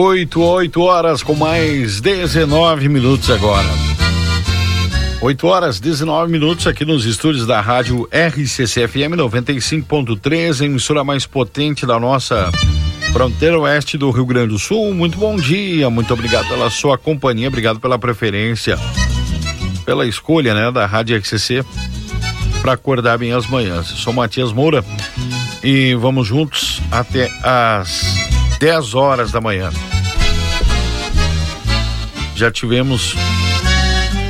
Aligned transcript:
8, 0.00 0.40
8 0.40 0.80
horas 0.80 1.24
com 1.24 1.34
mais 1.34 2.00
19 2.00 2.88
minutos 2.88 3.28
agora. 3.32 3.66
8 5.20 5.46
horas 5.48 5.80
19 5.80 6.30
minutos 6.30 6.68
aqui 6.68 6.84
nos 6.84 7.04
estúdios 7.04 7.44
da 7.44 7.60
rádio 7.60 8.08
RCCFM 8.12 9.16
95.3, 9.16 10.64
emissora 10.64 11.02
mais 11.02 11.26
potente 11.26 11.84
da 11.84 11.98
nossa 11.98 12.48
fronteira 13.12 13.58
oeste 13.58 13.98
do 13.98 14.12
Rio 14.12 14.24
Grande 14.24 14.50
do 14.50 14.58
Sul. 14.60 14.94
Muito 14.94 15.18
bom 15.18 15.34
dia, 15.34 15.90
muito 15.90 16.14
obrigado 16.14 16.46
pela 16.46 16.70
sua 16.70 16.96
companhia, 16.96 17.48
obrigado 17.48 17.80
pela 17.80 17.98
preferência, 17.98 18.78
pela 19.84 20.06
escolha, 20.06 20.54
né, 20.54 20.70
da 20.70 20.86
rádio 20.86 21.18
RCC 21.18 21.64
para 22.62 22.74
acordar 22.74 23.18
bem 23.18 23.32
as 23.32 23.48
manhãs. 23.48 23.90
Eu 23.90 23.96
sou 23.96 24.12
Matias 24.12 24.52
Moura 24.52 24.84
e 25.60 25.96
vamos 25.96 26.28
juntos 26.28 26.80
até 26.88 27.28
as 27.42 28.06
10 28.60 28.94
horas 28.94 29.32
da 29.32 29.40
manhã. 29.40 29.70
Já 32.38 32.52
tivemos 32.52 33.16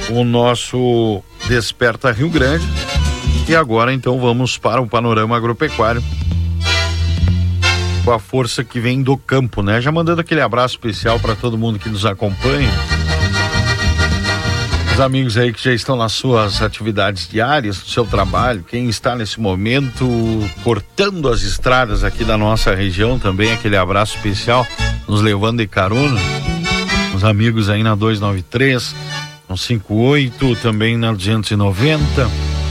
o 0.09 0.25
nosso 0.25 1.23
Desperta 1.47 2.11
Rio 2.11 2.31
Grande 2.31 2.67
e 3.47 3.55
agora 3.55 3.93
então 3.93 4.19
vamos 4.19 4.57
para 4.57 4.81
o 4.81 4.89
panorama 4.89 5.37
agropecuário 5.37 6.03
com 8.07 8.11
a 8.11 8.19
força 8.19 8.65
que 8.65 8.81
vem 8.81 9.03
do 9.03 9.15
campo, 9.19 9.63
né? 9.63 9.79
Já 9.83 9.93
mandando 9.93 10.23
aquele 10.23 10.41
abraço 10.41 10.77
especial 10.77 11.21
para 11.21 11.35
todo 11.35 11.59
mundo 11.59 11.79
que 11.79 11.91
nos 11.91 12.07
acompanha. 12.07 12.71
Os 14.95 15.01
amigos 15.01 15.37
aí 15.37 15.53
que 15.53 15.63
já 15.63 15.75
estão 15.75 15.95
nas 15.95 16.13
suas 16.13 16.63
atividades 16.63 17.29
diárias, 17.29 17.79
no 17.79 17.85
seu 17.89 18.07
trabalho, 18.07 18.65
quem 18.67 18.89
está 18.89 19.15
nesse 19.15 19.39
momento 19.39 20.09
cortando 20.65 21.29
as 21.29 21.43
estradas 21.43 22.03
aqui 22.03 22.25
da 22.25 22.39
nossa 22.39 22.75
região 22.75 23.19
também, 23.19 23.53
aquele 23.53 23.77
abraço 23.77 24.17
especial, 24.17 24.67
nos 25.07 25.21
levando 25.21 25.59
de 25.59 25.67
carona. 25.67 26.19
Os 27.19 27.25
amigos 27.25 27.69
aí 27.69 27.83
na 27.83 27.97
293, 27.97 28.95
no 29.49 29.59
58, 29.59 30.55
também 30.63 30.97
na 30.97 31.11
290, 31.11 31.99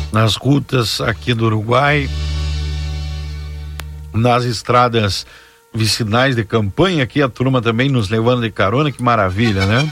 nas 0.09 0.38
rutas 0.38 1.02
aqui 1.02 1.34
do 1.34 1.47
Uruguai, 1.47 2.09
nas 4.13 4.46
estradas 4.46 5.28
vicinais 5.74 6.34
de 6.34 6.46
campanha, 6.46 7.03
aqui 7.03 7.22
a 7.22 7.28
turma 7.28 7.62
também 7.62 7.90
nos 7.90 8.08
levando 8.08 8.41
de 8.41 8.50
carona, 8.50 8.90
que 8.90 9.03
maravilha, 9.03 9.66
né? 9.66 9.91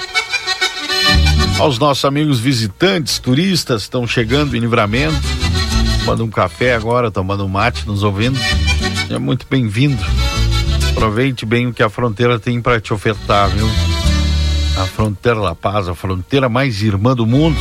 aos 1.59 1.77
nossos 1.77 2.05
amigos 2.05 2.39
visitantes, 2.39 3.19
turistas, 3.19 3.81
estão 3.81 4.07
chegando 4.07 4.55
em 4.55 4.61
livramento, 4.61 5.19
tomando 5.99 6.23
um 6.23 6.29
café 6.29 6.75
agora, 6.75 7.11
tomando 7.11 7.43
um 7.43 7.49
mate, 7.49 7.85
nos 7.85 8.03
ouvindo. 8.03 8.39
É 9.09 9.19
muito 9.19 9.45
bem-vindo. 9.49 10.01
Aproveite 10.91 11.45
bem 11.45 11.67
o 11.67 11.73
que 11.73 11.83
a 11.83 11.89
fronteira 11.89 12.39
tem 12.39 12.61
para 12.61 12.79
te 12.79 12.93
ofertar, 12.93 13.49
viu? 13.49 13.94
A 14.77 14.85
fronteira 14.85 15.39
La 15.39 15.55
Paz, 15.55 15.87
a 15.87 15.95
fronteira 15.95 16.49
mais 16.49 16.81
irmã 16.81 17.15
do 17.15 17.25
mundo. 17.25 17.57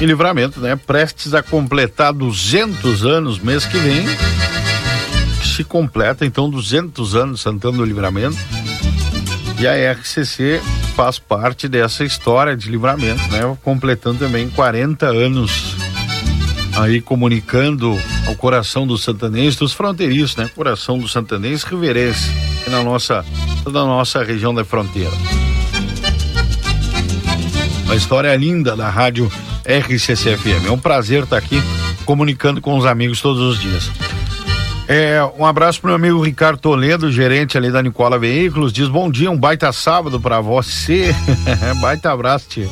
Em 0.00 0.06
livramento, 0.06 0.60
né? 0.60 0.76
Prestes 0.76 1.34
a 1.34 1.42
completar 1.42 2.14
200 2.14 3.04
anos 3.04 3.38
mês 3.38 3.66
que 3.66 3.76
vem 3.76 4.06
se 5.44 5.62
completa 5.62 6.24
então 6.24 6.48
200 6.48 7.14
anos 7.14 7.42
Santana 7.42 7.76
do 7.76 7.84
Livramento 7.84 8.38
e 9.58 9.66
a 9.66 9.92
RCC 9.92 10.58
faz 10.96 11.18
parte 11.18 11.68
dessa 11.68 12.02
história 12.02 12.56
de 12.56 12.70
livramento, 12.70 13.22
né? 13.30 13.40
Completando 13.62 14.20
também 14.20 14.48
40 14.48 15.06
anos 15.06 15.76
aí 16.80 17.00
comunicando 17.00 17.98
ao 18.26 18.34
coração 18.34 18.86
dos 18.86 19.02
santanenses, 19.02 19.56
dos 19.56 19.72
fronteiriços, 19.72 20.36
né? 20.36 20.50
Coração 20.54 20.98
dos 20.98 21.12
santanenses 21.12 21.62
riverense, 21.62 22.30
na 22.68 22.82
nossa 22.82 23.24
toda 23.62 23.80
a 23.80 23.84
nossa 23.84 24.22
região 24.22 24.54
da 24.54 24.64
fronteira. 24.64 25.12
Uma 27.84 27.96
história 27.96 28.34
linda 28.36 28.76
da 28.76 28.88
rádio 28.88 29.30
RCCFM. 29.64 30.66
É 30.66 30.70
um 30.70 30.78
prazer 30.78 31.24
estar 31.24 31.36
aqui 31.36 31.60
comunicando 32.04 32.60
com 32.60 32.76
os 32.76 32.86
amigos 32.86 33.20
todos 33.20 33.42
os 33.42 33.60
dias. 33.60 33.90
É, 34.88 35.20
um 35.38 35.46
abraço 35.46 35.80
pro 35.80 35.88
meu 35.88 35.96
amigo 35.96 36.20
Ricardo 36.20 36.58
Toledo, 36.58 37.12
gerente 37.12 37.56
ali 37.56 37.70
da 37.70 37.82
Nicola 37.82 38.18
Veículos. 38.18 38.72
Diz 38.72 38.88
bom 38.88 39.10
dia, 39.10 39.30
um 39.30 39.36
baita 39.36 39.70
sábado 39.72 40.20
para 40.20 40.40
você. 40.40 41.14
baita 41.80 42.12
abraço, 42.12 42.48
tia. 42.48 42.68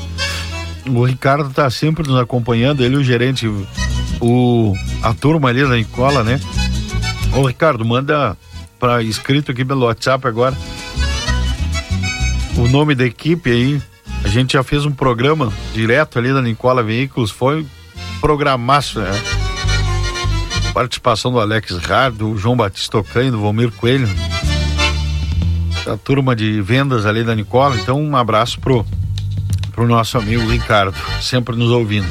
O 0.88 1.04
Ricardo 1.04 1.50
tá 1.50 1.68
sempre 1.70 2.08
nos 2.08 2.18
acompanhando, 2.18 2.82
ele 2.82 2.96
o 2.96 3.04
gerente, 3.04 3.46
o 4.20 4.74
a 5.02 5.14
turma 5.14 5.48
ali 5.48 5.62
da 5.62 5.76
Nicola, 5.76 6.22
né? 6.22 6.40
Ô 7.36 7.46
Ricardo, 7.46 7.84
manda 7.84 8.36
para 8.78 9.02
escrito 9.02 9.50
aqui 9.50 9.64
pelo 9.64 9.86
WhatsApp 9.86 10.26
agora 10.26 10.56
o 12.58 12.66
nome 12.68 12.94
da 12.94 13.06
equipe 13.06 13.50
aí. 13.50 13.82
A 14.24 14.28
gente 14.28 14.54
já 14.54 14.64
fez 14.64 14.84
um 14.84 14.90
programa 14.90 15.52
direto 15.72 16.18
ali 16.18 16.32
da 16.32 16.42
Nicola 16.42 16.82
Veículos, 16.82 17.30
foi 17.30 17.64
programaço, 18.20 18.98
né? 18.98 19.10
Participação 20.74 21.30
do 21.30 21.38
Alex 21.38 21.78
Hard, 21.78 22.16
do 22.16 22.36
João 22.36 22.56
Batista 22.56 22.98
Ocanho, 22.98 23.30
do 23.30 23.40
Valmir 23.40 23.70
Coelho, 23.72 24.08
da 25.84 25.96
turma 25.96 26.34
de 26.34 26.60
vendas 26.60 27.06
ali 27.06 27.22
da 27.22 27.34
Nicola. 27.34 27.76
Então, 27.76 28.02
um 28.02 28.16
abraço 28.16 28.58
pro, 28.60 28.84
pro 29.78 29.86
nosso 29.86 30.18
amigo 30.18 30.50
Ricardo, 30.50 30.92
sempre 31.20 31.54
nos 31.54 31.70
ouvindo. 31.70 32.08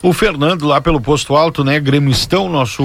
O 0.00 0.12
Fernando 0.12 0.68
lá 0.68 0.80
pelo 0.80 1.00
Posto 1.00 1.34
Alto, 1.34 1.64
né? 1.64 1.80
Gremistão, 1.80 2.48
nosso 2.48 2.84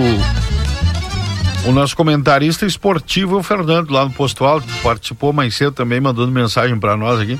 o 1.67 1.71
nosso 1.71 1.95
comentarista 1.95 2.65
esportivo, 2.65 3.37
o 3.37 3.43
Fernando, 3.43 3.91
lá 3.91 4.05
no 4.05 4.09
Posto 4.09 4.43
Alto, 4.43 4.65
participou 4.81 5.31
mais 5.31 5.55
cedo 5.55 5.73
também, 5.73 6.01
mandando 6.01 6.31
mensagem 6.31 6.79
para 6.79 6.97
nós 6.97 7.19
aqui. 7.19 7.39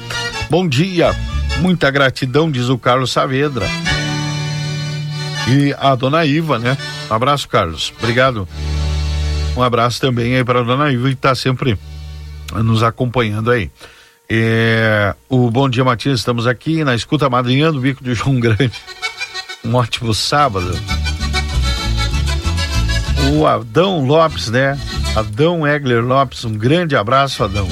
Bom 0.52 0.68
dia, 0.68 1.16
muita 1.62 1.90
gratidão, 1.90 2.52
diz 2.52 2.70
o 2.70 2.78
Carlos 2.78 3.12
Saavedra. 3.12 3.66
E 5.48 5.76
a 5.80 5.96
dona 5.96 6.24
Iva, 6.28 6.60
né? 6.60 6.78
Um 7.10 7.16
abraço, 7.16 7.50
Carlos. 7.50 7.92
Obrigado. 7.98 8.48
Um 9.58 9.64
abraço 9.64 10.00
também 10.00 10.36
aí 10.36 10.44
para 10.44 10.60
a 10.60 10.64
dona 10.64 10.92
Iva 10.92 11.08
que 11.08 11.16
está 11.16 11.34
sempre 11.34 11.76
nos 12.54 12.84
acompanhando 12.84 13.50
aí. 13.50 13.72
É, 14.30 15.14
o 15.28 15.52
Bom 15.52 15.70
Dia 15.70 15.84
Matias, 15.84 16.20
estamos 16.20 16.48
aqui 16.48 16.84
na 16.84 16.96
escuta 16.96 17.30
madrinha 17.30 17.72
do 17.72 17.80
Bico 17.80 18.04
de 18.04 18.14
João 18.14 18.40
Grande. 18.40 18.72
Um 19.64 19.76
ótimo 19.76 20.14
sábado. 20.14 20.78
O 23.34 23.46
Adão 23.46 24.06
Lopes, 24.06 24.50
né? 24.50 24.80
Adão 25.16 25.68
Egler 25.68 26.04
Lopes, 26.04 26.44
um 26.46 26.54
grande 26.54 26.96
abraço, 26.96 27.44
Adão. 27.44 27.68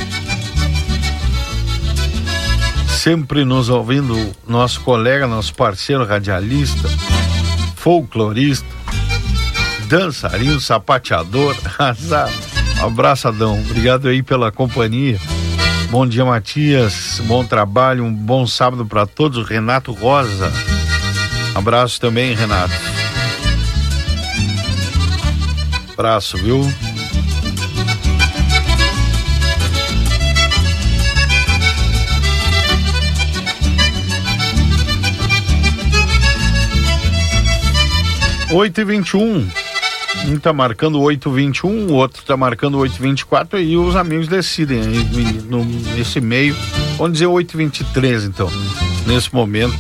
Sempre 2.88 3.44
nos 3.44 3.68
ouvindo, 3.68 4.16
nosso 4.48 4.82
colega, 4.82 5.26
nosso 5.26 5.56
parceiro 5.56 6.06
radialista, 6.06 6.88
folclorista, 7.76 8.68
dançarino, 9.88 10.60
sapateador, 10.60 11.56
azar. 11.80 12.30
Um 12.80 12.86
abraço, 12.86 13.28
Adão. 13.28 13.60
Obrigado 13.60 14.08
aí 14.08 14.22
pela 14.22 14.52
companhia. 14.52 15.20
Bom 15.92 16.08
dia, 16.08 16.24
Matias. 16.24 17.22
Bom 17.26 17.44
trabalho, 17.44 18.06
um 18.06 18.14
bom 18.14 18.48
sábado 18.48 18.86
para 18.86 19.06
todos. 19.06 19.46
Renato 19.46 19.92
Rosa. 19.92 20.50
Abraço 21.54 22.00
também, 22.00 22.34
Renato. 22.34 22.74
Abraço, 25.92 26.38
viu? 26.38 26.62
Oito 38.54 38.80
e 38.80 38.86
vinte 38.86 39.10
e 39.10 39.18
um. 39.18 39.61
Um 40.28 40.38
tá 40.38 40.54
marcando 40.54 41.00
8,21, 41.00 41.90
o 41.90 41.94
outro 41.94 42.24
tá 42.24 42.38
marcando 42.38 42.78
8,24 42.78 43.64
e 43.64 43.76
os 43.76 43.96
amigos 43.96 44.28
decidem 44.28 44.80
aí 44.82 45.42
no, 45.50 45.66
nesse 45.66 46.22
meio. 46.22 46.56
Vamos 46.98 47.14
dizer 47.14 47.26
8,23 47.26 48.28
então, 48.28 48.50
nesse 49.08 49.34
momento. 49.34 49.78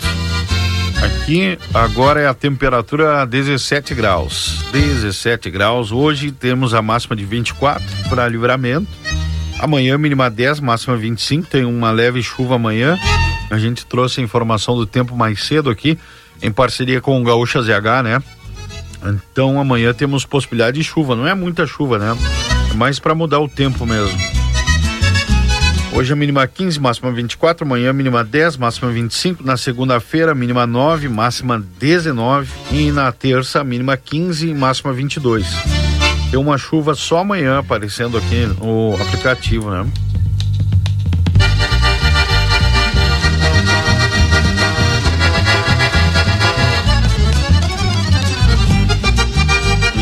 Aqui 1.02 1.58
agora 1.74 2.22
é 2.22 2.28
a 2.28 2.34
temperatura 2.34 3.26
17 3.26 3.96
graus. 3.96 4.64
17 4.72 5.50
graus. 5.50 5.92
Hoje 5.92 6.32
temos 6.32 6.74
a 6.74 6.82
máxima 6.82 7.16
de 7.16 7.26
24 7.26 7.84
para 8.10 8.28
livramento. 8.28 8.88
Amanhã 9.60 9.98
mínima 9.98 10.30
10, 10.30 10.60
máxima 10.60 10.96
25. 10.98 11.48
Tem 11.48 11.66
uma 11.66 11.92
leve 11.92 12.22
chuva 12.22 12.56
amanhã. 12.56 12.98
A 13.50 13.58
gente 13.58 13.86
trouxe 13.86 14.22
a 14.22 14.24
informação 14.24 14.76
do 14.76 14.86
tempo 14.86 15.16
mais 15.16 15.44
cedo 15.44 15.70
aqui, 15.70 16.00
em 16.42 16.52
parceria 16.52 17.02
com 17.02 17.20
o 17.20 17.24
Gaúcha 17.24 17.62
ZH, 17.62 18.04
né? 18.04 18.24
Então 19.04 19.60
amanhã 19.60 19.94
temos 19.94 20.26
possibilidade 20.26 20.78
de 20.78 20.84
chuva. 20.84 21.16
Não 21.16 21.28
é 21.28 21.34
muita 21.34 21.66
chuva, 21.66 21.98
né? 21.98 22.16
É 22.72 22.74
mais 22.76 23.00
para 23.00 23.16
mudar 23.16 23.40
o 23.40 23.48
tempo 23.48 23.86
mesmo. 23.86 24.18
Hoje 25.94 26.14
a 26.14 26.16
mínima 26.16 26.48
15, 26.48 26.80
máxima 26.80 27.12
24, 27.12 27.66
amanhã 27.66 27.92
mínima 27.92 28.24
10, 28.24 28.56
máxima 28.56 28.90
25, 28.92 29.44
na 29.44 29.58
segunda-feira 29.58 30.34
mínima 30.34 30.66
9, 30.66 31.10
máxima 31.10 31.62
19 31.80 32.50
e 32.72 32.92
na 32.92 33.12
terça 33.12 33.62
mínima 33.62 33.98
15, 33.98 34.54
máxima 34.54 34.94
22. 34.94 35.46
Tem 36.30 36.40
uma 36.40 36.58
chuva 36.58 36.96
só 36.96 37.20
amanhã 37.20 37.60
aparecendo 37.60 38.18
aqui 38.18 38.46
no 38.58 38.96
aplicativo, 39.02 39.70
né? 39.70 39.86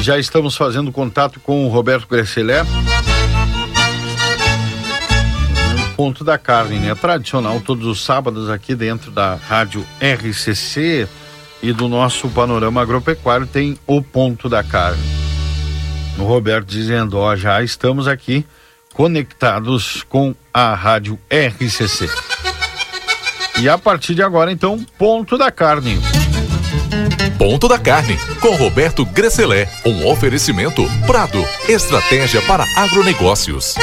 Já 0.01 0.18
estamos 0.18 0.56
fazendo 0.56 0.92
contato 0.92 1.40
com 1.40 1.66
o 1.66 1.69
Roberto 1.69 2.07
Gresselé. 2.07 2.63
Ponto 5.96 6.24
da 6.24 6.38
carne, 6.38 6.80
né? 6.80 6.96
Tradicional, 6.96 7.60
todos 7.60 7.86
os 7.86 8.04
sábados 8.04 8.50
aqui 8.50 8.74
dentro 8.74 9.12
da 9.12 9.36
rádio 9.36 9.86
RCC 10.00 11.07
e 11.62 11.74
do 11.74 11.90
nosso 11.90 12.30
panorama 12.30 12.81
agropecuário 12.81 13.46
tem 13.46 13.78
o 13.86 14.01
ponto 14.01 14.48
da 14.48 14.63
carne. 14.63 15.04
O 16.18 16.24
Roberto 16.24 16.68
dizendo, 16.68 17.18
ó, 17.18 17.36
já 17.36 17.62
estamos 17.62 18.07
aqui 18.07 18.46
conectados 18.94 20.04
com 20.07 20.34
a 20.54 20.74
rádio 20.74 21.19
RCC. 21.30 22.10
E 23.62 23.68
a 23.68 23.78
partir 23.78 24.16
de 24.16 24.24
agora, 24.24 24.51
então, 24.51 24.80
ponto 24.98 25.38
da 25.38 25.51
carne. 25.51 26.00
Ponto 27.39 27.69
da 27.69 27.80
Carne, 27.80 28.18
com 28.41 28.53
Roberto 28.57 29.06
Gresselé. 29.06 29.69
Um 29.86 30.06
oferecimento 30.06 30.86
Prado. 31.07 31.41
Estratégia 31.69 32.41
para 32.41 32.65
agronegócios. 32.75 33.75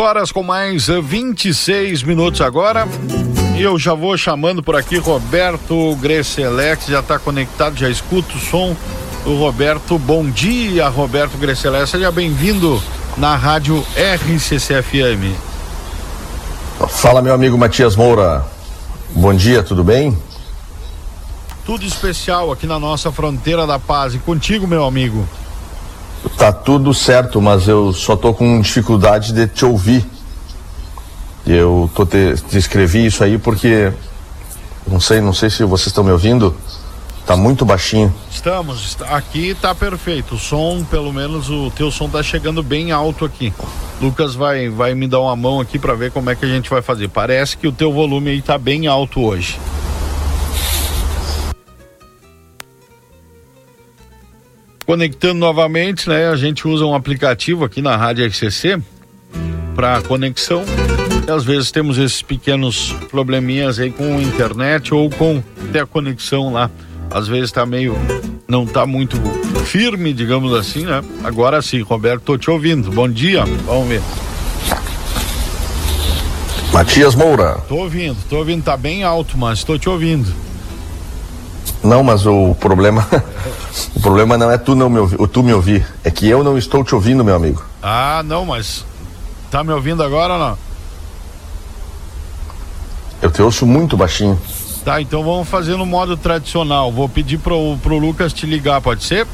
Horas 0.00 0.32
com 0.32 0.42
mais 0.42 0.86
26 0.88 2.02
eh, 2.02 2.06
minutos 2.06 2.40
agora. 2.40 2.86
E 3.56 3.62
eu 3.62 3.78
já 3.78 3.94
vou 3.94 4.16
chamando 4.16 4.62
por 4.62 4.74
aqui 4.74 4.98
Roberto 4.98 5.94
Grecelex, 5.96 6.86
já 6.86 7.00
está 7.00 7.18
conectado, 7.18 7.76
já 7.76 7.88
escuta 7.88 8.34
o 8.34 8.40
som 8.40 8.76
do 9.24 9.36
Roberto. 9.36 9.98
Bom 9.98 10.28
dia, 10.28 10.88
Roberto 10.88 11.38
Grecelex, 11.38 11.90
seja 11.90 12.10
bem-vindo 12.10 12.82
na 13.16 13.36
rádio 13.36 13.84
RCCFM. 13.96 15.34
Fala, 16.88 17.22
meu 17.22 17.32
amigo 17.32 17.56
Matias 17.56 17.94
Moura. 17.94 18.44
Bom 19.10 19.32
dia, 19.32 19.62
tudo 19.62 19.84
bem? 19.84 20.18
Tudo 21.64 21.86
especial 21.86 22.50
aqui 22.52 22.66
na 22.66 22.78
nossa 22.78 23.10
fronteira 23.12 23.66
da 23.66 23.78
paz. 23.78 24.14
E 24.14 24.18
contigo, 24.18 24.66
meu 24.66 24.84
amigo. 24.84 25.26
Tá 26.36 26.52
tudo 26.52 26.92
certo, 26.92 27.40
mas 27.40 27.68
eu 27.68 27.92
só 27.92 28.16
tô 28.16 28.34
com 28.34 28.60
dificuldade 28.60 29.32
de 29.32 29.46
te 29.46 29.64
ouvir. 29.64 30.04
Eu 31.46 31.90
tô 31.94 32.06
te, 32.06 32.34
te 32.48 32.56
escrevi 32.56 33.06
isso 33.06 33.22
aí 33.22 33.38
porque 33.38 33.92
não 34.86 35.00
sei, 35.00 35.20
não 35.20 35.32
sei 35.32 35.50
se 35.50 35.64
vocês 35.64 35.88
estão 35.88 36.04
me 36.04 36.10
ouvindo. 36.10 36.54
Tá 37.26 37.36
muito 37.36 37.64
baixinho. 37.64 38.14
Estamos, 38.30 38.98
aqui 39.08 39.56
tá 39.58 39.74
perfeito. 39.74 40.34
O 40.34 40.38
som, 40.38 40.84
pelo 40.84 41.10
menos 41.10 41.48
o 41.48 41.70
teu 41.70 41.90
som 41.90 42.08
tá 42.08 42.22
chegando 42.22 42.62
bem 42.62 42.92
alto 42.92 43.24
aqui. 43.24 43.52
Lucas 44.00 44.34
vai 44.34 44.68
vai 44.68 44.94
me 44.94 45.08
dar 45.08 45.20
uma 45.20 45.34
mão 45.34 45.60
aqui 45.60 45.78
para 45.78 45.94
ver 45.94 46.10
como 46.10 46.28
é 46.28 46.34
que 46.34 46.44
a 46.44 46.48
gente 46.48 46.68
vai 46.68 46.82
fazer. 46.82 47.08
Parece 47.08 47.56
que 47.56 47.66
o 47.66 47.72
teu 47.72 47.92
volume 47.92 48.30
aí 48.30 48.42
tá 48.42 48.58
bem 48.58 48.86
alto 48.86 49.22
hoje. 49.22 49.58
Conectando 54.86 55.40
novamente, 55.40 56.08
né? 56.08 56.28
A 56.28 56.36
gente 56.36 56.68
usa 56.68 56.84
um 56.84 56.94
aplicativo 56.94 57.64
aqui 57.64 57.80
na 57.80 57.96
Rádio 57.96 58.26
RCC 58.26 58.80
para 59.74 60.02
conexão. 60.02 60.64
E 61.26 61.30
às 61.30 61.44
vezes 61.44 61.70
temos 61.70 61.96
esses 61.96 62.20
pequenos 62.20 62.94
probleminhas 63.10 63.78
aí 63.78 63.90
com 63.90 64.20
internet 64.20 64.92
ou 64.92 65.08
com 65.08 65.42
até 65.68 65.80
a 65.80 65.86
conexão 65.86 66.52
lá. 66.52 66.70
Às 67.10 67.26
vezes 67.28 67.46
está 67.46 67.64
meio 67.64 67.96
não 68.46 68.64
está 68.64 68.86
muito 68.86 69.16
firme, 69.64 70.12
digamos 70.12 70.52
assim, 70.52 70.84
né? 70.84 71.02
Agora 71.22 71.62
sim, 71.62 71.80
Roberto, 71.80 72.22
tô 72.22 72.38
te 72.38 72.50
ouvindo. 72.50 72.90
Bom 72.90 73.08
dia. 73.08 73.44
Vamos 73.64 73.88
ver. 73.88 74.02
Matias 76.72 77.14
Moura. 77.14 77.58
Tô 77.68 77.76
ouvindo, 77.76 78.16
tô 78.28 78.38
ouvindo, 78.38 78.64
tá 78.64 78.76
bem 78.76 79.04
alto, 79.04 79.38
mas 79.38 79.58
estou 79.58 79.78
te 79.78 79.88
ouvindo. 79.88 80.28
Não, 81.84 82.02
mas 82.02 82.26
o 82.26 82.54
problema 82.54 83.06
o 83.94 84.00
problema 84.00 84.38
não 84.38 84.50
é 84.50 84.56
tu 84.56 84.74
não 84.74 84.88
me 84.88 84.98
ouvir, 84.98 85.28
tu 85.28 85.42
me 85.42 85.52
ouvir, 85.52 85.86
é 86.02 86.10
que 86.10 86.26
eu 86.28 86.42
não 86.42 86.56
estou 86.56 86.82
te 86.82 86.94
ouvindo, 86.94 87.22
meu 87.22 87.36
amigo. 87.36 87.62
Ah, 87.82 88.22
não, 88.24 88.46
mas 88.46 88.84
tá 89.50 89.62
me 89.62 89.72
ouvindo 89.72 90.02
agora 90.02 90.32
ou 90.32 90.38
não? 90.38 90.58
Eu 93.20 93.30
te 93.30 93.42
ouço 93.42 93.66
muito 93.66 93.96
baixinho. 93.96 94.40
Tá, 94.84 95.00
então 95.00 95.22
vamos 95.22 95.48
fazer 95.48 95.76
no 95.76 95.86
modo 95.86 96.16
tradicional. 96.16 96.92
Vou 96.92 97.08
pedir 97.08 97.38
pro, 97.38 97.76
pro 97.78 97.96
Lucas 97.96 98.32
te 98.32 98.44
ligar, 98.44 98.80
pode 98.80 99.02
ser? 99.02 99.26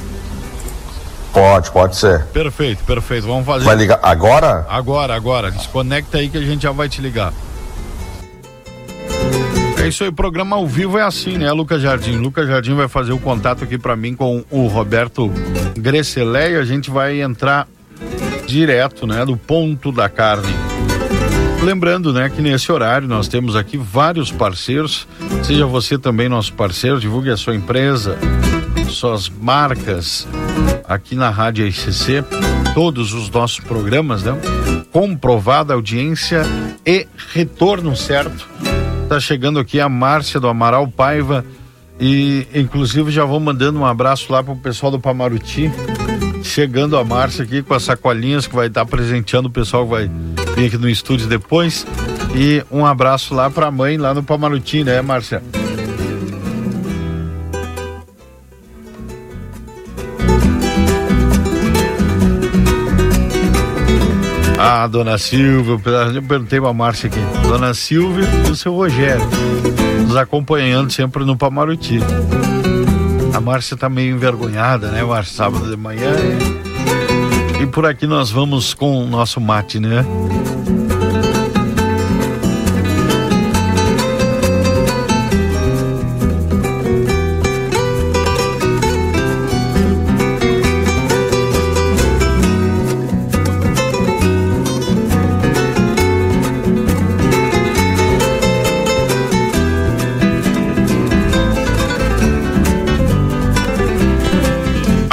Pode, 1.32 1.70
pode 1.70 1.96
ser. 1.96 2.24
Perfeito, 2.26 2.84
perfeito. 2.84 3.26
Vamos 3.26 3.46
fazer. 3.46 3.64
Vai 3.64 3.76
ligar 3.76 3.98
agora? 4.02 4.66
Agora, 4.68 5.14
agora. 5.14 5.50
Desconecta 5.50 6.18
aí 6.18 6.28
que 6.28 6.38
a 6.38 6.42
gente 6.42 6.62
já 6.62 6.72
vai 6.72 6.88
te 6.88 7.00
ligar. 7.00 7.32
É 9.82 9.88
isso 9.88 10.04
aí, 10.04 10.10
o 10.10 10.12
programa 10.12 10.56
ao 10.56 10.66
vivo 10.66 10.98
é 10.98 11.02
assim, 11.02 11.38
né, 11.38 11.50
Lucas 11.52 11.80
Jardim? 11.80 12.18
Lucas 12.18 12.46
Jardim 12.46 12.74
vai 12.74 12.86
fazer 12.86 13.12
o 13.12 13.18
contato 13.18 13.64
aqui 13.64 13.78
para 13.78 13.96
mim 13.96 14.14
com 14.14 14.44
o 14.50 14.66
Roberto 14.66 15.32
Grecelé 15.74 16.52
e 16.52 16.56
a 16.56 16.64
gente 16.64 16.90
vai 16.90 17.22
entrar 17.22 17.66
direto, 18.46 19.06
né, 19.06 19.24
do 19.24 19.38
ponto 19.38 19.90
da 19.90 20.08
carne. 20.08 20.52
Lembrando, 21.62 22.12
né, 22.12 22.28
que 22.28 22.42
nesse 22.42 22.70
horário 22.70 23.08
nós 23.08 23.26
temos 23.26 23.56
aqui 23.56 23.78
vários 23.78 24.30
parceiros. 24.30 25.08
Seja 25.42 25.64
você 25.64 25.96
também 25.96 26.28
nosso 26.28 26.52
parceiro, 26.52 27.00
divulgue 27.00 27.30
a 27.30 27.36
sua 27.36 27.54
empresa, 27.54 28.18
suas 28.90 29.30
marcas 29.30 30.28
aqui 30.86 31.14
na 31.14 31.30
Rádio 31.30 31.66
ICC, 31.66 32.22
todos 32.74 33.14
os 33.14 33.30
nossos 33.30 33.60
programas, 33.60 34.24
né? 34.24 34.36
Comprovada 34.92 35.72
audiência 35.72 36.42
e 36.84 37.06
retorno 37.32 37.96
certo. 37.96 38.46
Tá 39.10 39.18
chegando 39.18 39.58
aqui 39.58 39.80
a 39.80 39.88
Márcia 39.88 40.38
do 40.38 40.46
Amaral 40.46 40.86
Paiva 40.86 41.44
e 41.98 42.46
inclusive 42.54 43.10
já 43.10 43.24
vou 43.24 43.40
mandando 43.40 43.80
um 43.80 43.84
abraço 43.84 44.32
lá 44.32 44.40
pro 44.40 44.54
pessoal 44.54 44.92
do 44.92 45.00
Pamaruti. 45.00 45.68
Chegando 46.44 46.96
a 46.96 47.04
Márcia 47.04 47.42
aqui 47.42 47.60
com 47.60 47.74
as 47.74 47.82
sacolinhas 47.82 48.46
que 48.46 48.54
vai 48.54 48.68
estar 48.68 48.86
presenteando 48.86 49.48
o 49.48 49.50
pessoal 49.50 49.82
que 49.82 49.90
vai 49.90 50.10
vir 50.54 50.66
aqui 50.66 50.78
no 50.78 50.88
estúdio 50.88 51.26
depois. 51.26 51.84
E 52.36 52.64
um 52.70 52.86
abraço 52.86 53.34
lá 53.34 53.50
pra 53.50 53.68
mãe 53.68 53.96
lá 53.96 54.14
no 54.14 54.22
Pamaruti, 54.22 54.84
né, 54.84 55.02
Márcia? 55.02 55.42
Dona 64.86 65.18
Silvia, 65.18 65.78
eu 66.14 66.22
perguntei 66.22 66.60
pra 66.60 66.72
Márcia 66.72 67.08
aqui. 67.08 67.20
Dona 67.46 67.74
Silvia 67.74 68.28
e 68.46 68.50
o 68.50 68.56
seu 68.56 68.74
Rogério, 68.74 69.26
nos 70.06 70.16
acompanhando 70.16 70.90
sempre 70.90 71.24
no 71.24 71.36
Pamaruti. 71.36 71.98
A 73.34 73.40
Márcia 73.40 73.76
tá 73.76 73.88
meio 73.88 74.14
envergonhada, 74.14 74.88
né, 74.90 75.02
Márcia? 75.02 75.36
Sábado 75.36 75.70
de 75.70 75.76
manhã. 75.76 76.12
E 77.60 77.66
por 77.66 77.86
aqui 77.86 78.06
nós 78.06 78.30
vamos 78.30 78.74
com 78.74 79.04
o 79.04 79.06
nosso 79.06 79.40
mate, 79.40 79.78
né? 79.78 80.04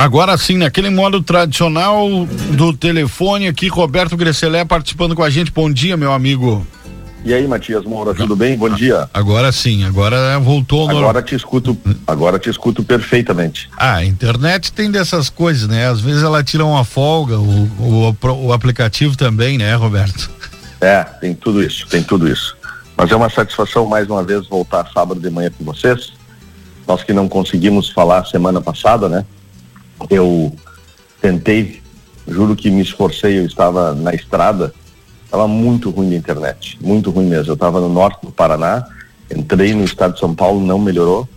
Agora 0.08 0.38
sim, 0.38 0.56
naquele 0.56 0.90
modo 0.90 1.22
tradicional 1.22 2.08
do 2.54 2.72
telefone 2.72 3.46
aqui, 3.46 3.68
Roberto 3.68 4.16
Gresselé 4.16 4.64
participando 4.64 5.14
com 5.14 5.22
a 5.22 5.30
gente. 5.30 5.52
Bom 5.52 5.70
dia, 5.70 5.98
meu 5.98 6.14
amigo. 6.14 6.66
E 7.26 7.34
aí, 7.34 7.46
Matias 7.46 7.84
Moura, 7.84 8.14
tudo 8.14 8.34
bem? 8.34 8.56
Bom 8.56 8.70
dia. 8.70 9.10
Agora 9.14 9.52
sim, 9.52 9.84
agora 9.84 10.40
voltou. 10.40 10.90
Agora 10.90 11.22
te 11.22 11.36
escuto, 11.36 11.78
agora 12.08 12.40
te 12.40 12.50
escuto 12.50 12.86
perfeitamente. 12.86 13.70
Ah, 13.76 13.96
a 13.96 14.06
internet 14.06 14.72
tem 14.72 14.90
dessas 14.90 15.30
coisas, 15.30 15.68
né? 15.68 15.90
Às 15.90 16.00
vezes 16.00 16.24
ela 16.24 16.42
tira 16.42 16.64
uma 16.64 16.86
folga, 16.86 17.38
o, 17.38 17.64
o, 17.78 18.16
o 18.46 18.54
aplicativo 18.54 19.18
também, 19.18 19.58
né, 19.58 19.76
Roberto? 19.76 20.30
É, 20.80 21.04
tem 21.04 21.34
tudo 21.34 21.62
isso, 21.62 21.86
tem 21.86 22.02
tudo 22.02 22.30
isso. 22.30 22.56
Mas 22.96 23.12
é 23.12 23.16
uma 23.18 23.30
satisfação 23.30 23.86
mais 23.86 24.10
uma 24.10 24.24
vez 24.24 24.48
voltar 24.48 24.90
sábado 24.94 25.20
de 25.20 25.30
manhã 25.30 25.52
com 25.58 25.66
vocês. 25.66 26.14
Nós 26.88 27.04
que 27.04 27.12
não 27.12 27.28
conseguimos 27.28 27.90
falar 27.90 28.24
semana 28.24 28.62
passada, 28.62 29.10
né? 29.10 29.26
Eu 30.10 30.56
tentei, 31.22 31.82
juro 32.28 32.56
que 32.56 32.70
me 32.70 32.82
esforcei, 32.82 33.40
eu 33.40 33.46
estava 33.46 33.94
na 33.94 34.14
estrada, 34.14 34.74
estava 35.26 35.48
muito 35.48 35.90
ruim 35.90 36.10
de 36.10 36.16
internet, 36.16 36.78
muito 36.82 37.10
ruim 37.10 37.26
mesmo. 37.26 37.52
Eu 37.52 37.56
estava 37.56 37.80
no 37.80 37.90
norte 37.90 38.26
do 38.26 38.32
Paraná, 38.32 38.86
entrei 39.34 39.74
no 39.74 39.84
estado 39.84 40.14
de 40.14 40.20
São 40.20 40.34
Paulo, 40.34 40.66
não 40.66 40.80
melhorou. 40.80 41.28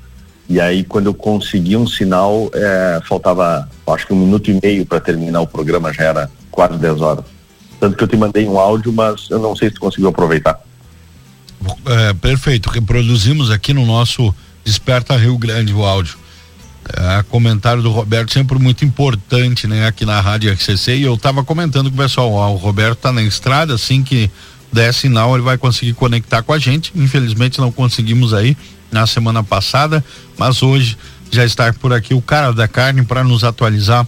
E 0.48 0.60
aí, 0.60 0.82
quando 0.82 1.06
eu 1.06 1.14
consegui 1.14 1.76
um 1.76 1.86
sinal, 1.86 2.50
é, 2.52 3.00
faltava 3.08 3.68
acho 3.86 4.06
que 4.06 4.12
um 4.12 4.16
minuto 4.16 4.50
e 4.50 4.58
meio 4.60 4.84
para 4.84 5.00
terminar 5.00 5.40
o 5.40 5.46
programa, 5.46 5.92
já 5.92 6.04
era 6.04 6.30
quase 6.50 6.76
10 6.76 7.00
horas. 7.00 7.24
Tanto 7.78 7.96
que 7.96 8.04
eu 8.04 8.08
te 8.08 8.16
mandei 8.16 8.46
um 8.46 8.58
áudio, 8.58 8.92
mas 8.92 9.28
eu 9.30 9.38
não 9.38 9.54
sei 9.54 9.68
se 9.68 9.76
tu 9.76 9.80
conseguiu 9.80 10.08
aproveitar. 10.08 10.60
É, 11.86 12.12
perfeito, 12.14 12.68
reproduzimos 12.68 13.50
aqui 13.50 13.72
no 13.72 13.86
nosso 13.86 14.34
Desperta 14.64 15.16
Rio 15.16 15.38
Grande 15.38 15.72
o 15.72 15.84
áudio. 15.84 16.18
É, 16.96 17.22
comentário 17.24 17.82
do 17.82 17.90
Roberto 17.90 18.32
sempre 18.32 18.58
muito 18.58 18.84
importante, 18.84 19.66
né, 19.66 19.86
aqui 19.86 20.04
na 20.04 20.20
Rádio 20.20 20.52
RCC 20.52 20.96
e 20.96 21.02
eu 21.02 21.14
estava 21.14 21.44
comentando 21.44 21.90
com 21.90 21.94
o 21.94 21.98
pessoal, 21.98 22.32
ó, 22.32 22.50
o 22.50 22.56
Roberto 22.56 22.96
está 22.96 23.12
na 23.12 23.22
estrada, 23.22 23.74
assim 23.74 24.02
que 24.02 24.30
der 24.72 24.92
sinal 24.94 25.34
ele 25.34 25.42
vai 25.42 25.58
conseguir 25.58 25.92
conectar 25.92 26.42
com 26.42 26.52
a 26.52 26.58
gente. 26.58 26.92
Infelizmente 26.94 27.60
não 27.60 27.70
conseguimos 27.70 28.32
aí 28.32 28.56
na 28.90 29.06
semana 29.06 29.42
passada, 29.42 30.04
mas 30.38 30.62
hoje 30.62 30.96
já 31.30 31.44
está 31.44 31.72
por 31.72 31.92
aqui 31.92 32.14
o 32.14 32.22
cara 32.22 32.52
da 32.52 32.66
carne 32.66 33.04
para 33.04 33.22
nos 33.22 33.44
atualizar 33.44 34.06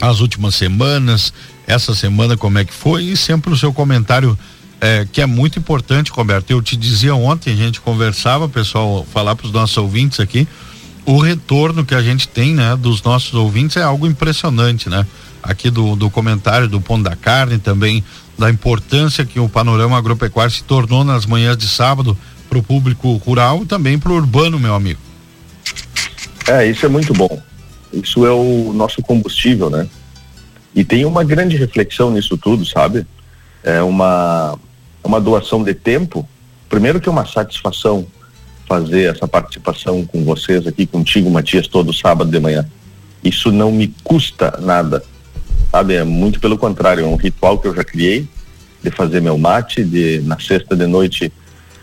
as 0.00 0.20
últimas 0.20 0.54
semanas, 0.54 1.32
essa 1.66 1.94
semana 1.94 2.36
como 2.36 2.58
é 2.58 2.64
que 2.64 2.72
foi 2.72 3.04
e 3.04 3.16
sempre 3.16 3.52
o 3.52 3.56
seu 3.56 3.72
comentário 3.72 4.38
é, 4.80 5.06
que 5.10 5.20
é 5.20 5.26
muito 5.26 5.58
importante, 5.58 6.10
Roberto. 6.10 6.50
Eu 6.50 6.60
te 6.60 6.76
dizia 6.76 7.14
ontem, 7.14 7.52
a 7.52 7.56
gente 7.56 7.80
conversava, 7.80 8.48
pessoal, 8.48 9.06
falar 9.12 9.34
para 9.34 9.46
os 9.46 9.52
nossos 9.52 9.76
ouvintes 9.76 10.20
aqui, 10.20 10.46
o 11.06 11.18
retorno 11.18 11.84
que 11.84 11.94
a 11.94 12.02
gente 12.02 12.26
tem, 12.28 12.54
né, 12.54 12.76
dos 12.76 13.02
nossos 13.02 13.34
ouvintes 13.34 13.76
é 13.76 13.82
algo 13.82 14.06
impressionante, 14.06 14.88
né? 14.88 15.06
Aqui 15.42 15.70
do, 15.70 15.94
do 15.94 16.08
comentário 16.08 16.68
do 16.68 16.80
Pão 16.80 17.00
da 17.00 17.14
Carne 17.14 17.58
também 17.58 18.02
da 18.38 18.50
importância 18.50 19.24
que 19.24 19.38
o 19.38 19.48
panorama 19.48 19.96
agropecuário 19.96 20.50
se 20.50 20.64
tornou 20.64 21.04
nas 21.04 21.26
manhãs 21.26 21.56
de 21.56 21.68
sábado 21.68 22.16
para 22.48 22.58
o 22.58 22.62
público 22.62 23.14
rural 23.16 23.62
e 23.62 23.66
também 23.66 23.98
para 23.98 24.10
o 24.12 24.16
urbano, 24.16 24.58
meu 24.58 24.74
amigo. 24.74 25.00
É, 26.48 26.66
isso 26.66 26.84
é 26.84 26.88
muito 26.88 27.12
bom. 27.12 27.40
Isso 27.92 28.26
é 28.26 28.30
o 28.30 28.72
nosso 28.72 29.00
combustível, 29.02 29.70
né? 29.70 29.86
E 30.74 30.84
tem 30.84 31.04
uma 31.04 31.22
grande 31.22 31.56
reflexão 31.56 32.10
nisso 32.10 32.36
tudo, 32.36 32.66
sabe? 32.66 33.06
É 33.62 33.80
uma, 33.82 34.58
uma 35.02 35.20
doação 35.20 35.62
de 35.62 35.74
tempo. 35.74 36.28
Primeiro 36.68 37.00
que 37.00 37.08
é 37.08 37.12
uma 37.12 37.26
satisfação 37.26 38.06
fazer 38.66 39.14
essa 39.14 39.26
participação 39.26 40.04
com 40.04 40.24
vocês 40.24 40.66
aqui, 40.66 40.86
contigo, 40.86 41.30
Matias, 41.30 41.66
todo 41.66 41.92
sábado 41.92 42.30
de 42.30 42.40
manhã. 42.40 42.66
Isso 43.22 43.50
não 43.50 43.72
me 43.72 43.94
custa 44.02 44.58
nada, 44.60 45.02
sabe? 45.70 45.94
É 45.94 46.04
muito 46.04 46.40
pelo 46.40 46.58
contrário, 46.58 47.04
é 47.04 47.06
um 47.06 47.16
ritual 47.16 47.58
que 47.58 47.66
eu 47.66 47.74
já 47.74 47.84
criei 47.84 48.28
de 48.82 48.90
fazer 48.90 49.20
meu 49.20 49.38
mate, 49.38 49.82
de 49.82 50.20
na 50.20 50.38
sexta 50.38 50.76
de 50.76 50.86
noite 50.86 51.32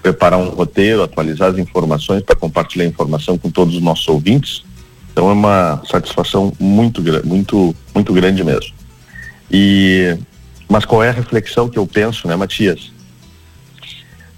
preparar 0.02 0.40
um 0.40 0.50
roteiro, 0.50 1.04
atualizar 1.04 1.50
as 1.50 1.58
informações 1.58 2.24
para 2.24 2.36
compartilhar 2.36 2.86
informação 2.86 3.38
com 3.38 3.50
todos 3.50 3.76
os 3.76 3.82
nossos 3.82 4.08
ouvintes. 4.08 4.64
Então 5.12 5.30
é 5.30 5.34
uma 5.34 5.82
satisfação 5.90 6.54
muito 6.60 7.02
muito 7.26 7.76
muito 7.94 8.14
grande 8.14 8.44
mesmo. 8.44 8.74
E 9.52 10.18
mas 10.70 10.86
qual 10.86 11.04
é 11.04 11.10
a 11.10 11.14
reflexão 11.14 11.68
que 11.68 11.78
eu 11.78 11.86
penso, 11.86 12.28
né, 12.28 12.36
Matias? 12.36 12.92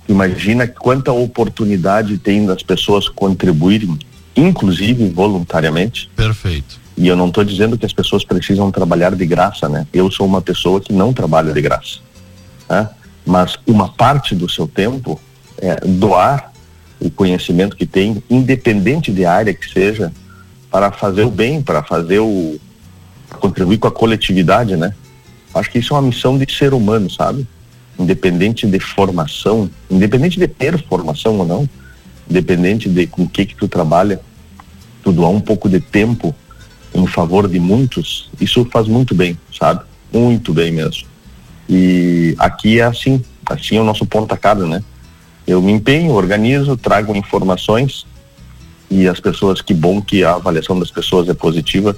Imagina 0.07 0.67
quanta 0.67 1.11
oportunidade 1.11 2.17
tem 2.17 2.45
das 2.45 2.61
pessoas 2.61 3.07
contribuírem, 3.07 3.97
inclusive 4.35 5.09
voluntariamente. 5.09 6.09
Perfeito. 6.15 6.81
E 6.95 7.07
eu 7.07 7.15
não 7.15 7.27
estou 7.27 7.43
dizendo 7.43 7.77
que 7.77 7.85
as 7.85 7.93
pessoas 7.93 8.23
precisam 8.23 8.71
trabalhar 8.71 9.15
de 9.15 9.25
graça, 9.25 9.67
né? 9.67 9.87
Eu 9.93 10.11
sou 10.11 10.27
uma 10.27 10.41
pessoa 10.41 10.79
que 10.79 10.93
não 10.93 11.11
trabalha 11.11 11.51
de 11.51 11.61
graça, 11.61 11.99
né? 12.69 12.89
Mas 13.25 13.57
uma 13.65 13.89
parte 13.89 14.35
do 14.35 14.49
seu 14.49 14.67
tempo 14.67 15.19
é 15.57 15.75
doar 15.85 16.51
o 16.99 17.09
conhecimento 17.09 17.75
que 17.75 17.85
tem, 17.85 18.21
independente 18.29 19.11
de 19.11 19.25
área 19.25 19.53
que 19.53 19.69
seja, 19.69 20.11
para 20.69 20.91
fazer 20.91 21.23
o 21.23 21.31
bem, 21.31 21.61
para 21.61 21.83
fazer 21.83 22.19
o 22.19 22.59
contribuir 23.39 23.77
com 23.77 23.87
a 23.87 23.91
coletividade, 23.91 24.75
né? 24.75 24.93
Acho 25.53 25.69
que 25.69 25.79
isso 25.79 25.93
é 25.93 25.97
uma 25.97 26.07
missão 26.07 26.37
de 26.37 26.51
ser 26.51 26.73
humano, 26.73 27.09
sabe? 27.09 27.47
Independente 27.97 28.65
de 28.65 28.79
formação, 28.79 29.69
independente 29.89 30.39
de 30.39 30.47
ter 30.47 30.81
formação 30.87 31.37
ou 31.39 31.45
não, 31.45 31.69
independente 32.29 32.89
de 32.89 33.07
com 33.07 33.27
que 33.27 33.45
que 33.45 33.55
tu 33.55 33.67
trabalha, 33.67 34.19
tu 35.03 35.11
doar 35.11 35.29
um 35.29 35.39
pouco 35.39 35.69
de 35.69 35.79
tempo 35.79 36.35
em 36.93 37.07
favor 37.07 37.47
de 37.47 37.59
muitos, 37.59 38.29
isso 38.39 38.65
faz 38.71 38.87
muito 38.87 39.15
bem, 39.15 39.37
sabe? 39.57 39.81
Muito 40.11 40.53
bem 40.53 40.71
mesmo. 40.71 41.07
E 41.67 42.35
aqui 42.37 42.79
é 42.79 42.83
assim, 42.83 43.23
assim 43.45 43.77
é 43.77 43.81
o 43.81 43.83
nosso 43.83 44.05
ponto 44.05 44.35
cara, 44.37 44.65
né? 44.65 44.83
Eu 45.45 45.61
me 45.61 45.71
empenho, 45.71 46.13
organizo, 46.13 46.77
trago 46.77 47.15
informações 47.15 48.05
e 48.89 49.07
as 49.07 49.19
pessoas, 49.19 49.61
que 49.61 49.73
bom 49.73 50.01
que 50.01 50.23
a 50.23 50.35
avaliação 50.35 50.79
das 50.79 50.91
pessoas 50.91 51.27
é 51.27 51.33
positiva. 51.33 51.97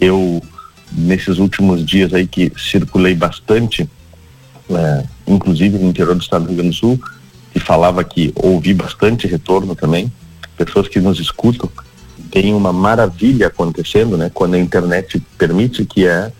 Eu, 0.00 0.42
nesses 0.90 1.38
últimos 1.38 1.84
dias 1.84 2.12
aí 2.14 2.26
que 2.26 2.50
circulei 2.56 3.14
bastante, 3.14 3.88
é, 4.76 5.04
inclusive 5.26 5.78
no 5.78 5.88
interior 5.88 6.14
do 6.14 6.22
estado 6.22 6.42
do 6.42 6.48
Rio 6.48 6.56
Grande 6.58 6.70
do 6.70 6.76
Sul, 6.76 7.00
que 7.52 7.60
falava 7.60 8.02
que 8.02 8.32
ouvi 8.34 8.72
bastante 8.74 9.26
retorno 9.26 9.74
também, 9.74 10.10
pessoas 10.56 10.88
que 10.88 11.00
nos 11.00 11.20
escutam. 11.20 11.70
Tem 12.30 12.54
uma 12.54 12.72
maravilha 12.72 13.48
acontecendo, 13.48 14.16
né? 14.16 14.30
Quando 14.32 14.54
a 14.54 14.58
internet 14.58 15.22
permite 15.36 15.84
que 15.84 16.06
é 16.06 16.32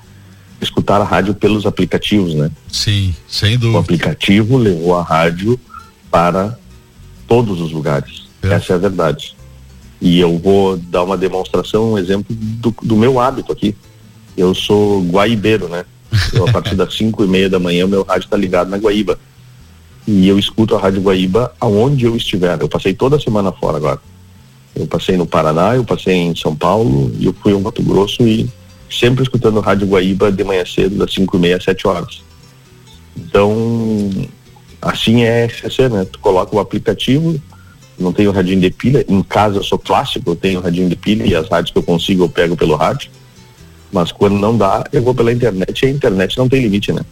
escutar 0.61 1.01
a 1.01 1.05
rádio 1.05 1.35
pelos 1.35 1.67
aplicativos, 1.67 2.35
né? 2.35 2.51
Sim, 2.71 3.15
sem 3.29 3.59
dúvida. 3.59 3.79
O 3.79 3.81
aplicativo 3.81 4.57
levou 4.57 4.97
a 4.97 5.03
rádio 5.03 5.59
para 6.11 6.57
todos 7.27 7.61
os 7.61 7.73
lugares. 7.73 8.23
É. 8.43 8.49
Essa 8.49 8.75
é 8.75 8.77
a 8.77 8.79
verdade. 8.79 9.37
E 10.01 10.19
eu 10.19 10.39
vou 10.39 10.77
dar 10.77 11.05
uma 11.05 11.17
demonstração, 11.17 11.93
um 11.93 11.99
exemplo 11.99 12.35
do, 12.35 12.75
do 12.83 12.97
meu 12.97 13.21
hábito 13.21 13.53
aqui. 13.53 13.75
Eu 14.37 14.55
sou 14.55 15.03
guaibeiro, 15.03 15.69
né? 15.69 15.85
Eu, 16.33 16.49
a 16.49 16.52
partir 16.52 16.75
das 16.75 16.95
cinco 16.95 17.25
e 17.25 17.28
meia 17.28 17.49
da 17.49 17.59
manhã, 17.59 17.85
o 17.87 17.88
meu 17.88 18.02
rádio 18.02 18.25
está 18.25 18.37
ligado 18.37 18.69
na 18.69 18.76
Guaíba. 18.76 19.19
E 20.07 20.28
eu 20.28 20.38
escuto 20.38 20.75
a 20.75 20.81
Rádio 20.81 21.00
Guaíba 21.00 21.54
aonde 21.61 22.04
eu 22.04 22.16
estiver. 22.16 22.61
Eu 22.61 22.69
passei 22.69 22.92
toda 22.92 23.16
a 23.16 23.21
semana 23.21 23.52
fora 23.52 23.76
agora. 23.76 24.00
Eu 24.75 24.87
passei 24.87 25.16
no 25.16 25.26
Paraná, 25.26 25.76
eu 25.76 25.85
passei 25.85 26.14
em 26.14 26.35
São 26.35 26.57
Paulo, 26.57 27.12
e 27.19 27.26
eu 27.26 27.35
fui 27.35 27.52
ao 27.52 27.61
Mato 27.61 27.83
Grosso 27.83 28.26
e 28.26 28.50
sempre 28.90 29.23
escutando 29.23 29.61
Rádio 29.61 29.87
Guaíba 29.87 30.33
de 30.33 30.42
manhã 30.45 30.64
cedo, 30.64 30.97
das 30.97 31.12
cinco 31.12 31.37
e 31.37 31.40
meia 31.40 31.57
às 31.57 31.64
sete 31.64 31.87
horas. 31.87 32.23
Então, 33.16 34.11
assim 34.81 35.23
é 35.23 35.49
SCC, 35.49 35.88
né? 35.88 36.07
Tu 36.11 36.19
coloca 36.19 36.57
o 36.57 36.59
aplicativo, 36.59 37.40
não 37.99 38.12
tenho 38.12 38.33
radinho 38.33 38.61
de 38.61 38.71
pilha, 38.71 39.04
em 39.09 39.23
casa 39.23 39.59
eu 39.59 39.62
sou 39.62 39.78
clássico, 39.78 40.31
eu 40.31 40.37
tenho 40.37 40.61
radinho 40.61 40.88
de 40.88 40.97
pilha 40.97 41.25
e 41.25 41.35
as 41.35 41.49
rádios 41.49 41.71
que 41.71 41.78
eu 41.78 41.83
consigo 41.83 42.25
eu 42.25 42.28
pego 42.28 42.57
pelo 42.57 42.75
rádio, 42.75 43.11
mas 43.93 44.11
quando 44.11 44.39
não 44.39 44.57
dá, 44.57 44.85
eu 44.93 45.03
vou 45.03 45.15
pela 45.15 45.33
internet 45.33 45.83
e 45.83 45.87
a 45.87 45.91
internet 45.91 46.39
não 46.39 46.49
tem 46.49 46.63
limite, 46.63 46.93
né? 46.93 47.03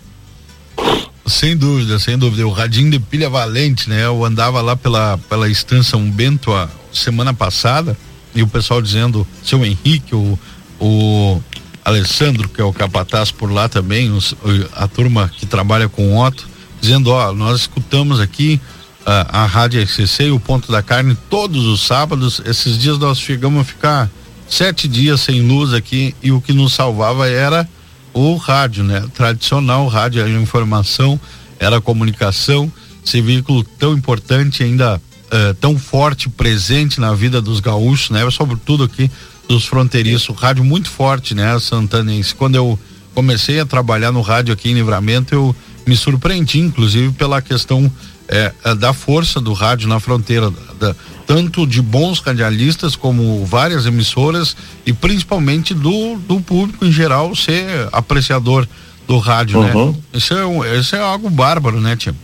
Sem 1.26 1.56
dúvida, 1.56 1.98
sem 1.98 2.18
dúvida. 2.18 2.46
O 2.46 2.50
radinho 2.50 2.90
de 2.90 2.98
pilha 2.98 3.28
valente, 3.28 3.88
né? 3.88 4.04
Eu 4.04 4.24
andava 4.24 4.60
lá 4.60 4.74
pela, 4.74 5.18
pela 5.28 5.48
estância 5.48 5.96
Um 5.96 6.10
Bento 6.10 6.52
a 6.52 6.68
semana 6.92 7.32
passada 7.32 7.96
e 8.34 8.42
o 8.42 8.48
pessoal 8.48 8.80
dizendo, 8.80 9.26
seu 9.44 9.64
Henrique, 9.64 10.14
o, 10.14 10.38
o 10.80 11.40
Alessandro, 11.84 12.48
que 12.48 12.60
é 12.60 12.64
o 12.64 12.72
capataz 12.72 13.30
por 13.30 13.50
lá 13.50 13.68
também, 13.68 14.10
os, 14.10 14.34
a 14.74 14.88
turma 14.88 15.30
que 15.36 15.46
trabalha 15.46 15.88
com 15.88 16.14
o 16.14 16.24
Otto, 16.24 16.48
dizendo, 16.80 17.10
ó, 17.10 17.32
nós 17.32 17.60
escutamos 17.60 18.20
aqui 18.20 18.60
a, 19.04 19.42
a 19.42 19.46
Rádio 19.46 19.82
RCC 19.82 20.24
e 20.24 20.30
o 20.30 20.40
Ponto 20.40 20.70
da 20.70 20.82
Carne 20.82 21.16
todos 21.28 21.66
os 21.66 21.82
sábados. 21.82 22.40
Esses 22.44 22.78
dias 22.78 22.98
nós 22.98 23.18
chegamos 23.18 23.60
a 23.60 23.64
ficar 23.64 24.10
sete 24.50 24.88
dias 24.88 25.20
sem 25.20 25.40
luz 25.40 25.72
aqui 25.72 26.14
e 26.20 26.32
o 26.32 26.40
que 26.40 26.52
nos 26.52 26.74
salvava 26.74 27.28
era 27.28 27.66
o 28.12 28.34
rádio, 28.36 28.82
né? 28.82 29.06
Tradicional 29.14 29.86
rádio, 29.86 30.24
a 30.24 30.28
informação, 30.28 31.18
era 31.58 31.80
comunicação, 31.80 32.70
esse 33.06 33.20
veículo 33.20 33.62
tão 33.62 33.94
importante 33.94 34.62
ainda 34.62 34.96
uh, 34.96 35.54
tão 35.54 35.78
forte, 35.78 36.28
presente 36.28 37.00
na 37.00 37.14
vida 37.14 37.40
dos 37.40 37.60
gaúchos, 37.60 38.10
né? 38.10 38.28
Sobretudo 38.30 38.84
aqui 38.84 39.10
dos 39.48 39.64
fronteiriços, 39.64 40.36
rádio 40.36 40.64
muito 40.64 40.90
forte, 40.90 41.34
né? 41.34 41.58
Santanense. 41.58 42.34
Quando 42.34 42.56
eu 42.56 42.78
comecei 43.14 43.60
a 43.60 43.66
trabalhar 43.66 44.12
no 44.12 44.20
rádio 44.20 44.52
aqui 44.52 44.70
em 44.70 44.74
Livramento, 44.74 45.34
eu 45.34 45.56
me 45.86 45.96
surpreendi, 45.96 46.58
inclusive, 46.58 47.12
pela 47.12 47.40
questão 47.40 47.90
é, 48.30 48.52
é, 48.64 48.74
da 48.76 48.92
força 48.92 49.40
do 49.40 49.52
rádio 49.52 49.88
na 49.88 49.98
fronteira, 49.98 50.52
da, 50.78 50.94
tanto 51.26 51.66
de 51.66 51.82
bons 51.82 52.20
radialistas 52.20 52.94
como 52.94 53.44
várias 53.44 53.86
emissoras 53.86 54.56
e 54.86 54.92
principalmente 54.92 55.74
do, 55.74 56.16
do 56.16 56.40
público 56.40 56.84
em 56.84 56.92
geral 56.92 57.34
ser 57.34 57.66
apreciador 57.90 58.68
do 59.06 59.18
rádio, 59.18 59.60
né? 59.60 59.74
uhum. 59.74 59.90
né? 59.90 59.98
Isso 60.14 60.32
é, 60.32 60.46
um, 60.46 60.64
isso 60.78 60.94
é 60.94 61.00
algo 61.00 61.28
bárbaro, 61.28 61.80
né, 61.80 61.96
Tim? 61.96 62.14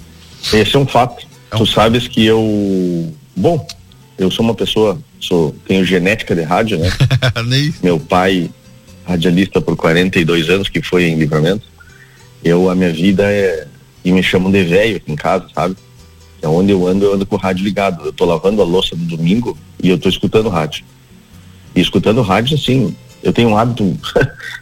Esse 0.52 0.76
é 0.76 0.78
um 0.78 0.86
fato. 0.86 1.26
É 1.50 1.56
um... 1.56 1.58
Tu 1.58 1.66
sabes 1.66 2.06
que 2.06 2.24
eu, 2.24 3.12
bom, 3.34 3.66
eu 4.16 4.30
sou 4.30 4.44
uma 4.44 4.54
pessoa, 4.54 4.96
sou, 5.20 5.56
tenho 5.66 5.84
genética 5.84 6.36
de 6.36 6.42
rádio, 6.42 6.78
né? 6.78 6.88
Meu 7.82 7.98
pai, 7.98 8.48
radialista 9.04 9.60
por 9.60 9.76
42 9.76 10.48
anos, 10.48 10.68
que 10.68 10.80
foi 10.80 11.06
em 11.06 11.18
livramento. 11.18 11.64
Eu, 12.44 12.70
a 12.70 12.76
minha 12.76 12.92
vida 12.92 13.24
é, 13.24 13.66
e 14.04 14.12
me 14.12 14.22
chamam 14.22 14.52
de 14.52 14.62
velho 14.62 14.98
aqui 14.98 15.10
em 15.10 15.16
casa, 15.16 15.46
sabe? 15.52 15.76
É 16.46 16.48
onde 16.48 16.70
eu 16.70 16.86
ando, 16.86 17.04
eu 17.04 17.14
ando 17.14 17.26
com 17.26 17.34
o 17.34 17.38
rádio 17.38 17.64
ligado. 17.64 18.06
Eu 18.06 18.12
tô 18.12 18.24
lavando 18.24 18.62
a 18.62 18.64
louça 18.64 18.94
do 18.94 19.04
domingo 19.04 19.58
e 19.82 19.90
eu 19.90 19.98
tô 19.98 20.08
escutando 20.08 20.48
rádio. 20.48 20.84
E 21.74 21.80
escutando 21.80 22.22
rádio, 22.22 22.56
assim, 22.56 22.94
eu 23.20 23.32
tenho 23.32 23.48
um 23.48 23.58
hábito. 23.58 23.98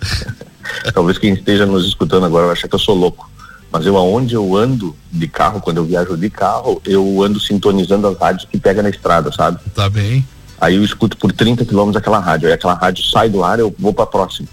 Talvez 0.95 1.19
quem 1.19 1.35
esteja 1.35 1.67
nos 1.67 1.87
escutando 1.87 2.25
agora 2.25 2.47
vai 2.47 2.55
achar 2.55 2.69
que 2.69 2.75
eu 2.75 2.79
sou 2.79 2.95
louco. 2.95 3.31
Mas 3.71 3.85
eu, 3.85 3.99
aonde 3.99 4.35
eu 4.35 4.57
ando 4.57 4.97
de 5.13 5.29
carro, 5.29 5.61
quando 5.61 5.77
eu 5.77 5.85
viajo 5.85 6.17
de 6.17 6.31
carro, 6.31 6.81
eu 6.87 7.23
ando 7.23 7.39
sintonizando 7.39 8.07
as 8.07 8.17
rádios 8.17 8.49
que 8.51 8.59
pega 8.59 8.83
na 8.83 8.89
estrada, 8.89 9.31
sabe? 9.31 9.59
Tá 9.75 9.91
bem. 9.91 10.27
Aí 10.59 10.77
eu 10.77 10.85
escuto 10.85 11.19
por 11.19 11.33
30 11.33 11.67
quilômetros 11.67 12.01
aquela 12.01 12.19
rádio. 12.19 12.49
Aí 12.49 12.55
aquela 12.55 12.73
rádio 12.73 13.05
sai 13.05 13.29
do 13.29 13.45
ar, 13.45 13.59
eu 13.59 13.75
vou 13.79 13.93
para 13.93 14.07
próxima 14.07 14.49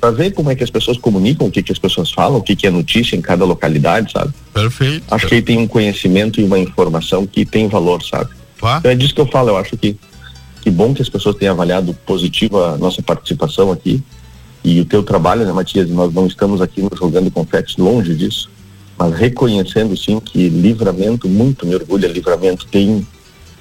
para 0.00 0.10
ver 0.10 0.32
como 0.32 0.50
é 0.50 0.54
que 0.54 0.62
as 0.62 0.70
pessoas 0.70 0.96
comunicam, 0.96 1.46
o 1.46 1.50
que 1.50 1.62
que 1.62 1.72
as 1.72 1.78
pessoas 1.78 2.10
falam, 2.10 2.38
o 2.38 2.42
que 2.42 2.54
que 2.54 2.66
é 2.66 2.70
notícia 2.70 3.16
em 3.16 3.20
cada 3.20 3.44
localidade, 3.44 4.12
sabe? 4.12 4.32
Perfeito. 4.52 5.04
Acho 5.10 5.26
que 5.26 5.34
aí 5.34 5.42
tem 5.42 5.58
um 5.58 5.66
conhecimento 5.66 6.40
e 6.40 6.44
uma 6.44 6.58
informação 6.58 7.26
que 7.26 7.44
tem 7.44 7.68
valor, 7.68 8.02
sabe? 8.02 8.30
Então 8.78 8.90
é 8.90 8.94
disso 8.94 9.14
que 9.14 9.20
eu 9.20 9.26
falo, 9.26 9.50
eu 9.50 9.56
acho 9.56 9.76
que 9.76 9.96
que 10.60 10.70
bom 10.70 10.92
que 10.92 11.00
as 11.00 11.08
pessoas 11.08 11.36
tenham 11.36 11.54
avaliado 11.54 11.94
positiva 12.04 12.74
a 12.74 12.78
nossa 12.78 13.00
participação 13.00 13.70
aqui 13.70 14.02
e 14.64 14.80
o 14.80 14.84
teu 14.84 15.02
trabalho, 15.02 15.46
né, 15.46 15.52
Matias? 15.52 15.88
Nós 15.88 16.12
não 16.12 16.26
estamos 16.26 16.60
aqui 16.60 16.82
nos 16.82 16.98
jogando 16.98 17.30
confetes 17.30 17.76
longe 17.76 18.14
disso, 18.14 18.50
mas 18.98 19.14
reconhecendo 19.14 19.96
sim 19.96 20.18
que 20.18 20.48
livramento, 20.48 21.28
muito 21.28 21.64
me 21.64 21.74
orgulha, 21.74 22.08
livramento 22.08 22.66
tem 22.66 23.06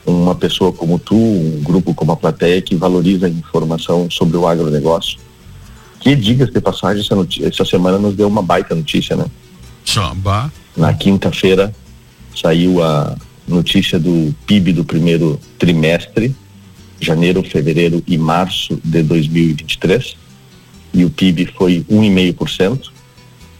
uma 0.05 0.33
pessoa 0.33 0.71
como 0.73 0.97
tu, 0.97 1.15
um 1.15 1.61
grupo 1.63 1.93
como 1.93 2.11
a 2.11 2.17
plateia 2.17 2.61
que 2.61 2.75
valoriza 2.75 3.27
a 3.27 3.29
informação 3.29 4.09
sobre 4.09 4.35
o 4.37 4.47
agronegócio 4.47 5.19
que, 5.99 6.15
diga-se 6.15 6.51
de 6.51 6.61
passagem, 6.61 7.03
essa, 7.03 7.15
notícia, 7.15 7.47
essa 7.47 7.65
semana 7.65 7.97
nos 7.97 8.15
deu 8.15 8.27
uma 8.27 8.41
baita 8.41 8.75
notícia, 8.75 9.15
né? 9.15 9.25
Chamba. 9.83 10.51
Na 10.75 10.93
quinta-feira 10.93 11.73
saiu 12.35 12.83
a 12.83 13.15
notícia 13.47 13.99
do 13.99 14.33
PIB 14.45 14.73
do 14.73 14.83
primeiro 14.83 15.39
trimestre, 15.57 16.35
janeiro, 16.99 17.43
fevereiro 17.43 18.03
e 18.05 18.17
março 18.17 18.79
de 18.83 19.01
2023, 19.01 20.15
e 20.93 21.05
o 21.05 21.09
PIB 21.09 21.47
foi 21.57 21.85
1,5%. 21.89 22.89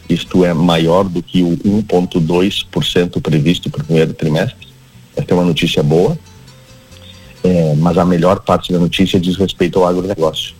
Isto 0.10 0.45
é 0.45 0.54
maior 0.54 1.04
do 1.04 1.21
que 1.21 1.43
o 1.43 1.58
1,2% 1.58 3.21
previsto 3.21 3.69
para 3.69 3.82
o 3.82 3.86
primeiro 3.86 4.13
trimestre. 4.13 4.67
Esta 5.15 5.34
é 5.34 5.36
uma 5.36 5.43
notícia 5.43 5.84
boa, 5.84 6.17
é, 7.43 7.76
mas 7.76 7.97
a 7.97 8.06
melhor 8.06 8.39
parte 8.39 8.71
da 8.71 8.80
notícia 8.80 9.19
diz 9.19 9.36
respeito 9.36 9.80
ao 9.80 9.88
agronegócio 9.88 10.57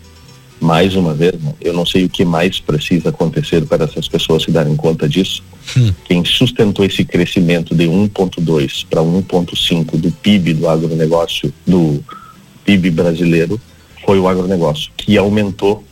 mais 0.60 0.94
uma 0.94 1.14
vez, 1.14 1.34
né, 1.34 1.54
eu 1.60 1.72
não 1.72 1.86
sei 1.86 2.04
o 2.04 2.08
que 2.08 2.24
mais 2.24 2.60
precisa 2.60 3.10
acontecer 3.10 3.64
para 3.66 3.84
essas 3.84 4.08
pessoas 4.08 4.42
se 4.42 4.50
darem 4.50 4.76
conta 4.76 5.08
disso. 5.08 5.42
Hum. 5.76 5.92
Quem 6.04 6.24
sustentou 6.24 6.84
esse 6.84 7.04
crescimento 7.04 7.74
de 7.74 7.84
1,2 7.84 8.86
para 8.88 9.02
1,5 9.02 9.96
do 9.96 10.10
PIB 10.10 10.54
do 10.54 10.68
agronegócio, 10.68 11.52
do 11.66 12.02
PIB 12.64 12.90
brasileiro, 12.90 13.60
foi 14.04 14.18
o 14.18 14.28
agronegócio, 14.28 14.90
que 14.96 15.16
aumentou 15.16 15.84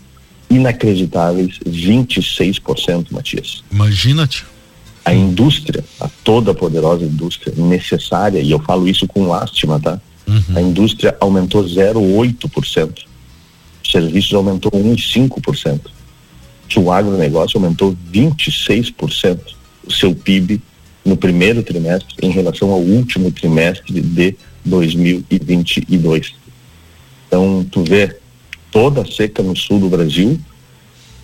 inacreditáveis 0.49 1.59
26%, 1.67 3.07
Matias. 3.11 3.63
Imagina-te. 3.71 4.45
A 5.05 5.15
indústria, 5.15 5.85
a 6.01 6.09
toda 6.25 6.53
poderosa 6.53 7.05
indústria 7.05 7.55
necessária, 7.57 8.41
e 8.41 8.51
eu 8.51 8.59
falo 8.59 8.89
isso 8.89 9.07
com 9.07 9.29
lástima, 9.29 9.79
tá? 9.79 10.01
Uhum. 10.27 10.43
A 10.57 10.61
indústria 10.61 11.17
aumentou 11.21 11.63
0,8% 11.63 13.06
serviços 13.97 14.35
aumentou 14.35 14.71
1,5%. 14.73 15.81
O 16.77 16.93
agronegócio 16.93 17.59
aumentou 17.59 17.97
26% 18.13 19.39
o 19.87 19.91
seu 19.91 20.15
PIB 20.15 20.61
no 21.05 21.17
primeiro 21.17 21.63
trimestre 21.63 22.15
em 22.21 22.31
relação 22.31 22.71
ao 22.71 22.81
último 22.81 23.31
trimestre 23.31 24.01
de 24.01 24.37
2022. 24.65 26.35
Então, 27.27 27.67
tu 27.71 27.83
vê 27.85 28.17
toda 28.71 29.03
a 29.03 29.07
seca 29.07 29.43
no 29.43 29.57
sul 29.57 29.81
do 29.81 29.89
Brasil, 29.89 30.39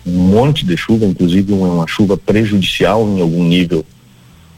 um 0.05 0.11
monte 0.11 0.65
de 0.65 0.75
chuva, 0.75 1.05
inclusive 1.05 1.53
uma, 1.53 1.85
chuva 1.87 2.17
prejudicial 2.17 3.07
em 3.07 3.21
algum 3.21 3.43
nível 3.43 3.85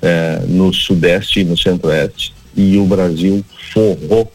eh, 0.02 0.44
no 0.48 0.74
sudeste 0.74 1.42
e 1.42 1.44
no 1.44 1.58
centro-oeste, 1.58 2.34
e 2.56 2.78
o 2.78 2.86
Brasil 2.86 3.44
forrou 3.74 4.32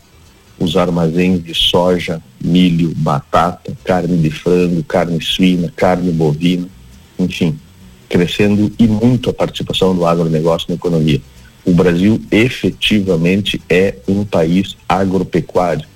os 0.61 0.77
armazéns 0.77 1.42
de 1.42 1.55
soja, 1.55 2.23
milho, 2.44 2.92
batata, 2.94 3.73
carne 3.83 4.18
de 4.18 4.31
frango, 4.31 4.85
carne 4.85 5.20
suína, 5.20 5.73
carne 5.75 6.12
bovina, 6.12 6.68
enfim, 7.18 7.59
crescendo 8.09 8.70
e 8.79 8.87
muito 8.87 9.31
a 9.31 9.33
participação 9.33 9.96
do 9.96 10.05
agronegócio 10.05 10.66
na 10.68 10.75
economia. 10.75 11.20
O 11.64 11.73
Brasil 11.73 12.20
efetivamente 12.31 13.61
é 13.70 13.94
um 14.07 14.23
país 14.23 14.77
agropecuário. 14.87 15.88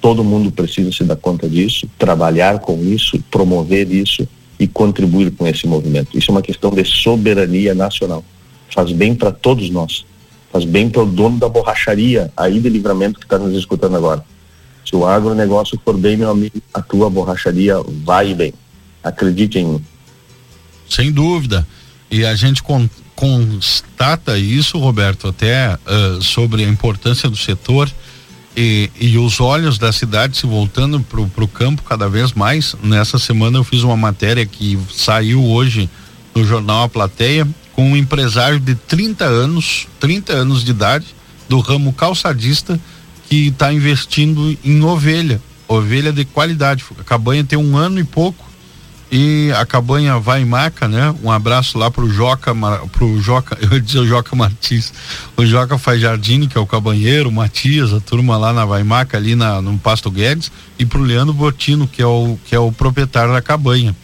Todo 0.00 0.22
mundo 0.22 0.52
precisa 0.52 0.92
se 0.92 1.02
dar 1.02 1.16
conta 1.16 1.48
disso, 1.48 1.88
trabalhar 1.98 2.60
com 2.60 2.80
isso, 2.84 3.20
promover 3.30 3.90
isso 3.90 4.28
e 4.60 4.68
contribuir 4.68 5.32
com 5.32 5.46
esse 5.46 5.66
movimento. 5.66 6.16
Isso 6.16 6.30
é 6.30 6.34
uma 6.34 6.42
questão 6.42 6.70
de 6.70 6.84
soberania 6.84 7.74
nacional. 7.74 8.24
Faz 8.72 8.92
bem 8.92 9.14
para 9.14 9.32
todos 9.32 9.70
nós 9.70 10.04
faz 10.58 10.64
bem 10.64 10.90
para 10.90 11.02
o 11.02 11.06
dono 11.06 11.38
da 11.38 11.48
borracharia 11.48 12.32
aí 12.36 12.58
de 12.58 12.68
livramento 12.68 13.20
que 13.20 13.26
está 13.26 13.38
nos 13.38 13.56
escutando 13.56 13.96
agora. 13.96 14.24
Se 14.84 14.96
o 14.96 15.06
agronegócio 15.06 15.80
for 15.84 15.96
bem, 15.96 16.16
meu 16.16 16.30
amigo, 16.30 16.60
a 16.74 16.82
tua 16.82 17.08
borracharia 17.08 17.76
vai 18.04 18.34
bem. 18.34 18.52
Acredite 19.04 19.58
em 19.58 19.66
mim. 19.66 19.84
Sem 20.88 21.12
dúvida. 21.12 21.66
E 22.10 22.24
a 22.24 22.34
gente 22.34 22.62
con 22.62 22.88
constata 23.14 24.38
isso, 24.38 24.78
Roberto, 24.78 25.26
até 25.28 25.74
uh, 25.74 26.22
sobre 26.22 26.64
a 26.64 26.68
importância 26.68 27.28
do 27.28 27.36
setor 27.36 27.90
e, 28.56 28.88
e, 29.00 29.18
os 29.18 29.40
olhos 29.40 29.76
da 29.76 29.92
cidade 29.92 30.36
se 30.36 30.46
voltando 30.46 31.00
para 31.00 31.20
o 31.20 31.48
campo 31.48 31.82
cada 31.82 32.08
vez 32.08 32.32
mais. 32.32 32.76
Nessa 32.80 33.18
semana 33.18 33.58
eu 33.58 33.64
fiz 33.64 33.82
uma 33.82 33.96
matéria 33.96 34.46
que 34.46 34.78
saiu 34.88 35.44
hoje 35.44 35.90
no 36.32 36.44
jornal 36.44 36.84
A 36.84 36.88
Plateia 36.88 37.46
com 37.78 37.92
um 37.92 37.96
empresário 37.96 38.58
de 38.58 38.74
30 38.74 39.24
anos, 39.24 39.86
30 40.00 40.32
anos 40.32 40.64
de 40.64 40.72
idade, 40.72 41.06
do 41.48 41.60
ramo 41.60 41.92
calçadista, 41.92 42.76
que 43.28 43.46
está 43.46 43.72
investindo 43.72 44.58
em 44.64 44.82
ovelha, 44.82 45.40
ovelha 45.68 46.12
de 46.12 46.24
qualidade. 46.24 46.84
A 46.98 47.04
cabanha 47.04 47.44
tem 47.44 47.56
um 47.56 47.76
ano 47.76 48.00
e 48.00 48.04
pouco 48.04 48.44
e 49.12 49.52
a 49.52 49.64
cabanha 49.64 50.18
vai 50.18 50.44
maca, 50.44 50.88
né? 50.88 51.14
Um 51.22 51.30
abraço 51.30 51.78
lá 51.78 51.88
pro 51.88 52.10
Joca, 52.10 52.52
pro 52.90 53.22
Joca, 53.22 53.56
eu 53.62 53.72
ia 53.72 53.80
dizer 53.80 54.00
o 54.00 54.06
Joca 54.08 54.34
Martins, 54.34 54.92
o 55.36 55.46
Joca 55.46 55.78
faz 55.78 56.00
jardim, 56.00 56.48
que 56.48 56.58
é 56.58 56.60
o 56.60 56.66
cabanheiro, 56.66 57.28
o 57.28 57.32
Matias, 57.32 57.94
a 57.94 58.00
turma 58.00 58.36
lá 58.36 58.52
na 58.52 58.64
Vaimaca, 58.64 59.16
ali 59.16 59.36
na, 59.36 59.62
no 59.62 59.78
Pasto 59.78 60.10
Guedes, 60.10 60.50
e 60.80 60.84
pro 60.84 61.00
Leandro 61.00 61.32
Botino, 61.32 61.86
que 61.86 62.02
é 62.02 62.06
o, 62.06 62.36
que 62.44 62.56
é 62.56 62.58
o 62.58 62.72
proprietário 62.72 63.32
da 63.32 63.40
cabanha. 63.40 63.94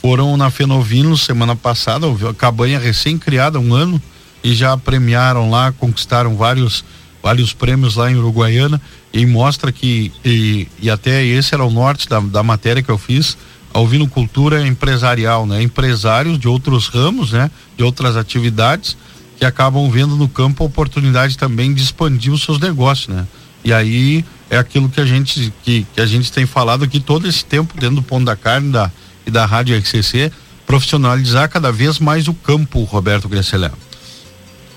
Foram 0.00 0.36
na 0.36 0.50
Fenovino 0.50 1.16
semana 1.16 1.54
passada, 1.54 2.06
a 2.28 2.34
cabanha 2.34 2.78
recém-criada, 2.78 3.60
um 3.60 3.74
ano, 3.74 4.00
e 4.42 4.54
já 4.54 4.76
premiaram 4.76 5.50
lá, 5.50 5.72
conquistaram 5.72 6.36
vários, 6.36 6.82
vários 7.22 7.52
prêmios 7.52 7.96
lá 7.96 8.10
em 8.10 8.16
Uruguaiana, 8.16 8.80
e 9.12 9.26
mostra 9.26 9.70
que, 9.70 10.10
e, 10.24 10.66
e 10.80 10.88
até 10.88 11.24
esse 11.24 11.54
era 11.54 11.64
o 11.64 11.70
norte 11.70 12.08
da, 12.08 12.18
da 12.20 12.42
matéria 12.42 12.82
que 12.82 12.90
eu 12.90 12.96
fiz, 12.96 13.36
a 13.72 13.78
ovinocultura 13.78 14.66
empresarial, 14.66 15.46
né? 15.46 15.62
Empresários 15.62 16.38
de 16.38 16.48
outros 16.48 16.88
ramos, 16.88 17.32
né? 17.32 17.50
De 17.76 17.84
outras 17.84 18.16
atividades 18.16 18.96
que 19.38 19.44
acabam 19.44 19.88
vendo 19.90 20.16
no 20.16 20.28
campo 20.28 20.62
a 20.62 20.66
oportunidade 20.66 21.38
também 21.38 21.72
de 21.72 21.82
expandir 21.82 22.32
os 22.32 22.42
seus 22.42 22.58
negócios, 22.58 23.08
né? 23.14 23.26
E 23.64 23.72
aí 23.72 24.24
é 24.48 24.58
aquilo 24.58 24.88
que 24.88 25.00
a 25.00 25.06
gente 25.06 25.52
que, 25.62 25.86
que 25.94 26.00
a 26.00 26.06
gente 26.06 26.32
tem 26.32 26.46
falado 26.46 26.84
aqui 26.84 26.98
todo 26.98 27.28
esse 27.28 27.44
tempo 27.44 27.74
dentro 27.78 27.96
do 27.96 28.02
Pão 28.02 28.22
da 28.22 28.34
Carne 28.34 28.72
da, 28.72 28.90
e 29.30 29.32
da 29.32 29.46
Rádio 29.46 29.78
RCC, 29.78 30.30
profissionalizar 30.66 31.48
cada 31.48 31.72
vez 31.72 31.98
mais 31.98 32.28
o 32.28 32.34
campo, 32.34 32.82
Roberto 32.82 33.28
Grecelé. 33.28 33.70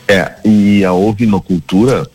É, 0.08 0.36
e 0.46 0.86
a 0.86 0.94
ovinocultura, 0.94 2.10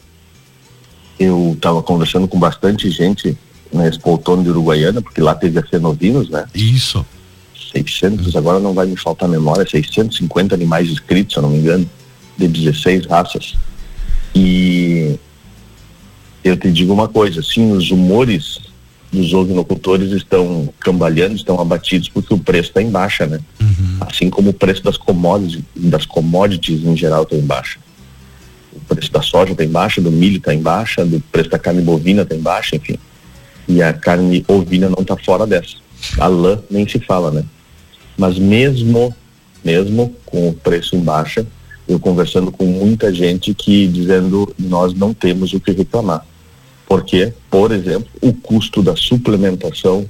eu 1.18 1.52
estava 1.54 1.82
conversando 1.82 2.28
com 2.28 2.38
bastante 2.38 2.88
gente 2.90 3.36
na 3.72 3.86
Expo 3.86 4.10
Outono 4.10 4.42
de 4.42 4.50
Uruguaiana, 4.50 5.02
porque 5.02 5.20
lá 5.20 5.34
teve 5.34 5.58
a 5.58 5.62
Fenovinos, 5.62 6.30
né? 6.30 6.46
Isso. 6.54 7.04
600, 7.72 8.34
agora 8.36 8.58
não 8.60 8.72
vai 8.72 8.86
me 8.86 8.96
faltar 8.96 9.28
memória, 9.28 9.68
650 9.68 10.54
animais 10.54 10.88
inscritos, 10.88 11.34
se 11.34 11.38
eu 11.38 11.42
não 11.42 11.50
me 11.50 11.58
engano, 11.58 11.90
de 12.36 12.48
16 12.48 13.06
raças. 13.06 13.56
E 14.34 15.18
eu 16.44 16.56
te 16.56 16.70
digo 16.70 16.92
uma 16.92 17.08
coisa, 17.08 17.42
sim, 17.42 17.72
os 17.72 17.90
humores 17.90 18.67
dos 19.10 19.32
ovinocultores 19.32 20.12
estão 20.12 20.68
cambaleando, 20.80 21.34
estão 21.34 21.60
abatidos 21.60 22.08
porque 22.08 22.32
o 22.32 22.38
preço 22.38 22.68
está 22.68 22.82
em 22.82 22.90
baixa, 22.90 23.26
né? 23.26 23.40
Uhum. 23.60 23.96
Assim 24.00 24.28
como 24.28 24.50
o 24.50 24.52
preço 24.52 24.82
das 24.82 24.96
commodities, 24.96 25.62
das 25.74 26.04
commodities 26.04 26.84
em 26.84 26.96
geral 26.96 27.22
está 27.22 27.36
em 27.36 27.46
baixa. 27.46 27.78
O 28.72 28.80
preço 28.80 29.10
da 29.10 29.22
soja 29.22 29.52
está 29.52 29.64
em 29.64 29.68
baixa, 29.68 30.00
do 30.00 30.10
milho 30.10 30.36
está 30.36 30.54
em 30.54 30.60
baixa, 30.60 31.04
do 31.04 31.20
preço 31.32 31.50
da 31.50 31.58
carne 31.58 31.80
bovina 31.80 32.22
está 32.22 32.34
em 32.34 32.40
baixa, 32.40 32.76
enfim. 32.76 32.98
E 33.66 33.82
a 33.82 33.92
carne 33.92 34.44
ovina 34.46 34.88
não 34.88 35.02
está 35.02 35.16
fora 35.16 35.46
dessa. 35.46 35.76
A 36.18 36.26
lã 36.26 36.60
nem 36.70 36.86
se 36.86 36.98
fala, 37.00 37.30
né? 37.30 37.44
Mas 38.16 38.38
mesmo, 38.38 39.14
mesmo 39.64 40.14
com 40.26 40.48
o 40.48 40.54
preço 40.54 40.96
em 40.96 41.00
baixa, 41.00 41.46
eu 41.88 41.98
conversando 41.98 42.52
com 42.52 42.66
muita 42.66 43.12
gente 43.12 43.54
que 43.54 43.86
dizendo 43.86 44.54
nós 44.58 44.92
não 44.92 45.14
temos 45.14 45.52
o 45.54 45.60
que 45.60 45.72
reclamar. 45.72 46.24
Porque, 46.88 47.34
por 47.50 47.70
exemplo, 47.70 48.08
o 48.22 48.32
custo 48.32 48.82
da 48.82 48.96
suplementação 48.96 50.08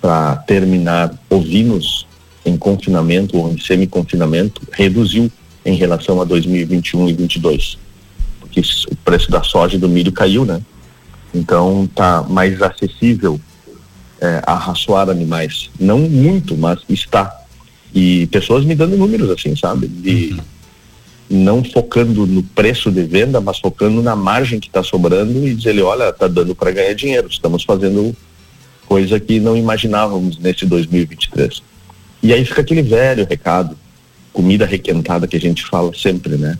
para 0.00 0.36
terminar 0.36 1.16
ovinos 1.30 2.04
em 2.44 2.56
confinamento 2.56 3.38
ou 3.38 3.50
em 3.50 3.58
semi-confinamento 3.58 4.60
reduziu 4.72 5.30
em 5.64 5.76
relação 5.76 6.20
a 6.20 6.24
2021 6.24 7.08
e 7.08 7.12
2022. 7.14 7.78
Porque 8.40 8.60
o 8.90 8.96
preço 8.96 9.30
da 9.30 9.44
soja 9.44 9.76
e 9.76 9.78
do 9.78 9.88
milho 9.88 10.10
caiu, 10.10 10.44
né? 10.44 10.60
Então 11.32 11.88
tá 11.94 12.24
mais 12.28 12.60
acessível 12.60 13.40
é, 14.20 14.42
arraçoar 14.46 15.08
animais. 15.08 15.70
Não 15.78 16.00
muito, 16.00 16.56
mas 16.56 16.80
está. 16.88 17.40
E 17.94 18.26
pessoas 18.26 18.64
me 18.64 18.74
dando 18.74 18.96
números 18.96 19.30
assim, 19.30 19.54
sabe? 19.54 19.86
De 19.86 20.32
uhum. 20.32 20.40
Não 21.28 21.64
focando 21.64 22.26
no 22.26 22.42
preço 22.42 22.90
de 22.90 23.02
venda, 23.02 23.40
mas 23.40 23.58
focando 23.58 24.02
na 24.02 24.14
margem 24.14 24.60
que 24.60 24.66
está 24.66 24.82
sobrando 24.82 25.46
e 25.46 25.54
dizer, 25.54 25.80
olha, 25.82 26.12
tá 26.12 26.28
dando 26.28 26.54
para 26.54 26.70
ganhar 26.70 26.94
dinheiro. 26.94 27.28
Estamos 27.30 27.64
fazendo 27.64 28.14
coisa 28.86 29.18
que 29.18 29.40
não 29.40 29.56
imaginávamos 29.56 30.38
nesse 30.38 30.66
2023. 30.66 31.62
E 32.22 32.32
aí 32.32 32.44
fica 32.44 32.60
aquele 32.60 32.82
velho 32.82 33.26
recado, 33.28 33.76
comida 34.32 34.66
requentada 34.66 35.26
que 35.26 35.36
a 35.36 35.40
gente 35.40 35.64
fala 35.64 35.92
sempre, 35.94 36.36
né? 36.36 36.58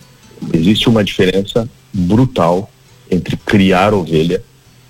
Existe 0.52 0.88
uma 0.88 1.04
diferença 1.04 1.68
brutal 1.92 2.70
entre 3.10 3.36
criar 3.36 3.94
ovelha 3.94 4.42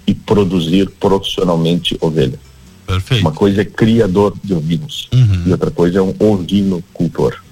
e 0.06 0.14
produzir 0.14 0.88
profissionalmente 0.90 1.96
ovelha. 2.00 2.38
Perfeito. 2.86 3.20
Uma 3.22 3.32
coisa 3.32 3.62
é 3.62 3.64
criador 3.64 4.34
de 4.42 4.54
ovinos 4.54 5.08
uhum. 5.12 5.44
e 5.46 5.52
outra 5.52 5.70
coisa 5.70 5.98
é 5.98 6.02
um 6.02 6.14
ovinocultor. 6.18 7.43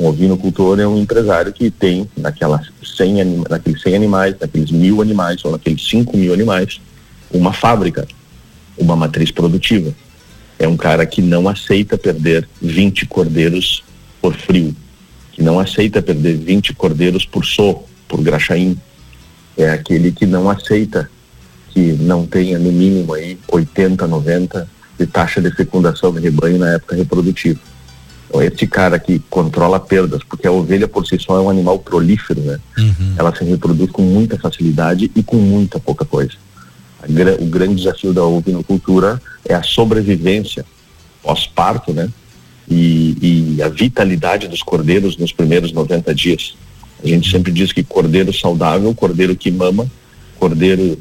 Um 0.00 0.06
ovinocultor 0.06 0.80
é 0.80 0.86
um 0.88 0.96
empresário 0.96 1.52
que 1.52 1.70
tem 1.70 2.08
naquelas 2.16 2.68
100, 2.82 3.20
anima, 3.20 3.44
naqueles 3.50 3.82
100 3.82 3.96
animais, 3.96 4.34
naqueles 4.40 4.70
mil 4.70 5.02
animais 5.02 5.44
ou 5.44 5.52
naqueles 5.52 5.86
5 5.86 6.16
mil 6.16 6.32
animais, 6.32 6.80
uma 7.30 7.52
fábrica, 7.52 8.08
uma 8.78 8.96
matriz 8.96 9.30
produtiva. 9.30 9.94
É 10.58 10.66
um 10.66 10.74
cara 10.74 11.04
que 11.04 11.20
não 11.20 11.46
aceita 11.46 11.98
perder 11.98 12.48
20 12.62 13.04
cordeiros 13.04 13.84
por 14.22 14.34
frio, 14.34 14.74
que 15.32 15.42
não 15.42 15.60
aceita 15.60 16.00
perder 16.00 16.38
20 16.38 16.72
cordeiros 16.72 17.26
por 17.26 17.44
sorro, 17.44 17.84
por 18.08 18.22
graxaim. 18.22 18.78
É 19.54 19.68
aquele 19.68 20.12
que 20.12 20.24
não 20.24 20.48
aceita 20.48 21.10
que 21.68 21.92
não 21.92 22.26
tenha 22.26 22.58
no 22.58 22.72
mínimo 22.72 23.12
aí 23.12 23.38
80, 23.52 24.06
90 24.06 24.66
de 24.98 25.06
taxa 25.06 25.42
de 25.42 25.50
fecundação 25.50 26.10
de 26.10 26.20
rebanho 26.20 26.58
na 26.58 26.72
época 26.72 26.96
reprodutiva. 26.96 27.60
Então, 28.30 28.40
esse 28.40 28.64
cara 28.64 28.96
que 28.96 29.18
controla 29.28 29.80
perdas, 29.80 30.22
porque 30.22 30.46
a 30.46 30.52
ovelha 30.52 30.86
por 30.86 31.04
si 31.04 31.18
só 31.18 31.36
é 31.36 31.40
um 31.40 31.50
animal 31.50 31.80
prolífero, 31.80 32.40
né? 32.40 32.60
Uhum. 32.78 33.14
Ela 33.18 33.34
se 33.34 33.42
reproduz 33.44 33.90
com 33.90 34.02
muita 34.02 34.38
facilidade 34.38 35.10
e 35.16 35.22
com 35.22 35.36
muita 35.36 35.80
pouca 35.80 36.04
coisa. 36.04 36.34
o 37.40 37.46
grande 37.46 37.74
desafio 37.74 38.12
da 38.12 38.22
ovinocultura 38.22 39.20
é 39.44 39.52
a 39.54 39.64
sobrevivência 39.64 40.64
pós-parto, 41.20 41.92
né? 41.92 42.08
E, 42.68 43.56
e, 43.56 43.62
a 43.62 43.68
vitalidade 43.68 44.46
dos 44.46 44.62
cordeiros 44.62 45.16
nos 45.16 45.32
primeiros 45.32 45.72
90 45.72 46.14
dias. 46.14 46.54
A 47.02 47.08
gente 47.08 47.28
sempre 47.28 47.50
diz 47.50 47.72
que 47.72 47.82
cordeiro 47.82 48.32
saudável, 48.32 48.94
cordeiro 48.94 49.34
que 49.34 49.50
mama, 49.50 49.90
cordeiro 50.38 50.96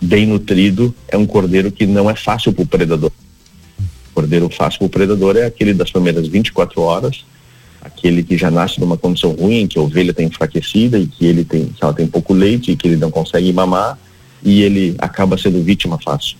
bem 0.00 0.24
nutrido 0.24 0.94
é 1.08 1.16
um 1.16 1.26
cordeiro 1.26 1.72
que 1.72 1.84
não 1.84 2.08
é 2.08 2.14
fácil 2.14 2.52
para 2.52 2.62
o 2.62 2.66
predador. 2.66 3.10
Cordeiro 4.20 4.50
fácil 4.50 4.80
para 4.80 4.86
o 4.86 4.90
predador 4.90 5.34
é 5.38 5.46
aquele 5.46 5.72
das 5.72 5.90
primeiras 5.90 6.28
24 6.28 6.82
horas, 6.82 7.24
aquele 7.80 8.22
que 8.22 8.36
já 8.36 8.50
nasce 8.50 8.78
numa 8.78 8.98
condição 8.98 9.32
ruim, 9.32 9.66
que 9.66 9.78
a 9.78 9.82
ovelha 9.82 10.10
está 10.10 10.22
enfraquecida 10.22 10.98
e 10.98 11.06
que 11.06 11.24
ele 11.24 11.42
tem, 11.42 11.68
que 11.68 11.82
ela 11.82 11.94
tem 11.94 12.06
pouco 12.06 12.34
leite 12.34 12.70
e 12.70 12.76
que 12.76 12.86
ele 12.86 12.96
não 12.96 13.10
consegue 13.10 13.50
mamar 13.50 13.98
e 14.42 14.60
ele 14.60 14.94
acaba 14.98 15.38
sendo 15.38 15.62
vítima 15.62 15.98
fácil. 15.98 16.36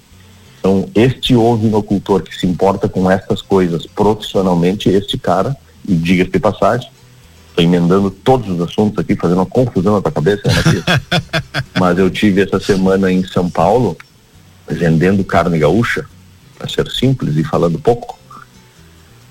Então, 0.58 0.90
este 0.94 1.34
ovinocultor 1.34 2.22
que 2.22 2.38
se 2.38 2.46
importa 2.46 2.86
com 2.86 3.10
essas 3.10 3.40
coisas 3.40 3.86
profissionalmente, 3.86 4.90
este 4.90 5.16
cara, 5.16 5.56
e 5.88 5.94
diga-se 5.94 6.30
de 6.30 6.38
passagem, 6.38 6.90
Estou 7.48 7.64
emendando 7.64 8.10
todos 8.10 8.48
os 8.48 8.60
assuntos 8.60 8.98
aqui, 8.98 9.16
fazendo 9.16 9.38
uma 9.38 9.46
confusão 9.46 9.94
na 9.94 10.02
tua 10.02 10.12
cabeça, 10.12 10.42
né, 10.46 11.02
Mas 11.80 11.98
eu 11.98 12.08
tive 12.08 12.42
essa 12.42 12.60
semana 12.60 13.10
em 13.10 13.24
São 13.24 13.50
Paulo, 13.50 13.96
vendendo 14.68 15.24
carne 15.24 15.58
gaúcha, 15.58 16.06
para 16.60 16.68
ser 16.68 16.90
simples 16.90 17.36
e 17.36 17.42
falando 17.42 17.78
pouco. 17.78 18.18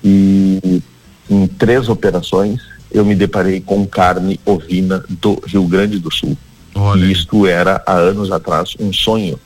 E 0.02 0.82
em 1.28 1.46
três 1.46 1.88
operações 1.88 2.60
eu 2.90 3.04
me 3.04 3.14
deparei 3.14 3.60
com 3.60 3.86
carne 3.86 4.40
ovina 4.44 5.04
do 5.08 5.40
Rio 5.46 5.64
Grande 5.68 6.00
do 6.00 6.12
Sul. 6.12 6.36
Olha. 6.74 7.04
E 7.04 7.12
isto 7.12 7.46
era 7.46 7.80
há 7.86 7.92
anos 7.92 8.32
atrás 8.32 8.74
um 8.80 8.92
sonho. 8.92 9.38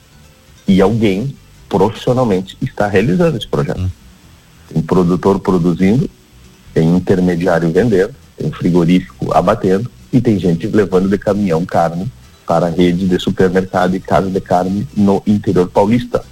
E 0.67 0.81
alguém 0.81 1.37
profissionalmente 1.69 2.57
está 2.63 2.87
realizando 2.87 3.37
esse 3.37 3.47
projeto. 3.47 3.81
Hum. 3.81 3.91
Tem 4.73 4.83
produtor 4.83 5.39
produzindo, 5.39 6.09
tem 6.73 6.97
intermediário 6.97 7.71
vendendo, 7.71 8.15
tem 8.39 8.51
frigorífico 8.51 9.31
abatendo 9.37 9.91
e 10.11 10.23
tem 10.23 10.39
gente 10.39 10.67
levando 10.69 11.09
de 11.09 11.19
caminhão 11.19 11.67
carne 11.67 12.11
para 12.47 12.67
a 12.67 12.71
rede 12.71 13.07
de 13.07 13.19
supermercado 13.19 13.95
e 13.95 14.01
casa 14.01 14.31
de 14.31 14.41
carne 14.41 14.89
no 14.97 15.23
interior 15.27 15.69
paulista. 15.69 16.25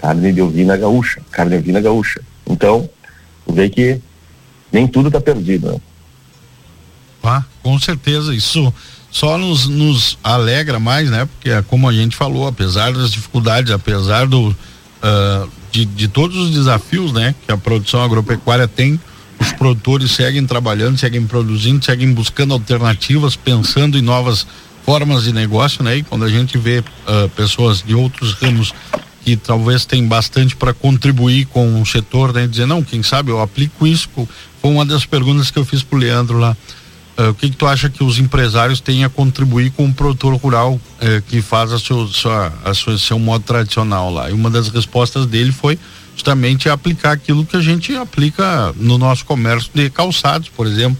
Carne 0.00 0.32
de 0.32 0.40
ovina 0.40 0.76
gaúcha, 0.76 1.20
carne 1.30 1.56
ovina 1.56 1.80
gaúcha. 1.80 2.22
Então, 2.46 2.88
vê 3.46 3.68
que 3.68 4.00
nem 4.72 4.86
tudo 4.86 5.08
está 5.08 5.20
perdido. 5.20 5.72
Né? 5.72 5.80
Ah, 7.22 7.44
com 7.62 7.78
certeza, 7.78 8.34
isso 8.34 8.72
só 9.10 9.36
nos, 9.36 9.66
nos 9.66 10.16
alegra 10.22 10.78
mais, 10.78 11.10
né? 11.10 11.26
Porque 11.26 11.50
é 11.50 11.62
como 11.62 11.88
a 11.88 11.92
gente 11.92 12.16
falou, 12.16 12.46
apesar 12.46 12.92
das 12.92 13.10
dificuldades, 13.10 13.72
apesar 13.72 14.26
do 14.26 14.48
uh, 14.48 15.50
de, 15.72 15.84
de 15.84 16.08
todos 16.08 16.36
os 16.36 16.50
desafios, 16.50 17.12
né? 17.12 17.34
Que 17.44 17.52
a 17.52 17.56
produção 17.56 18.02
agropecuária 18.02 18.68
tem, 18.68 19.00
os 19.38 19.52
produtores 19.52 20.12
seguem 20.12 20.46
trabalhando, 20.46 20.98
seguem 20.98 21.26
produzindo, 21.26 21.84
seguem 21.84 22.12
buscando 22.12 22.54
alternativas, 22.54 23.36
pensando 23.36 23.98
em 23.98 24.02
novas 24.02 24.46
formas 24.84 25.24
de 25.24 25.32
negócio, 25.32 25.82
né? 25.82 25.96
E 25.96 26.02
quando 26.02 26.24
a 26.24 26.28
gente 26.28 26.56
vê 26.56 26.78
uh, 26.78 27.28
pessoas 27.30 27.82
de 27.82 27.94
outros 27.94 28.34
ramos 28.34 28.72
que 29.24 29.36
talvez 29.36 29.84
tem 29.84 30.06
bastante 30.06 30.56
para 30.56 30.72
contribuir 30.72 31.46
com 31.46 31.80
o 31.80 31.86
setor, 31.86 32.32
né? 32.32 32.46
Dizer, 32.46 32.66
não, 32.66 32.82
quem 32.82 33.02
sabe 33.02 33.30
eu 33.30 33.40
aplico 33.40 33.86
isso. 33.86 34.08
Foi 34.60 34.70
uma 34.70 34.84
das 34.84 35.04
perguntas 35.04 35.50
que 35.50 35.58
eu 35.58 35.64
fiz 35.64 35.82
pro 35.82 35.98
Leandro 35.98 36.38
lá. 36.38 36.56
Uh, 37.18 37.30
o 37.30 37.34
que, 37.34 37.50
que, 37.50 37.56
tu 37.56 37.66
acha 37.66 37.90
que 37.90 38.02
os 38.02 38.18
empresários 38.18 38.80
têm 38.80 39.04
a 39.04 39.08
contribuir 39.08 39.72
com 39.72 39.86
o 39.86 39.92
produtor 39.92 40.34
rural 40.36 40.74
uh, 40.74 41.22
que 41.28 41.42
faz 41.42 41.70
a 41.72 41.78
seu, 41.78 42.06
sua, 42.08 42.52
a 42.64 42.72
sua, 42.72 42.96
seu 42.96 43.18
modo 43.18 43.44
tradicional 43.44 44.10
lá? 44.10 44.30
E 44.30 44.32
uma 44.32 44.48
das 44.48 44.68
respostas 44.68 45.26
dele 45.26 45.52
foi 45.52 45.78
justamente 46.14 46.68
aplicar 46.68 47.12
aquilo 47.12 47.44
que 47.44 47.56
a 47.56 47.60
gente 47.60 47.94
aplica 47.94 48.72
no 48.76 48.96
nosso 48.96 49.24
comércio 49.24 49.70
de 49.74 49.90
calçados, 49.90 50.48
por 50.48 50.66
exemplo, 50.66 50.98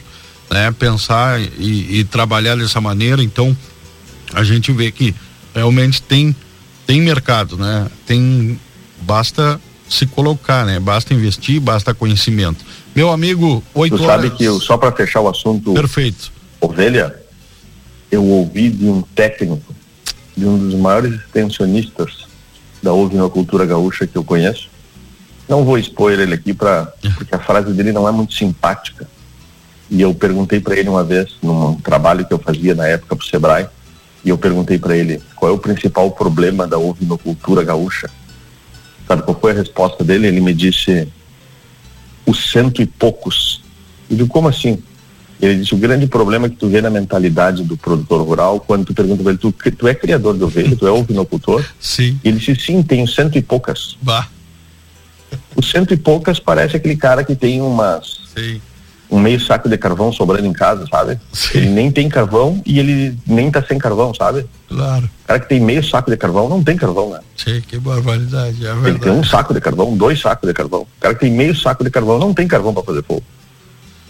né? 0.50 0.70
Pensar 0.72 1.40
e, 1.40 2.00
e 2.00 2.04
trabalhar 2.04 2.56
dessa 2.56 2.80
maneira. 2.80 3.22
Então, 3.22 3.56
a 4.34 4.44
gente 4.44 4.72
vê 4.72 4.90
que 4.90 5.14
realmente 5.54 6.02
tem 6.02 6.34
tem 6.90 7.00
mercado, 7.00 7.56
né? 7.56 7.86
Tem 8.04 8.58
basta 9.02 9.60
se 9.88 10.06
colocar, 10.06 10.66
né? 10.66 10.80
Basta 10.80 11.14
investir, 11.14 11.60
basta 11.60 11.94
conhecimento. 11.94 12.64
Meu 12.96 13.12
amigo, 13.12 13.62
oito 13.74 13.94
horas. 13.94 14.06
sabe 14.06 14.30
que 14.30 14.42
eu, 14.42 14.60
só 14.60 14.76
para 14.76 14.90
fechar 14.90 15.20
o 15.20 15.28
assunto. 15.28 15.72
Perfeito. 15.72 16.32
Ovelha, 16.60 17.14
eu 18.10 18.24
ouvi 18.24 18.70
de 18.70 18.86
um 18.86 19.02
técnico, 19.02 19.72
de 20.36 20.44
um 20.44 20.58
dos 20.58 20.74
maiores 20.74 21.14
extensionistas 21.14 22.26
da 22.82 22.92
ovinocultura 22.92 23.64
gaúcha 23.64 24.04
que 24.04 24.18
eu 24.18 24.24
conheço. 24.24 24.68
Não 25.48 25.64
vou 25.64 25.78
expor 25.78 26.10
ele 26.10 26.34
aqui 26.34 26.52
para 26.52 26.92
porque 27.14 27.32
a 27.32 27.38
frase 27.38 27.72
dele 27.72 27.92
não 27.92 28.08
é 28.08 28.10
muito 28.10 28.34
simpática. 28.34 29.06
E 29.88 30.00
eu 30.00 30.12
perguntei 30.12 30.58
para 30.58 30.76
ele 30.76 30.88
uma 30.88 31.04
vez 31.04 31.36
num 31.40 31.76
trabalho 31.76 32.24
que 32.24 32.34
eu 32.34 32.38
fazia 32.38 32.74
na 32.74 32.88
época 32.88 33.14
para 33.14 33.24
o 33.24 33.28
Sebrae, 33.28 33.68
e 34.24 34.28
eu 34.28 34.38
perguntei 34.38 34.78
para 34.78 34.96
ele 34.96 35.20
qual 35.34 35.50
é 35.50 35.54
o 35.54 35.58
principal 35.58 36.10
problema 36.10 36.66
da 36.66 36.78
ovinocultura 36.78 37.62
gaúcha. 37.62 38.10
Sabe 39.06 39.22
qual 39.22 39.38
foi 39.38 39.52
a 39.52 39.54
resposta 39.54 40.04
dele? 40.04 40.26
Ele 40.26 40.40
me 40.40 40.54
disse 40.54 41.08
os 42.26 42.50
cento 42.50 42.82
e 42.82 42.86
poucos. 42.86 43.62
Eu 44.08 44.16
digo, 44.18 44.28
como 44.28 44.48
assim? 44.48 44.82
Ele 45.40 45.56
disse, 45.56 45.74
o 45.74 45.78
grande 45.78 46.06
problema 46.06 46.48
que 46.48 46.56
tu 46.56 46.68
vê 46.68 46.82
na 46.82 46.90
mentalidade 46.90 47.64
do 47.64 47.76
produtor 47.76 48.20
rural, 48.26 48.60
quando 48.60 48.84
tu 48.84 48.94
pergunta 48.94 49.22
para 49.22 49.32
ele, 49.32 49.38
tu, 49.38 49.50
tu 49.52 49.88
é 49.88 49.94
criador 49.94 50.36
de 50.36 50.44
ovelha, 50.44 50.76
tu 50.76 50.86
é 50.86 50.90
ovinocultor? 50.90 51.64
Sim. 51.80 52.20
Ele 52.22 52.38
disse, 52.38 52.54
sim, 52.60 52.82
tenho 52.82 53.08
cento 53.08 53.38
e 53.38 53.42
poucas. 53.42 53.96
Bah. 54.02 54.28
O 55.56 55.62
cento 55.62 55.94
e 55.94 55.96
poucas 55.96 56.38
parece 56.38 56.76
aquele 56.76 56.96
cara 56.96 57.24
que 57.24 57.34
tem 57.34 57.60
umas... 57.60 58.20
Sim 58.36 58.60
um 59.10 59.18
meio 59.18 59.40
saco 59.40 59.68
de 59.68 59.76
carvão 59.76 60.12
sobrando 60.12 60.46
em 60.46 60.52
casa, 60.52 60.86
sabe? 60.86 61.18
Sim. 61.32 61.58
Ele 61.58 61.70
nem 61.70 61.90
tem 61.90 62.08
carvão 62.08 62.62
e 62.64 62.78
ele 62.78 63.18
nem 63.26 63.50
tá 63.50 63.62
sem 63.62 63.76
carvão, 63.76 64.14
sabe? 64.14 64.46
Claro. 64.68 65.04
O 65.24 65.26
cara 65.26 65.40
que 65.40 65.48
tem 65.48 65.60
meio 65.60 65.82
saco 65.82 66.10
de 66.10 66.16
carvão 66.16 66.48
não 66.48 66.62
tem 66.62 66.76
carvão, 66.76 67.10
né? 67.10 67.20
Sim, 67.36 67.60
que 67.66 67.78
barbaridade, 67.78 68.64
é 68.64 68.72
verdade. 68.72 68.88
Ele 68.88 68.98
tem 68.98 69.12
um 69.12 69.24
saco 69.24 69.52
de 69.52 69.60
carvão, 69.60 69.96
dois 69.96 70.20
sacos 70.20 70.48
de 70.48 70.54
carvão. 70.54 70.82
O 70.82 71.00
cara 71.00 71.14
que 71.14 71.20
tem 71.20 71.32
meio 71.32 71.56
saco 71.56 71.82
de 71.82 71.90
carvão 71.90 72.18
não 72.18 72.32
tem 72.32 72.46
carvão 72.46 72.72
para 72.72 72.84
fazer 72.84 73.02
fogo. 73.02 73.22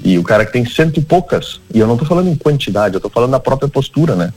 E 0.03 0.19
o 0.19 0.23
cara 0.23 0.45
que 0.45 0.53
tem 0.53 0.65
cento 0.65 0.99
e 0.99 1.03
poucas, 1.03 1.61
e 1.73 1.79
eu 1.79 1.87
não 1.87 1.97
tô 1.97 2.05
falando 2.05 2.29
em 2.29 2.37
quantidade, 2.37 2.95
eu 2.95 3.01
tô 3.01 3.11
falando 3.11 3.33
da 3.33 3.41
própria 3.41 3.69
postura, 3.69 4.15
né? 4.15 4.33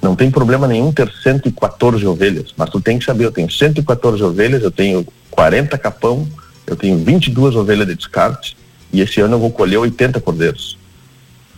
Não 0.00 0.14
tem 0.14 0.30
problema 0.30 0.68
nenhum 0.68 0.92
ter 0.92 1.10
114 1.22 2.06
ovelhas, 2.06 2.52
mas 2.56 2.68
tu 2.68 2.80
tem 2.80 2.98
que 2.98 3.04
saber, 3.04 3.24
eu 3.24 3.32
tenho 3.32 3.50
114 3.50 4.22
ovelhas, 4.22 4.62
eu 4.62 4.70
tenho 4.70 5.06
40 5.30 5.78
capão, 5.78 6.28
eu 6.66 6.76
tenho 6.76 6.98
22 6.98 7.56
ovelhas 7.56 7.86
de 7.86 7.94
descarte, 7.94 8.54
e 8.94 9.00
esse 9.00 9.20
ano 9.20 9.34
eu 9.34 9.40
vou 9.40 9.50
colher 9.50 9.76
80 9.76 10.20
cordeiros. 10.20 10.78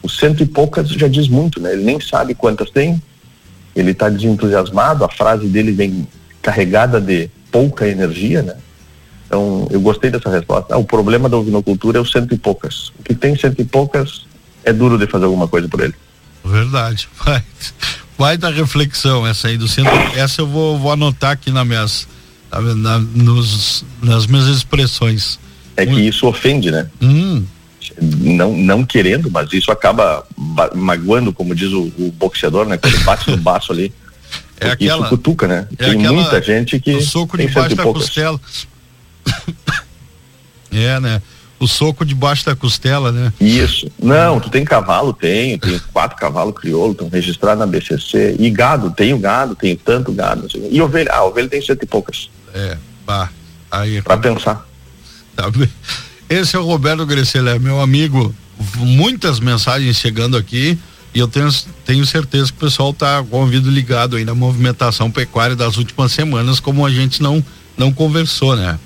O 0.03 0.09
cento 0.09 0.43
e 0.43 0.47
poucas 0.47 0.89
já 0.89 1.07
diz 1.07 1.29
muito, 1.29 1.61
né? 1.61 1.75
Ele 1.75 1.85
nem 1.85 2.01
sabe 2.01 2.35
quantas 2.35 2.71
tem, 2.71 3.01
ele 3.75 3.91
está 3.91 4.09
desentusiasmado, 4.09 5.05
a 5.05 5.09
frase 5.09 5.47
dele 5.47 5.71
vem 5.71 6.09
carregada 6.41 6.99
de 6.99 7.29
pouca 7.53 7.87
energia, 7.87 8.43
né? 8.43 8.57
Então, 9.27 9.69
eu 9.71 9.81
gostei 9.83 10.11
dessa 10.11 10.31
resposta. 10.31 10.75
Ah, 10.75 10.79
o 10.79 10.85
problema 10.85 11.29
da 11.29 11.37
ovinocultura 11.37 11.99
é 11.99 12.01
o 12.01 12.07
cento 12.07 12.33
e 12.33 12.39
poucas. 12.39 12.89
O 12.99 13.03
que 13.03 13.15
tem 13.15 13.37
cento 13.37 13.61
e 13.61 13.65
poucas 13.67 14.25
é 14.65 14.73
duro 14.73 14.97
de 14.97 15.07
fazer 15.07 15.27
alguma 15.27 15.47
coisa 15.47 15.69
por 15.69 15.81
ele. 15.81 15.95
Verdade. 16.43 17.09
Vai, 17.23 17.43
vai 18.17 18.39
da 18.39 18.49
reflexão 18.49 19.27
essa 19.27 19.49
aí 19.49 19.59
do 19.59 19.69
centro. 19.69 19.93
Essa 20.15 20.41
eu 20.41 20.47
vou, 20.47 20.79
vou 20.79 20.91
anotar 20.91 21.33
aqui 21.33 21.51
nas 21.51 21.67
minhas, 21.67 22.09
na, 22.51 22.99
nos, 22.99 23.85
nas 24.01 24.27
minhas 24.27 24.47
expressões 24.47 25.39
é 25.77 25.87
que 25.87 26.01
isso 26.01 26.27
ofende, 26.27 26.71
né? 26.71 26.89
Hum. 27.01 27.45
Não, 28.01 28.57
não 28.57 28.85
querendo, 28.85 29.31
mas 29.31 29.53
isso 29.53 29.71
acaba 29.71 30.27
magoando, 30.75 31.33
como 31.33 31.55
diz 31.55 31.73
o, 31.73 31.93
o 31.99 32.13
boxeador, 32.13 32.67
né? 32.67 32.77
Quando 32.77 32.99
bate 33.05 33.31
no 33.31 33.37
baço 33.37 33.73
ali. 33.73 33.93
É 34.59 34.71
aquela, 34.71 35.03
isso 35.03 35.11
cutuca, 35.11 35.47
né? 35.47 35.69
É 35.79 35.91
tem 35.91 35.99
muita 35.99 36.41
gente 36.41 36.81
que. 36.81 36.95
O 36.95 37.03
soco 37.03 37.37
debaixo 37.37 37.77
da 37.77 37.83
costela. 37.83 38.41
é, 40.73 40.99
né? 40.99 41.21
O 41.61 41.67
soco 41.67 42.07
debaixo 42.07 42.45
da 42.47 42.57
costela, 42.57 43.13
né? 43.13 43.33
Isso. 43.39 43.91
Não, 44.03 44.41
tu 44.41 44.49
tem 44.49 44.65
cavalo, 44.65 45.13
tenho, 45.13 45.59
tenho 45.59 45.81
quatro 45.93 46.17
cavalos 46.17 46.55
crioulo, 46.55 46.93
estão 46.93 47.09
registrados 47.11 47.59
na 47.59 47.67
BCC. 47.67 48.37
E 48.39 48.49
gado, 48.51 48.91
tenho 48.91 49.19
gado, 49.19 49.55
tenho 49.55 49.77
tanto 49.77 50.11
gado. 50.13 50.47
Assim. 50.47 50.69
E 50.71 50.81
ovelha, 50.81 51.13
ah, 51.13 51.25
ovelha 51.25 51.49
tem 51.49 51.61
cento 51.61 51.83
e 51.83 51.87
poucas. 51.87 52.31
É, 52.55 52.79
pá. 53.05 53.31
Aí, 53.71 54.01
pra 54.01 54.17
pensar. 54.17 54.67
Esse 56.29 56.57
é 56.57 56.59
o 56.59 56.65
Roberto 56.65 57.07
Grecelé, 57.07 57.59
meu 57.59 57.81
amigo. 57.81 58.35
Muitas 58.77 59.39
mensagens 59.39 59.97
chegando 59.97 60.37
aqui 60.37 60.79
e 61.15 61.19
eu 61.19 61.29
tenho, 61.29 61.49
tenho 61.85 62.05
certeza 62.05 62.53
que 62.53 62.59
o 62.59 62.61
pessoal 62.61 62.91
está 62.91 63.23
com 63.23 63.37
o 63.37 63.41
ouvido 63.41 63.71
ligado 63.71 64.17
aí 64.17 64.25
na 64.25 64.35
movimentação 64.35 65.11
pecuária 65.11 65.57
das 65.57 65.77
últimas 65.77 66.13
semanas, 66.13 66.61
como 66.61 66.85
a 66.85 66.91
gente 66.91 67.23
não, 67.23 67.45
não 67.77 67.93
conversou, 67.93 68.55
né? 68.57 68.79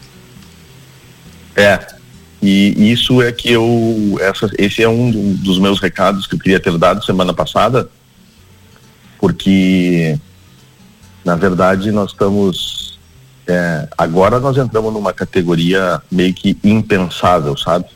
É, 1.56 1.86
e 2.42 2.92
isso 2.92 3.20
é 3.20 3.32
que 3.32 3.50
eu, 3.50 4.16
essa, 4.20 4.48
esse 4.58 4.82
é 4.82 4.88
um 4.88 5.34
dos 5.34 5.58
meus 5.58 5.80
recados 5.80 6.26
que 6.26 6.34
eu 6.34 6.38
queria 6.38 6.60
ter 6.60 6.76
dado 6.78 7.04
semana 7.04 7.34
passada, 7.34 7.88
porque 9.18 10.18
na 11.24 11.36
verdade 11.36 11.90
nós 11.90 12.12
estamos 12.12 12.89
é, 13.50 13.88
agora 13.98 14.38
nós 14.38 14.56
entramos 14.56 14.92
numa 14.92 15.12
categoria 15.12 16.00
meio 16.10 16.32
que 16.32 16.56
impensável, 16.62 17.56
sabe? 17.56 17.86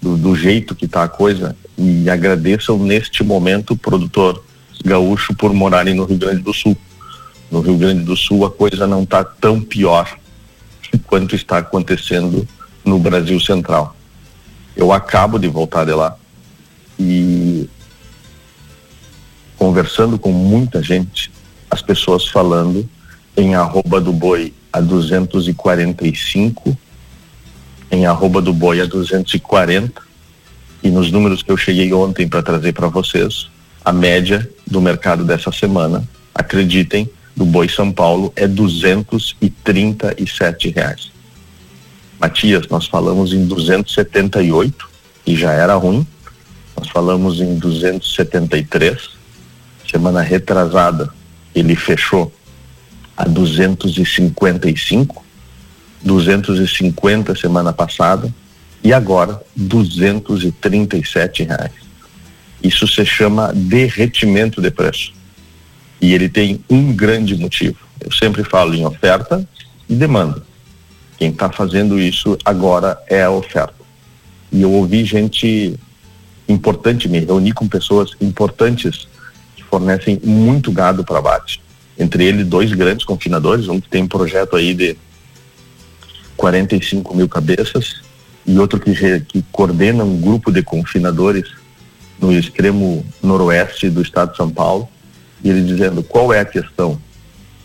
Do, 0.00 0.16
do 0.16 0.36
jeito 0.36 0.74
que 0.74 0.84
está 0.84 1.02
a 1.02 1.08
coisa. 1.08 1.56
E 1.76 2.08
agradeçam 2.08 2.78
neste 2.78 3.24
momento 3.24 3.72
o 3.72 3.76
produtor 3.76 4.42
gaúcho 4.84 5.34
por 5.34 5.52
morarem 5.52 5.94
no 5.94 6.04
Rio 6.04 6.18
Grande 6.18 6.42
do 6.42 6.54
Sul. 6.54 6.76
No 7.50 7.60
Rio 7.60 7.76
Grande 7.76 8.04
do 8.04 8.16
Sul 8.16 8.46
a 8.46 8.50
coisa 8.50 8.86
não 8.86 9.02
está 9.02 9.24
tão 9.24 9.60
pior 9.60 10.16
quanto 11.08 11.34
está 11.34 11.58
acontecendo 11.58 12.46
no 12.84 12.98
Brasil 12.98 13.40
Central. 13.40 13.96
Eu 14.76 14.92
acabo 14.92 15.38
de 15.38 15.48
voltar 15.48 15.84
de 15.84 15.92
lá 15.92 16.16
e 16.98 17.68
conversando 19.56 20.18
com 20.18 20.30
muita 20.30 20.82
gente, 20.82 21.32
as 21.70 21.80
pessoas 21.80 22.28
falando 22.28 22.88
em 23.36 23.54
arroba 23.54 24.00
do 24.00 24.12
boi 24.12 24.52
a 24.74 24.80
245, 24.80 26.76
em 27.92 28.06
arroba 28.06 28.42
do 28.42 28.52
boi 28.52 28.80
a 28.80 28.84
240 28.84 30.02
e 30.82 30.90
nos 30.90 31.12
números 31.12 31.44
que 31.44 31.52
eu 31.52 31.56
cheguei 31.56 31.92
ontem 31.92 32.26
para 32.26 32.42
trazer 32.42 32.72
para 32.72 32.88
vocês, 32.88 33.48
a 33.84 33.92
média 33.92 34.50
do 34.66 34.80
mercado 34.80 35.24
dessa 35.24 35.52
semana, 35.52 36.02
acreditem, 36.34 37.08
do 37.36 37.44
boi 37.44 37.68
São 37.68 37.92
Paulo 37.92 38.32
é 38.34 38.48
237 38.48 40.70
reais. 40.70 41.12
Matias, 42.18 42.66
nós 42.68 42.88
falamos 42.88 43.32
em 43.32 43.46
278 43.46 44.90
e 45.24 45.36
já 45.36 45.52
era 45.52 45.76
ruim. 45.76 46.04
Nós 46.76 46.88
falamos 46.88 47.40
em 47.40 47.56
273. 47.58 49.10
Semana 49.88 50.20
retrasada 50.20 51.14
ele 51.54 51.76
fechou 51.76 52.32
a 53.16 53.24
255, 53.24 55.24
250 56.02 57.34
semana 57.34 57.72
passada 57.72 58.32
e 58.82 58.92
agora 58.92 59.40
237 59.56 61.44
reais. 61.44 61.72
Isso 62.62 62.86
se 62.86 63.04
chama 63.04 63.52
derretimento 63.54 64.60
de 64.60 64.70
preço. 64.70 65.12
E 66.00 66.12
ele 66.12 66.28
tem 66.28 66.62
um 66.68 66.92
grande 66.92 67.36
motivo. 67.36 67.78
Eu 68.00 68.12
sempre 68.12 68.44
falo 68.44 68.74
em 68.74 68.84
oferta 68.84 69.46
e 69.88 69.94
demanda. 69.94 70.42
Quem 71.16 71.30
está 71.30 71.50
fazendo 71.50 71.98
isso 71.98 72.36
agora 72.44 72.98
é 73.08 73.22
a 73.22 73.30
oferta. 73.30 73.74
e 74.52 74.62
eu 74.62 74.72
ouvi 74.72 75.04
gente 75.04 75.78
importante, 76.48 77.08
me 77.08 77.20
reuni 77.20 77.52
com 77.52 77.66
pessoas 77.66 78.10
importantes 78.20 79.08
que 79.56 79.64
fornecem 79.64 80.20
muito 80.22 80.70
gado 80.70 81.02
para 81.02 81.18
abate. 81.18 81.63
Entre 81.98 82.24
eles, 82.24 82.46
dois 82.46 82.72
grandes 82.72 83.04
confinadores, 83.04 83.68
um 83.68 83.80
que 83.80 83.88
tem 83.88 84.02
um 84.02 84.08
projeto 84.08 84.56
aí 84.56 84.74
de 84.74 84.96
45 86.36 87.16
mil 87.16 87.28
cabeças 87.28 88.02
e 88.46 88.58
outro 88.58 88.80
que, 88.80 89.20
que 89.20 89.44
coordena 89.52 90.04
um 90.04 90.20
grupo 90.20 90.50
de 90.50 90.62
confinadores 90.62 91.48
no 92.18 92.32
extremo 92.32 93.04
noroeste 93.22 93.88
do 93.88 94.02
estado 94.02 94.32
de 94.32 94.36
São 94.36 94.50
Paulo. 94.50 94.88
E 95.42 95.50
ele 95.50 95.62
dizendo 95.62 96.02
qual 96.02 96.32
é 96.32 96.40
a 96.40 96.44
questão. 96.44 96.98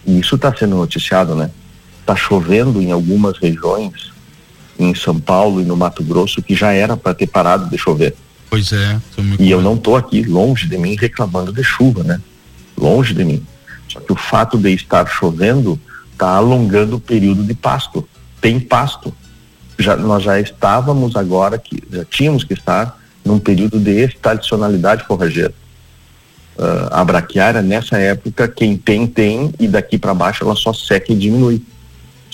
E 0.06 0.20
isso 0.20 0.36
está 0.36 0.56
sendo 0.56 0.76
noticiado, 0.76 1.36
né? 1.36 1.50
Está 2.02 2.16
chovendo 2.16 2.82
em 2.82 2.92
algumas 2.92 3.38
regiões, 3.38 4.12
em 4.78 4.94
São 4.96 5.20
Paulo 5.20 5.62
e 5.62 5.66
no 5.66 5.76
Mato 5.76 6.04
Grosso, 6.04 6.42
que 6.42 6.56
já 6.56 6.72
era 6.72 6.96
para 6.96 7.14
ter 7.14 7.28
parado 7.28 7.70
de 7.70 7.78
chover. 7.78 8.16
Pois 8.50 8.72
é. 8.72 9.00
E 9.40 9.52
eu 9.52 9.62
não 9.62 9.76
estou 9.76 9.96
aqui 9.96 10.24
longe 10.24 10.68
de 10.68 10.78
mim 10.78 10.96
reclamando 11.00 11.54
de 11.54 11.64
chuva, 11.64 12.04
né? 12.04 12.20
Longe 12.78 13.14
de 13.14 13.24
mim. 13.24 13.46
Só 13.92 14.00
que 14.00 14.12
o 14.12 14.16
fato 14.16 14.58
de 14.58 14.72
estar 14.72 15.08
chovendo 15.08 15.80
está 16.14 16.36
alongando 16.36 16.98
o 16.98 17.00
período 17.00 17.44
de 17.44 17.54
pasto. 17.54 18.08
Tem 18.40 18.60
pasto. 18.60 19.14
Já, 19.78 19.96
nós 19.96 20.24
já 20.24 20.40
estávamos 20.40 21.16
agora, 21.16 21.58
que 21.58 21.82
já 21.92 22.06
tínhamos 22.06 22.44
que 22.44 22.54
estar 22.54 22.98
num 23.26 23.40
período 23.40 23.80
de 23.80 24.04
estacionalidade 24.04 25.04
forrageira. 25.06 25.54
Uh, 26.58 26.92
a 26.92 27.06
braquiária, 27.06 27.62
nessa 27.62 27.98
época, 27.98 28.48
quem 28.48 28.78
tem, 28.78 29.08
tem, 29.08 29.54
e 29.60 29.68
daqui 29.68 29.98
para 29.98 30.14
baixo 30.14 30.44
ela 30.44 30.56
só 30.56 30.74
seca 30.74 31.12
e 31.14 31.16
diminui. 31.16 31.62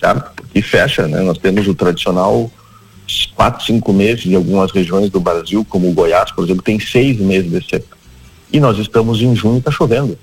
Sabe? 0.02 0.24
E 0.54 0.62
fecha, 0.62 1.08
né? 1.08 1.22
Nós 1.22 1.38
temos 1.38 1.68
o 1.68 1.76
tradicional 1.76 2.52
quatro, 3.36 3.64
cinco 3.64 3.94
meses 3.94 4.26
em 4.26 4.36
algumas 4.36 4.72
regiões 4.72 5.10
do 5.10 5.20
Brasil, 5.20 5.64
como 5.70 5.90
o 5.90 5.94
Goiás, 5.94 6.32
por 6.32 6.44
exemplo, 6.44 6.64
tem 6.64 6.80
seis 6.80 7.20
meses 7.20 7.52
de 7.52 7.64
seca. 7.70 7.96
E 8.52 8.60
nós 8.60 8.78
estamos 8.80 9.22
em 9.22 9.36
junho 9.36 9.56
e 9.56 9.60
está 9.60 9.72
chovendo. 9.72 10.18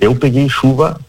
Eu 0.00 0.14
peguei 0.14 0.48
chuva 0.48 1.00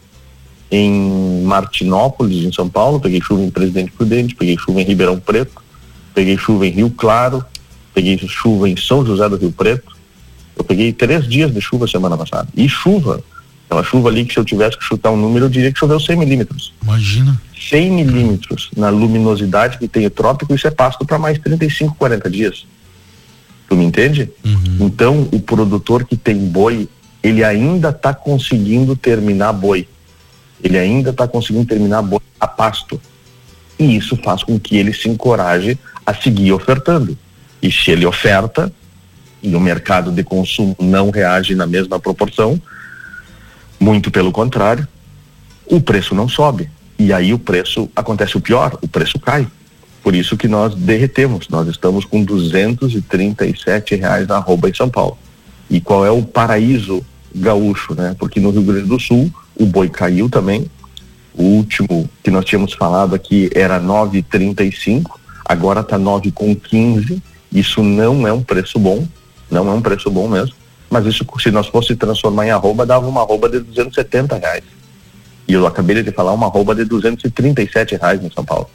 em 0.71 1.43
Martinópolis, 1.43 2.43
em 2.43 2.51
São 2.51 2.69
Paulo, 2.69 2.99
peguei 2.99 3.21
chuva 3.21 3.43
em 3.43 3.49
Presidente 3.49 3.91
Prudente, 3.91 4.35
peguei 4.35 4.57
chuva 4.57 4.81
em 4.81 4.85
Ribeirão 4.85 5.19
Preto, 5.19 5.61
peguei 6.13 6.37
chuva 6.37 6.67
em 6.67 6.71
Rio 6.71 6.89
Claro, 6.89 7.43
peguei 7.93 8.17
chuva 8.17 8.69
em 8.69 8.75
São 8.75 9.05
José 9.05 9.27
do 9.29 9.37
Rio 9.37 9.51
Preto. 9.51 9.95
Eu 10.57 10.63
peguei 10.63 10.91
três 10.93 11.27
dias 11.27 11.53
de 11.53 11.59
chuva 11.61 11.87
semana 11.87 12.17
passada. 12.17 12.47
E 12.55 12.67
chuva, 12.69 13.21
é 13.69 13.73
uma 13.73 13.83
chuva 13.83 14.09
ali 14.09 14.25
que 14.25 14.33
se 14.33 14.39
eu 14.39 14.45
tivesse 14.45 14.77
que 14.77 14.83
chutar 14.83 15.11
um 15.11 15.17
número, 15.17 15.45
eu 15.45 15.49
diria 15.49 15.71
que 15.71 15.79
choveu 15.79 15.99
100 15.99 16.15
milímetros. 16.17 16.73
Imagina. 16.83 17.41
100 17.69 17.91
milímetros 17.91 18.69
na 18.75 18.89
luminosidade 18.89 19.77
que 19.77 19.87
tem 19.87 20.05
o 20.05 20.09
trópico, 20.09 20.53
isso 20.53 20.67
é 20.67 20.71
pasto 20.71 21.05
para 21.05 21.17
mais 21.17 21.39
35, 21.39 21.95
40 21.95 22.29
dias. 22.29 22.65
Tu 23.67 23.75
me 23.75 23.85
entende? 23.85 24.29
Uhum. 24.43 24.77
Então, 24.81 25.27
o 25.31 25.39
produtor 25.39 26.05
que 26.05 26.15
tem 26.15 26.37
boi, 26.37 26.87
ele 27.25 27.43
ainda 27.43 27.89
está 27.89 28.13
conseguindo 28.13 28.95
terminar 28.95 29.51
boi. 29.51 29.87
Ele 30.63 30.77
ainda 30.77 31.09
está 31.09 31.27
conseguindo 31.27 31.65
terminar 31.65 32.03
boi 32.03 32.21
a 32.39 32.47
pasto. 32.47 33.01
E 33.79 33.95
isso 33.95 34.15
faz 34.17 34.43
com 34.43 34.59
que 34.59 34.77
ele 34.77 34.93
se 34.93 35.09
encoraje 35.09 35.75
a 36.05 36.13
seguir 36.13 36.51
ofertando. 36.51 37.17
E 37.63 37.71
se 37.71 37.89
ele 37.89 38.05
oferta 38.05 38.71
e 39.41 39.55
o 39.55 39.59
mercado 39.59 40.11
de 40.11 40.23
consumo 40.23 40.75
não 40.79 41.09
reage 41.09 41.55
na 41.55 41.65
mesma 41.65 41.99
proporção, 41.99 42.61
muito 43.79 44.11
pelo 44.11 44.31
contrário, 44.31 44.87
o 45.65 45.81
preço 45.81 46.13
não 46.13 46.29
sobe. 46.29 46.69
E 46.99 47.11
aí 47.11 47.33
o 47.33 47.39
preço 47.39 47.89
acontece 47.95 48.37
o 48.37 48.41
pior, 48.41 48.77
o 48.83 48.87
preço 48.87 49.17
cai. 49.17 49.47
Por 50.03 50.13
isso 50.13 50.37
que 50.37 50.47
nós 50.47 50.75
derretemos. 50.75 51.49
Nós 51.49 51.67
estamos 51.67 52.05
com 52.05 52.23
237 52.23 53.95
reais 53.95 54.27
na 54.27 54.35
arroba 54.35 54.69
em 54.69 54.75
São 54.75 54.91
Paulo. 54.91 55.17
E 55.67 55.81
qual 55.81 56.05
é 56.05 56.11
o 56.11 56.21
paraíso 56.21 57.03
gaúcho, 57.35 57.93
né? 57.93 58.15
Porque 58.17 58.39
no 58.39 58.49
Rio 58.49 58.63
Grande 58.63 58.87
do 58.87 58.99
Sul 58.99 59.31
o 59.55 59.65
boi 59.65 59.89
caiu 59.89 60.29
também. 60.29 60.65
O 61.33 61.43
último 61.43 62.09
que 62.23 62.31
nós 62.31 62.45
tínhamos 62.45 62.73
falado 62.73 63.13
aqui 63.13 63.49
era 63.53 63.79
9,35, 63.79 65.11
agora 65.45 65.81
está 65.81 65.99
9,15 65.99 67.21
isso 67.55 67.81
não 67.81 68.27
é 68.27 68.33
um 68.33 68.43
preço 68.43 68.77
bom, 68.77 69.07
não 69.49 69.69
é 69.69 69.73
um 69.73 69.81
preço 69.81 70.11
bom 70.11 70.27
mesmo, 70.27 70.53
mas 70.89 71.05
isso, 71.05 71.25
se 71.39 71.49
nós 71.49 71.67
fosse 71.67 71.95
transformar 71.95 72.45
em 72.45 72.51
arroba, 72.51 72.85
dava 72.85 73.07
uma 73.07 73.21
arroba 73.21 73.47
de 73.47 73.61
270 73.61 74.35
reais. 74.35 74.63
E 75.47 75.53
eu 75.53 75.65
acabei 75.65 76.03
de 76.03 76.11
falar 76.11 76.33
uma 76.33 76.47
arroba 76.47 76.75
de 76.75 76.83
237 76.83 77.95
reais 77.95 78.21
em 78.21 78.29
São 78.29 78.43
Paulo. 78.43 78.69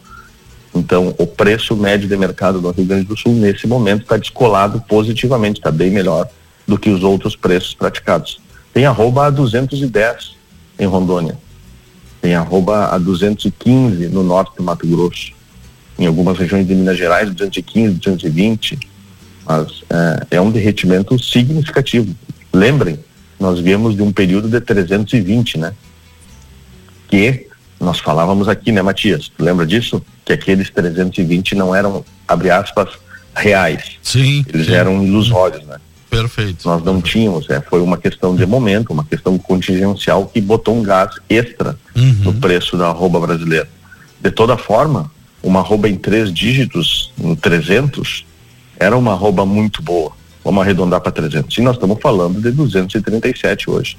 Então, 0.74 1.14
o 1.18 1.26
preço 1.26 1.76
médio 1.76 2.08
de 2.08 2.16
mercado 2.16 2.58
do 2.58 2.70
Rio 2.70 2.86
Grande 2.86 3.04
do 3.04 3.16
Sul, 3.18 3.34
nesse 3.34 3.66
momento, 3.66 4.02
está 4.02 4.16
descolado 4.16 4.80
positivamente, 4.88 5.58
está 5.58 5.70
bem 5.70 5.90
melhor 5.90 6.26
do 6.66 6.78
que 6.78 6.88
os 6.88 7.02
outros 7.02 7.36
preços 7.36 7.74
praticados. 7.74 8.40
Tem 8.72 8.86
arroba 8.86 9.26
a 9.26 9.30
210 9.30 10.36
em 10.78 10.86
Rondônia. 10.86 11.36
Tem 12.20 12.34
arroba 12.34 12.86
a 12.86 12.98
215 12.98 14.08
no 14.08 14.22
norte 14.22 14.56
do 14.56 14.62
Mato 14.62 14.86
Grosso 14.86 15.32
em 16.00 16.06
algumas 16.06 16.38
regiões 16.38 16.66
de 16.66 16.74
Minas 16.74 16.96
Gerais, 16.96 17.28
215, 17.30 17.94
220, 17.96 18.78
mas 19.44 19.82
é, 19.90 20.36
é 20.36 20.40
um 20.40 20.50
derretimento 20.50 21.22
significativo. 21.22 22.14
Lembrem, 22.52 22.98
nós 23.38 23.60
viemos 23.60 23.94
de 23.94 24.02
um 24.02 24.10
período 24.10 24.48
de 24.48 24.60
320, 24.62 25.58
né? 25.58 25.74
Que 27.06 27.48
nós 27.78 27.98
falávamos 27.98 28.48
aqui, 28.48 28.72
né, 28.72 28.80
Matias? 28.80 29.28
Tu 29.28 29.44
lembra 29.44 29.66
disso? 29.66 30.02
Que 30.24 30.32
aqueles 30.32 30.70
320 30.70 31.54
não 31.54 31.74
eram, 31.74 32.02
abre 32.26 32.50
aspas, 32.50 32.88
reais. 33.34 33.98
Sim. 34.02 34.44
Eles 34.48 34.66
sim. 34.66 34.72
eram 34.72 35.04
ilusórios, 35.04 35.66
né? 35.66 35.76
Perfeito. 36.10 36.68
Nós 36.68 36.82
não 36.82 37.00
tínhamos, 37.00 37.48
é, 37.48 37.60
foi 37.60 37.80
uma 37.80 37.96
questão 37.96 38.34
de 38.34 38.44
momento, 38.44 38.92
uma 38.92 39.04
questão 39.04 39.38
contingencial 39.38 40.26
que 40.26 40.40
botou 40.40 40.76
um 40.76 40.82
gás 40.82 41.14
extra 41.28 41.78
uhum. 41.96 42.16
no 42.24 42.34
preço 42.34 42.76
da 42.76 42.88
arroba 42.88 43.20
brasileira. 43.20 43.68
De 44.20 44.30
toda 44.30 44.56
forma, 44.56 45.10
uma 45.42 45.60
arroba 45.60 45.88
em 45.88 45.94
três 45.94 46.32
dígitos, 46.32 47.12
em 47.18 47.34
300, 47.34 48.26
era 48.78 48.96
uma 48.96 49.12
arroba 49.12 49.46
muito 49.46 49.80
boa. 49.82 50.12
Vamos 50.44 50.62
arredondar 50.62 51.00
para 51.00 51.12
300. 51.12 51.56
E 51.56 51.62
nós 51.62 51.76
estamos 51.76 51.98
falando 52.00 52.40
de 52.40 52.50
237 52.50 53.70
hoje. 53.70 53.96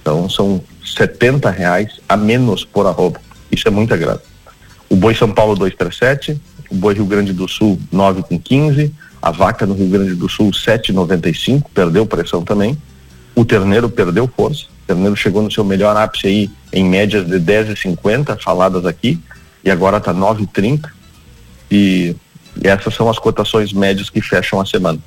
Então 0.00 0.28
são 0.28 0.60
70 0.84 1.48
reais 1.50 2.00
a 2.08 2.16
menos 2.16 2.64
por 2.64 2.86
arroba. 2.86 3.20
Isso 3.50 3.68
é 3.68 3.70
muito 3.70 3.94
agrado. 3.94 4.20
O 4.88 4.96
boi 4.96 5.14
São 5.14 5.30
Paulo 5.30 5.54
237, 5.54 6.40
o 6.70 6.74
boi 6.74 6.94
Rio 6.94 7.06
Grande 7.06 7.32
do 7.32 7.46
Sul 7.46 7.78
9 7.90 8.22
com 8.22 8.38
15, 8.38 8.92
a 9.22 9.30
vaca 9.30 9.64
no 9.64 9.74
Rio 9.74 9.88
Grande 9.88 10.14
do 10.16 10.28
Sul 10.28 10.50
7,95, 10.50 11.66
perdeu 11.72 12.04
pressão 12.04 12.42
também. 12.42 12.76
O 13.36 13.44
terneiro 13.44 13.88
perdeu 13.88 14.28
força. 14.36 14.64
O 14.64 14.86
terneiro 14.86 15.14
chegou 15.14 15.40
no 15.42 15.50
seu 15.50 15.62
melhor 15.62 15.96
ápice 15.96 16.26
aí 16.26 16.50
em 16.72 16.84
médias 16.84 17.24
de 17.24 17.38
10,50 17.38 18.36
faladas 18.42 18.84
aqui 18.84 19.20
e 19.64 19.70
agora 19.70 19.98
está 19.98 20.12
9,30 20.12 20.90
e, 21.70 22.16
e 22.60 22.66
essas 22.66 22.94
são 22.94 23.08
as 23.08 23.18
cotações 23.18 23.72
médias 23.72 24.10
que 24.10 24.20
fecham 24.20 24.60
a 24.60 24.66
semana. 24.66 24.98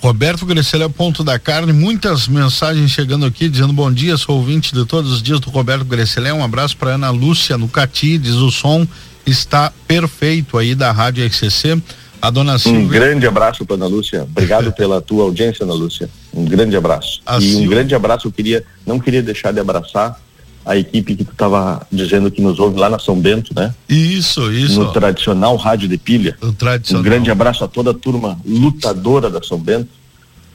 Roberto 0.00 0.46
Grecelli 0.46 0.82
é 0.82 0.86
o 0.86 0.90
ponto 0.90 1.22
da 1.22 1.38
carne, 1.38 1.74
muitas 1.74 2.26
mensagens 2.26 2.90
chegando 2.90 3.26
aqui 3.26 3.50
dizendo 3.50 3.74
bom 3.74 3.92
dia, 3.92 4.16
sou 4.16 4.38
ouvinte 4.38 4.74
de 4.74 4.86
todos 4.86 5.12
os 5.12 5.22
dias 5.22 5.38
do 5.40 5.50
Roberto 5.50 5.84
Grecelli, 5.84 6.32
um 6.32 6.42
abraço 6.42 6.74
para 6.78 6.92
Ana 6.92 7.10
Lúcia 7.10 7.58
no 7.58 7.68
Cati, 7.68 8.16
diz 8.16 8.36
o 8.36 8.50
som 8.50 8.88
está 9.30 9.72
perfeito 9.86 10.58
aí 10.58 10.74
da 10.74 10.92
Rádio 10.92 11.26
RCC. 11.26 11.80
A 12.22 12.28
dona 12.28 12.58
Silvia. 12.58 12.80
Um 12.80 12.88
grande 12.88 13.26
abraço 13.26 13.64
para 13.64 13.76
Ana 13.76 13.86
Lúcia. 13.86 14.24
Obrigado 14.24 14.72
pela 14.72 15.00
tua 15.00 15.24
audiência, 15.24 15.64
Ana 15.64 15.72
Lúcia. 15.72 16.10
Um 16.34 16.44
grande 16.44 16.76
abraço. 16.76 17.20
A 17.24 17.38
e 17.38 17.56
um 17.56 17.66
grande 17.66 17.94
abraço, 17.94 18.28
eu 18.28 18.32
queria, 18.32 18.62
não 18.86 18.98
queria 18.98 19.22
deixar 19.22 19.52
de 19.52 19.60
abraçar 19.60 20.20
a 20.64 20.76
equipe 20.76 21.16
que 21.16 21.24
tu 21.24 21.32
estava 21.32 21.86
dizendo 21.90 22.30
que 22.30 22.42
nos 22.42 22.58
ouve 22.58 22.78
lá 22.78 22.90
na 22.90 22.98
São 22.98 23.18
Bento, 23.18 23.54
né? 23.54 23.74
Isso, 23.88 24.52
isso. 24.52 24.80
No 24.80 24.92
tradicional 24.92 25.56
rádio 25.56 25.88
de 25.88 25.96
pilha. 25.96 26.36
O 26.42 26.52
tradicional. 26.52 27.00
Um 27.00 27.04
grande 27.04 27.30
abraço 27.30 27.64
a 27.64 27.68
toda 27.68 27.92
a 27.92 27.94
turma 27.94 28.38
lutadora 28.44 29.30
da 29.30 29.42
São 29.42 29.58
Bento, 29.58 29.88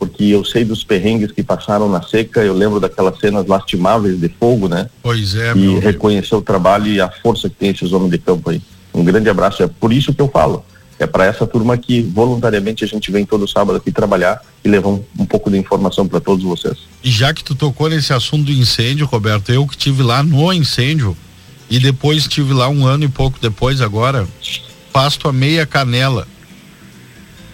porque 0.06 0.26
eu 0.26 0.44
sei 0.46 0.64
dos 0.64 0.84
perrengues 0.84 1.32
que 1.32 1.44
passaram 1.44 1.90
na 1.90 2.02
seca, 2.02 2.44
eu 2.44 2.54
lembro 2.54 2.80
daquelas 2.80 3.20
cenas 3.20 3.46
lastimáveis 3.46 4.20
de 4.20 4.30
fogo, 4.30 4.68
né? 4.68 4.90
Pois 5.02 5.36
é, 5.36 5.56
E 5.56 5.80
reconhecer 5.80 6.36
o 6.36 6.42
trabalho 6.42 6.88
e 6.88 7.02
a 7.02 7.10
força 7.10 7.50
que 7.50 7.56
tem 7.56 7.70
esses 7.70 7.92
homens 7.92 8.12
de 8.12 8.18
campo 8.18 8.50
aí. 8.50 8.62
Um 8.94 9.04
grande 9.04 9.30
abraço, 9.30 9.62
é 9.64 9.68
por 9.68 9.92
isso 9.92 10.14
que 10.14 10.22
eu 10.22 10.30
falo. 10.30 10.64
É 10.98 11.06
para 11.06 11.26
essa 11.26 11.46
turma 11.46 11.78
que 11.78 12.02
voluntariamente 12.02 12.84
a 12.86 12.88
gente 12.88 13.12
vem 13.12 13.26
todo 13.26 13.46
sábado 13.48 13.76
aqui 13.76 13.92
trabalhar 13.92 14.42
e 14.64 14.70
levar 14.70 14.90
um, 14.90 15.04
um 15.20 15.26
pouco 15.26 15.52
de 15.52 15.58
informação 15.58 16.08
para 16.08 16.22
todos 16.22 16.44
vocês. 16.46 16.78
E 17.04 17.12
já 17.12 17.34
que 17.34 17.44
tu 17.44 17.54
tocou 17.54 17.90
nesse 17.90 18.14
assunto 18.14 18.46
do 18.46 18.52
incêndio, 18.52 19.06
Roberto, 19.06 19.52
eu 19.52 19.68
que 19.68 19.76
tive 19.76 20.02
lá 20.02 20.24
no 20.24 20.54
incêndio 20.54 21.16
e 21.70 21.80
depois 21.80 22.20
estive 22.20 22.54
lá 22.54 22.70
um 22.70 22.86
ano 22.86 23.04
e 23.04 23.10
pouco 23.10 23.38
depois 23.42 23.82
agora, 23.82 24.26
pasto 24.94 25.28
a 25.28 25.34
meia 25.34 25.66
canela. 25.66 26.26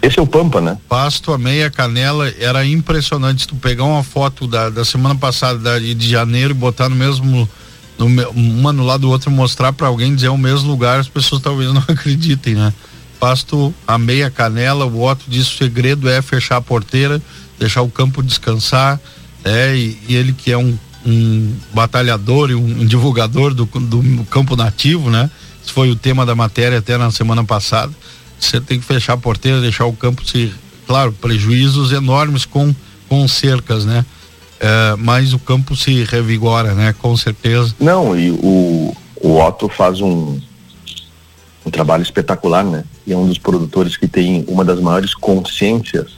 Esse 0.02 0.18
é 0.18 0.22
o 0.22 0.26
Pampa, 0.26 0.60
né? 0.60 0.76
Pasto 0.88 1.32
a 1.32 1.38
meia 1.38 1.70
canela 1.70 2.28
era 2.38 2.66
impressionante. 2.66 3.42
Se 3.42 3.48
tu 3.48 3.54
pegar 3.54 3.84
uma 3.84 4.02
foto 4.02 4.48
da, 4.48 4.68
da 4.68 4.84
semana 4.84 5.14
passada 5.14 5.58
da, 5.58 5.78
de 5.78 6.08
janeiro 6.08 6.50
e 6.50 6.54
botar 6.54 6.88
no 6.88 6.96
mesmo 6.96 7.48
no, 7.96 8.06
uma 8.32 8.72
no 8.72 8.84
lado 8.84 9.02
do 9.02 9.10
outro 9.10 9.30
mostrar 9.30 9.72
para 9.72 9.86
alguém 9.86 10.14
dizer 10.14 10.28
o 10.28 10.36
mesmo 10.36 10.68
lugar, 10.68 10.98
as 10.98 11.08
pessoas 11.08 11.40
talvez 11.42 11.72
não 11.72 11.84
acreditem, 11.88 12.54
né? 12.54 12.74
pasto 13.22 13.72
a 13.86 13.96
meia 13.96 14.28
canela, 14.28 14.84
o 14.84 15.00
Otto 15.00 15.26
disse 15.28 15.54
o 15.54 15.56
segredo 15.56 16.08
é 16.08 16.20
fechar 16.20 16.56
a 16.56 16.60
porteira, 16.60 17.22
deixar 17.56 17.80
o 17.82 17.88
campo 17.88 18.20
descansar, 18.20 18.98
é, 19.44 19.76
e, 19.76 19.96
e 20.08 20.16
ele 20.16 20.32
que 20.32 20.50
é 20.50 20.58
um, 20.58 20.76
um 21.06 21.54
batalhador 21.72 22.50
e 22.50 22.56
um, 22.56 22.80
um 22.80 22.84
divulgador 22.84 23.54
do, 23.54 23.64
do 23.64 24.24
campo 24.24 24.56
nativo, 24.56 25.08
né? 25.08 25.30
Esse 25.62 25.72
foi 25.72 25.88
o 25.88 25.94
tema 25.94 26.26
da 26.26 26.34
matéria 26.34 26.78
até 26.78 26.98
na 26.98 27.12
semana 27.12 27.44
passada. 27.44 27.92
Você 28.44 28.60
tem 28.60 28.80
que 28.80 28.84
fechar 28.84 29.14
a 29.14 29.16
porteira, 29.16 29.60
deixar 29.60 29.86
o 29.86 29.92
campo 29.92 30.26
se, 30.26 30.52
claro, 30.86 31.12
prejuízos 31.12 31.92
enormes 31.92 32.44
com 32.44 32.74
com 33.12 33.28
cercas, 33.28 33.84
né? 33.84 34.06
É, 34.58 34.96
mas 34.96 35.34
o 35.34 35.38
campo 35.38 35.76
se 35.76 36.02
revigora, 36.04 36.72
né? 36.72 36.94
Com 36.98 37.14
certeza. 37.14 37.74
Não, 37.78 38.18
e 38.18 38.30
o, 38.30 38.96
o 39.20 39.38
Otto 39.38 39.68
faz 39.68 40.00
um, 40.00 40.40
um 41.66 41.70
trabalho 41.70 42.02
espetacular, 42.02 42.64
né? 42.64 42.84
E 43.06 43.12
é 43.12 43.16
um 43.16 43.26
dos 43.26 43.36
produtores 43.36 43.98
que 43.98 44.08
tem 44.08 44.46
uma 44.48 44.64
das 44.64 44.80
maiores 44.80 45.14
consciências 45.14 46.12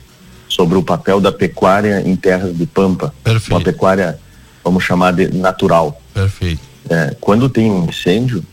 sobre 0.49 0.79
o 0.79 0.85
papel 0.85 1.21
da 1.21 1.33
pecuária 1.33 2.01
em 2.07 2.15
terras 2.15 2.57
de 2.57 2.65
pampa. 2.65 3.13
Perfeito. 3.25 3.51
Uma 3.51 3.61
pecuária, 3.61 4.21
vamos 4.63 4.85
chamar 4.85 5.13
de 5.15 5.35
natural. 5.35 6.01
Perfeito. 6.13 6.61
É, 6.89 7.17
quando 7.21 7.49
tem 7.49 7.69
um 7.73 7.89
incêndio, 7.89 8.45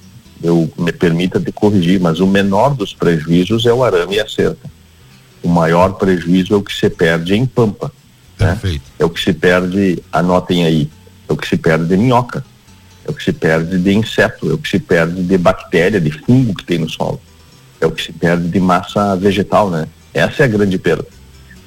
eu 0.44 0.72
me 0.78 0.92
permita 0.92 1.40
te 1.40 1.52
corrigir, 1.52 2.00
mas 2.00 2.20
o 2.20 2.28
menor 2.28 2.76
dos 2.76 2.94
prejuízos 2.94 3.66
é 3.66 3.74
o 3.74 3.84
arame 3.84 4.16
e 4.16 4.20
a 4.20 4.28
cerca. 4.28 4.70
O 5.44 5.50
maior 5.50 5.94
prejuízo 5.94 6.54
é 6.54 6.58
o 6.58 6.62
que 6.62 6.74
se 6.74 6.90
perde 6.90 7.36
em 7.36 7.46
pampa. 7.46 7.92
Né? 8.40 8.60
É 8.98 9.06
o 9.06 9.10
que 9.10 9.22
se 9.22 9.34
perde, 9.34 10.02
anotem 10.12 10.66
aí, 10.66 10.90
é 11.30 11.34
o 11.34 11.38
que 11.38 11.48
se 11.48 11.58
perde 11.58 11.86
de 11.86 11.98
minhoca, 11.98 12.44
é 13.06 13.12
o 13.12 13.14
que 13.14 13.24
se 13.24 13.32
perde 13.32 13.78
de 13.78 13.94
inseto, 13.94 14.50
é 14.50 14.54
o 14.54 14.58
que 14.58 14.70
se 14.70 14.80
perde 14.80 15.22
de 15.22 15.38
bactéria, 15.38 16.02
de 16.02 16.12
fungo 16.12 16.56
que 16.56 16.66
tem 16.66 16.80
no 16.80 16.90
solo, 16.90 17.22
é 17.80 17.86
o 17.86 17.92
que 17.92 18.04
se 18.04 18.12
perde 18.12 18.48
de 18.48 18.60
massa 18.60 19.16
vegetal, 19.16 19.70
né? 19.70 19.88
Essa 20.14 20.44
é 20.44 20.46
a 20.46 20.50
grande 20.50 20.78
perda, 20.78 21.06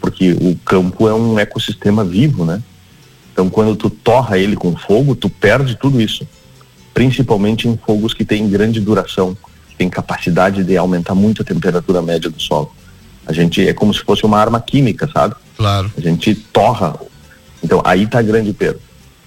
porque 0.01 0.33
o 0.33 0.57
campo 0.65 1.09
é 1.09 1.15
um 1.15 1.39
ecossistema 1.39 2.05
vivo, 2.05 2.45
né? 2.45 2.61
Então, 3.33 3.49
quando 3.49 3.75
tu 3.75 3.91
torra 3.91 4.39
ele 4.39 4.55
com 4.55 4.77
fogo, 4.77 5.17
tu 5.17 5.29
perde 5.29 5.77
tudo 5.77 6.01
isso, 6.01 6.27
principalmente 6.95 7.69
em 7.69 7.77
fogos 7.77 8.15
que 8.15 8.25
têm 8.25 8.49
grande 8.49 8.81
duração, 8.81 9.37
que 9.69 9.77
têm 9.77 9.91
capacidade 9.91 10.63
de 10.63 10.77
aumentar 10.77 11.15
muito 11.15 11.43
a 11.43 11.45
temperatura 11.45 12.01
média 12.01 12.31
do 12.31 12.41
solo. 12.41 12.73
A 13.27 13.33
gente 13.33 13.67
é 13.67 13.73
como 13.73 13.93
se 13.93 14.01
fosse 14.01 14.25
uma 14.25 14.39
arma 14.39 14.61
química, 14.61 15.11
sabe? 15.13 15.35
Claro. 15.57 15.93
A 15.97 16.01
gente 16.01 16.35
torra. 16.35 16.95
Então 17.63 17.83
aí 17.85 18.05
está 18.05 18.23
grande 18.23 18.53
perda. 18.53 18.79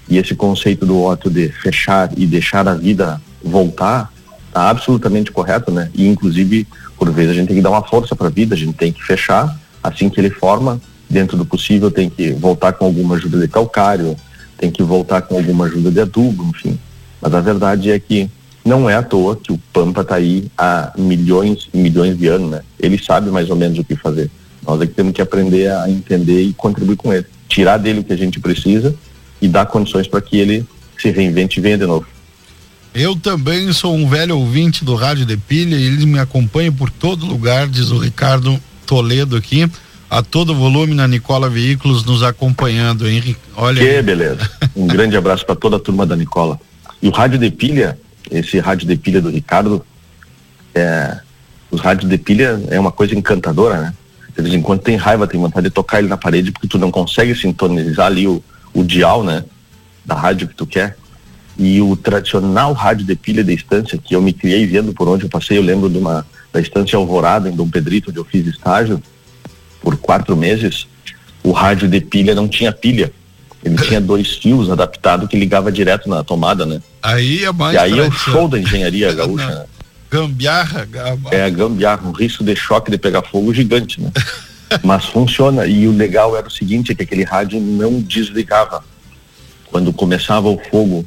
E 0.09 0.17
esse 0.17 0.33
conceito 0.33 0.85
do 0.85 1.03
Otto 1.03 1.29
de 1.29 1.49
fechar 1.49 2.09
e 2.17 2.25
deixar 2.25 2.65
a 2.67 2.73
vida 2.73 3.21
voltar 3.43 4.11
está 4.47 4.69
absolutamente 4.69 5.31
correto, 5.31 5.69
né? 5.69 5.91
E 5.93 6.07
inclusive 6.07 6.65
por 6.97 7.11
vezes 7.11 7.31
a 7.31 7.33
gente 7.33 7.47
tem 7.47 7.57
que 7.57 7.61
dar 7.61 7.69
uma 7.69 7.83
força 7.83 8.15
para 8.15 8.27
a 8.27 8.31
vida, 8.31 8.55
a 8.55 8.57
gente 8.57 8.73
tem 8.73 8.91
que 8.91 9.03
fechar 9.03 9.59
assim 9.83 10.09
que 10.09 10.19
ele 10.19 10.29
forma, 10.29 10.81
dentro 11.09 11.37
do 11.37 11.45
possível 11.45 11.91
tem 11.91 12.09
que 12.09 12.31
voltar 12.31 12.73
com 12.73 12.85
alguma 12.85 13.15
ajuda 13.15 13.39
de 13.39 13.47
calcário, 13.47 14.15
tem 14.57 14.71
que 14.71 14.81
voltar 14.83 15.21
com 15.21 15.35
alguma 15.35 15.65
ajuda 15.65 15.91
de 15.91 15.99
adubo, 15.99 16.43
enfim. 16.45 16.79
Mas 17.27 17.33
a 17.33 17.41
verdade 17.41 17.91
é 17.91 17.99
que 17.99 18.29
não 18.63 18.89
é 18.89 18.95
à 18.95 19.03
toa 19.03 19.35
que 19.35 19.51
o 19.51 19.59
Pampa 19.73 19.99
está 19.99 20.15
aí 20.15 20.49
há 20.57 20.93
milhões 20.97 21.67
e 21.73 21.77
milhões 21.77 22.17
de 22.17 22.25
anos, 22.27 22.49
né? 22.49 22.61
Ele 22.79 22.97
sabe 22.97 23.29
mais 23.29 23.49
ou 23.49 23.55
menos 23.57 23.77
o 23.77 23.83
que 23.83 23.97
fazer. 23.97 24.31
Nós 24.65 24.79
é 24.79 24.87
que 24.87 24.93
temos 24.93 25.11
que 25.11 25.21
aprender 25.21 25.69
a 25.69 25.89
entender 25.89 26.41
e 26.41 26.53
contribuir 26.53 26.95
com 26.95 27.11
ele. 27.11 27.25
Tirar 27.49 27.75
dele 27.79 27.99
o 27.99 28.03
que 28.05 28.13
a 28.13 28.17
gente 28.17 28.39
precisa 28.39 28.95
e 29.41 29.47
dar 29.49 29.65
condições 29.65 30.07
para 30.07 30.21
que 30.21 30.37
ele 30.37 30.65
se 30.97 31.11
reinvente 31.11 31.59
e 31.59 31.61
venha 31.61 31.77
de 31.77 31.85
novo. 31.85 32.05
Eu 32.95 33.13
também 33.13 33.73
sou 33.73 33.93
um 33.93 34.07
velho 34.07 34.37
ouvinte 34.37 34.85
do 34.85 34.95
Rádio 34.95 35.25
de 35.25 35.35
Pilha 35.35 35.75
e 35.75 35.83
ele 35.83 36.05
me 36.05 36.19
acompanha 36.19 36.71
por 36.71 36.89
todo 36.89 37.25
lugar, 37.25 37.67
diz 37.67 37.91
o 37.91 37.97
Ricardo 37.97 38.57
Toledo 38.85 39.35
aqui. 39.35 39.69
A 40.09 40.23
todo 40.23 40.55
volume 40.55 40.93
na 40.93 41.09
Nicola 41.09 41.49
Veículos 41.49 42.05
nos 42.05 42.23
acompanhando, 42.23 43.05
Henrique. 43.05 43.41
Olha. 43.57 43.81
Que 43.81 44.01
beleza. 44.01 44.49
Um 44.73 44.87
grande 44.87 45.17
abraço 45.17 45.45
para 45.45 45.55
toda 45.55 45.75
a 45.75 45.79
turma 45.79 46.05
da 46.05 46.15
Nicola. 46.15 46.57
E 47.01 47.07
o 47.07 47.11
Rádio 47.11 47.37
de 47.37 47.49
Pilha, 47.51 47.97
esse 48.29 48.59
Rádio 48.59 48.87
de 48.87 48.95
Pilha 48.95 49.21
do 49.21 49.29
Ricardo, 49.29 49.85
é, 50.73 51.19
os 51.71 51.81
rádios 51.81 52.09
de 52.09 52.17
pilha 52.17 52.61
é 52.69 52.79
uma 52.79 52.91
coisa 52.91 53.15
encantadora, 53.15 53.81
né? 53.81 53.93
de 54.35 54.41
vez 54.43 54.53
em 54.53 54.61
quando 54.61 54.81
tem 54.81 54.95
raiva, 54.95 55.27
tem 55.27 55.39
vontade 55.39 55.67
de 55.67 55.73
tocar 55.73 55.99
ele 55.99 56.07
na 56.07 56.17
parede 56.17 56.51
porque 56.51 56.67
tu 56.67 56.77
não 56.77 56.91
consegue 56.91 57.33
sintonizar 57.33 58.05
ali 58.05 58.27
o, 58.27 58.43
o 58.73 58.83
dial, 58.83 59.23
né? 59.23 59.43
Da 60.05 60.13
rádio 60.13 60.47
que 60.47 60.53
tu 60.53 60.65
quer. 60.65 60.95
E 61.57 61.81
o 61.81 61.95
tradicional 61.95 62.71
rádio 62.73 63.03
de 63.03 63.15
pilha 63.15 63.43
de 63.43 63.51
estância, 63.53 63.97
que 63.97 64.15
eu 64.15 64.21
me 64.21 64.31
criei 64.31 64.67
vendo 64.67 64.93
por 64.93 65.07
onde 65.07 65.23
eu 65.23 65.29
passei, 65.29 65.57
eu 65.57 65.63
lembro 65.63 65.89
de 65.89 65.97
uma, 65.97 66.23
da 66.53 66.61
estância 66.61 66.95
Alvorada, 66.95 67.49
em 67.49 67.55
Dom 67.55 67.67
Pedrito, 67.67 68.11
onde 68.11 68.19
eu 68.19 68.25
fiz 68.25 68.45
estágio, 68.45 69.01
por 69.81 69.97
quatro 69.97 70.37
meses, 70.37 70.87
o 71.43 71.51
rádio 71.51 71.87
de 71.87 71.99
pilha 71.99 72.35
não 72.35 72.47
tinha 72.47 72.71
pilha. 72.71 73.11
Ele 73.63 73.75
tinha 73.77 73.99
dois 73.99 74.35
fios 74.35 74.69
adaptados 74.69 75.27
que 75.27 75.37
ligava 75.37 75.71
direto 75.71 76.07
na 76.09 76.23
tomada, 76.23 76.65
né? 76.65 76.81
Aí 77.01 77.43
é 77.43 77.51
mais. 77.51 77.75
E 77.75 77.77
aí 77.77 77.99
é 77.99 78.03
o 78.03 78.11
show 78.11 78.47
da 78.47 78.59
engenharia 78.59 79.11
gaúcha, 79.15 79.47
né? 79.47 79.65
Gambiarra, 80.09 80.85
gambiarra. 80.85 81.35
É 81.35 81.49
gambiarra, 81.49 82.07
um 82.07 82.11
risco 82.11 82.43
de 82.43 82.55
choque 82.55 82.89
de 82.89 82.97
pegar 82.97 83.23
fogo 83.23 83.53
gigante, 83.53 83.99
né? 83.99 84.11
Mas 84.83 85.05
funciona. 85.05 85.65
E 85.65 85.87
o 85.87 85.91
legal 85.91 86.35
era 86.37 86.47
o 86.47 86.51
seguinte, 86.51 86.91
é 86.91 86.95
que 86.95 87.03
aquele 87.03 87.23
rádio 87.23 87.59
não 87.59 87.99
desligava. 87.99 88.83
Quando 89.65 89.91
começava 89.91 90.47
o 90.47 90.59
fogo 90.69 91.05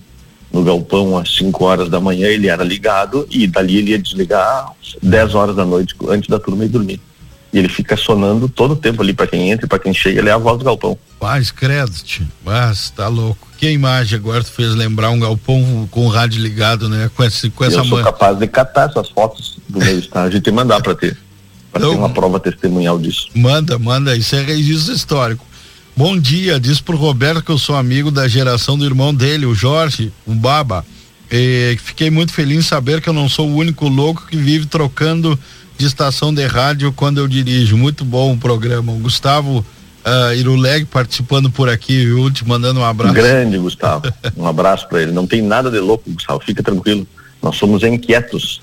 no 0.53 0.63
galpão 0.63 1.17
às 1.17 1.35
5 1.37 1.65
horas 1.65 1.89
da 1.89 2.01
manhã, 2.01 2.27
ele 2.27 2.49
era 2.49 2.65
ligado 2.65 3.27
e 3.31 3.47
dali 3.47 3.77
ele 3.77 3.93
ia 3.93 3.99
desligar 3.99 4.73
às 4.81 4.97
10 5.03 5.35
horas 5.35 5.57
da 5.57 5.65
noite, 5.65 5.95
antes 6.09 6.29
da 6.29 6.39
turma 6.39 6.65
ir 6.65 6.69
dormir. 6.69 7.01
E 7.53 7.59
ele 7.59 7.69
fica 7.69 7.97
sonando 7.97 8.49
todo 8.49 8.73
o 8.73 8.77
tempo 8.77 9.03
ali 9.03 9.13
para 9.13 9.27
quem 9.27 9.51
entra 9.51 9.67
e 9.67 9.69
para 9.69 9.79
quem 9.79 9.93
chega, 9.93 10.21
ele 10.21 10.29
é 10.29 10.33
a 10.33 10.39
voz 10.39 10.59
do 10.59 10.65
galpão. 10.65 10.97
Paz, 11.19 11.51
credo, 11.51 11.93
mas 12.45 12.91
tá 12.91 13.09
louco. 13.09 13.49
Que 13.59 13.71
imagem 13.71 14.19
agora 14.19 14.43
tu 14.43 14.53
fez 14.53 14.75
lembrar 14.75 15.11
um 15.11 15.21
galpão 15.21 15.89
com 15.91 16.07
o 16.07 16.09
rádio 16.09 16.41
ligado, 16.41 16.89
né? 16.89 17.11
Com, 17.15 17.25
esse, 17.25 17.51
com 17.51 17.65
essa 17.65 17.79
Eu 17.79 17.85
sou 17.85 17.99
man... 17.99 18.05
capaz 18.05 18.39
de 18.39 18.47
catar 18.47 18.89
essas 18.89 19.11
fotos 19.11 19.59
do 19.69 19.79
meu 19.79 19.99
estágio 19.99 20.41
e 20.45 20.51
mandar 20.51 20.81
para 20.81 20.95
ter. 20.95 21.17
Para 21.71 21.81
então, 21.81 21.93
ter 21.93 21.99
uma 21.99 22.09
prova 22.09 22.41
testemunhal 22.41 22.99
disso. 22.99 23.29
Manda, 23.35 23.79
manda, 23.79 24.17
isso 24.17 24.35
é 24.35 24.43
registro 24.43 24.95
histórico. 24.95 25.45
Bom 25.97 26.19
dia, 26.19 26.59
diz 26.59 26.81
pro 26.81 26.97
Roberto 26.97 27.43
que 27.43 27.51
eu 27.51 27.59
sou 27.59 27.77
amigo 27.77 28.11
da 28.11 28.27
geração 28.27 28.79
do 28.79 28.85
irmão 28.85 29.13
dele, 29.13 29.45
o 29.45 29.55
Jorge, 29.55 30.13
o 30.25 30.35
Baba. 30.35 30.85
E 31.31 31.77
fiquei 31.83 32.11
muito 32.11 32.33
feliz 32.33 32.59
em 32.59 32.63
saber 32.63 33.01
que 33.01 33.09
eu 33.09 33.13
não 33.13 33.29
sou 33.29 33.49
o 33.49 33.57
único 33.57 33.89
louco 33.89 34.27
que 34.27 34.37
vive 34.37 34.67
trocando 34.67 35.39
de 35.81 35.87
estação 35.87 36.33
de 36.33 36.45
rádio 36.45 36.93
quando 36.93 37.19
eu 37.19 37.27
dirijo. 37.27 37.75
Muito 37.75 38.05
bom 38.05 38.35
o 38.35 38.37
programa. 38.37 38.93
O 38.93 38.97
Gustavo 38.97 39.65
uh, 40.05 40.35
Iruleg 40.35 40.85
participando 40.85 41.51
por 41.51 41.71
aqui, 41.71 42.05
viu? 42.05 42.31
Te 42.31 42.47
mandando 42.47 42.81
um 42.81 42.85
abraço. 42.85 43.15
Grande, 43.15 43.57
Gustavo. 43.57 44.13
Um 44.37 44.47
abraço 44.47 44.87
para 44.89 45.01
ele. 45.01 45.13
Não 45.13 45.27
tem 45.27 45.41
nada 45.41 45.71
de 45.71 45.79
louco, 45.79 46.11
Gustavo. 46.11 46.39
Fica 46.41 46.63
tranquilo. 46.63 47.07
Nós 47.43 47.57
somos 47.57 47.83
inquietos. 47.83 48.61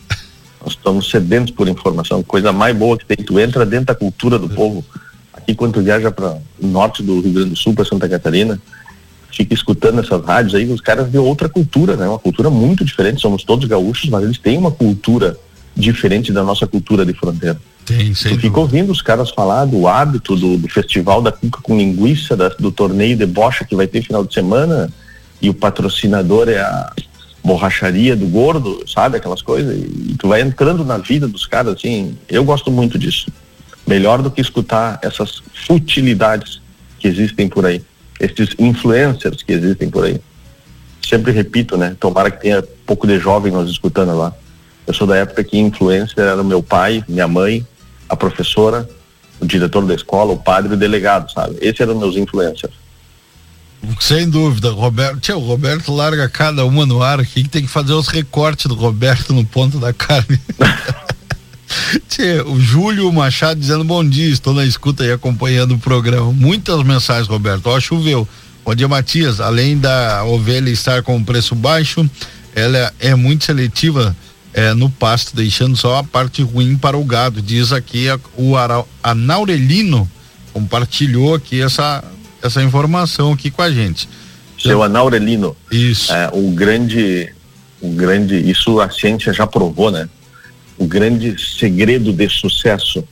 Nós 0.64 0.74
estamos 0.74 1.10
sedentos 1.10 1.52
por 1.52 1.68
informação. 1.68 2.22
Coisa 2.22 2.52
mais 2.52 2.78
boa 2.78 2.96
que 2.96 3.06
tem. 3.06 3.18
Tu 3.18 3.40
entra 3.40 3.66
dentro 3.66 3.88
da 3.88 3.96
cultura 3.96 4.38
do 4.38 4.48
povo. 4.48 4.86
Aqui, 5.34 5.56
quando 5.56 5.74
tu 5.74 5.82
viaja 5.82 6.12
para 6.12 6.38
o 6.60 6.68
norte 6.68 7.02
do 7.02 7.20
Rio 7.20 7.34
Grande 7.34 7.50
do 7.50 7.56
Sul, 7.56 7.74
para 7.74 7.84
Santa 7.84 8.08
Catarina, 8.08 8.62
fica 9.32 9.56
escutando 9.56 10.02
essas 10.02 10.24
rádios 10.24 10.54
aí, 10.54 10.72
os 10.72 10.82
caras 10.82 11.12
de 11.12 11.18
outra 11.18 11.50
cultura, 11.50 11.96
né? 11.96 12.08
Uma 12.08 12.20
cultura 12.20 12.52
muito 12.52 12.86
diferente. 12.86 13.20
Somos 13.20 13.44
todos 13.44 13.68
gaúchos, 13.68 14.08
mas 14.08 14.24
eles 14.24 14.38
têm 14.38 14.56
uma 14.56 14.70
cultura 14.70 15.36
diferente 15.78 16.32
da 16.32 16.44
nossa 16.44 16.66
cultura 16.66 17.06
de 17.06 17.14
fronteira. 17.14 17.60
Tem, 17.86 18.12
tu 18.12 18.38
fica 18.38 18.60
ouvindo 18.60 18.92
os 18.92 19.02
caras 19.02 19.30
falar 19.30 19.64
do 19.64 19.88
hábito 19.88 20.36
do, 20.36 20.58
do 20.58 20.68
festival 20.68 21.22
da 21.22 21.32
cuca 21.32 21.62
com 21.62 21.78
linguiça, 21.78 22.36
da, 22.36 22.50
do 22.50 22.70
torneio 22.70 23.16
de 23.16 23.26
bocha 23.26 23.64
que 23.64 23.76
vai 23.76 23.88
ter 23.88 24.02
final 24.02 24.26
de 24.26 24.34
semana, 24.34 24.92
e 25.42 25.50
o 25.50 25.54
patrocinador 25.54 26.50
é 26.50 26.60
a 26.60 26.92
borracharia 27.44 28.14
do 28.14 28.26
gordo, 28.26 28.84
sabe? 28.86 29.18
Aquelas 29.18 29.42
coisas. 29.42 29.74
E, 29.74 30.12
e 30.12 30.16
tu 30.20 30.28
vai 30.28 30.42
entrando 30.42 30.84
na 30.84 30.98
vida 30.98 31.28
dos 31.28 31.46
caras, 31.46 31.76
assim. 31.76 32.18
Eu 32.28 32.44
gosto 32.44 32.70
muito 32.70 33.00
disso. 33.00 33.32
Melhor 33.88 34.22
do 34.22 34.30
que 34.30 34.42
escutar 34.42 35.00
essas 35.02 35.42
futilidades 35.66 36.60
que 37.00 37.08
existem 37.08 37.48
por 37.48 37.66
aí. 37.66 37.82
Esses 38.20 38.50
influencers 38.60 39.44
que 39.44 39.54
existem 39.54 39.90
por 39.90 40.04
aí. 40.04 40.20
Sempre 41.08 41.32
repito, 41.32 41.78
né? 41.78 41.96
Tomara 41.98 42.30
que 42.30 42.42
tenha 42.42 42.62
pouco 42.86 43.08
de 43.08 43.18
jovem 43.18 43.54
nos 43.54 43.72
escutando 43.72 44.18
lá. 44.18 44.34
Eu 44.88 44.94
sou 44.94 45.06
da 45.06 45.18
época 45.18 45.44
que 45.44 45.58
influencer 45.58 46.24
era 46.24 46.42
meu 46.42 46.64
pai, 46.64 47.04
minha 47.10 47.28
mãe, 47.28 47.68
a 48.08 48.16
professora, 48.16 48.90
o 49.40 49.46
diretor 49.46 49.86
da 49.86 49.94
escola, 49.94 50.32
o 50.32 50.38
padre 50.38 50.72
e 50.72 50.76
o 50.76 50.78
delegado, 50.78 51.30
sabe? 51.32 51.58
Esses 51.60 51.82
eram 51.82 52.00
meus 52.00 52.16
influencers. 52.16 52.74
Sem 54.00 54.30
dúvida, 54.30 54.72
Roberto. 54.72 55.20
Tchê, 55.20 55.34
o 55.34 55.40
Roberto 55.40 55.94
larga 55.94 56.28
cada 56.30 56.66
uma 56.66 56.86
no 56.86 57.04
ar 57.04 57.20
aqui 57.20 57.44
que 57.44 57.50
tem 57.50 57.62
que 57.64 57.68
fazer 57.68 57.94
os 57.94 58.08
recortes 58.08 58.66
do 58.66 58.76
Roberto 58.76 59.34
no 59.34 59.46
ponto 59.46 59.78
da 59.78 59.94
carne. 59.94 60.40
Tchê, 62.10 62.42
o 62.42 62.60
Júlio 62.60 63.12
Machado 63.12 63.60
dizendo 63.60 63.84
bom 63.84 64.08
dia, 64.08 64.30
estou 64.30 64.54
na 64.54 64.66
escuta 64.66 65.06
e 65.06 65.12
acompanhando 65.12 65.76
o 65.76 65.80
programa. 65.80 66.32
Muitas 66.32 66.82
mensagens, 66.84 67.28
Roberto. 67.28 67.68
Ó, 67.68 67.80
choveu. 67.80 68.28
Bom 68.66 68.74
dia, 68.74 68.88
Matias. 68.88 69.40
Além 69.40 69.78
da 69.78 70.24
ovelha 70.24 70.70
estar 70.70 71.04
com 71.04 71.24
preço 71.24 71.54
baixo, 71.54 72.10
ela 72.56 72.92
é 73.00 73.14
muito 73.16 73.46
seletiva 73.46 74.16
é, 74.58 74.74
no 74.74 74.90
pasto, 74.90 75.36
deixando 75.36 75.78
só 75.78 76.00
a 76.00 76.04
parte 76.04 76.42
ruim 76.42 76.76
para 76.76 76.98
o 76.98 77.06
gado. 77.06 77.44
Diz 77.44 77.72
aqui 77.72 78.10
a, 78.10 78.20
o 78.36 78.54
Anaurelino 79.04 80.10
compartilhou 80.52 81.36
aqui 81.36 81.62
essa, 81.62 82.04
essa 82.42 82.64
informação 82.64 83.34
aqui 83.34 83.52
com 83.52 83.62
a 83.62 83.70
gente. 83.70 84.10
Seu 84.60 84.82
Anaurelino. 84.82 85.56
Isso. 85.72 86.12
É, 86.12 86.32
o 86.34 86.50
grande, 86.50 87.32
o 87.80 87.90
grande, 87.90 88.50
isso 88.50 88.80
a 88.80 88.90
ciência 88.90 89.32
já 89.32 89.46
provou, 89.46 89.92
né? 89.92 90.10
O 90.76 90.88
grande 90.88 91.36
segredo 91.40 92.12
de 92.12 92.28
sucesso 92.28 93.08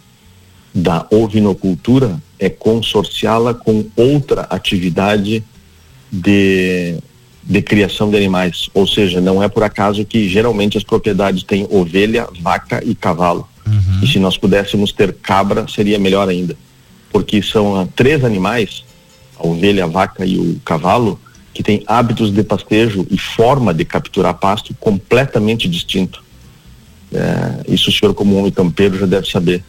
da 0.73 1.05
ovinocultura 1.11 2.19
é 2.39 2.49
consorciá-la 2.49 3.53
com 3.53 3.85
outra 3.95 4.41
atividade 4.49 5.43
de, 6.11 6.97
de 7.45 7.61
criação 7.61 8.09
de 8.09 8.17
animais. 8.17 8.69
Ou 8.73 8.87
seja, 8.87 9.21
não 9.21 9.41
é 9.41 9.47
por 9.47 9.63
acaso 9.63 10.03
que 10.03 10.27
geralmente 10.27 10.77
as 10.77 10.83
propriedades 10.83 11.43
têm 11.43 11.67
ovelha, 11.69 12.27
vaca 12.41 12.81
e 12.83 12.95
cavalo. 12.95 13.47
Uhum. 13.65 13.99
E 14.01 14.07
se 14.07 14.19
nós 14.19 14.37
pudéssemos 14.37 14.91
ter 14.91 15.13
cabra, 15.13 15.67
seria 15.67 15.99
melhor 15.99 16.27
ainda. 16.27 16.57
Porque 17.11 17.41
são 17.41 17.83
uh, 17.83 17.87
três 17.95 18.23
animais, 18.23 18.83
a 19.37 19.47
ovelha, 19.47 19.83
a 19.83 19.87
vaca 19.87 20.25
e 20.25 20.37
o 20.37 20.59
cavalo, 20.65 21.19
que 21.53 21.63
têm 21.63 21.83
hábitos 21.87 22.31
de 22.31 22.43
pastejo 22.43 23.07
e 23.09 23.17
forma 23.17 23.73
de 23.73 23.85
capturar 23.85 24.33
pasto 24.33 24.75
completamente 24.79 25.69
distinto. 25.69 26.21
É, 27.13 27.71
isso 27.71 27.89
o 27.89 27.93
senhor, 27.93 28.13
como 28.13 28.35
homem 28.35 28.51
campeiro, 28.51 28.97
já 28.97 29.05
deve 29.05 29.29
saber. 29.29 29.63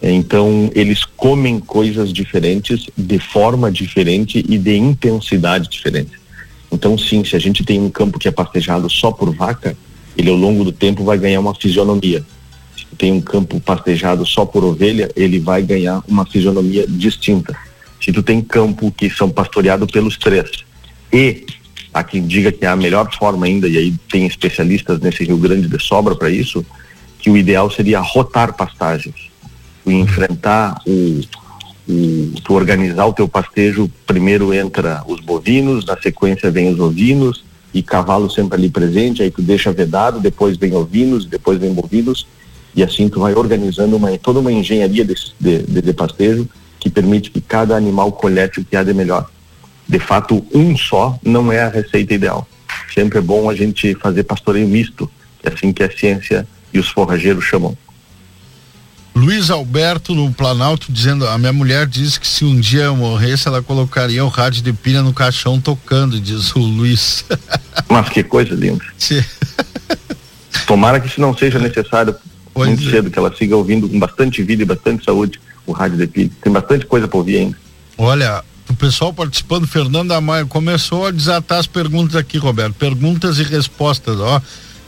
Então, 0.00 0.70
eles 0.74 1.04
comem 1.04 1.58
coisas 1.58 2.12
diferentes, 2.12 2.86
de 2.96 3.18
forma 3.18 3.72
diferente 3.72 4.44
e 4.48 4.56
de 4.56 4.76
intensidade 4.76 5.68
diferente. 5.68 6.21
Então, 6.72 6.96
sim, 6.96 7.24
se 7.24 7.36
a 7.36 7.38
gente 7.38 7.64
tem 7.64 7.80
um 7.80 7.90
campo 7.90 8.18
que 8.18 8.26
é 8.26 8.30
pastejado 8.30 8.88
só 8.88 9.12
por 9.12 9.34
vaca, 9.34 9.76
ele 10.16 10.30
ao 10.30 10.36
longo 10.36 10.64
do 10.64 10.72
tempo 10.72 11.04
vai 11.04 11.18
ganhar 11.18 11.40
uma 11.40 11.54
fisionomia. 11.54 12.24
Se 12.76 12.86
tem 12.96 13.12
um 13.12 13.20
campo 13.20 13.60
pastejado 13.60 14.24
só 14.24 14.44
por 14.44 14.64
ovelha, 14.64 15.10
ele 15.14 15.38
vai 15.38 15.62
ganhar 15.62 16.02
uma 16.08 16.24
fisionomia 16.24 16.86
distinta. 16.88 17.56
Se 18.00 18.10
tu 18.10 18.22
tem 18.22 18.40
campo 18.40 18.90
que 18.90 19.10
são 19.10 19.28
pastoreados 19.30 19.90
pelos 19.90 20.16
três 20.16 20.50
e 21.12 21.44
há 21.92 22.02
quem 22.02 22.26
diga 22.26 22.50
que 22.50 22.64
é 22.64 22.68
a 22.68 22.76
melhor 22.76 23.14
forma 23.14 23.46
ainda, 23.46 23.68
e 23.68 23.76
aí 23.76 23.94
tem 24.10 24.26
especialistas 24.26 24.98
nesse 24.98 25.24
Rio 25.24 25.36
Grande 25.36 25.68
de 25.68 25.82
sobra 25.82 26.16
para 26.16 26.30
isso, 26.30 26.64
que 27.18 27.30
o 27.30 27.36
ideal 27.36 27.70
seria 27.70 28.00
rotar 28.00 28.54
pastagens 28.54 29.32
tu 29.84 29.90
enfrentar 29.90 30.80
o, 30.86 31.20
tu 32.44 32.54
organizar 32.54 33.06
o 33.06 33.12
teu 33.12 33.28
pastejo, 33.28 33.90
primeiro 34.06 34.52
entra 34.52 35.02
os 35.06 35.20
bovinos, 35.20 35.84
na 35.84 35.96
sequência 35.96 36.50
vem 36.50 36.72
os 36.72 36.80
ovinos 36.80 37.44
e 37.72 37.82
cavalo 37.82 38.30
sempre 38.30 38.56
ali 38.56 38.68
presente, 38.68 39.22
aí 39.22 39.30
tu 39.30 39.42
deixa 39.42 39.72
vedado, 39.72 40.20
depois 40.20 40.56
vem 40.56 40.74
ovinos, 40.74 41.24
depois 41.24 41.58
vem 41.58 41.72
bovinos 41.72 42.26
e 42.74 42.82
assim 42.82 43.08
tu 43.08 43.20
vai 43.20 43.34
organizando 43.34 43.96
uma, 43.96 44.16
toda 44.18 44.40
uma 44.40 44.52
engenharia 44.52 45.04
de, 45.04 45.14
de, 45.38 45.58
de, 45.62 45.82
de 45.82 45.92
pastejo 45.92 46.48
que 46.78 46.90
permite 46.90 47.30
que 47.30 47.40
cada 47.40 47.76
animal 47.76 48.12
colete 48.12 48.60
o 48.60 48.64
que 48.64 48.76
há 48.76 48.82
de 48.82 48.92
melhor. 48.92 49.30
De 49.88 49.98
fato, 49.98 50.44
um 50.52 50.76
só 50.76 51.18
não 51.24 51.52
é 51.52 51.62
a 51.62 51.68
receita 51.68 52.14
ideal. 52.14 52.46
Sempre 52.92 53.18
é 53.18 53.22
bom 53.22 53.48
a 53.48 53.54
gente 53.54 53.94
fazer 53.94 54.24
pastoreio 54.24 54.66
misto, 54.66 55.10
que 55.40 55.48
é 55.48 55.52
assim 55.52 55.72
que 55.72 55.82
a 55.82 55.90
ciência 55.90 56.46
e 56.72 56.78
os 56.78 56.88
forrageiros 56.88 57.44
chamam. 57.44 57.76
Luiz 59.14 59.50
Alberto 59.50 60.14
no 60.14 60.32
Planalto 60.32 60.90
dizendo: 60.90 61.26
a 61.26 61.36
minha 61.36 61.52
mulher 61.52 61.86
disse 61.86 62.18
que 62.18 62.26
se 62.26 62.44
um 62.44 62.58
dia 62.58 62.84
eu 62.84 62.96
morresse, 62.96 63.46
ela 63.46 63.62
colocaria 63.62 64.24
o 64.24 64.28
rádio 64.28 64.62
de 64.62 64.72
pilha 64.72 65.02
no 65.02 65.12
caixão 65.12 65.60
tocando, 65.60 66.20
diz 66.20 66.54
o 66.54 66.60
Luiz. 66.60 67.24
Mas 67.88 68.08
que 68.08 68.22
coisa 68.22 68.54
linda. 68.54 68.84
Tomara 70.66 71.00
que 71.00 71.06
isso 71.06 71.20
não 71.20 71.36
seja 71.36 71.58
necessário 71.58 72.14
pois 72.54 72.68
muito 72.68 72.88
é. 72.88 72.90
cedo, 72.90 73.10
que 73.10 73.18
ela 73.18 73.34
siga 73.34 73.56
ouvindo 73.56 73.88
com 73.88 73.98
bastante 73.98 74.42
vida 74.42 74.62
e 74.62 74.66
bastante 74.66 75.04
saúde 75.04 75.40
o 75.66 75.72
rádio 75.72 75.98
de 75.98 76.06
pilha. 76.06 76.30
Tem 76.40 76.52
bastante 76.52 76.86
coisa 76.86 77.06
para 77.06 77.18
ouvir 77.18 77.38
ainda. 77.38 77.56
Olha, 77.98 78.42
o 78.68 78.74
pessoal 78.74 79.12
participando, 79.12 79.66
Fernando 79.66 80.12
Amaya 80.12 80.46
começou 80.46 81.06
a 81.06 81.10
desatar 81.10 81.58
as 81.58 81.66
perguntas 81.66 82.16
aqui, 82.16 82.38
Roberto. 82.38 82.74
Perguntas 82.74 83.38
e 83.38 83.42
respostas, 83.42 84.18
ó. 84.18 84.40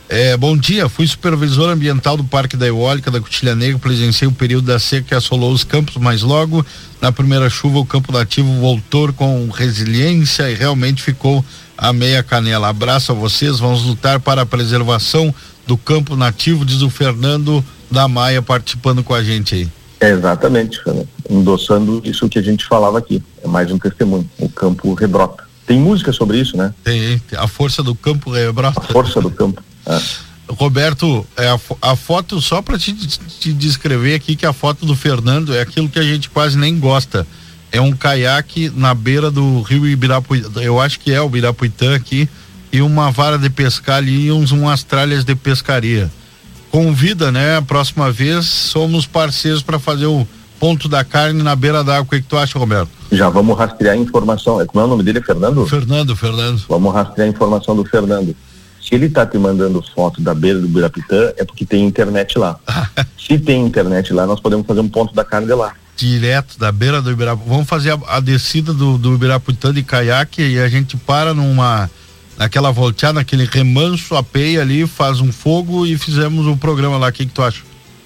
É, 0.07 0.37
bom 0.37 0.55
dia, 0.55 0.87
fui 0.87 1.07
supervisor 1.07 1.69
ambiental 1.69 2.15
do 2.15 2.23
Parque 2.23 2.55
da 2.55 2.67
Eólica 2.67 3.09
da 3.09 3.19
Cotilha 3.19 3.55
Negra, 3.55 3.79
presenciei 3.79 4.27
o 4.27 4.31
período 4.31 4.67
da 4.67 4.77
seca 4.77 5.07
que 5.07 5.15
assolou 5.15 5.51
os 5.51 5.63
campos, 5.63 5.97
mas 5.97 6.21
logo 6.21 6.63
na 7.01 7.11
primeira 7.11 7.49
chuva 7.49 7.79
o 7.79 7.85
campo 7.85 8.11
nativo 8.11 8.47
voltou 8.59 9.11
com 9.13 9.49
resiliência 9.49 10.49
e 10.49 10.53
realmente 10.53 11.01
ficou 11.01 11.43
a 11.75 11.91
meia 11.91 12.21
canela. 12.21 12.69
Abraço 12.69 13.11
a 13.11 13.15
vocês, 13.15 13.57
vamos 13.57 13.83
lutar 13.83 14.19
para 14.19 14.43
a 14.43 14.45
preservação 14.45 15.33
do 15.65 15.75
campo 15.75 16.15
nativo, 16.15 16.63
diz 16.63 16.83
o 16.83 16.89
Fernando 16.89 17.65
da 17.89 18.07
Maia 18.07 18.43
participando 18.43 19.03
com 19.03 19.13
a 19.13 19.23
gente 19.23 19.55
aí. 19.55 19.69
É 19.99 20.09
exatamente, 20.11 20.79
endossando 21.27 22.01
isso 22.03 22.29
que 22.29 22.37
a 22.37 22.41
gente 22.41 22.65
falava 22.65 22.99
aqui. 22.99 23.23
É 23.43 23.47
mais 23.47 23.71
um 23.71 23.79
testemunho. 23.79 24.29
O 24.37 24.47
campo 24.49 24.93
rebrota. 24.93 25.45
Tem 25.65 25.79
música 25.79 26.11
sobre 26.11 26.37
isso, 26.37 26.55
né? 26.55 26.73
Tem, 26.83 27.19
a 27.35 27.47
força 27.47 27.81
do 27.81 27.95
campo 27.95 28.29
rebrota. 28.29 28.79
A 28.79 28.83
força 28.83 29.19
do 29.19 29.31
campo. 29.31 29.63
É. 29.85 30.01
Roberto, 30.47 31.25
é 31.35 31.47
a, 31.47 31.59
a, 31.81 31.95
foto, 31.95 32.39
só 32.39 32.61
para 32.61 32.77
te, 32.77 32.93
te 32.93 33.51
descrever 33.51 34.15
aqui, 34.15 34.35
que 34.35 34.45
a 34.45 34.53
foto 34.53 34.85
do 34.85 34.95
Fernando 34.95 35.55
é 35.55 35.61
aquilo 35.61 35.89
que 35.89 35.99
a 35.99 36.03
gente 36.03 36.29
quase 36.29 36.57
nem 36.57 36.79
gosta. 36.79 37.25
É 37.71 37.81
um 37.81 37.91
caiaque 37.91 38.71
na 38.75 38.93
beira 38.93 39.31
do 39.31 39.61
rio 39.61 39.87
Ibirapuitã, 39.87 40.61
eu 40.61 40.79
acho 40.79 40.99
que 40.99 41.11
é 41.11 41.21
o 41.21 41.25
Ibirapuitã 41.25 41.95
aqui, 41.95 42.29
e 42.71 42.81
uma 42.81 43.11
vara 43.11 43.37
de 43.37 43.49
pescar 43.49 43.97
ali 43.97 44.27
e 44.27 44.31
uns, 44.31 44.51
umas 44.51 44.83
tralhas 44.83 45.25
de 45.25 45.35
pescaria. 45.35 46.11
Convida, 46.69 47.31
né? 47.31 47.57
A 47.57 47.61
próxima 47.61 48.11
vez 48.11 48.45
somos 48.45 49.05
parceiros 49.05 49.63
para 49.63 49.79
fazer 49.79 50.05
o 50.05 50.27
ponto 50.59 50.87
da 50.87 51.03
carne 51.03 51.41
na 51.41 51.55
beira 51.55 51.83
d'água. 51.83 52.03
O 52.03 52.09
que, 52.09 52.21
que 52.21 52.27
tu 52.27 52.37
acha, 52.37 52.59
Roberto? 52.59 52.89
Já 53.11 53.29
vamos 53.29 53.57
rastrear 53.57 53.95
a 53.95 53.97
informação. 53.97 54.65
Como 54.65 54.81
é 54.81 54.85
o 54.85 54.87
nome 54.87 55.03
dele? 55.03 55.19
É 55.19 55.21
Fernando? 55.21 55.65
Fernando, 55.65 56.15
Fernando. 56.15 56.63
Vamos 56.67 56.93
rastrear 56.93 57.27
a 57.27 57.31
informação 57.31 57.75
do 57.75 57.85
Fernando. 57.85 58.35
Se 58.87 58.93
ele 58.93 59.07
está 59.07 59.25
te 59.25 59.37
mandando 59.37 59.83
foto 59.95 60.21
da 60.21 60.35
beira 60.35 60.59
do 60.59 60.67
Birapitã, 60.67 61.33
é 61.37 61.43
porque 61.43 61.65
tem 61.65 61.83
internet 61.83 62.37
lá. 62.37 62.59
Se 63.17 63.39
tem 63.39 63.65
internet 63.65 64.13
lá, 64.13 64.27
nós 64.27 64.39
podemos 64.39 64.67
fazer 64.67 64.81
um 64.81 64.87
ponto 64.87 65.13
da 65.15 65.23
carne 65.23 65.51
lá. 65.53 65.73
Direto 65.97 66.59
da 66.59 66.71
beira 66.71 67.01
do 67.01 67.11
Ibirapitã. 67.11 67.49
Vamos 67.49 67.67
fazer 67.67 67.91
a, 67.91 68.17
a 68.17 68.19
descida 68.19 68.73
do, 68.73 68.97
do 68.99 69.15
Ibirapitã 69.15 69.73
de 69.73 69.81
caiaque 69.81 70.41
e 70.43 70.59
a 70.59 70.67
gente 70.67 70.95
para 70.97 71.33
numa 71.33 71.89
naquela 72.37 72.69
volteada, 72.69 73.13
naquele 73.13 73.45
remanso, 73.45 74.15
apeia 74.15 74.61
ali, 74.61 74.85
faz 74.85 75.19
um 75.19 75.31
fogo 75.31 75.85
e 75.85 75.97
fizemos 75.97 76.45
um 76.45 76.57
programa 76.57 76.97
lá. 76.97 77.07
O 77.07 77.11
que, 77.11 77.25
que 77.25 77.31
tu 77.31 77.41
acha? 77.41 77.63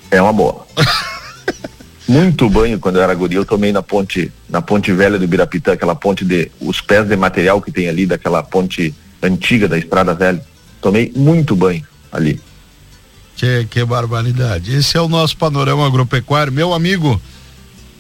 É 0.10 0.22
uma 0.22 0.32
boa. 0.32 0.66
Muito 2.08 2.50
banho 2.50 2.80
quando 2.80 2.96
eu 2.96 3.04
era 3.04 3.14
guri, 3.14 3.36
eu 3.36 3.46
tomei 3.46 3.72
na 3.72 3.84
ponte, 3.84 4.32
na 4.50 4.62
ponte 4.62 4.92
velha 4.94 5.18
do 5.18 5.26
Ibirapitã, 5.26 5.74
aquela 5.74 5.94
ponte 5.94 6.24
de 6.24 6.50
os 6.60 6.80
pés 6.80 7.08
de 7.08 7.16
material 7.16 7.62
que 7.62 7.72
tem 7.72 7.90
ali 7.90 8.06
daquela 8.06 8.42
ponte 8.42 8.96
antiga 9.22 9.68
da 9.68 9.78
estrada 9.78 10.14
velha. 10.14 10.42
Tomei 10.82 11.12
muito 11.16 11.56
banho 11.56 11.86
ali. 12.12 12.40
Que, 13.36 13.66
que 13.70 13.84
barbaridade. 13.86 14.76
Esse 14.76 14.98
é 14.98 15.02
o 15.02 15.08
nosso 15.08 15.38
panorama 15.38 15.86
agropecuário. 15.86 16.52
Meu 16.52 16.74
amigo, 16.74 17.22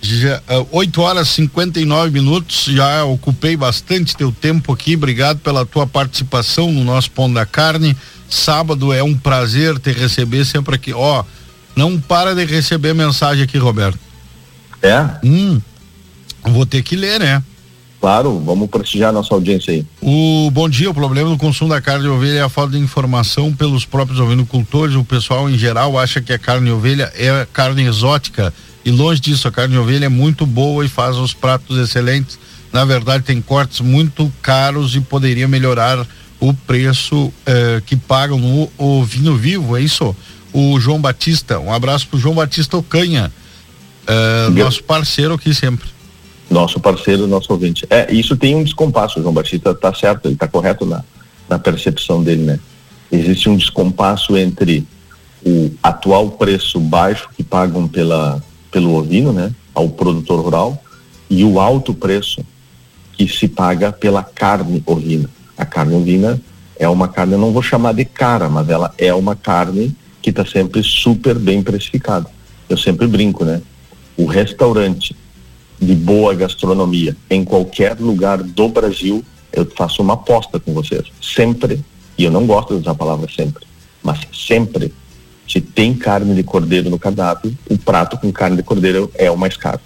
já, 0.01 0.41
uh, 0.49 0.67
8 0.71 1.01
horas 1.01 1.29
e 1.29 1.35
59 1.35 2.11
minutos, 2.11 2.65
já 2.65 3.03
ocupei 3.05 3.55
bastante 3.55 4.15
teu 4.15 4.31
tempo 4.31 4.73
aqui. 4.73 4.95
Obrigado 4.95 5.39
pela 5.39 5.65
tua 5.65 5.87
participação 5.87 6.71
no 6.71 6.83
nosso 6.83 7.11
Pão 7.11 7.31
da 7.31 7.45
Carne. 7.45 7.95
Sábado 8.29 8.93
é 8.93 9.03
um 9.03 9.17
prazer 9.17 9.79
te 9.79 9.91
receber 9.91 10.45
sempre 10.45 10.75
aqui. 10.75 10.93
Ó, 10.93 11.23
não 11.75 11.99
para 11.99 12.35
de 12.35 12.45
receber 12.45 12.93
mensagem 12.93 13.43
aqui, 13.43 13.57
Roberto. 13.57 13.99
É? 14.81 15.05
Hum, 15.23 15.61
vou 16.43 16.65
ter 16.65 16.81
que 16.81 16.95
ler, 16.95 17.19
né? 17.19 17.43
Claro, 17.99 18.41
vamos 18.45 18.69
prestigiar 18.69 19.09
a 19.09 19.13
nossa 19.13 19.33
audiência 19.33 19.73
aí. 19.73 19.85
O 20.01 20.49
bom 20.51 20.69
dia, 20.69 20.89
o 20.89 20.93
problema 20.93 21.29
do 21.29 21.37
consumo 21.37 21.69
da 21.69 21.81
carne 21.81 22.03
de 22.03 22.09
ovelha 22.09 22.39
é 22.39 22.41
a 22.41 22.47
falta 22.47 22.71
de 22.71 22.79
informação 22.79 23.53
pelos 23.53 23.85
próprios 23.85 24.21
ovinocultores. 24.21 24.95
O 24.95 25.03
pessoal 25.03 25.49
em 25.49 25.57
geral 25.57 25.99
acha 25.99 26.21
que 26.21 26.31
a 26.31 26.39
carne 26.39 26.67
de 26.67 26.71
ovelha 26.71 27.11
é 27.13 27.45
carne 27.51 27.83
exótica 27.83 28.53
e 28.85 28.91
longe 28.91 29.19
disso, 29.19 29.49
a 29.49 29.51
carne 29.51 29.73
de 29.73 29.79
ovelha 29.79 30.05
é 30.05 30.09
muito 30.09 30.45
boa 30.45 30.85
e 30.85 30.87
faz 30.87 31.17
os 31.17 31.33
pratos 31.33 31.77
excelentes. 31.77 32.39
Na 32.71 32.85
verdade, 32.85 33.25
tem 33.25 33.41
cortes 33.41 33.81
muito 33.81 34.31
caros 34.41 34.95
e 34.95 35.01
poderia 35.01 35.47
melhorar 35.47 36.07
o 36.39 36.53
preço 36.53 37.33
eh, 37.45 37.81
que 37.85 37.97
pagam 37.97 38.39
no 38.39 38.69
ovinho 38.77 39.35
vivo, 39.35 39.75
é 39.75 39.81
isso? 39.81 40.15
O 40.53 40.79
João 40.79 41.01
Batista, 41.01 41.59
um 41.59 41.73
abraço 41.73 42.07
pro 42.07 42.17
João 42.17 42.35
Batista 42.35 42.77
Ocanha, 42.77 43.29
eh, 44.07 44.49
nosso 44.51 44.81
parceiro 44.83 45.33
aqui 45.33 45.53
sempre 45.53 45.98
nosso 46.49 46.79
parceiro, 46.79 47.27
nosso 47.27 47.51
ouvinte. 47.51 47.85
É, 47.89 48.11
isso 48.11 48.35
tem 48.35 48.55
um 48.55 48.63
descompasso, 48.63 49.19
o 49.19 49.21
João 49.21 49.33
Batista 49.33 49.71
está 49.71 49.93
certo, 49.93 50.25
ele 50.25 50.33
está 50.33 50.47
correto 50.47 50.85
na, 50.85 51.03
na 51.47 51.59
percepção 51.59 52.23
dele, 52.23 52.43
né? 52.43 52.59
Existe 53.11 53.49
um 53.49 53.55
descompasso 53.55 54.37
entre 54.37 54.85
o 55.45 55.71
atual 55.81 56.31
preço 56.31 56.79
baixo 56.79 57.29
que 57.35 57.43
pagam 57.43 57.87
pela, 57.87 58.43
pelo 58.71 58.95
ovino, 58.95 59.31
né, 59.31 59.51
ao 59.73 59.89
produtor 59.89 60.41
rural, 60.41 60.83
e 61.29 61.43
o 61.43 61.59
alto 61.59 61.93
preço 61.93 62.43
que 63.13 63.27
se 63.27 63.47
paga 63.47 63.91
pela 63.91 64.23
carne 64.23 64.81
ovina. 64.85 65.29
A 65.57 65.65
carne 65.65 65.95
ovina 65.95 66.41
é 66.77 66.87
uma 66.87 67.07
carne, 67.07 67.35
não 67.35 67.51
vou 67.51 67.61
chamar 67.61 67.93
de 67.93 68.05
cara, 68.05 68.49
mas 68.49 68.69
ela 68.69 68.93
é 68.97 69.13
uma 69.13 69.35
carne 69.35 69.95
que 70.21 70.29
está 70.29 70.45
sempre 70.45 70.81
super 70.83 71.37
bem 71.37 71.61
precificado. 71.61 72.27
Eu 72.67 72.77
sempre 72.77 73.07
brinco, 73.07 73.43
né? 73.43 73.61
O 74.17 74.25
restaurante 74.25 75.15
de 75.81 75.95
boa 75.95 76.33
gastronomia 76.33 77.15
em 77.29 77.43
qualquer 77.43 77.97
lugar 77.99 78.43
do 78.43 78.67
Brasil, 78.67 79.23
eu 79.51 79.65
faço 79.75 80.01
uma 80.01 80.13
aposta 80.13 80.59
com 80.59 80.73
vocês. 80.73 81.03
Sempre, 81.21 81.83
e 82.17 82.23
eu 82.23 82.31
não 82.31 82.45
gosto 82.45 82.73
de 82.73 82.81
usar 82.81 82.91
a 82.91 82.95
palavra 82.95 83.29
sempre, 83.33 83.65
mas 84.03 84.19
sempre, 84.33 84.93
se 85.47 85.61
tem 85.61 85.93
carne 85.93 86.35
de 86.35 86.43
cordeiro 86.43 86.89
no 86.89 86.99
cardápio, 86.99 87.57
o 87.69 87.77
prato 87.77 88.17
com 88.17 88.31
carne 88.31 88.57
de 88.57 88.63
cordeiro 88.63 89.09
é 89.15 89.31
o 89.31 89.37
mais 89.37 89.57
caro. 89.57 89.79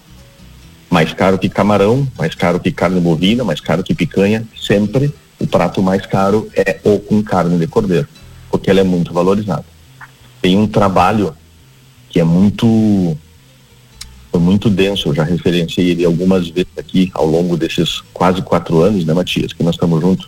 Mais 0.89 1.14
caro 1.14 1.39
que 1.39 1.50
camarão, 1.50 2.08
mais 2.18 2.36
caro 2.36 2.60
que 2.60 2.72
carne 2.72 3.00
bovina, 3.00 3.44
mais 3.44 3.60
caro 3.60 3.84
que 3.84 3.96
picanha, 3.96 4.46
sempre 4.60 5.14
o 5.39 5.48
prato 5.48 5.82
mais 5.82 6.06
caro 6.06 6.50
é 6.56 6.80
o 6.84 7.00
com 7.00 7.22
carne 7.22 7.58
de 7.58 7.68
cordeiro, 7.68 8.08
porque 8.50 8.70
ela 8.70 8.80
é 8.80 8.84
muito 8.84 9.14
valorizada. 9.14 9.66
Tem 10.41 10.58
um 10.58 10.68
trabalho 10.68 11.36
que 12.10 12.20
é 12.20 12.24
muito 12.24 13.18
foi 14.34 14.42
muito 14.42 14.68
denso, 14.68 15.10
eu 15.10 15.14
já 15.14 15.24
referenciei 15.24 15.92
ele 15.92 16.04
algumas 16.04 16.50
vezes 16.50 16.72
aqui 16.76 17.12
ao 17.14 17.28
longo 17.28 17.56
desses 17.56 18.02
quase 18.12 18.42
quatro 18.42 18.82
anos, 18.82 19.06
né, 19.06 19.14
Matias, 19.14 19.54
que 19.54 19.62
nós 19.62 19.76
estamos 19.76 20.02
juntos, 20.02 20.28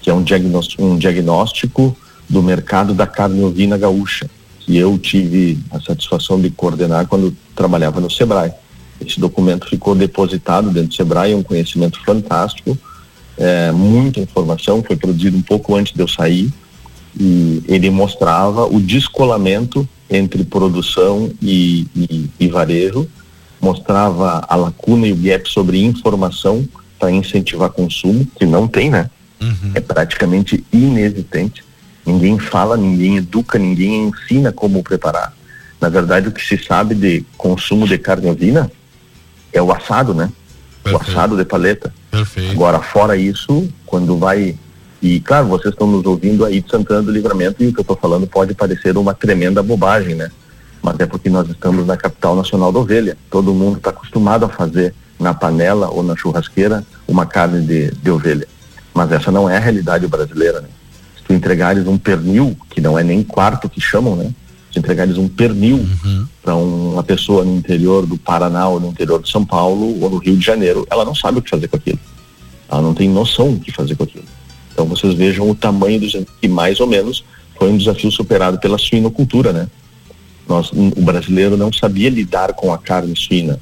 que 0.00 0.08
é 0.08 0.14
um 0.14 0.22
diagnóstico, 0.22 0.84
um 0.84 0.96
diagnóstico 0.96 1.96
do 2.28 2.40
mercado 2.40 2.94
da 2.94 3.08
carne 3.08 3.42
ovina 3.42 3.76
gaúcha, 3.76 4.30
que 4.60 4.76
eu 4.76 4.96
tive 4.96 5.58
a 5.72 5.80
satisfação 5.80 6.40
de 6.40 6.48
coordenar 6.48 7.08
quando 7.08 7.36
trabalhava 7.56 8.00
no 8.00 8.08
Sebrae. 8.08 8.52
Esse 9.04 9.18
documento 9.18 9.68
ficou 9.68 9.96
depositado 9.96 10.70
dentro 10.70 10.90
do 10.90 10.94
Sebrae, 10.94 11.32
é 11.32 11.36
um 11.36 11.42
conhecimento 11.42 12.00
fantástico, 12.04 12.78
é, 13.36 13.72
muita 13.72 14.20
informação, 14.20 14.80
foi 14.80 14.94
produzido 14.94 15.36
um 15.36 15.42
pouco 15.42 15.74
antes 15.74 15.92
de 15.92 16.00
eu 16.00 16.06
sair, 16.06 16.52
e 17.18 17.64
ele 17.66 17.90
mostrava 17.90 18.64
o 18.64 18.78
descolamento 18.78 19.88
entre 20.08 20.44
produção 20.44 21.32
e, 21.42 21.88
e, 21.96 22.30
e 22.38 22.46
varejo, 22.46 23.08
mostrava 23.64 24.44
a 24.46 24.54
lacuna 24.54 25.06
e 25.06 25.12
o 25.12 25.16
gap 25.16 25.50
sobre 25.50 25.82
informação 25.82 26.68
para 26.98 27.10
incentivar 27.10 27.70
consumo, 27.70 28.26
que 28.36 28.44
não 28.44 28.68
tem, 28.68 28.90
né? 28.90 29.10
Uhum. 29.40 29.72
É 29.74 29.80
praticamente 29.80 30.62
inexistente. 30.70 31.64
Ninguém 32.04 32.38
fala, 32.38 32.76
ninguém 32.76 33.16
educa, 33.16 33.58
ninguém 33.58 34.08
ensina 34.08 34.52
como 34.52 34.82
preparar. 34.82 35.32
Na 35.80 35.88
verdade, 35.88 36.28
o 36.28 36.32
que 36.32 36.46
se 36.46 36.62
sabe 36.62 36.94
de 36.94 37.24
consumo 37.38 37.88
de 37.88 37.96
carne 37.96 38.28
ovina 38.28 38.70
é 39.52 39.62
o 39.62 39.72
assado, 39.72 40.12
né? 40.12 40.30
Perfeito. 40.82 41.06
O 41.06 41.10
assado 41.10 41.36
de 41.36 41.44
paleta. 41.44 41.94
Perfeito. 42.10 42.52
Agora, 42.52 42.80
fora 42.80 43.16
isso, 43.16 43.66
quando 43.86 44.18
vai. 44.18 44.56
E, 45.00 45.20
claro, 45.20 45.48
vocês 45.48 45.72
estão 45.72 45.86
nos 45.86 46.04
ouvindo 46.04 46.44
aí 46.44 46.60
de 46.60 46.70
Santana 46.70 47.02
do 47.02 47.10
Livramento 47.10 47.62
e 47.62 47.68
o 47.68 47.72
que 47.72 47.80
eu 47.80 47.82
estou 47.82 47.96
falando 47.96 48.26
pode 48.26 48.54
parecer 48.54 48.96
uma 48.96 49.14
tremenda 49.14 49.62
bobagem, 49.62 50.14
né? 50.14 50.30
Mas 50.84 51.00
é 51.00 51.06
porque 51.06 51.30
nós 51.30 51.48
estamos 51.48 51.86
na 51.86 51.96
capital 51.96 52.36
nacional 52.36 52.70
da 52.70 52.78
ovelha. 52.78 53.16
Todo 53.30 53.54
mundo 53.54 53.78
está 53.78 53.88
acostumado 53.88 54.44
a 54.44 54.50
fazer 54.50 54.94
na 55.18 55.32
panela 55.32 55.88
ou 55.88 56.02
na 56.02 56.14
churrasqueira 56.14 56.84
uma 57.08 57.24
carne 57.24 57.66
de, 57.66 57.90
de 57.90 58.10
ovelha. 58.10 58.46
Mas 58.92 59.10
essa 59.10 59.32
não 59.32 59.48
é 59.48 59.56
a 59.56 59.60
realidade 59.60 60.06
brasileira, 60.06 60.60
né? 60.60 60.68
Se 61.16 61.24
tu 61.24 61.32
entregares 61.32 61.86
um 61.86 61.96
pernil, 61.96 62.54
que 62.68 62.82
não 62.82 62.98
é 62.98 63.02
nem 63.02 63.22
quarto 63.22 63.66
que 63.66 63.80
chamam, 63.80 64.14
né? 64.14 64.30
Se 64.70 64.78
entregares 64.78 65.16
um 65.16 65.26
pernil 65.26 65.78
uhum. 65.78 66.26
para 66.42 66.54
uma 66.54 67.02
pessoa 67.02 67.46
no 67.46 67.56
interior 67.56 68.04
do 68.04 68.18
Paraná 68.18 68.68
ou 68.68 68.78
no 68.78 68.88
interior 68.88 69.22
de 69.22 69.30
São 69.30 69.42
Paulo 69.42 69.98
ou 70.02 70.10
no 70.10 70.18
Rio 70.18 70.36
de 70.36 70.44
Janeiro, 70.44 70.86
ela 70.90 71.02
não 71.06 71.14
sabe 71.14 71.38
o 71.38 71.42
que 71.42 71.48
fazer 71.48 71.66
com 71.66 71.76
aquilo. 71.76 71.98
Ela 72.70 72.82
não 72.82 72.92
tem 72.92 73.08
noção 73.08 73.54
do 73.54 73.60
que 73.60 73.72
fazer 73.72 73.94
com 73.94 74.04
aquilo. 74.04 74.26
Então 74.70 74.84
vocês 74.84 75.14
vejam 75.14 75.48
o 75.48 75.54
tamanho 75.54 75.98
dos 75.98 76.14
que 76.42 76.46
mais 76.46 76.78
ou 76.78 76.86
menos 76.86 77.24
foi 77.56 77.70
um 77.72 77.78
desafio 77.78 78.10
superado 78.10 78.58
pela 78.58 78.76
suinocultura, 78.76 79.50
né? 79.50 79.66
Nós, 80.48 80.70
o 80.72 81.02
brasileiro 81.02 81.56
não 81.56 81.72
sabia 81.72 82.10
lidar 82.10 82.52
com 82.52 82.72
a 82.72 82.78
carne 82.78 83.16
suína 83.16 83.58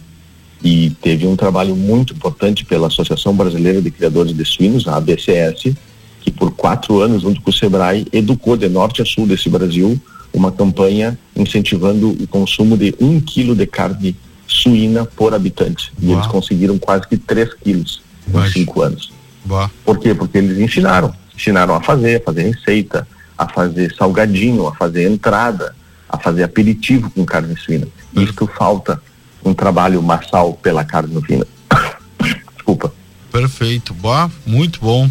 e 0.65 0.91
teve 1.03 1.27
um 1.27 1.35
trabalho 1.35 1.75
muito 1.75 2.15
importante 2.15 2.65
pela 2.65 2.87
Associação 2.87 3.35
Brasileira 3.35 3.83
de 3.83 3.91
Criadores 3.91 4.35
de 4.35 4.45
Suínos, 4.45 4.87
a 4.87 4.97
ABCS, 4.97 5.75
que 6.21 6.31
por 6.31 6.53
quatro 6.53 7.01
anos, 7.01 7.23
junto 7.23 7.41
com 7.41 7.51
o 7.51 7.53
Sebrae, 7.53 8.07
educou 8.13 8.57
de 8.57 8.69
norte 8.69 9.03
a 9.03 9.05
sul 9.05 9.27
desse 9.27 9.49
Brasil 9.49 10.01
uma 10.33 10.53
campanha 10.53 11.19
incentivando 11.37 12.11
o 12.11 12.27
consumo 12.27 12.77
de 12.77 12.95
um 13.01 13.21
quilo 13.21 13.55
de 13.55 13.67
carne 13.67 14.17
suína 14.47 15.05
por 15.05 15.35
habitante. 15.35 15.93
E 16.01 16.13
eles 16.13 16.27
conseguiram 16.27 16.79
quase 16.79 17.07
que 17.09 17.17
três 17.17 17.53
quilos 17.55 18.01
em 18.33 18.51
cinco 18.51 18.83
anos. 18.83 19.13
Boa. 19.45 19.71
Por 19.85 19.99
quê? 19.99 20.15
Porque 20.15 20.39
eles 20.39 20.59
ensinaram. 20.59 21.13
Ensinaram 21.35 21.75
a 21.75 21.83
fazer, 21.83 22.21
a 22.21 22.25
fazer 22.25 22.43
receita, 22.43 23.07
a 23.37 23.49
fazer 23.49 23.95
salgadinho, 23.95 24.67
a 24.69 24.75
fazer 24.75 25.11
entrada, 25.11 25.75
a 26.13 26.19
fazer 26.19 26.45
aperitivo 26.45 27.11
com 27.11 27.25
carne 27.25 27.57
suína. 27.57 27.89
Isso 28.15 28.47
falta 28.47 29.03
um 29.43 29.55
trabalho 29.55 30.03
massal 30.03 30.53
pela 30.53 30.85
carne 30.85 31.19
suína. 31.27 31.47
Desculpa. 32.55 32.93
Perfeito. 33.33 33.95
Boa, 33.95 34.31
muito 34.47 34.79
bom. 34.79 35.11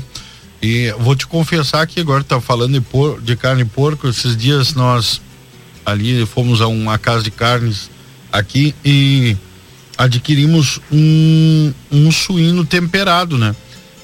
E 0.62 0.94
vou 1.00 1.16
te 1.16 1.26
confessar 1.26 1.88
que 1.88 2.00
agora 2.00 2.24
tá 2.24 2.40
falando 2.40 2.74
de, 2.74 2.82
por, 2.82 3.20
de 3.20 3.36
carne 3.36 3.64
de 3.64 3.70
porco, 3.72 4.08
esses 4.08 4.38
dias 4.38 4.76
nós 4.76 5.20
ali 5.84 6.24
fomos 6.28 6.62
a 6.62 6.68
uma 6.68 7.00
casa 7.00 7.24
de 7.24 7.32
carnes 7.32 7.90
aqui 8.32 8.76
e 8.86 9.36
adquirimos 9.98 10.80
um, 10.92 11.74
um 11.92 12.12
suíno 12.12 12.64
temperado, 12.64 13.40
né? 13.40 13.56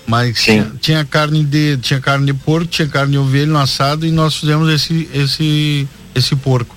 Mas 0.07 0.41
tinha, 0.41 0.71
tinha, 0.79 1.05
carne 1.05 1.43
de 1.43 1.77
tinha 1.77 1.99
carne 1.99 2.25
de 2.25 2.33
porco, 2.33 2.65
tinha 2.67 2.87
carne 2.87 3.11
de 3.11 3.17
ovelha 3.17 3.47
no 3.47 3.59
assado 3.59 4.05
e 4.05 4.11
nós 4.11 4.35
fizemos 4.35 4.69
esse 4.69 5.07
esse 5.13 5.87
esse 6.15 6.35
porco. 6.35 6.76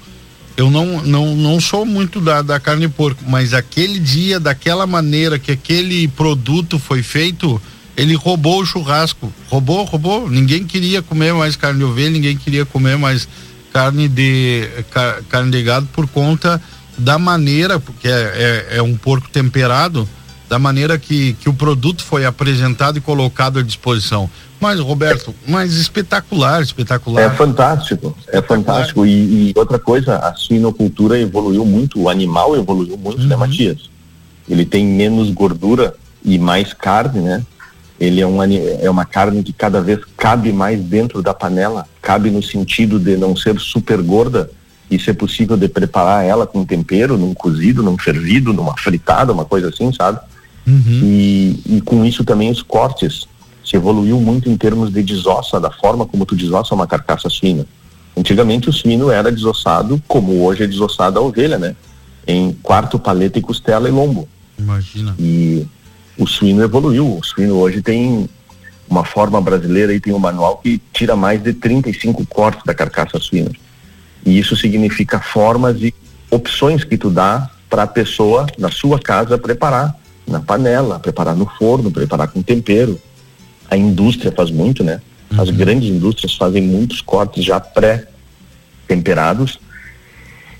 Eu 0.60 0.70
não 0.70 1.00
não, 1.02 1.34
não 1.34 1.58
sou 1.58 1.86
muito 1.86 2.20
da, 2.20 2.42
da 2.42 2.60
carne 2.60 2.86
de 2.86 2.92
porco, 2.92 3.24
mas 3.26 3.54
aquele 3.54 3.98
dia, 3.98 4.38
daquela 4.38 4.86
maneira 4.86 5.38
que 5.38 5.50
aquele 5.50 6.06
produto 6.06 6.78
foi 6.78 7.02
feito, 7.02 7.60
ele 7.96 8.14
roubou 8.14 8.60
o 8.60 8.66
churrasco. 8.66 9.32
Roubou, 9.48 9.84
roubou. 9.84 10.28
Ninguém 10.28 10.64
queria 10.64 11.00
comer 11.00 11.32
mais 11.32 11.56
carne 11.56 11.78
de 11.78 11.84
ovelha, 11.86 12.10
ninguém 12.10 12.36
queria 12.36 12.66
comer 12.66 12.98
mais 12.98 13.26
carne 13.72 14.06
de, 14.06 14.68
car, 14.90 15.22
carne 15.30 15.50
de 15.50 15.62
gado 15.62 15.88
por 15.94 16.06
conta 16.06 16.60
da 16.98 17.18
maneira, 17.18 17.80
porque 17.80 18.06
é, 18.06 18.10
é, 18.10 18.76
é, 18.76 18.82
um 18.82 18.94
porco 18.94 19.30
temperado, 19.30 20.06
da 20.50 20.58
maneira 20.58 20.98
que, 20.98 21.34
que 21.34 21.48
o 21.48 21.54
produto 21.54 22.02
foi 22.02 22.26
apresentado 22.26 22.98
e 22.98 23.00
colocado 23.00 23.60
à 23.60 23.62
disposição. 23.62 24.28
Mas, 24.60 24.80
Roberto, 24.80 25.32
mas 25.46 25.74
espetacular, 25.74 26.60
espetacular. 26.60 27.22
É 27.22 27.30
fantástico, 27.30 28.14
é 28.26 28.42
fantástico. 28.42 29.06
E, 29.06 29.50
e, 29.50 29.52
outra 29.54 29.78
coisa, 29.78 30.16
a 30.16 30.34
suinocultura 30.34 31.16
evoluiu 31.20 31.64
muito, 31.64 32.00
o 32.00 32.08
animal 32.08 32.56
evoluiu 32.56 32.98
muito, 32.98 33.18
né, 33.18 33.22
uhum. 33.22 33.28
né, 33.28 33.36
Matias? 33.36 33.88
Ele 34.48 34.64
tem 34.64 34.84
menos 34.84 35.30
gordura 35.30 35.94
e 36.24 36.36
mais 36.36 36.74
carne, 36.74 37.20
né? 37.20 37.46
ele 38.00 38.20
é, 38.20 38.26
um, 38.26 38.42
é 38.42 38.90
uma 38.90 39.04
carne 39.04 39.44
que 39.44 39.52
cada 39.52 39.80
vez 39.80 40.00
cabe 40.16 40.52
mais 40.52 40.82
dentro 40.82 41.22
da 41.22 41.32
panela, 41.32 41.86
cabe 42.02 42.28
no 42.30 42.42
sentido 42.42 42.98
de 42.98 43.16
não 43.16 43.36
ser 43.36 43.60
super 43.60 44.02
gorda 44.02 44.50
e 44.90 44.98
ser 44.98 45.14
possível 45.14 45.56
de 45.56 45.68
preparar 45.68 46.24
ela 46.24 46.46
com 46.46 46.64
tempero, 46.64 47.16
num 47.16 47.34
cozido, 47.34 47.82
num 47.82 47.96
fervido, 47.96 48.52
numa 48.52 48.76
fritada, 48.76 49.32
uma 49.32 49.44
coisa 49.44 49.68
assim, 49.68 49.92
sabe? 49.92 50.18
Uhum. 50.66 51.00
E, 51.02 51.60
e 51.66 51.80
com 51.80 52.04
isso 52.04 52.24
também 52.24 52.50
os 52.50 52.62
cortes 52.62 53.26
se 53.64 53.76
evoluiu 53.76 54.20
muito 54.20 54.48
em 54.48 54.56
termos 54.56 54.92
de 54.92 55.02
desossa, 55.02 55.60
da 55.60 55.70
forma 55.70 56.06
como 56.06 56.26
tu 56.26 56.34
desossa 56.34 56.74
uma 56.74 56.86
carcaça 56.86 57.28
suína. 57.28 57.66
Antigamente 58.16 58.68
o 58.68 58.72
suíno 58.72 59.10
era 59.10 59.30
desossado 59.30 60.02
como 60.08 60.42
hoje 60.42 60.64
é 60.64 60.66
desossada 60.66 61.18
a 61.18 61.22
ovelha, 61.22 61.58
né? 61.58 61.76
Em 62.26 62.52
quarto, 62.52 62.98
paleta 62.98 63.38
e 63.38 63.42
costela 63.42 63.88
e 63.88 63.92
lombo. 63.92 64.28
Imagina. 64.58 65.14
E 65.18 65.66
o 66.18 66.26
suíno 66.26 66.62
evoluiu. 66.62 67.18
O 67.18 67.24
suíno 67.24 67.54
hoje 67.56 67.80
tem 67.80 68.28
uma 68.88 69.04
forma 69.04 69.40
brasileira 69.40 69.94
e 69.94 70.00
tem 70.00 70.12
um 70.12 70.18
manual 70.18 70.58
que 70.58 70.80
tira 70.92 71.14
mais 71.14 71.42
de 71.42 71.52
35 71.52 72.26
cortes 72.26 72.64
da 72.64 72.74
carcaça 72.74 73.18
suína. 73.18 73.52
E 74.26 74.38
isso 74.38 74.56
significa 74.56 75.20
formas 75.20 75.80
e 75.80 75.94
opções 76.30 76.84
que 76.84 76.98
tu 76.98 77.08
dá 77.08 77.48
para 77.68 77.84
a 77.84 77.86
pessoa 77.86 78.46
na 78.58 78.70
sua 78.70 78.98
casa 78.98 79.38
preparar 79.38 79.96
na 80.30 80.40
panela, 80.40 80.98
preparar 80.98 81.36
no 81.36 81.46
forno, 81.58 81.90
preparar 81.90 82.28
com 82.28 82.42
tempero. 82.42 83.00
A 83.70 83.76
indústria 83.76 84.32
faz 84.32 84.50
muito, 84.50 84.82
né? 84.82 85.00
As 85.36 85.48
uhum. 85.48 85.56
grandes 85.56 85.88
indústrias 85.88 86.34
fazem 86.34 86.62
muitos 86.62 87.00
cortes 87.00 87.44
já 87.44 87.60
pré-temperados. 87.60 89.58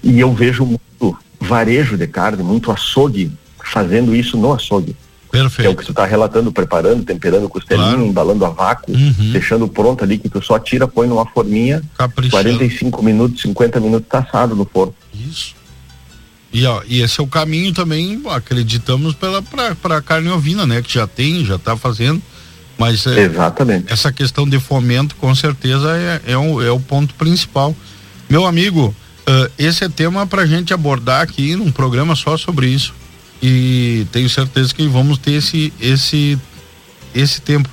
E 0.02 0.18
eu 0.18 0.32
vejo 0.32 0.64
muito 0.64 1.16
varejo 1.40 1.96
de 1.96 2.06
carne, 2.06 2.42
muito 2.42 2.70
açougue 2.70 3.32
fazendo 3.64 4.14
isso 4.14 4.36
no 4.36 4.52
açougue. 4.52 4.96
Perfeito. 5.30 5.68
É 5.68 5.70
o 5.70 5.76
que 5.76 5.84
tu 5.84 5.92
está 5.92 6.04
relatando, 6.04 6.50
preparando, 6.50 7.04
temperando 7.04 7.48
costelinha, 7.48 7.90
claro. 7.90 8.06
embalando 8.06 8.44
a 8.44 8.50
vácuo, 8.50 8.92
uhum. 8.92 9.30
deixando 9.32 9.68
pronto 9.68 10.02
ali, 10.02 10.18
que 10.18 10.28
tu 10.28 10.42
só 10.42 10.58
tira, 10.58 10.88
põe 10.88 11.06
numa 11.06 11.24
forminha, 11.24 11.82
Caprichando. 11.96 12.42
45 12.42 13.02
minutos, 13.02 13.42
50 13.42 13.78
minutos 13.78 14.08
tá 14.08 14.18
assado 14.18 14.56
no 14.56 14.64
forno. 14.64 14.94
Isso. 15.14 15.54
E, 16.52 16.66
ó, 16.66 16.82
e 16.86 17.00
esse 17.00 17.20
é 17.20 17.22
o 17.22 17.26
caminho 17.26 17.72
também, 17.72 18.20
acreditamos, 18.30 19.14
para 19.14 19.96
a 19.96 20.02
carne 20.02 20.28
ovina, 20.30 20.66
né? 20.66 20.82
Que 20.82 20.92
já 20.92 21.06
tem, 21.06 21.44
já 21.44 21.56
está 21.56 21.76
fazendo. 21.76 22.20
Mas 22.76 23.06
é, 23.06 23.24
Exatamente. 23.24 23.92
essa 23.92 24.10
questão 24.12 24.48
de 24.48 24.58
fomento, 24.58 25.14
com 25.16 25.34
certeza, 25.34 25.96
é, 25.96 26.32
é, 26.32 26.36
o, 26.36 26.62
é 26.62 26.70
o 26.70 26.80
ponto 26.80 27.14
principal. 27.14 27.76
Meu 28.28 28.46
amigo, 28.46 28.94
Uh, 29.30 29.48
esse 29.56 29.84
é 29.84 29.88
tema 29.88 30.26
para 30.26 30.42
a 30.42 30.46
gente 30.46 30.74
abordar 30.74 31.22
aqui 31.22 31.54
num 31.54 31.70
programa 31.70 32.16
só 32.16 32.36
sobre 32.36 32.66
isso. 32.66 32.92
E 33.40 34.04
tenho 34.10 34.28
certeza 34.28 34.74
que 34.74 34.86
vamos 34.88 35.18
ter 35.18 35.32
esse, 35.32 35.72
esse, 35.80 36.36
esse 37.14 37.40
tempo. 37.40 37.68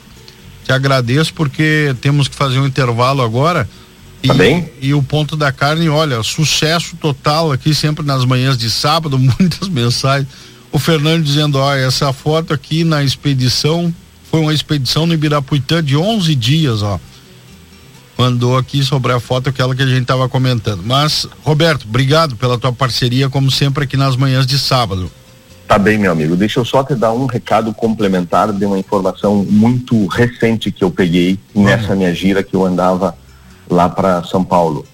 Te 0.64 0.72
agradeço 0.72 1.34
porque 1.34 1.96
temos 2.00 2.28
que 2.28 2.36
fazer 2.36 2.60
um 2.60 2.68
intervalo 2.68 3.24
agora. 3.24 3.68
Tá 4.28 4.34
e, 4.34 4.38
bem? 4.38 4.70
E 4.82 4.94
o 4.94 5.02
ponto 5.02 5.36
da 5.36 5.52
carne, 5.52 5.90
olha, 5.90 6.22
sucesso 6.24 6.96
total 6.98 7.52
aqui 7.52 7.74
sempre 7.74 8.06
nas 8.06 8.26
manhãs 8.26 8.58
de 8.58 8.70
sábado, 8.70 9.18
muitas 9.20 9.70
mensagens. 9.70 10.28
O 10.72 10.80
Fernando 10.80 11.24
dizendo, 11.24 11.58
ó, 11.58 11.74
essa 11.74 12.12
foto 12.12 12.54
aqui 12.54 12.84
na 12.84 13.04
expedição 13.04 13.94
foi 14.30 14.42
uma 14.42 14.54
expedição 14.54 15.06
no 15.06 15.14
Ibirapuitã 15.14 15.84
de 15.84 15.96
11 15.96 16.36
dias, 16.36 16.82
ó 16.82 17.00
mandou 18.18 18.58
aqui 18.58 18.84
sobre 18.84 19.14
a 19.14 19.20
foto 19.20 19.50
aquela 19.50 19.76
que 19.76 19.84
a 19.84 19.86
gente 19.86 20.02
estava 20.02 20.28
comentando. 20.28 20.82
Mas, 20.84 21.28
Roberto, 21.44 21.86
obrigado 21.88 22.36
pela 22.36 22.58
tua 22.58 22.74
parceria, 22.74 23.30
como 23.30 23.52
sempre, 23.52 23.84
aqui 23.84 23.96
nas 23.96 24.16
manhãs 24.16 24.48
de 24.48 24.58
sábado. 24.58 25.12
Tá 25.68 25.78
bem, 25.78 25.98
meu 25.98 26.12
amigo. 26.12 26.36
Deixa 26.36 26.60
eu 26.60 26.66
só 26.66 26.84
te 26.84 26.96
dar 26.96 27.12
um 27.12 27.26
recado 27.26 27.74
complementar 27.74 28.52
de 28.52 28.66
uma 28.66 28.80
informação 28.80 29.46
muito 29.48 30.08
recente 30.08 30.72
que 30.72 30.84
eu 30.84 30.90
peguei 30.90 31.38
uhum. 31.54 31.66
nessa 31.66 31.96
minha 31.96 32.14
gira 32.14 32.42
que 32.42 32.56
eu 32.56 32.66
andava 32.66 33.16
lá 33.70 33.90
para 33.90 34.24
São 34.24 34.44
Paulo. 34.44 34.86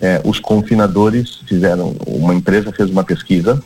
É, 0.00 0.20
os 0.24 0.40
confinadores 0.40 1.40
fizeram, 1.46 1.94
uma 2.06 2.34
empresa 2.34 2.72
fez 2.72 2.90
uma 2.90 3.04
pesquisa 3.04 3.62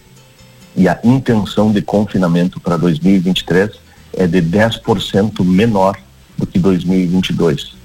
e 0.77 0.89
a 0.89 0.99
intenção 1.03 1.73
de 1.73 1.81
confinamento 1.81 2.61
para 2.61 2.77
2023 2.77 3.71
é 4.13 4.27
de 4.27 4.43
10% 4.43 5.45
menor 5.45 5.97
do 6.37 6.47
que 6.47 6.59
2022 6.59 7.77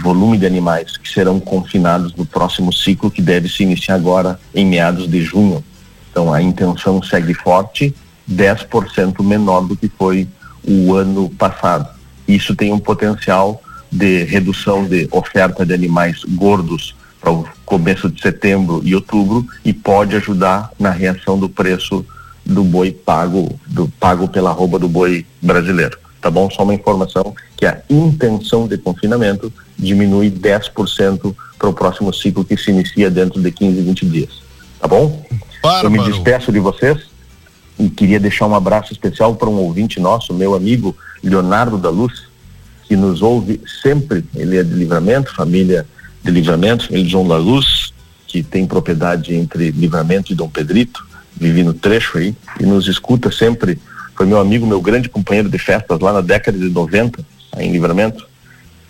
volume 0.00 0.38
de 0.38 0.46
animais 0.46 0.96
que 0.96 1.08
serão 1.08 1.38
confinados 1.38 2.14
no 2.14 2.24
próximo 2.24 2.72
ciclo, 2.72 3.10
que 3.10 3.20
deve 3.20 3.48
se 3.48 3.62
iniciar 3.62 3.96
agora 3.96 4.38
em 4.54 4.64
meados 4.64 5.08
de 5.08 5.22
junho. 5.22 5.62
Então, 6.10 6.32
a 6.32 6.42
intenção 6.42 7.02
segue 7.02 7.34
forte, 7.34 7.94
10% 8.30 9.22
menor 9.22 9.62
do 9.62 9.76
que 9.76 9.88
foi 9.88 10.28
o 10.66 10.94
ano 10.94 11.28
passado. 11.30 11.88
Isso 12.26 12.54
tem 12.54 12.72
um 12.72 12.78
potencial 12.78 13.62
de 13.92 14.24
redução 14.24 14.84
de 14.84 15.06
oferta 15.12 15.66
de 15.66 15.74
animais 15.74 16.24
gordos 16.24 16.96
para 17.20 17.30
o 17.30 17.46
começo 17.64 18.10
de 18.10 18.20
setembro 18.20 18.80
e 18.82 18.94
outubro 18.94 19.46
e 19.64 19.72
pode 19.72 20.16
ajudar 20.16 20.72
na 20.78 20.90
reação 20.90 21.38
do 21.38 21.48
preço 21.48 22.04
do 22.44 22.64
boi 22.64 22.90
pago, 22.90 23.60
do 23.66 23.86
pago 24.00 24.26
pela 24.26 24.50
roupa 24.50 24.78
do 24.78 24.88
boi 24.88 25.24
brasileiro 25.40 26.02
tá 26.22 26.30
bom? 26.30 26.48
Só 26.48 26.62
uma 26.62 26.72
informação 26.72 27.34
que 27.56 27.66
a 27.66 27.82
intenção 27.90 28.68
de 28.68 28.78
confinamento 28.78 29.52
diminui 29.76 30.30
10% 30.30 31.34
para 31.58 31.68
o 31.68 31.74
próximo 31.74 32.14
ciclo 32.14 32.44
que 32.44 32.56
se 32.56 32.70
inicia 32.70 33.10
dentro 33.10 33.42
de 33.42 33.50
15, 33.50 33.82
20 33.82 34.06
dias, 34.06 34.30
tá 34.80 34.86
bom? 34.86 35.26
Eu 35.82 35.90
me 35.90 36.02
despeço 36.04 36.52
de 36.52 36.60
vocês 36.60 37.10
e 37.78 37.90
queria 37.90 38.20
deixar 38.20 38.46
um 38.46 38.54
abraço 38.54 38.92
especial 38.92 39.34
para 39.34 39.48
um 39.48 39.56
ouvinte 39.56 39.98
nosso, 39.98 40.32
meu 40.32 40.54
amigo 40.54 40.96
Leonardo 41.22 41.76
da 41.76 41.90
Luz, 41.90 42.22
que 42.92 42.96
nos 42.96 43.22
ouve 43.22 43.58
sempre, 43.80 44.22
ele 44.36 44.58
é 44.58 44.62
de 44.62 44.74
Livramento, 44.74 45.34
família 45.34 45.86
de 46.22 46.30
Livramento, 46.30 46.88
ele 46.90 47.08
João 47.08 47.26
da 47.26 47.38
Luz, 47.38 47.90
que 48.26 48.42
tem 48.42 48.66
propriedade 48.66 49.34
entre 49.34 49.70
Livramento 49.70 50.30
e 50.30 50.34
Dom 50.34 50.46
Pedrito, 50.46 51.02
vive 51.34 51.64
no 51.64 51.72
trecho 51.72 52.18
aí, 52.18 52.36
e 52.60 52.66
nos 52.66 52.88
escuta 52.88 53.32
sempre 53.32 53.78
foi 54.14 54.26
meu 54.26 54.38
amigo, 54.38 54.66
meu 54.66 54.78
grande 54.78 55.08
companheiro 55.08 55.48
de 55.48 55.56
festas 55.56 56.00
lá 56.00 56.12
na 56.12 56.20
década 56.20 56.58
de 56.58 56.68
90, 56.68 57.24
em 57.56 57.72
Livramento. 57.72 58.28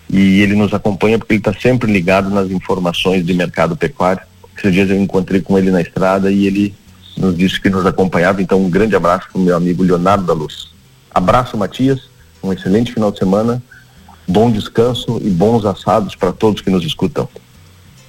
E 0.09 0.41
ele 0.41 0.53
nos 0.53 0.73
acompanha 0.73 1.17
porque 1.17 1.35
ele 1.35 1.39
está 1.39 1.53
sempre 1.53 1.89
ligado 1.89 2.29
nas 2.29 2.51
informações 2.51 3.25
de 3.25 3.33
mercado 3.33 3.77
pecuário. 3.77 4.21
Esses 4.57 4.73
dias 4.73 4.89
eu 4.89 4.97
encontrei 4.97 5.39
com 5.39 5.57
ele 5.57 5.71
na 5.71 5.79
estrada 5.79 6.29
e 6.29 6.45
ele 6.45 6.75
nos 7.15 7.37
disse 7.37 7.57
que 7.57 7.69
nos 7.69 7.85
acompanhava. 7.85 8.41
Então, 8.41 8.59
um 8.59 8.69
grande 8.69 8.97
abraço 8.97 9.29
para 9.31 9.39
o 9.39 9.43
meu 9.45 9.55
amigo 9.55 9.81
Leonardo 9.81 10.25
da 10.25 10.33
Luz. 10.33 10.67
Abraço, 11.09 11.55
Matias. 11.55 12.01
Um 12.43 12.51
excelente 12.51 12.91
final 12.91 13.09
de 13.09 13.19
semana. 13.19 13.63
Bom 14.27 14.51
descanso 14.51 15.19
e 15.23 15.29
bons 15.29 15.65
assados 15.65 16.15
para 16.15 16.31
todos 16.31 16.61
que 16.61 16.69
nos 16.69 16.85
escutam. 16.85 17.27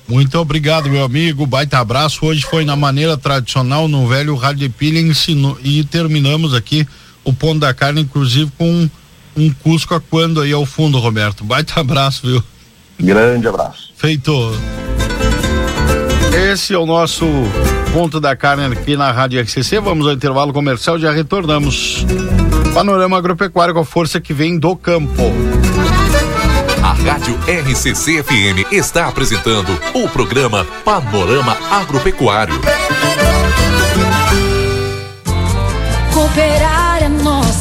Muito 0.06 0.38
obrigado, 0.38 0.90
meu 0.90 1.04
amigo. 1.04 1.46
Baita 1.46 1.78
abraço. 1.78 2.26
Hoje 2.26 2.42
foi 2.42 2.64
na 2.64 2.76
maneira 2.76 3.16
tradicional, 3.16 3.88
no 3.88 4.06
velho 4.06 4.34
rádio 4.34 4.68
de 4.68 4.68
pilha, 4.68 5.00
ensinou, 5.00 5.58
e 5.64 5.82
terminamos 5.84 6.54
aqui 6.54 6.86
o 7.24 7.32
ponto 7.32 7.60
da 7.60 7.72
carne, 7.72 8.02
inclusive 8.02 8.50
com 8.58 8.88
um 9.36 9.50
Cusco 9.50 9.94
a 9.94 10.00
quando 10.00 10.42
aí 10.42 10.52
ao 10.52 10.66
fundo, 10.66 10.98
Roberto. 10.98 11.42
Baita 11.42 11.80
abraço, 11.80 12.26
viu? 12.26 12.42
Grande 13.00 13.48
abraço. 13.48 13.92
Feito. 13.96 14.32
Esse 16.52 16.74
é 16.74 16.78
o 16.78 16.86
nosso 16.86 17.26
ponto 17.92 18.20
da 18.20 18.36
carne 18.36 18.64
aqui 18.66 18.96
na 18.96 19.10
Rádio 19.10 19.40
RCC. 19.40 19.80
Vamos 19.80 20.06
ao 20.06 20.12
intervalo 20.12 20.52
comercial, 20.52 20.98
já 20.98 21.10
retornamos. 21.10 22.04
Panorama 22.74 23.16
agropecuário 23.16 23.72
com 23.72 23.80
a 23.80 23.84
força 23.84 24.20
que 24.20 24.34
vem 24.34 24.58
do 24.58 24.76
campo. 24.76 25.22
Rádio 27.04 27.38
RCC 27.46 28.22
FM 28.22 28.72
está 28.72 29.06
apresentando 29.08 29.78
o 29.94 30.08
programa 30.08 30.66
Panorama 30.84 31.56
Agropecuário. 31.70 32.54
Cooperar 36.12 36.74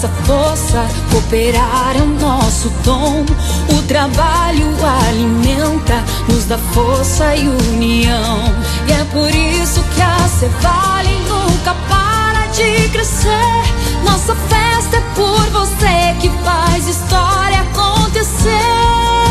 nossa 0.03 0.07
força, 0.25 0.87
cooperar 1.11 1.95
é 1.95 2.01
o 2.01 2.05
nosso 2.05 2.69
dom. 2.83 3.25
O 3.69 3.81
trabalho 3.83 4.65
alimenta, 5.07 6.03
nos 6.27 6.45
dá 6.45 6.57
força 6.57 7.35
e 7.35 7.47
união. 7.47 8.43
E 8.87 8.91
é 8.91 9.05
por 9.11 9.29
isso 9.29 9.81
que 9.95 10.01
a 10.01 10.27
Cevale 10.27 11.17
nunca 11.27 11.73
para 11.89 12.47
de 12.47 12.89
crescer. 12.89 13.63
Nossa 14.03 14.35
festa 14.35 14.97
é 14.97 15.01
por 15.15 15.45
você 15.51 16.15
que 16.19 16.29
faz 16.43 16.87
história 16.87 17.61
acontecer. 17.61 19.22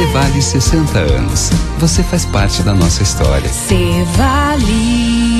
Cevale 0.00 0.40
60 0.40 0.98
anos. 0.98 1.50
Você 1.78 2.02
faz 2.02 2.24
parte 2.24 2.62
da 2.62 2.74
nossa 2.74 3.02
história. 3.02 3.50
Cevale. 3.50 5.39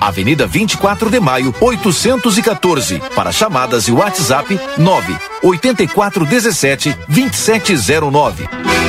Avenida 0.00 0.46
24 0.46 1.10
de 1.10 1.20
Maio, 1.20 1.54
814. 1.60 3.00
Para 3.14 3.30
chamadas 3.30 3.86
e 3.86 3.92
WhatsApp 3.92 4.58
9 4.78 5.14
8417 5.42 6.96
2709. 7.08 8.79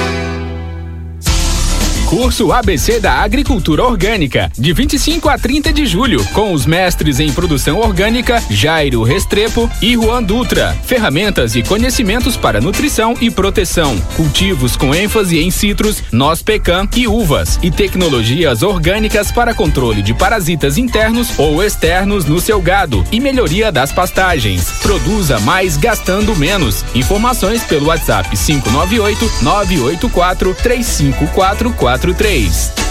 Curso 2.12 2.52
ABC 2.52 3.00
da 3.00 3.22
Agricultura 3.22 3.86
Orgânica, 3.86 4.52
de 4.60 4.74
25 4.74 5.30
a 5.30 5.38
30 5.38 5.72
de 5.72 5.86
julho, 5.86 6.22
com 6.34 6.52
os 6.52 6.66
mestres 6.66 7.22
em 7.22 7.32
produção 7.32 7.80
orgânica 7.80 8.44
Jairo 8.50 9.02
Restrepo 9.02 9.72
e 9.82 9.94
Juan 9.94 10.22
Dutra. 10.22 10.78
Ferramentas 10.84 11.56
e 11.56 11.64
conhecimentos 11.64 12.36
para 12.36 12.60
nutrição 12.60 13.16
e 13.22 13.32
proteção, 13.32 13.98
cultivos 14.18 14.76
com 14.76 14.94
ênfase 14.94 15.40
em 15.40 15.50
citros, 15.50 16.04
noz 16.12 16.44
pecan 16.44 16.86
e 16.98 17.08
uvas, 17.08 17.58
e 17.64 17.72
tecnologias 17.72 18.62
orgânicas 18.62 19.32
para 19.32 19.54
controle 19.54 20.02
de 20.02 20.14
parasitas 20.14 20.78
internos 20.78 21.40
ou 21.40 21.64
externos 21.64 22.26
no 22.26 22.42
seu 22.42 22.62
gado 22.62 23.06
e 23.10 23.22
melhoria 23.22 23.72
das 23.72 23.94
pastagens. 23.94 24.70
Produza 24.82 25.40
mais 25.40 25.78
gastando 25.78 26.36
menos. 26.36 26.84
Informações 26.94 27.64
pelo 27.64 27.86
WhatsApp 27.86 28.36
598 28.36 29.32
984 29.44 30.54
3544 30.56 32.01
43. 32.02 32.91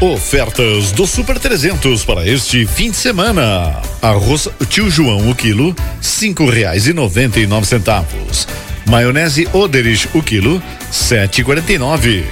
Ofertas 0.00 0.92
do 0.92 1.06
Super 1.06 1.38
300 1.38 2.04
para 2.04 2.26
este 2.26 2.66
fim 2.66 2.90
de 2.90 2.96
semana. 2.96 3.80
Arroz 4.00 4.48
Tio 4.68 4.90
João 4.90 5.28
o 5.30 5.34
quilo, 5.34 5.76
cinco 6.00 6.48
reais 6.48 6.86
e 6.86 6.92
noventa 6.92 7.38
e 7.38 7.46
nove 7.46 7.66
centavos. 7.66 8.48
Maionese 8.86 9.46
Oderich 9.52 10.08
o 10.14 10.22
quilo, 10.22 10.62
sete 10.90 11.42
e 11.42 11.44
quarenta 11.44 11.72
e 11.72 11.78
nove. 11.78 12.24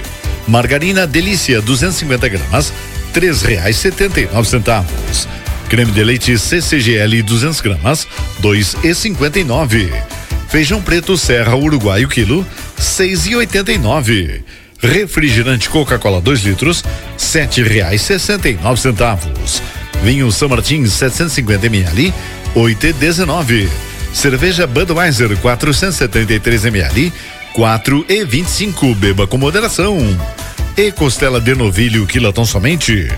Margarina 0.47 1.05
Delícia 1.05 1.61
250 1.61 2.27
gramas, 2.27 2.73
três 3.13 3.43
reais 3.43 3.75
setenta 3.75 4.19
e 4.19 4.25
nove 4.25 4.47
centavos. 4.47 5.27
Creme 5.69 5.91
de 5.91 6.03
leite 6.03 6.37
CCGL 6.37 7.21
200 7.21 7.61
gramas, 7.61 8.07
dois 8.39 8.75
e 8.83 8.93
cinquenta 8.95 9.39
e 9.39 9.43
nove. 9.43 9.91
Feijão 10.49 10.81
preto 10.81 11.15
Serra 11.15 11.55
Uruguai 11.55 12.03
o 12.03 12.09
quilo, 12.09 12.43
seis 12.75 13.27
e 13.27 13.35
oitenta 13.35 13.71
e 13.71 13.77
nove. 13.77 14.43
Refrigerante 14.81 15.69
Coca-Cola 15.69 16.21
2 16.21 16.41
litros, 16.41 16.83
sete 17.17 17.61
reais 17.61 18.01
sessenta 18.01 18.47
e 18.47 18.53
nove 18.53 18.79
centavos. 18.79 19.61
Vinho 20.01 20.31
São 20.31 20.47
Martins 20.47 20.93
750 20.93 21.65
ml, 21.67 22.13
oito 22.55 22.87
e 22.87 22.93
dezenove. 22.93 23.69
Cerveja 24.13 24.65
Budweiser 24.65 25.37
473 25.37 26.65
ml, 26.65 27.13
quatro 27.53 28.05
e 28.07 28.23
vinte 28.23 28.47
e 28.47 28.51
cinco. 28.51 28.95
Beba 28.95 29.27
com 29.27 29.37
moderação. 29.37 29.97
E 30.77 30.91
costela 30.93 31.41
de 31.41 31.53
novilho 31.55 32.07
quilatão 32.07 32.45
somente, 32.45 33.11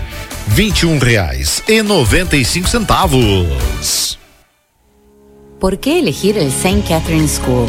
vinte 0.48 0.80
e 0.80 0.86
um 0.86 0.98
reais 0.98 1.62
e 1.68 1.80
noventa 1.80 2.36
e 2.36 2.44
cinco 2.44 2.68
centavos. 2.68 4.18
¿Por 5.60 5.76
qué 5.76 6.00
elegir 6.00 6.36
el 6.38 6.48
St. 6.48 6.82
Catherine 6.88 7.28
School? 7.28 7.68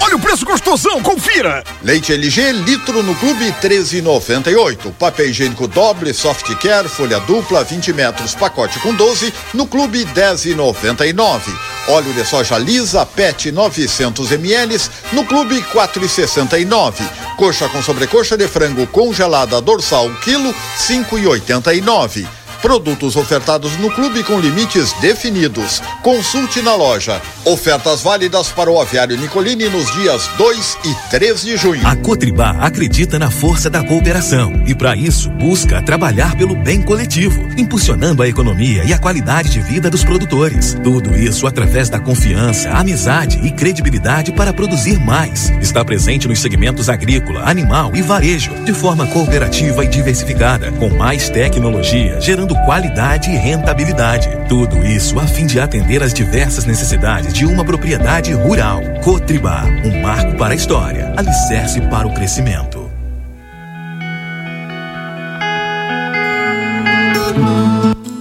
Olha 0.00 0.16
o 0.16 0.20
preço 0.20 0.44
gostosão, 0.44 1.02
confira! 1.02 1.64
Leite 1.82 2.12
LG, 2.12 2.52
litro 2.52 3.02
no 3.02 3.14
clube 3.16 3.52
13,98. 3.60 4.92
Papel 4.94 5.30
higiênico 5.30 5.66
doble, 5.66 6.14
soft 6.14 6.54
care, 6.56 6.88
folha 6.88 7.18
dupla, 7.20 7.64
20 7.64 7.92
metros, 7.92 8.34
pacote 8.34 8.78
com 8.78 8.94
12, 8.94 9.32
no 9.52 9.66
clube 9.66 10.04
10,99. 10.06 11.40
Óleo 11.88 12.12
de 12.12 12.24
soja 12.24 12.58
lisa, 12.58 13.04
PET 13.04 13.50
900 13.50 14.32
ml, 14.32 14.80
no 15.12 15.24
clube 15.24 15.60
4,69. 15.72 17.02
Coxa 17.36 17.68
com 17.68 17.82
sobrecoxa 17.82 18.36
de 18.36 18.46
frango 18.46 18.86
congelada 18.86 19.60
dorsal 19.60 20.08
quilo 20.22 20.54
5,89. 20.76 22.37
Produtos 22.60 23.14
ofertados 23.14 23.76
no 23.78 23.88
clube 23.88 24.24
com 24.24 24.40
limites 24.40 24.92
definidos. 25.00 25.80
Consulte 26.02 26.60
na 26.60 26.74
loja. 26.74 27.22
Ofertas 27.44 28.02
válidas 28.02 28.48
para 28.48 28.68
o 28.68 28.80
aviário 28.80 29.16
Nicolini 29.16 29.68
nos 29.68 29.90
dias 29.92 30.28
2 30.36 30.78
e 30.84 31.10
3 31.10 31.42
de 31.42 31.56
junho. 31.56 31.86
A 31.86 31.94
Cotribá 31.94 32.56
acredita 32.60 33.16
na 33.16 33.30
força 33.30 33.70
da 33.70 33.84
cooperação 33.84 34.64
e, 34.66 34.74
para 34.74 34.96
isso, 34.96 35.30
busca 35.30 35.80
trabalhar 35.80 36.36
pelo 36.36 36.56
bem 36.56 36.82
coletivo, 36.82 37.40
impulsionando 37.56 38.24
a 38.24 38.28
economia 38.28 38.82
e 38.84 38.92
a 38.92 38.98
qualidade 38.98 39.50
de 39.50 39.60
vida 39.60 39.88
dos 39.88 40.02
produtores. 40.02 40.76
Tudo 40.82 41.16
isso 41.16 41.46
através 41.46 41.88
da 41.88 42.00
confiança, 42.00 42.70
amizade 42.70 43.38
e 43.46 43.52
credibilidade 43.52 44.32
para 44.32 44.52
produzir 44.52 44.98
mais. 44.98 45.50
Está 45.60 45.84
presente 45.84 46.26
nos 46.26 46.40
segmentos 46.40 46.88
agrícola, 46.88 47.48
animal 47.48 47.94
e 47.94 48.02
varejo, 48.02 48.52
de 48.64 48.72
forma 48.72 49.06
cooperativa 49.06 49.84
e 49.84 49.88
diversificada, 49.88 50.72
com 50.72 50.88
mais 50.90 51.28
tecnologia, 51.28 52.20
gerando 52.20 52.47
qualidade 52.64 53.30
e 53.30 53.36
rentabilidade. 53.36 54.28
Tudo 54.48 54.76
isso 54.84 55.18
a 55.18 55.26
fim 55.26 55.46
de 55.46 55.58
atender 55.58 56.02
às 56.02 56.12
diversas 56.12 56.64
necessidades 56.64 57.32
de 57.32 57.44
uma 57.44 57.64
propriedade 57.64 58.32
rural. 58.32 58.80
Cotribá, 59.02 59.64
um 59.84 60.02
marco 60.02 60.36
para 60.36 60.52
a 60.52 60.56
história, 60.56 61.12
alicerce 61.16 61.80
para 61.82 62.06
o 62.06 62.14
crescimento. 62.14 62.88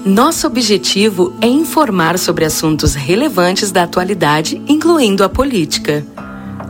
Nosso 0.06 0.48
objetivo 0.48 1.36
é 1.42 1.48
informar 1.48 2.18
sobre 2.18 2.46
assuntos 2.46 2.96
relevantes 2.96 3.72
da 3.72 3.84
atualidade, 3.84 4.62
incluindo 4.68 5.24
a 5.24 5.30
política. 5.30 6.06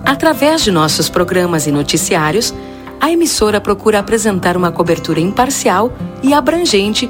Através 0.03 0.63
de 0.63 0.71
nossos 0.71 1.07
programas 1.07 1.67
e 1.67 1.71
noticiários, 1.71 2.53
a 2.99 3.11
emissora 3.11 3.61
procura 3.61 3.99
apresentar 3.99 4.57
uma 4.57 4.71
cobertura 4.71 5.19
imparcial 5.19 5.93
e 6.23 6.33
abrangente 6.33 7.09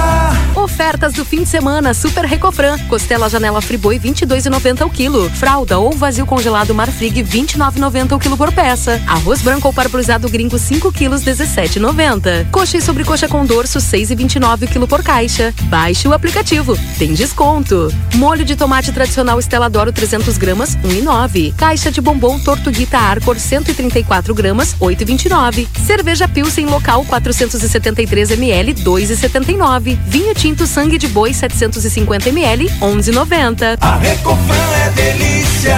Ofertas 0.55 1.13
do 1.13 1.23
fim 1.23 1.43
de 1.43 1.49
semana 1.49 1.93
Super 1.93 2.25
Recofran. 2.25 2.77
Costela 2.89 3.29
janela 3.29 3.61
Friboi 3.61 3.97
22,90 3.97 4.85
o 4.85 4.89
quilo. 4.89 5.29
Fralda 5.29 5.79
ou 5.79 5.91
vazio 5.91 6.25
congelado 6.25 6.75
Marfrig 6.75 7.23
29,90 7.23 8.15
o 8.15 8.19
quilo 8.19 8.37
por 8.37 8.51
peça. 8.51 9.01
Arroz 9.07 9.41
branco 9.41 9.67
ou 9.67 9.73
parbolizado 9.73 10.27
gringo 10.29 10.59
5 10.59 10.91
quilos 10.91 11.23
17,90. 11.23 12.49
Coxa 12.51 12.77
e 12.77 12.81
sobrecoxa 12.81 13.29
com 13.29 13.45
dorso 13.45 13.79
6,29 13.79 14.63
o 14.63 14.67
quilo 14.67 14.87
por 14.87 15.01
caixa. 15.01 15.53
Baixe 15.63 16.07
o 16.07 16.13
aplicativo. 16.13 16.77
Tem 16.99 17.13
desconto. 17.13 17.87
Molho 18.15 18.43
de 18.43 18.55
tomate 18.55 18.91
tradicional 18.91 19.39
Estela 19.39 19.69
Doro 19.69 19.93
300 19.93 20.37
gramas 20.37 20.75
1,9. 20.77 21.55
Caixa 21.55 21.89
de 21.89 22.01
bombom 22.01 22.37
Tortuguita 22.39 22.97
Arcor 22.97 23.39
134 23.39 24.35
gramas 24.35 24.75
8,29. 24.75 25.67
Cerveja 25.85 26.27
Pilsen 26.27 26.65
local 26.65 27.05
473 27.05 28.31
ml 28.31 28.73
2,79. 28.73 29.97
Vinho 30.07 30.40
tinto 30.41 30.65
sangue 30.65 30.97
de 30.97 31.07
boi 31.07 31.31
750 31.35 32.29
ml 32.29 32.67
11,90. 32.81 33.77
A 33.79 33.97
Recofran 33.97 34.75
é 34.87 34.89
delícia. 34.89 35.77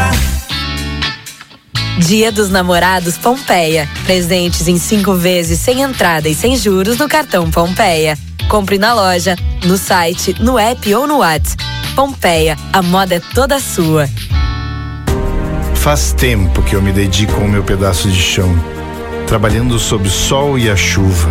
Dia 2.00 2.32
dos 2.32 2.50
Namorados 2.50 3.18
Pompeia. 3.18 3.90
Presentes 4.06 4.70
em 4.70 4.78
cinco 4.78 5.16
vezes 5.16 5.60
sem 5.60 5.82
entrada 5.82 6.30
e 6.30 6.34
sem 6.34 6.56
juros 6.56 6.98
no 6.98 7.10
cartão 7.10 7.52
Pompeia. 7.52 8.18
Compre 8.48 8.78
na 8.78 8.94
loja, 8.94 9.36
no 9.66 9.78
site, 9.78 10.34
no 10.40 10.58
app 10.58 10.96
ou 10.96 11.06
no 11.06 11.18
WhatsApp. 11.18 11.62
Pompeia, 11.94 12.58
a 12.72 12.82
moda 12.82 13.16
é 13.16 13.20
toda 13.20 13.60
sua. 13.60 14.08
Faz 15.76 16.14
tempo 16.14 16.64
que 16.64 16.74
eu 16.74 16.82
me 16.82 16.94
dedico 16.94 17.34
ao 17.42 17.50
meu 17.50 17.66
pedaço 17.66 18.10
de 18.10 18.22
chão, 18.22 18.50
trabalhando 19.28 19.78
sob 19.78 20.08
o 20.08 20.12
sol 20.12 20.58
e 20.58 20.70
a 20.70 20.76
chuva, 20.78 21.30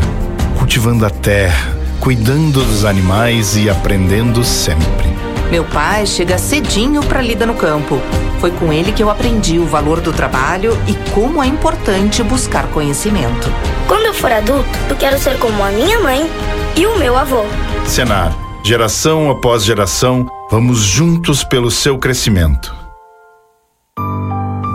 cultivando 0.59 1.07
a 1.07 1.11
terra, 1.11 1.82
cuidando 2.03 2.65
dos 2.65 2.85
animais 2.85 3.57
e 3.57 3.71
aprendendo 3.71 4.43
sempre. 4.43 5.07
Meu 5.53 5.63
pai 5.63 6.05
chega 6.05 6.37
cedinho 6.37 7.01
para 7.01 7.23
lida 7.23 7.47
no 7.47 7.55
campo. 7.55 8.03
Foi 8.41 8.51
com 8.51 8.73
ele 8.73 8.91
que 8.91 9.01
eu 9.01 9.09
aprendi 9.09 9.61
o 9.61 9.67
valor 9.67 10.01
do 10.01 10.13
trabalho 10.13 10.77
e 10.89 10.95
como 11.13 11.41
é 11.41 11.47
importante 11.47 12.21
buscar 12.25 12.67
conhecimento. 12.73 13.49
Quando 13.87 14.07
eu 14.07 14.15
for 14.15 14.33
adulto, 14.33 14.69
eu 14.91 14.97
quero 14.97 15.17
ser 15.17 15.39
como 15.39 15.63
a 15.63 15.71
minha 15.71 16.01
mãe 16.01 16.29
e 16.75 16.85
o 16.87 16.99
meu 16.99 17.17
avô. 17.17 17.45
Senar, 17.87 18.37
geração 18.65 19.31
após 19.31 19.63
geração, 19.63 20.27
vamos 20.51 20.81
juntos 20.81 21.45
pelo 21.45 21.71
seu 21.71 21.97
crescimento. 21.99 22.82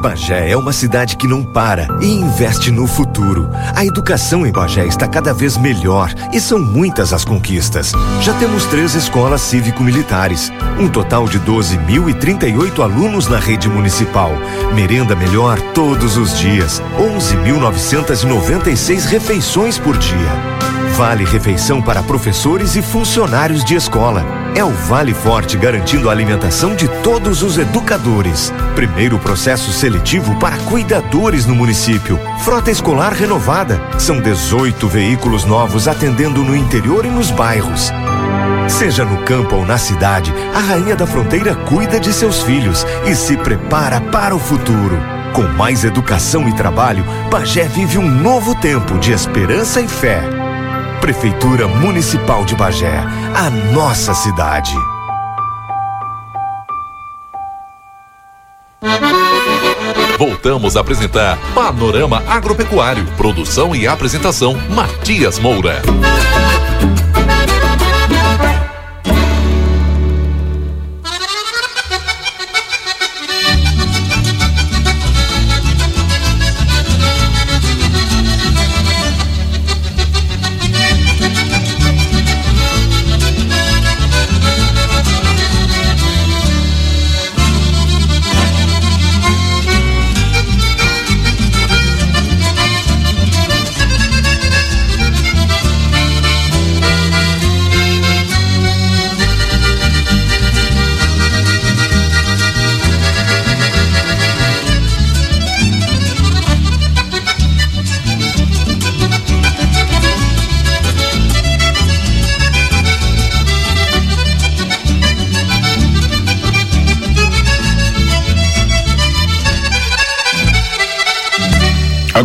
Bagé 0.07 0.51
é 0.51 0.55
uma 0.55 0.71
cidade 0.71 1.17
que 1.17 1.27
não 1.27 1.43
para 1.43 1.85
e 1.99 2.05
investe 2.05 2.71
no 2.71 2.87
futuro. 2.87 3.49
A 3.75 3.85
educação 3.85 4.47
em 4.47 4.53
Bagé 4.53 4.85
está 4.85 5.05
cada 5.05 5.33
vez 5.33 5.57
melhor 5.57 6.13
e 6.31 6.39
são 6.39 6.59
muitas 6.59 7.11
as 7.11 7.25
conquistas. 7.25 7.91
Já 8.21 8.33
temos 8.35 8.65
três 8.67 8.95
escolas 8.95 9.41
cívico-militares, 9.41 10.49
um 10.79 10.87
total 10.87 11.27
de 11.27 11.41
12.038 11.41 12.81
alunos 12.81 13.27
na 13.27 13.37
rede 13.37 13.67
municipal, 13.67 14.31
merenda 14.73 15.13
melhor 15.13 15.59
todos 15.73 16.15
os 16.15 16.37
dias, 16.37 16.81
11.996 16.97 19.07
refeições 19.07 19.77
por 19.77 19.97
dia. 19.97 20.66
Vale 20.97 21.25
refeição 21.25 21.79
para 21.79 22.01
professores 22.01 22.75
e 22.75 22.81
funcionários 22.81 23.63
de 23.63 23.75
escola. 23.75 24.25
É 24.55 24.63
o 24.63 24.71
Vale 24.71 25.13
Forte 25.13 25.55
garantindo 25.55 26.09
a 26.09 26.11
alimentação 26.11 26.75
de 26.75 26.87
todos 27.03 27.43
os 27.43 27.59
educadores. 27.59 28.51
Primeiro 28.73 29.19
processo 29.19 29.71
seletivo 29.71 30.39
para 30.39 30.57
cuidadores 30.57 31.45
no 31.45 31.53
município. 31.53 32.19
Frota 32.39 32.71
escolar 32.71 33.13
renovada. 33.13 33.79
São 33.99 34.19
18 34.19 34.87
veículos 34.87 35.45
novos 35.45 35.87
atendendo 35.87 36.43
no 36.43 36.55
interior 36.55 37.05
e 37.05 37.09
nos 37.09 37.29
bairros. 37.29 37.91
Seja 38.67 39.05
no 39.05 39.21
campo 39.23 39.55
ou 39.55 39.67
na 39.67 39.77
cidade, 39.77 40.33
a 40.55 40.59
Rainha 40.59 40.95
da 40.95 41.05
Fronteira 41.05 41.53
cuida 41.53 41.99
de 41.99 42.11
seus 42.11 42.41
filhos 42.41 42.83
e 43.05 43.13
se 43.13 43.37
prepara 43.37 44.01
para 44.01 44.35
o 44.35 44.39
futuro. 44.39 44.99
Com 45.31 45.43
mais 45.43 45.83
educação 45.83 46.49
e 46.49 46.53
trabalho, 46.53 47.05
Bagé 47.29 47.65
vive 47.65 47.99
um 47.99 48.09
novo 48.09 48.55
tempo 48.55 48.97
de 48.97 49.11
esperança 49.11 49.79
e 49.79 49.87
fé. 49.87 50.36
Prefeitura 51.01 51.67
Municipal 51.67 52.43
de 52.43 52.55
Bagé, 52.55 52.97
a 53.35 53.49
nossa 53.49 54.13
cidade. 54.13 54.75
Voltamos 60.17 60.75
a 60.75 60.81
apresentar 60.81 61.37
Panorama 61.53 62.23
Agropecuário. 62.27 63.05
Produção 63.15 63.75
e 63.75 63.87
apresentação: 63.87 64.55
Matias 64.69 65.37
Moura. 65.37 65.81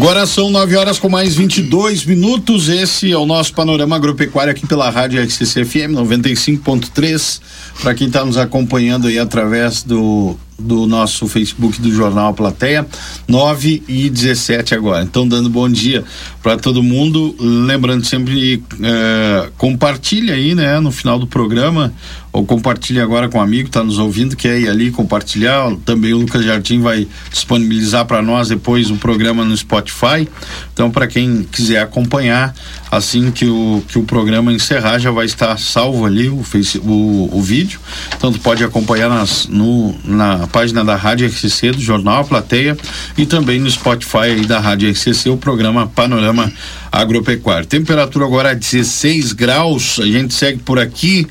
Agora 0.02 0.26
são 0.26 0.50
9 0.50 0.74
horas 0.74 0.98
com 0.98 1.08
mais 1.08 1.36
22 1.36 2.04
minutos. 2.04 2.68
Esse 2.68 3.12
é 3.12 3.16
o 3.16 3.24
nosso 3.24 3.54
panorama 3.54 3.94
agropecuário 3.94 4.50
aqui 4.50 4.66
pela 4.66 4.90
Rádio 4.90 5.22
RCC 5.22 5.64
FM 5.64 5.94
95.3. 5.94 7.40
Para 7.80 7.94
quem 7.94 8.08
está 8.08 8.24
nos 8.24 8.36
acompanhando 8.36 9.06
aí 9.06 9.16
através 9.16 9.84
do 9.84 10.36
do 10.62 10.86
nosso 10.86 11.26
Facebook 11.26 11.80
do 11.80 11.92
Jornal 11.92 12.32
Plateia, 12.34 12.86
9 13.28 13.82
e 13.88 14.08
17 14.08 14.74
agora. 14.74 15.02
Então, 15.02 15.26
dando 15.26 15.50
bom 15.50 15.68
dia 15.68 16.04
para 16.42 16.56
todo 16.56 16.82
mundo. 16.82 17.34
Lembrando 17.38 18.04
sempre, 18.04 18.62
é, 18.82 19.48
compartilha 19.56 20.34
aí, 20.34 20.54
né, 20.54 20.80
no 20.80 20.90
final 20.90 21.18
do 21.18 21.26
programa, 21.26 21.92
ou 22.32 22.46
compartilhe 22.46 22.98
agora 22.98 23.28
com 23.28 23.38
um 23.38 23.42
amigo 23.42 23.64
que 23.64 23.68
está 23.68 23.84
nos 23.84 23.98
ouvindo, 23.98 24.34
que 24.34 24.48
é 24.48 24.60
ir 24.60 24.68
ali 24.68 24.90
compartilhar. 24.90 25.70
Também 25.84 26.14
o 26.14 26.18
Lucas 26.18 26.42
Jardim 26.44 26.80
vai 26.80 27.06
disponibilizar 27.30 28.06
para 28.06 28.22
nós 28.22 28.48
depois 28.48 28.90
o 28.90 28.96
programa 28.96 29.44
no 29.44 29.54
Spotify. 29.56 30.26
Então, 30.72 30.90
para 30.90 31.06
quem 31.06 31.42
quiser 31.44 31.82
acompanhar, 31.82 32.54
assim 32.90 33.30
que 33.30 33.44
o, 33.44 33.82
que 33.86 33.98
o 33.98 34.04
programa 34.04 34.52
encerrar, 34.52 34.98
já 34.98 35.10
vai 35.10 35.26
estar 35.26 35.58
salvo 35.58 36.06
ali 36.06 36.28
o, 36.28 36.42
face, 36.42 36.78
o, 36.78 37.28
o 37.32 37.42
vídeo. 37.42 37.78
Então, 38.16 38.32
tu 38.32 38.40
pode 38.40 38.64
acompanhar 38.64 39.10
nas, 39.10 39.46
no, 39.48 39.94
na 40.02 40.46
página 40.52 40.84
da 40.84 40.94
Rádio 40.94 41.26
RCC, 41.26 41.72
do 41.72 41.80
Jornal 41.80 42.20
A 42.20 42.24
Plateia, 42.24 42.76
e 43.16 43.24
também 43.24 43.58
no 43.58 43.70
Spotify 43.70 44.46
da 44.46 44.60
Rádio 44.60 44.90
RCC, 44.90 45.30
o 45.30 45.36
programa 45.36 45.86
Panorama 45.86 46.52
Agropecuário. 46.92 47.66
Temperatura 47.66 48.26
agora 48.26 48.54
16 48.54 49.32
graus, 49.32 49.98
a 49.98 50.04
gente 50.04 50.34
segue 50.34 50.58
por 50.58 50.78
aqui, 50.78 51.26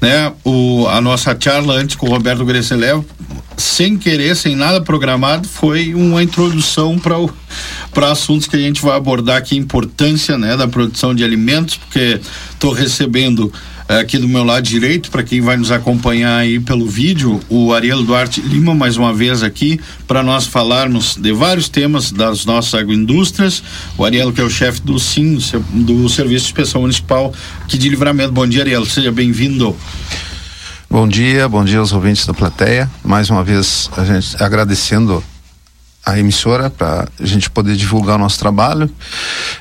né? 0.00 0.30
O, 0.44 0.86
a 0.88 1.00
nossa 1.00 1.36
charla 1.38 1.74
antes 1.74 1.96
com 1.96 2.06
o 2.06 2.10
Roberto 2.10 2.44
Grecelev, 2.44 3.02
sem 3.56 3.96
querer, 3.96 4.36
sem 4.36 4.54
nada 4.54 4.82
programado, 4.82 5.48
foi 5.48 5.94
uma 5.94 6.22
introdução 6.22 6.98
para 6.98 7.16
para 7.94 8.12
assuntos 8.12 8.46
que 8.46 8.54
a 8.54 8.58
gente 8.58 8.82
vai 8.82 8.94
abordar 8.94 9.38
aqui, 9.38 9.56
importância 9.56 10.36
né, 10.36 10.54
da 10.54 10.68
produção 10.68 11.14
de 11.14 11.24
alimentos, 11.24 11.78
porque 11.78 12.20
estou 12.52 12.70
recebendo 12.70 13.50
é, 13.50 13.75
aqui 13.88 14.18
do 14.18 14.28
meu 14.28 14.42
lado 14.42 14.64
direito, 14.64 15.10
para 15.10 15.22
quem 15.22 15.40
vai 15.40 15.56
nos 15.56 15.70
acompanhar 15.70 16.38
aí 16.38 16.58
pelo 16.58 16.86
vídeo, 16.86 17.40
o 17.48 17.72
Ariel 17.72 18.02
Duarte 18.02 18.40
Lima, 18.40 18.74
mais 18.74 18.96
uma 18.96 19.12
vez 19.12 19.42
aqui, 19.42 19.80
para 20.06 20.22
nós 20.22 20.46
falarmos 20.46 21.16
de 21.16 21.32
vários 21.32 21.68
temas 21.68 22.10
das 22.10 22.44
nossas 22.44 22.74
agroindústrias. 22.74 23.62
O 23.96 24.04
Ariel, 24.04 24.32
que 24.32 24.40
é 24.40 24.44
o 24.44 24.50
chefe 24.50 24.80
do 24.80 24.98
SIM, 24.98 25.38
do 25.70 26.08
Serviço 26.08 26.46
de 26.46 26.50
Inspeção 26.50 26.80
Municipal 26.80 27.32
aqui 27.62 27.78
de 27.78 27.88
Livramento. 27.88 28.32
Bom 28.32 28.46
dia, 28.46 28.62
Ariel, 28.62 28.84
seja 28.84 29.12
bem-vindo. 29.12 29.76
Bom 30.90 31.06
dia, 31.06 31.48
bom 31.48 31.64
dia 31.64 31.78
aos 31.78 31.92
ouvintes 31.92 32.26
da 32.26 32.34
plateia. 32.34 32.90
Mais 33.04 33.30
uma 33.30 33.44
vez, 33.44 33.90
a 33.96 34.04
gente 34.04 34.42
agradecendo 34.42 35.22
a 36.04 36.18
emissora 36.18 36.70
para 36.70 37.08
a 37.20 37.26
gente 37.26 37.50
poder 37.50 37.76
divulgar 37.76 38.16
o 38.16 38.18
nosso 38.18 38.38
trabalho. 38.38 38.90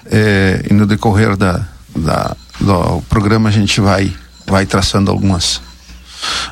É, 0.05 0.65
e 0.69 0.73
no 0.73 0.86
decorrer 0.86 1.36
da, 1.36 1.67
da 1.95 2.38
do 2.60 3.01
programa 3.10 3.49
a 3.49 3.51
gente 3.51 3.82
vai 3.82 4.14
vai 4.47 4.66
traçando 4.66 5.12
algumas 5.12 5.62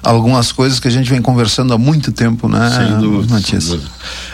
algumas 0.02 0.52
coisas 0.52 0.80
que 0.80 0.88
a 0.88 0.92
gente 0.92 1.10
vem 1.10 1.22
conversando 1.22 1.74
há 1.74 1.78
muito 1.78 2.12
tempo, 2.12 2.48
né, 2.48 2.70
sem 2.70 3.00
dúvida, 3.00 3.34
Matias? 3.34 3.64
Sem 3.64 3.78
dúvida. 3.78 3.92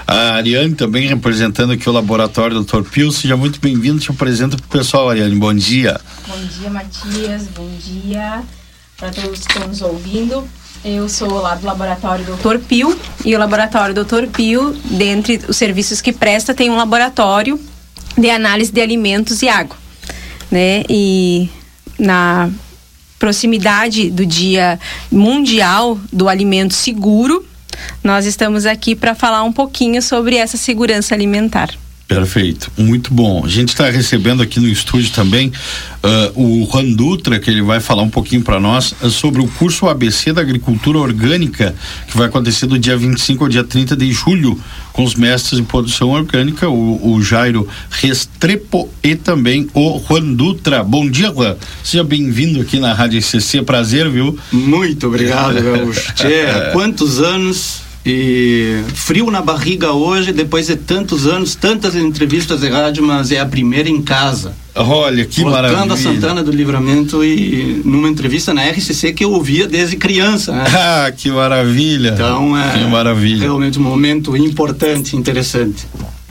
A 0.08 0.34
Ariane 0.36 0.74
também 0.74 1.08
representando 1.08 1.72
aqui 1.72 1.88
o 1.88 1.92
laboratório 1.92 2.62
Dr. 2.62 2.82
Pio, 2.82 3.12
seja 3.12 3.38
muito 3.38 3.60
bem-vindo, 3.60 4.00
te 4.00 4.10
apresenta 4.10 4.58
para 4.58 4.66
o 4.66 4.70
pessoal, 4.70 5.10
Ariane, 5.10 5.36
bom 5.36 5.54
dia. 5.54 6.00
Bom 6.28 6.40
dia, 6.60 6.70
Matias, 6.70 7.44
bom 7.56 7.70
dia 7.80 8.44
para 9.00 9.12
todos 9.12 9.40
que 9.40 9.52
estão 9.52 9.68
nos 9.68 9.82
ouvindo. 9.82 10.48
Eu 10.84 11.10
sou 11.10 11.42
lá 11.42 11.56
do 11.56 11.66
laboratório 11.66 12.26
Dr. 12.26 12.58
Pio 12.60 12.98
e 13.26 13.36
o 13.36 13.40
laboratório 13.40 13.96
Dr. 13.96 14.28
Pio, 14.32 14.74
dentre 14.86 15.40
os 15.48 15.58
serviços 15.58 16.02
que 16.02 16.12
presta, 16.12 16.54
tem 16.54 16.70
um 16.70 16.76
laboratório 16.76 17.60
de 18.18 18.30
análise 18.30 18.72
de 18.72 18.82
alimentos 18.82 19.42
e 19.42 19.50
água, 19.50 19.76
né? 20.52 20.84
E 20.90 21.50
na 22.00 22.50
proximidade 23.20 24.10
do 24.10 24.26
Dia 24.26 24.80
Mundial 25.12 26.00
do 26.12 26.30
Alimento 26.30 26.74
Seguro, 26.74 27.46
nós 28.04 28.26
estamos 28.26 28.66
aqui 28.66 28.96
para 28.96 29.14
falar 29.14 29.44
um 29.44 29.52
pouquinho 29.52 30.02
sobre 30.02 30.38
essa 30.38 30.58
segurança 30.58 31.14
alimentar. 31.14 31.70
Perfeito, 32.10 32.72
muito 32.76 33.14
bom. 33.14 33.46
A 33.46 33.48
gente 33.48 33.70
está 33.70 33.88
recebendo 33.88 34.42
aqui 34.42 34.60
no 34.60 34.68
estúdio 34.68 35.12
também 35.12 35.50
uh, 36.04 36.64
o 36.64 36.68
Juan 36.70 36.92
Dutra, 36.94 37.40
que 37.40 37.52
ele 37.52 37.62
vai 37.62 37.80
falar 37.80 38.02
um 38.02 38.10
pouquinho 38.10 38.42
para 38.42 38.60
nós 38.60 38.96
uh, 39.00 39.12
sobre 39.12 39.44
o 39.44 39.48
curso 39.48 39.88
ABC 39.88 40.34
da 40.34 40.42
Agricultura 40.42 40.98
Orgânica, 40.98 41.76
que 42.08 42.18
vai 42.18 42.26
acontecer 42.26 42.66
do 42.66 42.80
dia 42.80 42.98
25 42.98 43.44
ao 43.44 43.48
dia 43.48 43.64
30 43.64 43.96
de 43.96 44.12
julho, 44.12 44.60
com 44.92 45.04
os 45.04 45.14
mestres 45.14 45.60
em 45.60 45.64
produção 45.64 46.10
orgânica, 46.10 46.68
o, 46.68 47.14
o 47.14 47.22
Jairo 47.22 47.70
Restrepo 47.92 48.90
e 49.04 49.16
também 49.16 49.68
o 49.76 50.02
Juan 50.10 50.34
Dutra. 50.34 50.84
Bom 50.84 51.08
dia, 51.08 51.32
Juan. 51.32 51.58
Seja 51.84 52.04
bem-vindo 52.04 52.60
aqui 52.60 52.80
na 52.80 52.92
Rádio 52.92 53.22
CC. 53.22 53.62
Prazer, 53.62 54.10
viu? 54.10 54.36
Muito 54.52 55.06
obrigado, 55.06 55.62
Gaúcho. 55.62 56.12
Quantos 56.74 57.20
anos 57.20 57.88
e 58.12 58.84
frio 58.96 59.30
na 59.30 59.42
barriga 59.42 59.92
hoje, 59.92 60.32
depois 60.34 60.68
de 60.68 60.76
tantos 60.76 61.28
anos, 61.28 61.54
tantas 61.54 61.96
entrevistas 61.96 62.62
de 62.62 62.70
rádio, 62.70 63.04
mas 63.04 63.32
é 63.32 63.40
a 63.40 63.46
primeira 63.46 63.88
em 63.88 64.02
casa. 64.02 64.54
Olha, 64.76 65.26
que 65.26 65.42
Voltando 65.42 65.62
maravilha. 65.72 65.94
a 65.94 65.98
Santana 65.98 66.44
do 66.44 66.52
Livramento 66.52 67.24
e 67.24 67.82
numa 67.86 68.08
entrevista 68.08 68.54
na 68.54 68.64
RCC 68.64 69.14
que 69.14 69.24
eu 69.24 69.32
ouvia 69.32 69.68
desde 69.68 69.96
criança. 69.98 70.52
Né? 70.54 70.64
Ah, 70.80 71.12
que 71.16 71.30
maravilha. 71.30 72.12
Então 72.14 72.58
é 72.58 72.72
que 72.78 72.84
maravilha. 72.86 73.42
realmente 73.42 73.78
um 73.78 73.84
momento 73.84 74.36
importante, 74.36 75.16
interessante. 75.16 75.86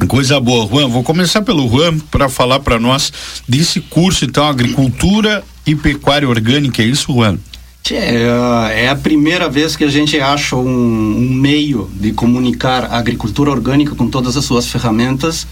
Coisa 0.07 0.41
boa, 0.41 0.67
Juan. 0.67 0.89
Vou 0.89 1.03
começar 1.03 1.43
pelo 1.43 1.69
Juan 1.69 1.99
para 2.11 2.29
falar 2.29 2.61
para 2.61 2.79
nós 2.79 3.13
desse 3.49 3.81
curso, 3.81 4.25
então, 4.25 4.47
Agricultura 4.47 5.45
e 5.67 5.75
Pecuária 5.75 6.29
Orgânica. 6.29 6.83
É 6.83 6.87
isso, 6.87 7.13
Juan? 7.13 7.39
É, 7.95 8.85
é 8.85 8.89
a 8.89 8.97
primeira 8.97 9.49
vez 9.49 9.77
que 9.77 9.85
a 9.85 9.89
gente 9.89 10.19
acha 10.21 10.57
um, 10.57 10.69
um 10.69 11.33
meio 11.33 11.91
de 11.95 12.13
comunicar 12.13 12.85
a 12.85 12.99
agricultura 12.99 13.51
orgânica 13.51 13.95
com 13.95 14.09
todas 14.09 14.37
as 14.37 14.45
suas 14.45 14.67
ferramentas 14.67 15.47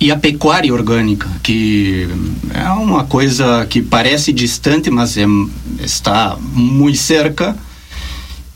e 0.00 0.10
a 0.10 0.16
pecuária 0.16 0.72
orgânica, 0.72 1.28
que 1.42 2.08
é 2.52 2.68
uma 2.70 3.04
coisa 3.04 3.64
que 3.66 3.80
parece 3.80 4.32
distante, 4.32 4.90
mas 4.90 5.16
é, 5.16 5.24
está 5.80 6.36
muito 6.40 6.98
cerca. 6.98 7.56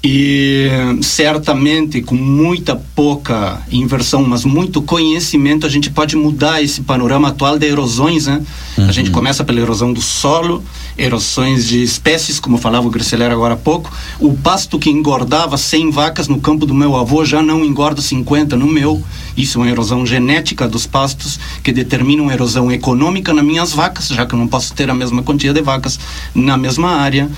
E 0.02 0.68
certamente 1.02 2.00
com 2.00 2.14
muita 2.14 2.76
pouca 2.94 3.60
inversão, 3.70 4.22
mas 4.22 4.44
muito 4.44 4.80
conhecimento, 4.80 5.66
a 5.66 5.68
gente 5.68 5.90
pode 5.90 6.14
mudar 6.14 6.62
esse 6.62 6.82
panorama 6.82 7.28
atual 7.28 7.58
de 7.58 7.66
erosões, 7.66 8.26
né? 8.28 8.40
A 8.76 8.92
gente 8.92 9.10
começa 9.10 9.42
pela 9.42 9.58
erosão 9.58 9.92
do 9.92 10.00
solo, 10.00 10.62
erosões 10.96 11.66
de 11.66 11.82
espécies, 11.82 12.38
como 12.38 12.58
falava 12.58 12.86
o 12.86 12.90
Greceler 12.90 13.32
agora 13.32 13.54
há 13.54 13.56
pouco. 13.56 13.92
O 14.20 14.34
pasto 14.34 14.78
que 14.78 14.88
engordava 14.88 15.58
100 15.58 15.90
vacas 15.90 16.28
no 16.28 16.38
campo 16.38 16.64
do 16.64 16.72
meu 16.72 16.94
avô 16.94 17.24
já 17.24 17.42
não 17.42 17.64
engorda 17.64 18.00
50 18.00 18.56
no 18.56 18.68
meu. 18.68 19.02
Isso 19.36 19.58
é 19.58 19.62
uma 19.62 19.70
erosão 19.70 20.06
genética 20.06 20.68
dos 20.68 20.86
pastos 20.86 21.40
que 21.60 21.72
determina 21.72 22.22
uma 22.22 22.32
erosão 22.32 22.70
econômica 22.70 23.34
nas 23.34 23.44
minhas 23.44 23.72
vacas, 23.72 24.06
já 24.06 24.24
que 24.24 24.32
eu 24.32 24.38
não 24.38 24.46
posso 24.46 24.72
ter 24.74 24.88
a 24.88 24.94
mesma 24.94 25.24
quantia 25.24 25.52
de 25.52 25.60
vacas 25.60 25.98
na 26.32 26.56
mesma 26.56 26.90
área. 26.90 27.28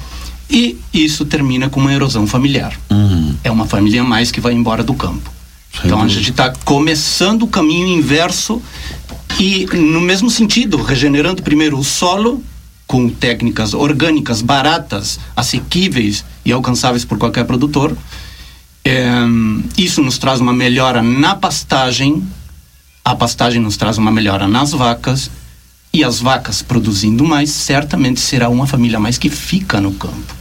E 0.50 0.76
isso 0.92 1.24
termina 1.24 1.70
com 1.70 1.78
uma 1.78 1.94
erosão 1.94 2.26
familiar. 2.26 2.76
É 3.44 3.50
uma 3.50 3.66
família 3.66 4.02
a 4.02 4.04
mais 4.04 4.32
que 4.32 4.40
vai 4.40 4.52
embora 4.52 4.82
do 4.82 4.94
campo. 4.94 5.30
então 5.84 6.02
a 6.02 6.08
gente 6.08 6.30
está 6.30 6.52
começando 6.64 7.44
o 7.44 7.46
caminho 7.46 7.86
inverso 7.86 8.60
e 9.38 9.64
no 9.66 10.00
mesmo 10.00 10.28
sentido, 10.28 10.82
regenerando 10.82 11.42
primeiro 11.42 11.78
o 11.78 11.84
solo 11.84 12.42
com 12.84 13.08
técnicas 13.08 13.72
orgânicas 13.72 14.42
baratas, 14.42 15.20
assequíveis 15.36 16.24
e 16.44 16.50
alcançáveis 16.50 17.04
por 17.04 17.16
qualquer 17.16 17.44
produtor. 17.44 17.96
É, 18.84 19.08
isso 19.78 20.02
nos 20.02 20.18
traz 20.18 20.40
uma 20.40 20.52
melhora 20.52 21.00
na 21.00 21.36
pastagem, 21.36 22.26
a 23.04 23.14
pastagem 23.14 23.62
nos 23.62 23.76
traz 23.76 23.96
uma 23.96 24.10
melhora 24.10 24.48
nas 24.48 24.72
vacas 24.72 25.30
e 25.92 26.02
as 26.02 26.18
vacas 26.18 26.62
produzindo 26.62 27.24
mais, 27.24 27.50
certamente 27.50 28.18
será 28.18 28.48
uma 28.48 28.66
família 28.66 28.96
a 28.96 29.00
mais 29.00 29.16
que 29.16 29.30
fica 29.30 29.80
no 29.80 29.92
campo 29.92 30.39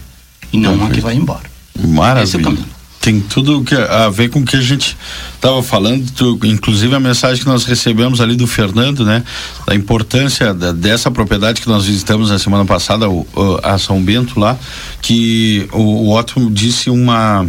e 0.54 0.58
não 0.58 0.74
uma 0.76 0.90
que 0.90 1.02
vai 1.02 1.16
embora. 1.16 1.44
É 1.82 1.88
Maravilha. 1.88 2.44
caminho. 2.44 2.66
Tem 3.02 3.22
tudo 3.22 3.64
que, 3.64 3.74
a 3.74 4.10
ver 4.10 4.30
com 4.30 4.42
o 4.42 4.46
que 4.46 4.58
a 4.58 4.62
gente 4.62 4.98
estava 5.34 5.64
falando, 5.64 6.12
tu- 6.12 6.38
inclusive 6.44 6.94
a 6.94 7.00
mensagem 7.00 7.42
que 7.42 7.50
nós 7.50 7.64
recebemos 7.64 8.20
ali 8.20 8.36
do 8.36 8.46
Fernando, 8.46 9.06
né? 9.06 9.24
Da 9.66 9.74
importância 9.74 10.54
da- 10.54 10.74
dessa 10.74 11.10
propriedade 11.10 11.62
que 11.62 11.68
nós 11.70 11.86
visitamos 11.86 12.30
na 12.30 12.38
semana 12.38 12.66
passada, 12.66 13.10
o, 13.10 13.26
a 13.64 13.78
São 13.78 14.04
Bento 14.04 14.38
lá, 14.38 14.58
que 15.02 15.66
o, 15.72 16.10
o 16.10 16.14
Otto 16.18 16.50
disse 16.52 16.90
uma 16.90 17.48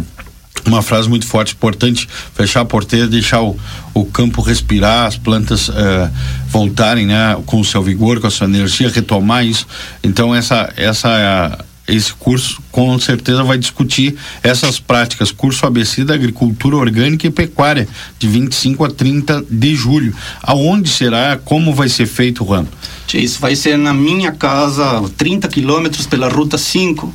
uma 0.67 0.81
frase 0.83 1.09
muito 1.09 1.25
forte, 1.25 1.53
importante, 1.53 2.07
fechar 2.35 2.61
a 2.61 2.65
porteira, 2.65 3.07
deixar 3.07 3.41
o, 3.41 3.57
o 3.95 4.05
campo 4.05 4.41
respirar, 4.43 5.07
as 5.07 5.17
plantas 5.17 5.69
eh, 5.69 6.09
voltarem, 6.49 7.07
né, 7.07 7.35
com 7.47 7.59
o 7.59 7.65
seu 7.65 7.81
vigor, 7.81 8.19
com 8.21 8.27
a 8.27 8.29
sua 8.29 8.45
energia, 8.45 8.87
retomar 8.89 9.43
isso. 9.43 9.65
Então 10.03 10.35
essa 10.35 10.71
essa 10.77 11.65
esse 11.87 12.13
curso 12.13 12.61
com 12.71 12.97
certeza 12.99 13.43
vai 13.43 13.57
discutir 13.57 14.15
essas 14.43 14.79
práticas. 14.79 15.31
Curso 15.31 15.65
ABC 15.65 16.03
da 16.03 16.13
Agricultura 16.13 16.77
Orgânica 16.77 17.27
e 17.27 17.29
Pecuária, 17.29 17.87
de 18.17 18.27
25 18.27 18.85
a 18.85 18.89
30 18.89 19.45
de 19.49 19.75
julho. 19.75 20.13
Aonde 20.41 20.89
será? 20.89 21.39
Como 21.43 21.73
vai 21.73 21.89
ser 21.89 22.05
feito, 22.05 22.45
Juan? 22.45 22.65
Isso 23.13 23.39
vai 23.39 23.55
ser 23.55 23.77
na 23.77 23.93
minha 23.93 24.31
casa, 24.31 25.03
30 25.17 25.47
quilômetros 25.49 26.07
pela 26.07 26.29
Ruta 26.29 26.57
5, 26.57 27.13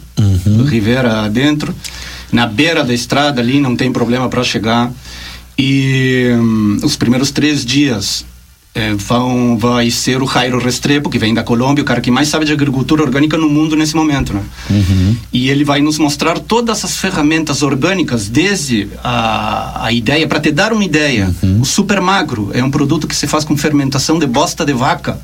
Rivera 0.69 1.23
adentro, 1.23 1.75
na 2.31 2.47
beira 2.47 2.85
da 2.85 2.93
estrada 2.93 3.41
ali, 3.41 3.61
não 3.61 3.75
tem 3.75 3.91
problema 3.91 4.29
para 4.29 4.45
chegar. 4.45 4.93
E 5.59 6.29
hum, 6.35 6.79
os 6.83 6.97
primeiros 6.97 7.31
três 7.31 7.65
dias 7.65 8.27
eh, 8.77 8.95
vão, 8.95 9.57
vai 9.57 9.91
ser 9.91 10.23
o 10.23 10.27
Jairo 10.27 10.59
Restrepo, 10.59 11.09
que 11.09 11.19
vem 11.19 11.33
da 11.33 11.43
Colômbia, 11.43 11.81
o 11.81 11.85
cara 11.87 11.99
que 11.99 12.11
mais 12.11 12.29
sabe 12.29 12.45
de 12.45 12.53
agricultura 12.53 13.03
orgânica 13.03 13.39
no 13.39 13.49
mundo 13.49 13.75
nesse 13.75 13.97
momento, 13.97 14.35
né? 14.35 14.43
E 15.33 15.49
ele 15.49 15.65
vai 15.65 15.81
nos 15.81 15.99
mostrar 15.99 16.39
todas 16.39 16.85
as 16.85 16.99
ferramentas 16.99 17.63
orgânicas, 17.63 18.29
desde 18.29 18.91
a, 19.03 19.87
a 19.87 19.93
ideia, 19.93 20.29
para 20.29 20.41
te 20.41 20.53
dar 20.53 20.75
uma 20.75 20.85
ideia, 20.85 21.35
o 21.59 21.65
Super 21.65 22.03
Magro 22.03 22.51
é 22.53 22.63
um 22.63 22.71
produto 22.71 23.07
que 23.07 23.17
se 23.17 23.27
faz 23.27 23.45
com 23.45 23.57
fermentação 23.57 24.19
de 24.19 24.27
bosta 24.27 24.63
de 24.63 24.75
vaca. 24.75 25.19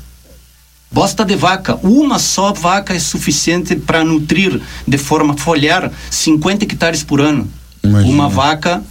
Bosta 0.91 1.23
de 1.23 1.35
vaca, 1.35 1.75
uma 1.83 2.17
só 2.17 2.53
vaca 2.53 2.95
é 2.95 2.99
suficiente 2.99 3.75
para 3.75 4.03
nutrir 4.03 4.59
de 4.87 4.97
forma 4.97 5.37
foliar 5.37 5.91
50 6.09 6.65
hectares 6.65 7.03
por 7.03 7.21
ano. 7.21 7.47
Uma 7.83 8.27
vaca 8.27 8.83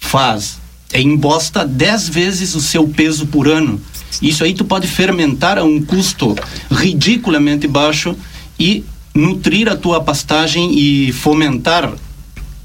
faz 0.00 0.58
é 0.58 0.63
embosta 1.00 1.66
10 1.66 2.08
vezes 2.08 2.54
o 2.54 2.60
seu 2.60 2.86
peso 2.88 3.26
por 3.26 3.48
ano. 3.48 3.80
Isso 4.22 4.44
aí 4.44 4.54
tu 4.54 4.64
pode 4.64 4.86
fermentar 4.86 5.58
a 5.58 5.64
um 5.64 5.82
custo 5.82 6.36
ridiculamente 6.70 7.66
baixo 7.66 8.16
e 8.58 8.84
nutrir 9.14 9.68
a 9.68 9.76
tua 9.76 10.02
pastagem 10.02 10.78
e 10.78 11.12
fomentar 11.12 11.92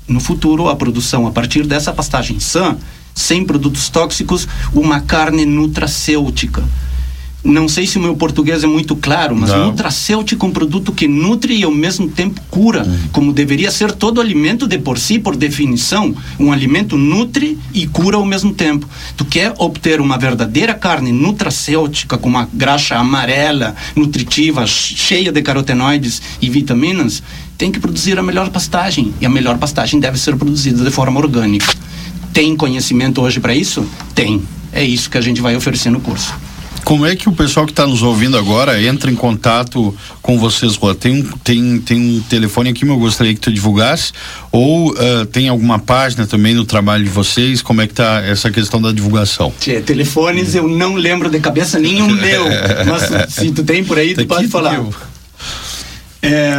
no 0.07 0.19
futuro 0.19 0.67
a 0.67 0.75
produção 0.75 1.27
a 1.27 1.32
partir 1.32 1.65
dessa 1.65 1.93
pastagem 1.93 2.39
sã, 2.39 2.77
sem 3.13 3.45
produtos 3.45 3.89
tóxicos, 3.89 4.47
uma 4.73 5.01
carne 5.01 5.45
nutracêutica. 5.45 6.63
Não 7.41 7.69
sei 7.69 7.87
se 7.87 7.97
o 7.97 8.01
meu 8.01 8.15
português 8.17 8.65
é 8.65 8.67
muito 8.67 8.97
claro, 8.97 9.33
mas 9.33 9.49
Não. 9.49 9.67
nutracêutico 9.67 10.45
é 10.45 10.49
um 10.49 10.51
produto 10.51 10.91
que 10.91 11.07
nutre 11.07 11.55
e 11.55 11.63
ao 11.63 11.71
mesmo 11.71 12.09
tempo 12.09 12.41
cura, 12.51 12.85
como 13.13 13.31
deveria 13.31 13.71
ser 13.71 13.93
todo 13.93 14.19
alimento 14.19 14.67
de 14.67 14.77
por 14.77 14.99
si, 14.99 15.17
por 15.17 15.37
definição. 15.37 16.13
Um 16.37 16.51
alimento 16.51 16.97
nutre 16.97 17.57
e 17.73 17.87
cura 17.87 18.17
ao 18.17 18.25
mesmo 18.25 18.53
tempo. 18.53 18.85
Tu 19.15 19.23
quer 19.23 19.53
obter 19.57 20.01
uma 20.01 20.17
verdadeira 20.17 20.73
carne 20.73 21.13
nutracêutica, 21.13 22.17
com 22.17 22.27
uma 22.27 22.49
graxa 22.53 22.97
amarela, 22.97 23.73
nutritiva, 23.95 24.67
ch- 24.67 24.95
cheia 24.97 25.31
de 25.31 25.41
carotenoides 25.41 26.21
e 26.41 26.49
vitaminas, 26.49 27.23
tem 27.57 27.71
que 27.71 27.79
produzir 27.79 28.19
a 28.19 28.23
melhor 28.23 28.49
pastagem. 28.49 29.13
E 29.21 29.25
a 29.25 29.29
melhor 29.29 29.57
pastagem 29.57 29.97
deve 29.99 30.19
ser 30.19 30.35
produzida 30.35 30.83
de 30.83 30.91
forma 30.91 31.17
orgânica. 31.19 31.73
Tem 32.33 32.53
conhecimento 32.55 33.21
hoje 33.21 33.39
para 33.39 33.55
isso? 33.55 33.85
Tem. 34.13 34.41
É 34.73 34.83
isso 34.83 35.09
que 35.09 35.17
a 35.17 35.21
gente 35.21 35.39
vai 35.41 35.55
oferecer 35.55 35.89
no 35.89 36.01
curso. 36.01 36.33
Como 36.89 37.05
é 37.05 37.15
que 37.15 37.29
o 37.29 37.31
pessoal 37.31 37.67
que 37.67 37.71
está 37.71 37.85
nos 37.85 38.01
ouvindo 38.01 38.35
agora 38.35 38.81
entra 38.81 39.11
em 39.11 39.15
contato 39.15 39.95
com 40.23 40.39
vocês, 40.39 40.73
Juan? 40.73 40.95
Tem 40.95 41.21
um, 41.21 41.23
tem, 41.43 41.79
tem 41.79 42.01
um 42.01 42.19
telefone 42.21 42.71
aqui, 42.71 42.83
mas 42.83 42.95
eu 42.95 42.99
gostaria 42.99 43.31
que 43.31 43.39
tu 43.39 43.53
divulgasse. 43.53 44.11
Ou 44.51 44.95
ah, 44.97 45.27
tem 45.31 45.49
alguma 45.49 45.77
página 45.77 46.25
também 46.25 46.55
no 46.55 46.65
trabalho 46.65 47.03
de 47.03 47.09
vocês? 47.11 47.61
Como 47.61 47.79
é 47.79 47.85
que 47.85 47.93
tá 47.93 48.23
essa 48.25 48.49
questão 48.49 48.81
da 48.81 48.91
divulgação? 48.91 49.53
Tchê, 49.59 49.81
telefones 49.81 50.55
eu 50.55 50.67
não 50.67 50.95
lembro 50.95 51.30
de 51.30 51.39
cabeça 51.39 51.77
nenhum 51.77 52.07
meu, 52.19 52.45
mas 52.88 53.35
se 53.35 53.51
tu 53.51 53.64
tem 53.64 53.84
por 53.84 53.99
aí, 53.99 54.15
tu 54.15 54.26
pode 54.26 54.47
falar. 54.47 54.84
É, 56.23 56.53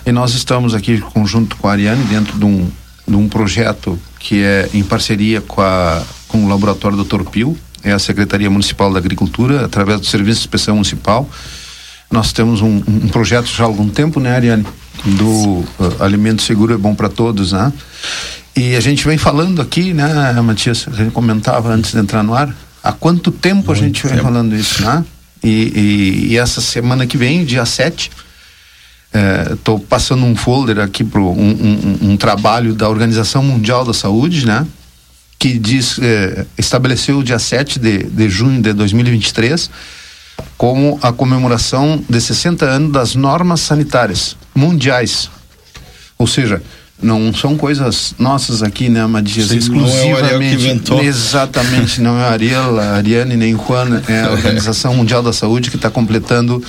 E 0.06 0.10
nós 0.10 0.32
estamos 0.32 0.74
aqui, 0.74 1.04
junto 1.26 1.54
com 1.56 1.68
a 1.68 1.72
Ariane, 1.72 2.02
dentro 2.04 2.38
de 2.38 2.46
um, 2.46 2.66
de 3.06 3.14
um 3.14 3.28
projeto 3.28 3.98
que 4.18 4.42
é 4.42 4.70
em 4.72 4.82
parceria 4.82 5.42
com, 5.42 5.60
a, 5.60 6.02
com 6.26 6.46
o 6.46 6.48
Laboratório 6.48 6.96
Dr. 6.96 7.24
Pio, 7.24 7.54
é 7.84 7.92
a 7.92 7.98
Secretaria 7.98 8.48
Municipal 8.48 8.90
da 8.90 8.98
Agricultura, 8.98 9.66
através 9.66 10.00
do 10.00 10.06
Serviço 10.06 10.40
de 10.40 10.46
Inspeção 10.46 10.76
Municipal. 10.76 11.28
Nós 12.10 12.32
temos 12.32 12.62
um, 12.62 12.82
um 12.88 13.08
projeto 13.08 13.48
já 13.48 13.64
há 13.64 13.66
algum 13.66 13.90
tempo, 13.90 14.18
né, 14.18 14.34
Ariane? 14.34 14.66
Do 15.04 15.28
uh, 15.28 15.66
Alimento 16.00 16.40
Seguro 16.40 16.72
é 16.72 16.78
Bom 16.78 16.94
para 16.94 17.10
Todos, 17.10 17.52
né? 17.52 17.70
E 18.56 18.74
a 18.74 18.80
gente 18.80 19.06
vem 19.06 19.18
falando 19.18 19.60
aqui, 19.60 19.92
né, 19.92 20.32
Matias? 20.40 20.86
A 20.90 20.96
gente 20.96 21.10
comentava 21.10 21.68
antes 21.68 21.92
de 21.92 21.98
entrar 21.98 22.22
no 22.22 22.32
ar, 22.32 22.48
Há 22.86 22.92
quanto 22.92 23.32
tempo 23.32 23.66
Muito 23.66 23.72
a 23.72 23.74
gente 23.74 24.06
vem 24.06 24.18
falando 24.18 24.54
isso, 24.54 24.82
né? 24.82 25.04
E, 25.42 25.48
e, 25.48 26.32
e, 26.32 26.38
essa 26.38 26.60
semana 26.60 27.06
que 27.06 27.16
vem, 27.16 27.44
dia 27.44 27.66
7, 27.66 28.10
estou 29.52 29.78
é, 29.78 29.80
passando 29.88 30.24
um 30.24 30.36
folder 30.36 30.78
aqui 30.78 31.02
para 31.02 31.20
um, 31.20 31.32
um, 31.32 31.98
um, 32.10 32.16
trabalho 32.16 32.74
da 32.74 32.88
Organização 32.88 33.42
Mundial 33.42 33.84
da 33.84 33.92
Saúde, 33.92 34.46
né? 34.46 34.66
Que 35.38 35.58
diz, 35.58 35.98
é, 36.00 36.46
estabeleceu 36.56 37.18
o 37.18 37.24
dia 37.24 37.38
7 37.38 37.78
de, 37.78 38.04
de 38.04 38.28
junho 38.28 38.62
de 38.62 38.72
2023 38.72 39.68
como 40.56 40.98
a 41.02 41.12
comemoração 41.12 42.02
de 42.08 42.20
60 42.20 42.64
anos 42.64 42.92
das 42.92 43.14
normas 43.14 43.60
sanitárias 43.60 44.36
mundiais. 44.54 45.28
Ou 46.18 46.26
seja, 46.26 46.62
não 47.02 47.32
são 47.34 47.56
coisas 47.56 48.14
nossas 48.18 48.62
aqui, 48.62 48.88
né, 48.88 49.04
Matias? 49.06 49.48
Sim, 49.48 49.58
exclusivamente. 49.58 50.90
Não 50.90 51.00
é 51.00 51.04
exatamente, 51.04 52.00
não 52.00 52.18
é 52.18 52.24
a 52.24 52.30
Ariel, 52.30 52.80
a 52.80 52.92
Ariane 52.94 53.36
nem 53.36 53.54
Juan, 53.54 54.02
é 54.08 54.22
a 54.22 54.30
Organização 54.30 54.94
Mundial 54.94 55.22
da 55.22 55.32
Saúde 55.32 55.70
que 55.70 55.76
está 55.76 55.90
completando 55.90 56.62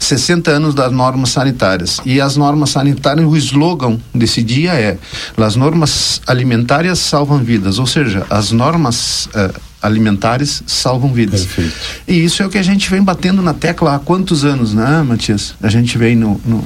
60 0.00 0.50
anos 0.50 0.74
das 0.74 0.90
normas 0.90 1.30
sanitárias. 1.30 2.00
E 2.04 2.20
as 2.20 2.36
normas 2.36 2.70
sanitárias, 2.70 3.26
o 3.26 3.36
slogan 3.36 3.98
desse 4.14 4.42
dia 4.42 4.72
é: 4.72 4.96
as 5.36 5.54
normas 5.54 6.20
alimentares 6.26 6.98
salvam 6.98 7.38
vidas, 7.38 7.78
ou 7.78 7.86
seja, 7.86 8.26
as 8.30 8.52
normas 8.52 9.26
uh, 9.26 9.60
alimentares 9.82 10.62
salvam 10.66 11.12
vidas. 11.12 11.44
Perfeito. 11.44 11.74
E 12.08 12.24
isso 12.24 12.42
é 12.42 12.46
o 12.46 12.48
que 12.48 12.56
a 12.56 12.62
gente 12.62 12.88
vem 12.88 13.02
batendo 13.02 13.42
na 13.42 13.52
tecla 13.52 13.96
há 13.96 13.98
quantos 13.98 14.46
anos, 14.46 14.72
né, 14.72 15.04
Matias? 15.06 15.54
A 15.62 15.68
gente 15.68 15.98
vem 15.98 16.16
no, 16.16 16.40
no, 16.42 16.64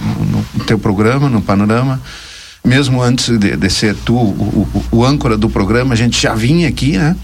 no 0.55 0.65
teu 0.65 0.79
programa, 0.79 1.29
no 1.29 1.43
panorama 1.43 2.01
mesmo 2.69 3.03
antes 3.03 3.37
de, 3.39 3.57
de 3.57 3.71
ser 3.71 3.97
tu 3.97 4.15
o, 4.15 4.69
o, 4.91 4.99
o, 4.99 5.05
âncora 5.05 5.37
do 5.37 5.49
programa, 5.49 5.95
a 5.95 5.97
gente 5.97 6.21
já 6.21 6.35
vinha 6.35 6.69
aqui, 6.69 6.99
né? 6.99 7.17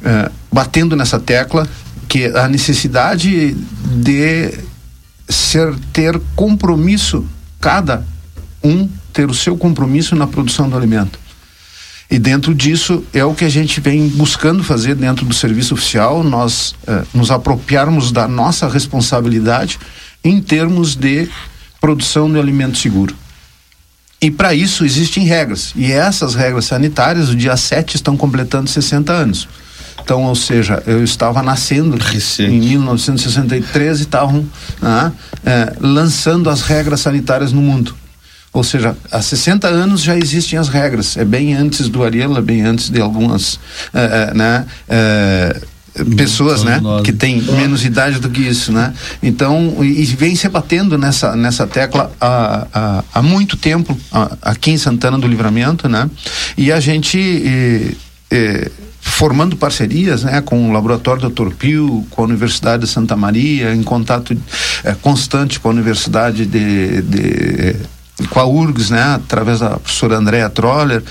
Uh, 0.00 0.32
batendo 0.50 0.96
nessa 0.96 1.20
tecla 1.20 1.68
que 2.08 2.24
a 2.26 2.48
necessidade 2.48 3.52
de 3.52 4.54
ser 5.28 5.74
ter 5.92 6.18
compromisso, 6.34 7.26
cada 7.60 8.04
um 8.64 8.88
ter 9.12 9.28
o 9.28 9.34
seu 9.34 9.56
compromisso 9.56 10.16
na 10.16 10.26
produção 10.26 10.68
do 10.68 10.76
alimento. 10.76 11.18
E 12.10 12.18
dentro 12.18 12.54
disso 12.54 13.04
é 13.12 13.24
o 13.24 13.34
que 13.34 13.44
a 13.44 13.48
gente 13.48 13.80
vem 13.80 14.08
buscando 14.08 14.62
fazer 14.62 14.94
dentro 14.94 15.26
do 15.26 15.34
serviço 15.34 15.74
oficial, 15.74 16.22
nós 16.24 16.70
uh, 16.88 17.06
nos 17.12 17.30
apropriarmos 17.30 18.12
da 18.12 18.26
nossa 18.26 18.68
responsabilidade 18.68 19.78
em 20.24 20.40
termos 20.40 20.96
de 20.96 21.28
produção 21.80 22.30
de 22.32 22.38
alimento 22.38 22.78
seguro. 22.78 23.14
E 24.20 24.30
para 24.30 24.54
isso 24.54 24.84
existem 24.84 25.24
regras. 25.24 25.72
E 25.76 25.92
essas 25.92 26.34
regras 26.34 26.64
sanitárias, 26.64 27.28
o 27.28 27.36
dia 27.36 27.56
7, 27.56 27.96
estão 27.96 28.16
completando 28.16 28.68
60 28.68 29.12
anos. 29.12 29.48
Então, 30.02 30.22
ou 30.22 30.34
seja, 30.34 30.82
eu 30.86 31.02
estava 31.02 31.42
nascendo 31.42 31.96
Recente. 32.02 32.50
em 32.52 32.60
1963 32.60 33.98
e 33.98 34.02
estavam 34.02 34.46
ah, 34.80 35.10
é, 35.44 35.72
lançando 35.80 36.48
as 36.48 36.62
regras 36.62 37.00
sanitárias 37.00 37.52
no 37.52 37.60
mundo. 37.60 37.94
Ou 38.52 38.64
seja, 38.64 38.96
há 39.10 39.20
60 39.20 39.68
anos 39.68 40.00
já 40.00 40.16
existem 40.16 40.58
as 40.58 40.68
regras. 40.68 41.16
É 41.18 41.24
bem 41.24 41.54
antes 41.54 41.90
do 41.90 42.02
Ariel, 42.02 42.36
é 42.38 42.40
bem 42.40 42.62
antes 42.62 42.88
de 42.88 43.00
algumas. 43.00 43.60
É, 43.92 44.32
né, 44.32 44.64
pessoas, 46.16 46.62
né, 46.64 46.80
que 47.04 47.12
têm 47.12 47.40
menos 47.42 47.84
idade 47.84 48.18
do 48.18 48.28
que 48.28 48.42
isso, 48.42 48.72
né? 48.72 48.92
Então, 49.22 49.76
e, 49.80 50.02
e 50.02 50.04
vem 50.04 50.34
se 50.34 50.48
batendo 50.48 50.98
nessa 50.98 51.34
nessa 51.36 51.66
tecla 51.66 52.10
há, 52.20 52.66
há, 52.72 53.04
há 53.14 53.22
muito 53.22 53.56
tempo 53.56 53.98
há, 54.12 54.36
aqui 54.42 54.70
em 54.70 54.78
Santana 54.78 55.18
do 55.18 55.26
Livramento, 55.26 55.88
né? 55.88 56.08
E 56.56 56.70
a 56.72 56.80
gente 56.80 57.18
e, 57.18 57.96
e, 58.30 58.70
formando 59.00 59.56
parcerias, 59.56 60.24
né, 60.24 60.42
com 60.42 60.68
o 60.68 60.72
laboratório 60.72 61.30
Dr. 61.30 61.50
Pio, 61.50 62.04
com 62.10 62.22
a 62.22 62.24
Universidade 62.24 62.82
de 62.82 62.88
Santa 62.88 63.16
Maria, 63.16 63.72
em 63.72 63.82
contato 63.82 64.36
é, 64.84 64.94
constante 64.94 65.58
com 65.60 65.68
a 65.68 65.70
Universidade 65.70 66.44
de, 66.44 67.02
de 67.02 67.76
com 68.30 68.40
a 68.40 68.46
URGS, 68.46 68.90
né, 68.90 69.02
através 69.14 69.60
da 69.60 69.70
professora 69.70 70.16
Andréa 70.16 70.50
Troller, 70.50 71.02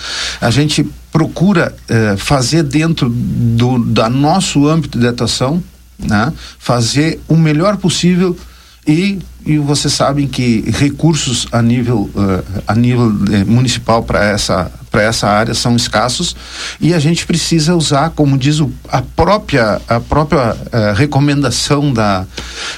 a 0.41 0.51
gente 0.51 0.87
procura 1.15 1.73
eh, 1.87 2.17
fazer 2.17 2.61
dentro 2.61 3.09
do 3.09 3.79
da 3.79 4.09
nosso 4.09 4.67
âmbito 4.67 4.99
de 4.99 5.07
atuação, 5.07 5.63
né, 5.97 6.33
fazer 6.59 7.21
o 7.25 7.37
melhor 7.37 7.77
possível 7.77 8.37
e, 8.85 9.19
e 9.45 9.57
vocês 9.57 9.93
sabem 9.93 10.27
que 10.27 10.69
recursos 10.71 11.47
a 11.53 11.61
nível 11.61 12.09
uh, 12.13 12.61
a 12.67 12.75
nível 12.75 13.13
eh, 13.31 13.45
municipal 13.45 14.03
para 14.03 14.25
essa 14.25 14.69
para 14.91 15.03
essa 15.03 15.29
área 15.29 15.53
são 15.53 15.73
escassos 15.77 16.35
e 16.81 16.93
a 16.93 16.99
gente 16.99 17.25
precisa 17.25 17.73
usar 17.77 18.09
como 18.09 18.37
diz 18.37 18.59
o, 18.59 18.69
a 18.89 19.01
própria 19.01 19.81
a 19.87 20.01
própria 20.01 20.53
uh, 20.53 20.93
recomendação 20.95 21.93
da 21.93 22.25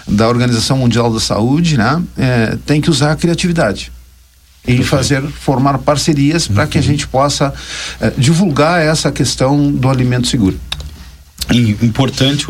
da 0.08 0.30
Organização 0.30 0.78
Mundial 0.78 1.12
da 1.12 1.20
Saúde 1.20 1.76
né 1.76 2.04
tem 2.68 2.80
que 2.82 2.92
usar 2.92 3.14
a 3.14 3.16
criatividade 3.16 3.92
e 4.68 4.84
fazer 4.84 5.22
formar 5.24 5.78
parcerias 5.80 6.48
uhum. 6.48 6.56
para 6.56 6.68
que 6.68 6.78
a 6.78 6.82
gente 6.82 7.08
possa 7.08 7.54
eh, 8.02 8.12
divulgar 8.18 8.82
essa 8.82 9.12
questão 9.12 9.72
do 9.72 9.90
alimento 9.90 10.28
seguro. 10.28 10.60
Importante, 11.82 12.46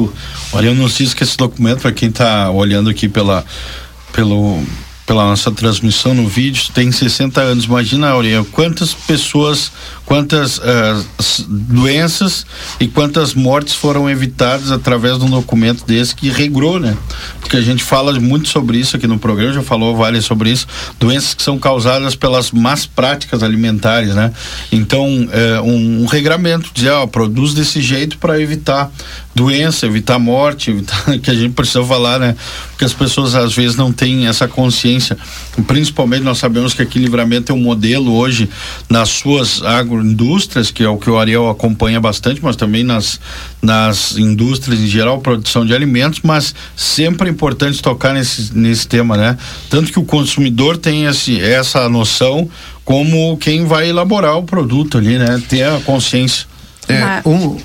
olha, 0.52 0.68
eu 0.68 0.76
não 0.76 0.90
sei 0.90 1.06
que 1.08 1.24
esse 1.24 1.38
documento, 1.38 1.82
para 1.82 1.92
quem 1.92 2.10
está 2.10 2.50
olhando 2.50 2.90
aqui 2.90 3.08
pela, 3.08 3.46
pelo, 4.12 4.64
pela 5.08 5.24
nossa 5.24 5.50
transmissão 5.50 6.14
no 6.14 6.28
vídeo, 6.28 6.66
tem 6.74 6.92
60 6.92 7.40
anos. 7.40 7.64
Imagina, 7.64 8.10
Aurelia, 8.10 8.46
quantas 8.52 8.94
pessoas, 8.94 9.72
quantas 10.06 10.58
uh, 10.58 11.06
doenças 11.48 12.46
e 12.78 12.90
quantas 12.90 13.34
mortes 13.34 13.74
foram 13.74 14.10
evitadas 14.10 14.70
através 14.70 15.18
de 15.18 15.24
um 15.24 15.30
documento 15.30 15.86
desse 15.86 16.14
que 16.14 16.30
regrou, 16.30 16.78
né? 16.78 16.96
Porque 17.40 17.56
a 17.56 17.62
gente 17.62 17.86
fala 17.86 18.20
muito 18.20 18.50
sobre 18.50 18.80
isso 18.80 18.98
aqui 18.98 19.08
no 19.08 19.18
programa, 19.18 19.54
já 19.54 19.64
falou 19.64 19.96
várias 19.96 20.26
sobre 20.26 20.52
isso, 20.52 20.68
doenças 21.00 21.34
que 21.34 21.42
são 21.42 21.58
causadas 21.58 22.14
pelas 22.14 22.52
más 22.52 22.86
práticas 22.86 23.42
alimentares, 23.42 24.14
né? 24.14 24.34
Então, 24.74 25.08
uh, 25.08 25.64
um, 25.64 26.04
um, 26.04 26.06
regramento, 26.06 26.70
dizer, 26.74 26.92
ó, 26.92 27.08
produz 27.08 27.54
desse 27.54 27.82
jeito 27.82 28.18
para 28.18 28.42
evitar 28.42 28.92
doença, 29.38 29.86
evitar 29.86 30.18
morte, 30.18 30.72
evitar 30.72 31.18
que 31.22 31.30
a 31.30 31.36
gente 31.36 31.54
precisa 31.54 31.84
falar, 31.84 32.20
né? 32.20 32.36
Porque 32.72 32.84
as 32.84 32.94
pessoas 32.94 33.36
às 33.36 33.56
vezes 33.56 33.78
não 33.78 33.94
têm 33.94 34.28
essa 34.28 34.48
consciência. 34.48 35.18
Principalmente 35.68 36.24
nós 36.24 36.40
sabemos 36.40 36.74
que 36.74 36.82
aqui 36.82 36.98
Livramento 36.98 37.52
é 37.52 37.56
um 37.56 37.60
modelo 37.60 38.14
hoje 38.14 38.50
nas 38.90 39.10
suas 39.10 39.62
agroindústrias, 39.64 40.72
que 40.72 40.84
é 40.84 40.90
o 40.90 40.98
que 40.98 41.10
o 41.10 41.18
Ariel 41.18 41.50
acompanha 41.50 42.02
bastante, 42.02 42.44
mas 42.44 42.56
também 42.56 42.84
nas, 42.84 43.20
nas 43.62 44.18
indústrias 44.18 44.80
em 44.80 44.88
geral, 44.88 45.20
produção 45.20 45.66
de 45.66 45.74
alimentos, 45.74 46.22
mas 46.24 46.54
sempre 46.76 47.30
é 47.30 47.32
importante 47.32 47.82
tocar 47.82 48.14
nesse, 48.14 48.58
nesse 48.58 48.88
tema, 48.88 49.16
né? 49.16 49.38
Tanto 49.70 49.92
que 49.92 50.00
o 50.00 50.04
consumidor 50.04 50.78
tem 50.78 51.06
esse, 51.06 51.40
essa 51.40 51.88
noção 51.88 52.50
como 52.84 53.38
quem 53.38 53.66
vai 53.66 53.90
elaborar 53.90 54.38
o 54.38 54.44
produto 54.44 54.98
ali, 54.98 55.18
né? 55.18 55.42
Ter 55.48 55.64
a 55.64 55.80
consciência. 55.82 56.48
É, 56.88 57.22
um, 57.26 57.36
um 57.36 57.58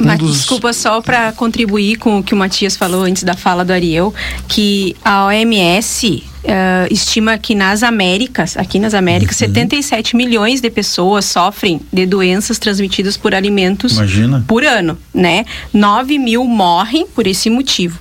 Mas, 0.00 0.18
dos... 0.18 0.32
Desculpa, 0.32 0.72
só 0.72 1.00
para 1.00 1.32
contribuir 1.32 1.96
com 1.96 2.18
o 2.18 2.22
que 2.22 2.34
o 2.34 2.36
Matias 2.36 2.76
falou 2.76 3.02
antes 3.02 3.22
da 3.22 3.34
fala 3.34 3.64
do 3.64 3.72
Ariel, 3.72 4.14
que 4.48 4.96
a 5.04 5.26
OMS 5.26 6.24
Uh, 6.42 6.88
estima 6.90 7.36
que 7.36 7.54
nas 7.54 7.82
Américas, 7.82 8.56
aqui 8.56 8.78
nas 8.78 8.94
Américas, 8.94 9.38
uhum. 9.42 9.48
77 9.48 10.16
milhões 10.16 10.62
de 10.62 10.70
pessoas 10.70 11.26
sofrem 11.26 11.82
de 11.92 12.06
doenças 12.06 12.58
transmitidas 12.58 13.14
por 13.14 13.34
alimentos 13.34 13.92
Imagina. 13.92 14.42
por 14.48 14.64
ano, 14.64 14.96
né? 15.12 15.44
9 15.70 16.18
mil 16.18 16.44
morrem 16.44 17.06
por 17.06 17.26
esse 17.26 17.50
motivo. 17.50 17.98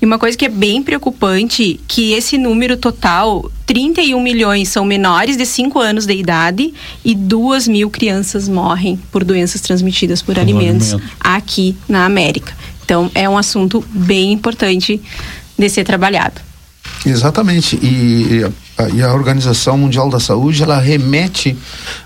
E 0.00 0.06
uma 0.06 0.18
coisa 0.18 0.36
que 0.36 0.46
é 0.46 0.48
bem 0.48 0.82
preocupante, 0.82 1.78
que 1.86 2.12
esse 2.12 2.38
número 2.38 2.76
total, 2.76 3.50
31 3.66 4.22
milhões 4.22 4.70
são 4.70 4.84
menores 4.84 5.36
de 5.36 5.44
5 5.44 5.78
anos 5.78 6.06
de 6.06 6.14
idade 6.14 6.72
e 7.04 7.14
2 7.14 7.68
mil 7.68 7.90
crianças 7.90 8.48
morrem 8.48 8.98
por 9.12 9.24
doenças 9.24 9.60
transmitidas 9.60 10.22
por, 10.22 10.38
alimentos 10.38 10.94
alimento. 10.94 11.16
aqui 11.20 11.76
na 11.86 12.06
América. 12.06 12.56
Então, 12.82 13.10
é 13.14 13.28
um 13.28 13.36
assunto 13.36 13.84
bem 13.90 14.32
importante 14.32 15.00
de 15.58 15.68
ser 15.68 15.84
trabalhado. 15.84 16.40
Exatamente. 17.04 17.76
E, 17.76 18.42
e 18.94 19.02
a 19.02 19.12
Organização 19.12 19.76
Mundial 19.76 20.08
da 20.08 20.18
Saúde, 20.18 20.62
ela 20.62 20.78
remete 20.80 21.56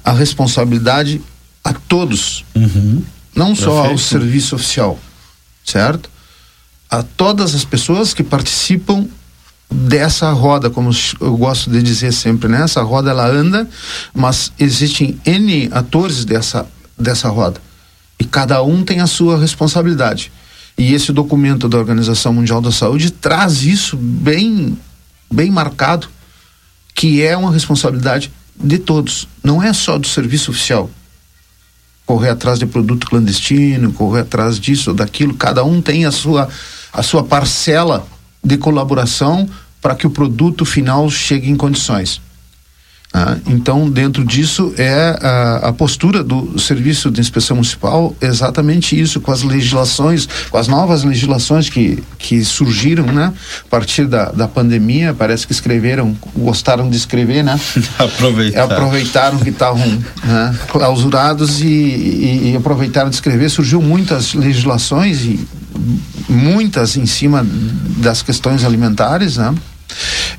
a 0.05 0.13
responsabilidade 0.13 1.21
a 1.63 1.73
todos. 1.73 2.45
Uhum. 2.55 3.03
Não 3.35 3.55
Perfeito. 3.55 3.71
só 3.71 3.87
ao 3.87 3.99
serviço 3.99 4.57
oficial, 4.57 4.99
certo? 5.65 6.11
A 6.95 7.03
todas 7.03 7.57
as 7.57 7.65
pessoas 7.65 8.15
que 8.15 8.23
participam 8.23 9.09
dessa 9.69 10.31
roda, 10.31 10.71
como 10.71 10.91
eu 11.21 11.37
gosto 11.37 11.69
de 11.69 11.83
dizer 11.83 12.13
sempre, 12.13 12.49
né? 12.49 12.63
Essa 12.63 12.83
roda 12.83 13.11
ela 13.11 13.27
anda, 13.27 13.69
mas 14.15 14.53
existem 14.61 15.19
N 15.27 15.69
atores 15.73 16.25
dessa, 16.25 16.65
dessa 16.97 17.29
roda. 17.29 17.61
E 18.17 18.25
cada 18.25 18.63
um 18.63 18.85
tem 18.85 19.01
a 19.01 19.09
sua 19.09 19.37
responsabilidade. 19.37 20.31
E 20.79 20.95
esse 20.95 21.13
documento 21.13 21.69
da 21.69 21.79
Organização 21.79 22.33
Mundial 22.33 22.61
da 22.61 22.71
Saúde 22.71 23.11
traz 23.11 23.65
isso 23.65 23.97
bem, 23.97 24.79
bem 25.29 25.51
marcado, 25.51 26.07
que 26.95 27.23
é 27.23 27.37
uma 27.37 27.51
responsabilidade 27.51 28.31
de 28.55 28.79
todos, 28.79 29.27
não 29.43 29.61
é 29.61 29.73
só 29.73 29.99
do 29.99 30.07
serviço 30.07 30.53
oficial. 30.53 30.89
Correr 32.07 32.29
atrás 32.29 32.61
de 32.61 32.67
produto 32.67 33.09
clandestino, 33.09 33.93
correr 33.93 34.21
atrás 34.21 34.61
disso 34.61 34.91
ou 34.91 34.97
daquilo, 34.97 35.35
cada 35.35 35.65
um 35.65 35.83
tem 35.83 36.07
a 36.07 36.13
sua, 36.13 36.49
a 36.95 37.03
sua 37.03 37.25
parcela 37.25 38.07
de 38.43 38.57
colaboração 38.57 39.49
para 39.83 39.95
que 39.95 40.07
o 40.07 40.11
produto 40.11 40.65
final 40.65 41.11
chegue 41.11 41.51
em 41.51 41.57
condições. 41.57 42.21
Ah, 43.17 43.37
então, 43.47 43.89
dentro 43.89 44.25
disso 44.25 44.75
é 44.77 45.17
a, 45.23 45.69
a, 45.69 45.73
postura 45.73 46.25
do 46.25 46.59
Serviço 46.59 47.13
de 47.13 47.21
Inspeção 47.21 47.55
Municipal 47.55 48.13
exatamente 48.21 49.01
isso, 49.01 49.21
com 49.21 49.31
as 49.31 49.45
legislações, 49.45 50.29
com 50.51 50.59
as 50.59 50.67
novas 50.67 51.05
legislações 51.05 51.71
que, 51.71 52.03
que 52.19 52.45
surgiram, 52.45 53.07
né? 53.07 53.33
A 53.67 53.69
partir 53.71 54.09
da, 54.09 54.33
da 54.33 54.49
pandemia, 54.49 55.15
parece 55.17 55.47
que 55.47 55.53
escreveram, 55.53 56.17
gostaram 56.37 56.91
de 56.91 56.97
escrever, 56.97 57.45
né? 57.45 57.61
Aproveitaram. 57.97 58.73
Aproveitaram 58.73 59.39
que 59.39 59.51
estavam 59.51 59.87
né, 60.25 60.59
clausurados 60.67 61.61
e, 61.61 61.67
e, 61.67 62.51
e 62.51 62.57
aproveitaram 62.57 63.11
de 63.11 63.15
escrever. 63.15 63.49
Surgiu 63.49 63.81
muitas 63.81 64.35
legislações 64.35 65.21
e 65.21 65.39
muitas 66.29 66.97
em 66.97 67.07
cima 67.07 67.47
das 67.99 68.23
questões 68.23 68.65
alimentares, 68.65 69.37
né? 69.37 69.55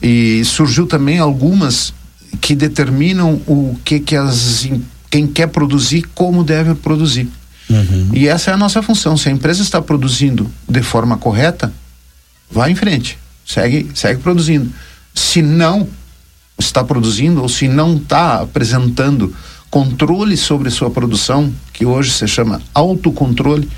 E 0.01 0.43
surgiu 0.45 0.85
também 0.85 1.19
algumas 1.19 1.93
que 2.41 2.55
determinam 2.55 3.41
o 3.47 3.77
que 3.83 3.99
que 3.99 4.15
as 4.15 4.67
quem 5.09 5.25
quer 5.25 5.47
produzir 5.47 6.03
como 6.13 6.43
deve 6.43 6.75
produzir 6.75 7.29
uhum. 7.69 8.09
e 8.13 8.27
essa 8.27 8.51
é 8.51 8.53
a 8.53 8.57
nossa 8.57 8.81
função 8.81 9.15
se 9.15 9.29
a 9.29 9.31
empresa 9.31 9.61
está 9.61 9.81
produzindo 9.81 10.51
de 10.67 10.83
forma 10.83 11.17
correta 11.17 11.71
vá 12.51 12.69
em 12.69 12.75
frente 12.75 13.17
segue 13.45 13.89
segue 13.95 14.21
produzindo 14.21 14.69
se 15.13 15.41
não 15.41 15.87
está 16.59 16.83
produzindo 16.83 17.41
ou 17.41 17.49
se 17.49 17.67
não 17.67 17.95
está 17.95 18.41
apresentando 18.41 19.33
controle 19.69 20.37
sobre 20.37 20.69
sua 20.69 20.89
produção 20.89 21.51
que 21.73 21.85
hoje 21.85 22.11
se 22.11 22.27
chama 22.27 22.61
autocontrole 22.73 23.69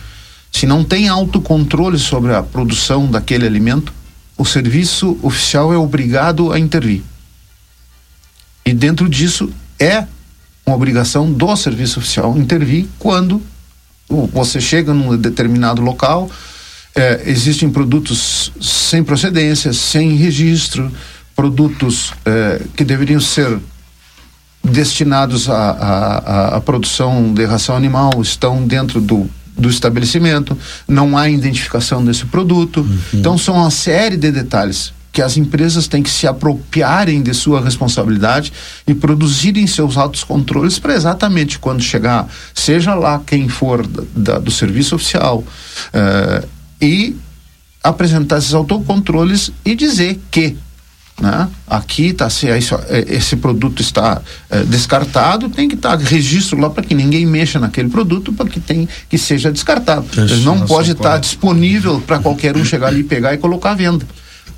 se 0.57 0.65
não 0.65 0.83
tem 0.83 1.07
autocontrole 1.07 1.99
sobre 1.99 2.33
a 2.33 2.41
produção 2.41 3.05
daquele 3.11 3.45
alimento 3.45 3.93
o 4.35 4.43
serviço 4.43 5.17
oficial 5.21 5.71
é 5.73 5.77
obrigado 5.77 6.51
a 6.51 6.59
intervir. 6.59 7.03
E 8.65 8.73
dentro 8.73 9.07
disso 9.07 9.51
é 9.79 10.05
uma 10.65 10.75
obrigação 10.75 11.31
do 11.31 11.55
serviço 11.55 11.99
oficial 11.99 12.37
intervir 12.37 12.87
quando 12.97 13.41
você 14.09 14.59
chega 14.59 14.93
num 14.93 15.15
determinado 15.17 15.81
local, 15.81 16.29
é, 16.95 17.23
existem 17.25 17.69
produtos 17.69 18.51
sem 18.59 19.03
procedência, 19.03 19.73
sem 19.73 20.15
registro, 20.15 20.91
produtos 21.35 22.13
é, 22.25 22.61
que 22.75 22.83
deveriam 22.83 23.19
ser 23.19 23.59
destinados 24.63 25.49
à, 25.49 26.61
produção 26.65 27.33
de 27.33 27.45
ração 27.45 27.75
animal 27.75 28.21
estão 28.21 28.65
dentro 28.65 28.99
do, 28.99 29.29
do 29.57 29.69
estabelecimento, 29.69 30.57
não 30.87 31.17
há 31.17 31.29
identificação 31.29 32.03
desse 32.03 32.25
produto. 32.25 32.81
Uhum. 32.81 32.99
Então, 33.13 33.37
são 33.37 33.55
uma 33.55 33.71
série 33.71 34.17
de 34.17 34.31
detalhes 34.31 34.93
que 35.11 35.21
as 35.21 35.35
empresas 35.35 35.87
têm 35.87 36.03
que 36.03 36.11
se 36.11 36.27
apropriarem 36.27 37.23
de 37.23 37.33
sua 37.33 37.59
responsabilidade 37.59 38.53
e 38.85 38.93
produzirem 38.93 39.65
seus 39.65 39.97
altos 39.97 40.23
controles 40.23 40.77
para 40.77 40.93
exatamente 40.93 41.57
quando 41.57 41.81
chegar, 41.81 42.27
seja 42.53 42.93
lá 42.93 43.19
quem 43.25 43.49
for 43.49 43.85
da, 43.87 44.03
da, 44.15 44.37
do 44.37 44.51
serviço 44.51 44.93
oficial, 44.93 45.39
uh, 45.39 46.47
e 46.79 47.15
apresentar 47.83 48.37
esses 48.37 48.53
autocontroles 48.53 49.51
e 49.65 49.73
dizer 49.73 50.19
que 50.29 50.55
né? 51.19 51.49
Aqui 51.67 52.13
tá 52.13 52.29
se 52.29 52.47
esse 53.07 53.35
produto 53.37 53.81
está 53.81 54.21
é, 54.49 54.63
descartado, 54.63 55.49
tem 55.49 55.67
que 55.67 55.75
estar 55.75 55.97
tá 55.97 56.03
registro 56.03 56.59
lá 56.59 56.69
para 56.69 56.83
que 56.83 56.93
ninguém 56.93 57.25
mexa 57.25 57.59
naquele 57.59 57.89
produto 57.89 58.31
para 58.31 58.47
que 58.47 58.59
tem 58.59 58.87
que 59.09 59.17
seja 59.17 59.51
descartado. 59.51 60.05
Ele 60.15 60.43
não 60.43 60.61
pode 60.61 60.91
estar 60.91 61.13
tá 61.13 61.17
disponível 61.17 61.99
para 62.05 62.19
qualquer 62.19 62.55
um 62.55 62.63
chegar 62.63 62.87
ali 62.87 63.03
pegar 63.03 63.33
e 63.33 63.37
colocar 63.37 63.71
à 63.71 63.75
venda 63.75 64.05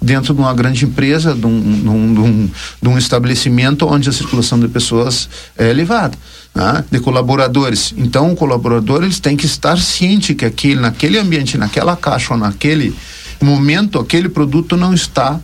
dentro 0.01 0.33
de 0.33 0.39
uma 0.39 0.53
grande 0.53 0.85
empresa, 0.85 1.33
de 1.33 1.45
um, 1.45 1.61
de 1.61 1.89
um, 1.89 2.13
de 2.13 2.19
um, 2.19 2.49
de 2.81 2.89
um 2.89 2.97
estabelecimento 2.97 3.85
onde 3.87 4.09
a 4.09 4.13
circulação 4.13 4.59
de 4.59 4.67
pessoas 4.67 5.29
é 5.57 5.69
elevada. 5.69 6.17
Né? 6.53 6.83
de 6.89 6.99
colaboradores. 6.99 7.93
Então, 7.95 8.33
o 8.33 8.35
colaborador 8.35 9.03
eles 9.03 9.19
têm 9.19 9.37
que 9.37 9.45
estar 9.45 9.77
ciente 9.77 10.33
que 10.33 10.43
aquele, 10.43 10.81
naquele 10.81 11.19
ambiente, 11.19 11.59
naquela 11.59 11.95
caixa 11.95 12.33
ou 12.33 12.39
naquele 12.39 12.93
momento, 13.39 13.99
aquele 13.99 14.27
produto 14.27 14.75
não 14.75 14.91
está 14.91 15.39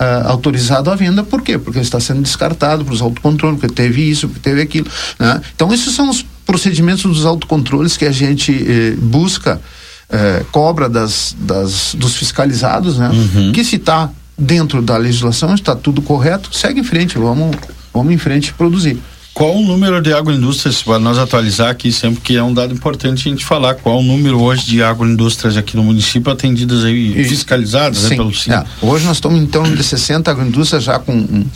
uh, 0.00 0.28
autorizado 0.28 0.90
à 0.90 0.96
venda. 0.96 1.22
Por 1.22 1.42
quê? 1.42 1.58
Porque 1.58 1.78
está 1.78 2.00
sendo 2.00 2.22
descartado 2.22 2.84
para 2.84 2.94
os 2.94 3.02
autocontroles, 3.02 3.60
porque 3.60 3.74
teve 3.74 4.02
isso, 4.02 4.28
porque 4.28 4.40
teve 4.40 4.62
aquilo. 4.62 4.86
Né? 5.18 5.40
Então, 5.54 5.72
esses 5.72 5.94
são 5.94 6.08
os 6.08 6.24
procedimentos 6.46 7.02
dos 7.02 7.26
autocontroles 7.26 7.96
que 7.96 8.06
a 8.06 8.10
gente 8.10 8.52
eh, 8.52 8.96
busca 8.98 9.60
é, 10.08 10.44
cobra 10.50 10.88
das, 10.88 11.36
das, 11.38 11.94
dos 11.94 12.16
fiscalizados, 12.16 12.98
né? 12.98 13.10
Uhum. 13.10 13.52
Que 13.52 13.62
se 13.62 13.76
está 13.76 14.10
dentro 14.36 14.82
da 14.82 14.96
legislação, 14.96 15.54
está 15.54 15.76
tudo 15.76 16.02
correto, 16.02 16.52
segue 16.52 16.80
em 16.80 16.84
frente, 16.84 17.16
vamos, 17.16 17.56
vamos 17.94 18.12
em 18.12 18.18
frente 18.18 18.52
produzir. 18.52 18.98
Qual 19.40 19.56
o 19.56 19.62
número 19.62 20.02
de 20.02 20.12
agroindústrias, 20.12 20.82
para 20.82 20.98
nós 20.98 21.16
atualizar 21.16 21.70
aqui 21.70 21.90
sempre, 21.90 22.20
que 22.20 22.36
é 22.36 22.42
um 22.42 22.52
dado 22.52 22.74
importante 22.74 23.26
a 23.26 23.30
gente 23.30 23.42
falar, 23.42 23.74
qual 23.74 24.00
o 24.00 24.02
número 24.02 24.38
hoje 24.38 24.66
de 24.66 24.82
agroindústrias 24.82 25.56
aqui 25.56 25.78
no 25.78 25.82
município 25.82 26.30
atendidas 26.30 26.84
aí, 26.84 27.24
fiscalizadas 27.24 28.10
né, 28.10 28.16
pelo 28.16 28.34
CIN? 28.34 28.52
É, 28.52 28.64
hoje 28.82 29.06
nós 29.06 29.16
estamos 29.16 29.40
em 29.40 29.46
torno 29.46 29.74
de 29.74 29.82
60 29.82 30.30
agroindústrias 30.30 30.84
já 30.84 30.98
com 30.98 31.14
um, 31.14 31.46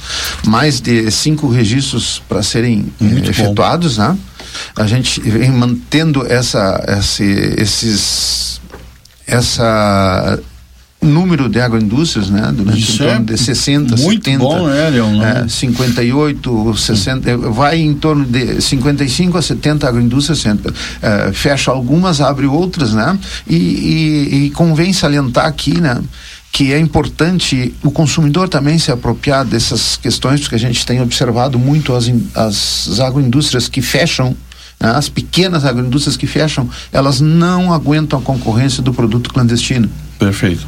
mais 0.47 0.81
de 0.81 1.11
cinco 1.11 1.47
registros 1.51 2.23
para 2.27 2.43
serem 2.43 2.91
eh, 3.03 3.29
efetuados, 3.29 3.99
bom. 3.99 4.05
né? 4.05 4.19
a 4.77 4.87
gente 4.87 5.21
vem 5.21 5.51
mantendo 5.51 6.27
essa, 6.27 6.83
esse, 6.89 7.23
esses, 7.59 8.63
essa 9.27 10.41
número 11.05 11.49
de 11.49 11.61
agroindústrias, 11.61 12.31
né? 12.31 12.53
Durante 12.55 12.81
Isso 12.81 13.03
em 13.03 13.07
torno 13.07 13.21
é 13.21 13.35
de 13.35 13.39
60, 13.39 13.97
muito 13.97 14.25
70. 14.25 14.39
Bom, 14.39 14.67
né, 14.67 14.91
Leon? 14.91 15.23
É, 15.23 15.49
58, 15.49 16.77
60, 16.77 17.37
vai 17.37 17.81
em 17.81 17.95
torno 17.95 18.25
de 18.25 18.61
55 18.61 19.39
a 19.39 19.43
70 19.43 19.89
agroindústrias, 19.89 20.45
é, 21.03 21.33
fecha 21.33 21.71
algumas, 21.71 22.21
abre 22.21 22.47
outras, 22.47 22.93
né? 22.93 23.19
E, 23.49 23.55
e, 23.55 24.45
e 24.47 24.51
convém 24.51 24.93
salientar 24.93 25.47
aqui, 25.47 25.81
né? 25.81 26.01
que 26.55 26.73
é 26.73 26.79
importante 26.79 27.75
o 27.83 27.91
consumidor 27.91 28.49
também 28.49 28.79
se 28.79 28.93
apropriar 28.93 29.45
dessas 29.45 29.97
questões, 29.97 30.41
porque 30.41 30.55
a 30.55 30.59
gente 30.59 30.87
tem 30.87 31.03
observado 31.03 31.59
muito 31.59 31.93
as, 31.93 32.09
as 32.33 33.01
agroindústrias 33.01 33.67
que 33.67 33.83
fecham, 33.83 34.37
né? 34.79 34.91
as 34.91 35.09
pequenas 35.09 35.65
agroindústrias 35.65 36.17
que 36.17 36.29
fecham, 36.29 36.71
elas 36.93 37.21
não 37.21 37.73
aguentam 37.73 38.21
a 38.21 38.23
concorrência 38.23 38.81
do 38.85 38.95
produto 38.95 39.31
clandestino. 39.35 39.91
Perfeito. 40.17 40.65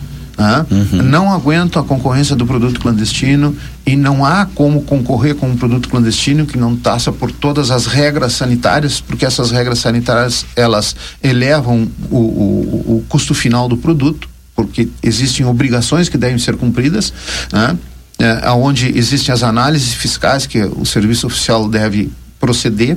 Uhum. 0.70 1.02
Não 1.02 1.32
aguentam 1.32 1.80
a 1.80 1.84
concorrência 1.84 2.36
do 2.36 2.46
produto 2.46 2.80
clandestino 2.80 3.56
e 3.86 3.96
não 3.96 4.24
há 4.24 4.46
como 4.46 4.82
concorrer 4.82 5.34
com 5.34 5.48
um 5.48 5.56
produto 5.56 5.88
clandestino 5.88 6.44
que 6.44 6.58
não 6.58 6.76
passa 6.76 7.10
por 7.10 7.32
todas 7.32 7.70
as 7.70 7.86
regras 7.86 8.32
sanitárias, 8.32 9.00
porque 9.00 9.24
essas 9.24 9.50
regras 9.50 9.78
sanitárias 9.78 10.44
elas 10.54 10.94
elevam 11.22 11.88
o, 12.10 12.16
o, 12.16 12.96
o 12.96 13.04
custo 13.08 13.34
final 13.34 13.68
do 13.68 13.76
produto 13.76 14.28
porque 14.56 14.88
existem 15.02 15.44
obrigações 15.44 16.08
que 16.08 16.16
devem 16.16 16.38
ser 16.38 16.56
cumpridas, 16.56 17.12
né? 17.52 17.76
É, 18.18 18.50
onde 18.52 18.98
existem 18.98 19.30
as 19.30 19.42
análises 19.42 19.92
fiscais 19.92 20.46
que 20.46 20.58
o 20.58 20.86
serviço 20.86 21.26
oficial 21.26 21.68
deve 21.68 22.10
proceder 22.40 22.96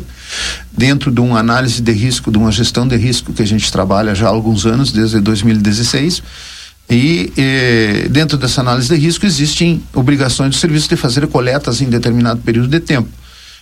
dentro 0.72 1.11
de 1.11 1.20
uma 1.20 1.40
análise 1.40 1.82
de 1.82 1.91
risco, 1.91 2.32
de 2.32 2.38
uma 2.38 2.52
gestão 2.53 2.88
de 2.88 2.95
risco 2.95 3.34
que 3.34 3.41
a 3.41 3.45
gente 3.45 3.70
trabalha 3.70 4.16
já 4.16 4.28
há 4.28 4.30
alguns 4.30 4.66
anos, 4.66 4.94
desde 4.94 5.20
2016. 5.20 6.24
E 6.90 7.32
eh, 7.38 8.07
dentro 8.10 8.36
dessa 8.36 8.61
análise 8.61 8.90
de 8.90 8.95
risco 8.95 9.26
existem 9.26 9.82
obrigações 9.94 10.49
do 10.49 10.56
serviço 10.56 10.90
de 10.90 10.95
fazer 10.95 11.28
coletas 11.28 11.82
em 11.82 11.90
determinado 11.90 12.41
período 12.41 12.68
de 12.68 12.80
tempo. 12.80 13.10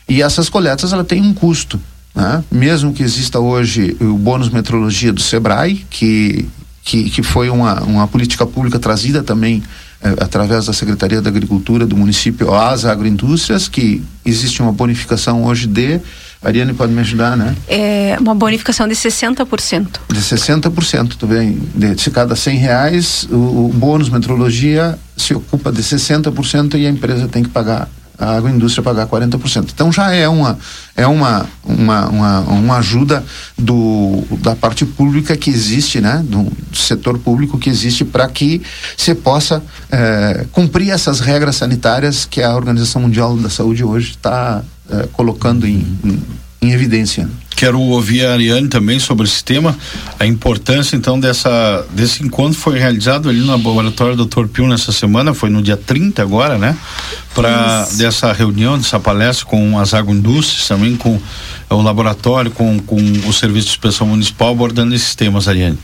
E 0.08 0.22
essas 0.22 0.48
coletas 0.48 0.94
ela 0.94 1.04
tem 1.04 1.22
um 1.22 1.34
custo. 1.34 1.80
Né? 2.16 2.44
Mesmo 2.50 2.94
que 2.94 3.04
exista 3.04 3.40
hoje 3.40 3.98
o 4.00 4.18
bônus 4.18 4.50
metrologia 4.50 5.12
do 5.12 5.22
Sebrae, 5.22 5.86
que, 5.90 6.48
que, 6.84 7.10
que 7.10 7.22
foi 7.22 7.50
uma, 7.50 7.82
uma 7.84 8.08
política 8.08 8.46
pública 8.46 8.80
trazida 8.80 9.22
também 9.22 9.62
eh, 10.02 10.16
através 10.22 10.68
da 10.68 10.74
Secretaria 10.74 11.22
da 11.22 11.30
Agricultura 11.30 11.86
do 11.86 11.98
município 11.98 12.54
às 12.54 12.86
agroindústrias, 12.86 13.68
que 13.68 14.02
existe 14.26 14.62
uma 14.62 14.72
bonificação 14.72 15.44
hoje 15.44 15.68
de 15.68 16.00
Ariane 16.42 16.74
pode 16.74 16.94
me 16.94 17.02
ajudar, 17.02 17.36
né? 17.36 17.56
É 17.68 18.18
uma 18.20 18.36
bonificação 18.36 18.88
de 18.88 18.96
60%. 18.96 19.88
De 20.10 20.20
60%, 20.20 21.16
tu 21.18 21.28
vem, 21.28 21.60
de, 21.74 21.96
de 21.96 22.12
cada 22.12 22.36
100 22.36 22.58
reais, 22.58 23.28
o, 23.32 23.68
o 23.68 23.72
bônus 23.74 24.10
metrologia 24.10 24.98
se 25.16 25.34
ocupa 25.34 25.72
de 25.72 25.82
60% 25.82 26.76
e 26.76 26.86
a 26.86 26.90
empresa 26.90 27.28
tem 27.28 27.44
que 27.44 27.50
pagar 27.50 27.90
a 28.18 28.36
agroindústria 28.36 28.84
pagar 28.84 29.06
40%. 29.08 29.70
Então 29.74 29.92
já 29.92 30.12
é 30.12 30.28
uma 30.28 30.58
é 30.96 31.06
uma 31.06 31.46
uma, 31.64 32.08
uma, 32.08 32.40
uma 32.40 32.78
ajuda 32.78 33.24
do 33.58 34.24
da 34.40 34.56
parte 34.56 34.86
pública 34.86 35.38
que 35.38 35.50
existe, 35.50 36.02
né, 36.02 36.24
do, 36.26 36.52
setor 36.74 37.20
público 37.20 37.58
que 37.58 37.70
existe 37.70 38.04
para 38.04 38.28
que 38.28 38.62
se 38.96 39.14
possa 39.14 39.62
é, 39.92 40.46
cumprir 40.52 40.90
essas 40.90 41.20
regras 41.20 41.58
sanitárias 41.58 42.26
que 42.26 42.42
a 42.42 42.56
Organização 42.56 43.02
Mundial 43.02 43.38
da 43.38 43.50
Saúde 43.50 43.84
hoje 43.84 44.12
está 44.12 44.64
colocando 45.14 45.66
em, 45.66 45.86
em, 46.04 46.22
em 46.62 46.72
evidência. 46.72 47.30
Quero 47.58 47.82
ouvir 47.82 48.24
a 48.24 48.34
Ariane 48.34 48.68
também 48.68 49.00
sobre 49.00 49.26
esse 49.26 49.44
tema, 49.44 49.76
a 50.20 50.28
importância 50.28 50.96
então 50.96 51.20
dessa 51.20 51.84
desse 51.90 52.24
encontro 52.24 52.56
foi 52.56 52.78
realizado 52.78 53.28
ali 53.28 53.40
no 53.40 53.48
laboratório 53.48 54.16
do 54.16 54.26
Dr. 54.28 54.46
Pio 54.46 54.68
nessa 54.68 54.92
semana, 54.92 55.34
foi 55.34 55.50
no 55.50 55.60
dia 55.60 55.76
30 55.76 56.22
agora, 56.22 56.60
né? 56.60 56.78
Para 57.34 57.88
dessa 57.94 58.32
reunião, 58.32 58.78
dessa 58.78 59.00
palestra 59.00 59.48
com 59.48 59.80
as 59.80 59.96
agroindústrias, 59.96 60.68
também 60.68 60.96
com 60.96 61.20
o 61.68 61.82
laboratório, 61.82 62.52
com, 62.52 62.78
com 62.78 62.96
o 62.96 63.34
Serviço 63.34 63.66
de 63.66 63.72
Inspeção 63.72 64.06
Municipal 64.06 64.52
abordando 64.52 64.94
esses 64.94 65.16
temas, 65.16 65.48
Ariane. 65.48 65.80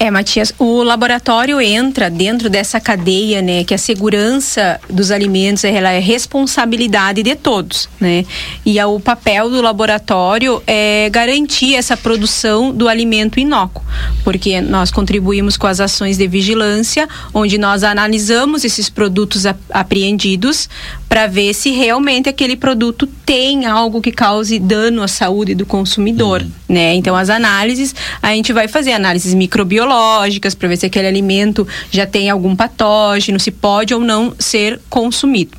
É, 0.00 0.12
Matias, 0.12 0.54
o 0.60 0.84
laboratório 0.84 1.60
entra 1.60 2.08
dentro 2.08 2.48
dessa 2.48 2.78
cadeia, 2.78 3.42
né, 3.42 3.64
que 3.64 3.74
a 3.74 3.78
segurança 3.78 4.80
dos 4.88 5.10
alimentos 5.10 5.64
ela 5.64 5.90
é 5.90 5.98
responsabilidade 5.98 7.20
de 7.20 7.34
todos, 7.34 7.88
né? 7.98 8.24
E 8.64 8.78
a, 8.78 8.86
o 8.86 9.00
papel 9.00 9.50
do 9.50 9.60
laboratório 9.60 10.62
é 10.68 10.87
garantir 11.10 11.74
essa 11.74 11.96
produção 11.96 12.72
do 12.72 12.88
alimento 12.88 13.40
inócuo, 13.40 13.82
porque 14.24 14.60
nós 14.60 14.90
contribuímos 14.90 15.56
com 15.56 15.66
as 15.66 15.80
ações 15.80 16.16
de 16.16 16.26
vigilância, 16.26 17.08
onde 17.32 17.58
nós 17.58 17.82
analisamos 17.82 18.64
esses 18.64 18.88
produtos 18.88 19.44
apreendidos 19.70 20.68
para 21.08 21.26
ver 21.26 21.54
se 21.54 21.70
realmente 21.70 22.28
aquele 22.28 22.56
produto 22.56 23.06
tem 23.24 23.66
algo 23.66 24.00
que 24.00 24.12
cause 24.12 24.58
dano 24.58 25.02
à 25.02 25.08
saúde 25.08 25.54
do 25.54 25.64
consumidor, 25.64 26.42
uhum. 26.42 26.50
né? 26.68 26.94
Então 26.94 27.16
as 27.16 27.30
análises, 27.30 27.94
a 28.22 28.34
gente 28.34 28.52
vai 28.52 28.68
fazer 28.68 28.92
análises 28.92 29.34
microbiológicas 29.34 30.54
para 30.54 30.68
ver 30.68 30.76
se 30.76 30.86
aquele 30.86 31.08
alimento 31.08 31.66
já 31.90 32.06
tem 32.06 32.28
algum 32.28 32.54
patógeno, 32.54 33.40
se 33.40 33.50
pode 33.50 33.94
ou 33.94 34.00
não 34.00 34.34
ser 34.38 34.80
consumido. 34.88 35.56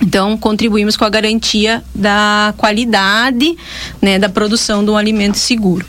Então, 0.00 0.36
contribuímos 0.36 0.96
com 0.96 1.04
a 1.04 1.10
garantia 1.10 1.82
da 1.94 2.54
qualidade 2.56 3.56
né, 4.00 4.18
da 4.18 4.28
produção 4.28 4.84
de 4.84 4.90
um 4.90 4.96
alimento 4.96 5.36
seguro. 5.36 5.84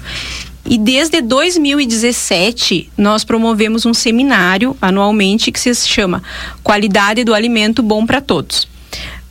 E 0.66 0.78
desde 0.78 1.22
2017, 1.22 2.90
nós 2.98 3.24
promovemos 3.24 3.86
um 3.86 3.94
seminário 3.94 4.76
anualmente 4.82 5.52
que 5.52 5.60
se 5.60 5.74
chama 5.88 6.22
Qualidade 6.64 7.24
do 7.24 7.34
Alimento 7.34 7.82
Bom 7.82 8.06
para 8.06 8.20
Todos. 8.20 8.68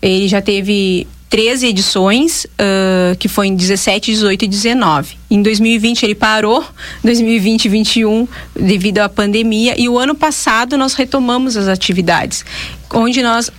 Ele 0.00 0.28
já 0.28 0.40
teve 0.40 1.06
13 1.28 1.66
edições, 1.66 2.44
uh, 2.44 3.16
que 3.18 3.28
foi 3.28 3.48
em 3.48 3.54
17, 3.54 4.12
18 4.12 4.44
e 4.46 4.48
19. 4.48 5.16
Em 5.30 5.42
2020 5.42 6.04
ele 6.04 6.14
parou, 6.14 6.64
2020 7.04 7.66
e 7.66 7.68
2021 7.68 8.28
devido 8.58 8.98
à 8.98 9.08
pandemia 9.08 9.74
e 9.78 9.88
o 9.88 9.98
ano 9.98 10.14
passado 10.14 10.78
nós 10.78 10.94
retomamos 10.94 11.56
as 11.56 11.68
atividades, 11.68 12.44
onde 12.92 13.22
nós 13.22 13.50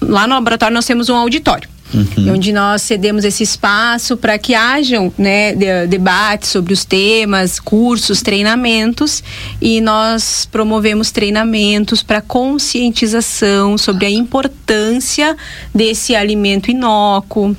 lá 0.00 0.26
no 0.26 0.34
laboratório 0.34 0.74
nós 0.74 0.86
temos 0.86 1.08
um 1.08 1.14
auditório. 1.14 1.68
Uhum. 1.92 2.34
onde 2.34 2.52
nós 2.52 2.82
cedemos 2.82 3.24
esse 3.24 3.42
espaço 3.42 4.14
para 4.14 4.38
que 4.38 4.54
hajam 4.54 5.10
né, 5.16 5.54
de, 5.54 5.86
debates 5.86 6.50
sobre 6.50 6.74
os 6.74 6.84
temas, 6.84 7.58
cursos, 7.58 8.20
treinamentos 8.20 9.24
e 9.58 9.80
nós 9.80 10.46
promovemos 10.52 11.10
treinamentos 11.10 12.02
para 12.02 12.20
conscientização 12.20 13.78
sobre 13.78 14.04
a 14.04 14.10
importância 14.10 15.34
desse 15.74 16.14
alimento 16.14 16.70
inócuo. 16.70 17.56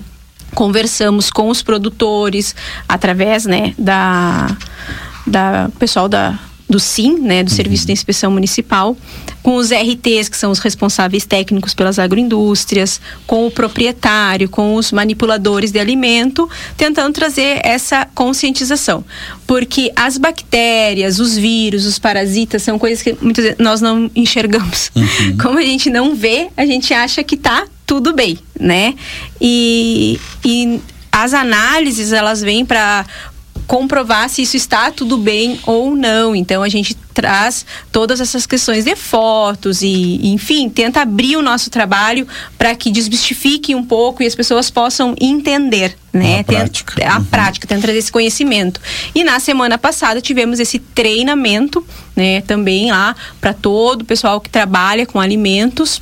Conversamos 0.53 1.31
com 1.31 1.49
os 1.49 1.63
produtores 1.63 2.55
através 2.87 3.47
né, 3.47 3.73
da, 3.79 4.55
da 5.25 5.71
pessoal 5.79 6.07
da 6.07 6.37
do 6.69 6.79
SIM, 6.79 7.17
né, 7.19 7.43
do 7.43 7.49
uhum. 7.49 7.55
Serviço 7.55 7.87
de 7.87 7.91
Inspeção 7.91 8.31
Municipal, 8.31 8.95
com 9.41 9.55
os 9.55 9.71
RTs, 9.71 10.29
que 10.29 10.37
são 10.37 10.51
os 10.51 10.59
responsáveis 10.59 11.25
técnicos 11.25 11.73
pelas 11.73 11.97
agroindústrias, 11.97 13.01
com 13.25 13.47
o 13.47 13.51
proprietário, 13.51 14.47
com 14.47 14.75
os 14.75 14.91
manipuladores 14.91 15.71
de 15.71 15.79
alimento, 15.79 16.47
tentando 16.77 17.13
trazer 17.13 17.59
essa 17.63 18.05
conscientização. 18.13 19.03
Porque 19.47 19.91
as 19.95 20.17
bactérias, 20.17 21.19
os 21.19 21.35
vírus, 21.35 21.85
os 21.85 21.97
parasitas 21.97 22.61
são 22.61 22.77
coisas 22.77 23.01
que 23.01 23.17
muitas 23.19 23.43
vezes 23.45 23.59
nós 23.59 23.81
não 23.81 24.11
enxergamos. 24.15 24.91
Uhum. 24.95 25.37
Como 25.41 25.57
a 25.57 25.63
gente 25.63 25.89
não 25.89 26.13
vê, 26.13 26.49
a 26.55 26.65
gente 26.65 26.93
acha 26.93 27.23
que 27.23 27.35
tá 27.35 27.65
tudo 27.87 28.13
bem, 28.13 28.37
né? 28.59 28.93
E, 29.41 30.19
e 30.45 30.79
as 31.11 31.33
análises 31.33 32.13
elas 32.13 32.41
vêm 32.41 32.63
para 32.63 33.05
comprovar 33.69 34.27
se 34.29 34.41
isso 34.41 34.57
está 34.57 34.89
tudo 34.89 35.15
bem 35.15 35.59
ou 35.63 35.95
não. 35.95 36.35
Então 36.35 36.63
a 36.63 36.69
gente 36.69 36.95
traz 37.13 37.63
todas 37.91 38.19
essas 38.19 38.47
questões 38.47 38.83
de 38.83 38.95
fotos 38.95 39.83
e, 39.83 40.19
enfim, 40.23 40.67
tenta 40.67 41.01
abrir 41.01 41.37
o 41.37 41.43
nosso 41.43 41.69
trabalho 41.69 42.27
para 42.57 42.75
que 42.75 42.89
desmistifique 42.89 43.75
um 43.75 43.85
pouco 43.85 44.23
e 44.23 44.25
as 44.25 44.33
pessoas 44.33 44.71
possam 44.71 45.13
entender, 45.21 45.95
né? 46.11 46.39
A 46.39 46.43
prática. 46.43 46.95
Tenta, 46.95 47.13
a 47.13 47.17
uhum. 47.19 47.25
prática, 47.25 47.67
tenta 47.67 47.81
trazer 47.83 47.99
esse 47.99 48.11
conhecimento. 48.11 48.81
E 49.13 49.23
na 49.23 49.39
semana 49.39 49.77
passada 49.77 50.19
tivemos 50.19 50.59
esse 50.59 50.79
treinamento, 50.79 51.85
né, 52.15 52.41
também 52.41 52.89
lá 52.89 53.15
para 53.39 53.53
todo 53.53 54.01
o 54.01 54.05
pessoal 54.05 54.41
que 54.41 54.49
trabalha 54.49 55.05
com 55.05 55.19
alimentos 55.19 56.01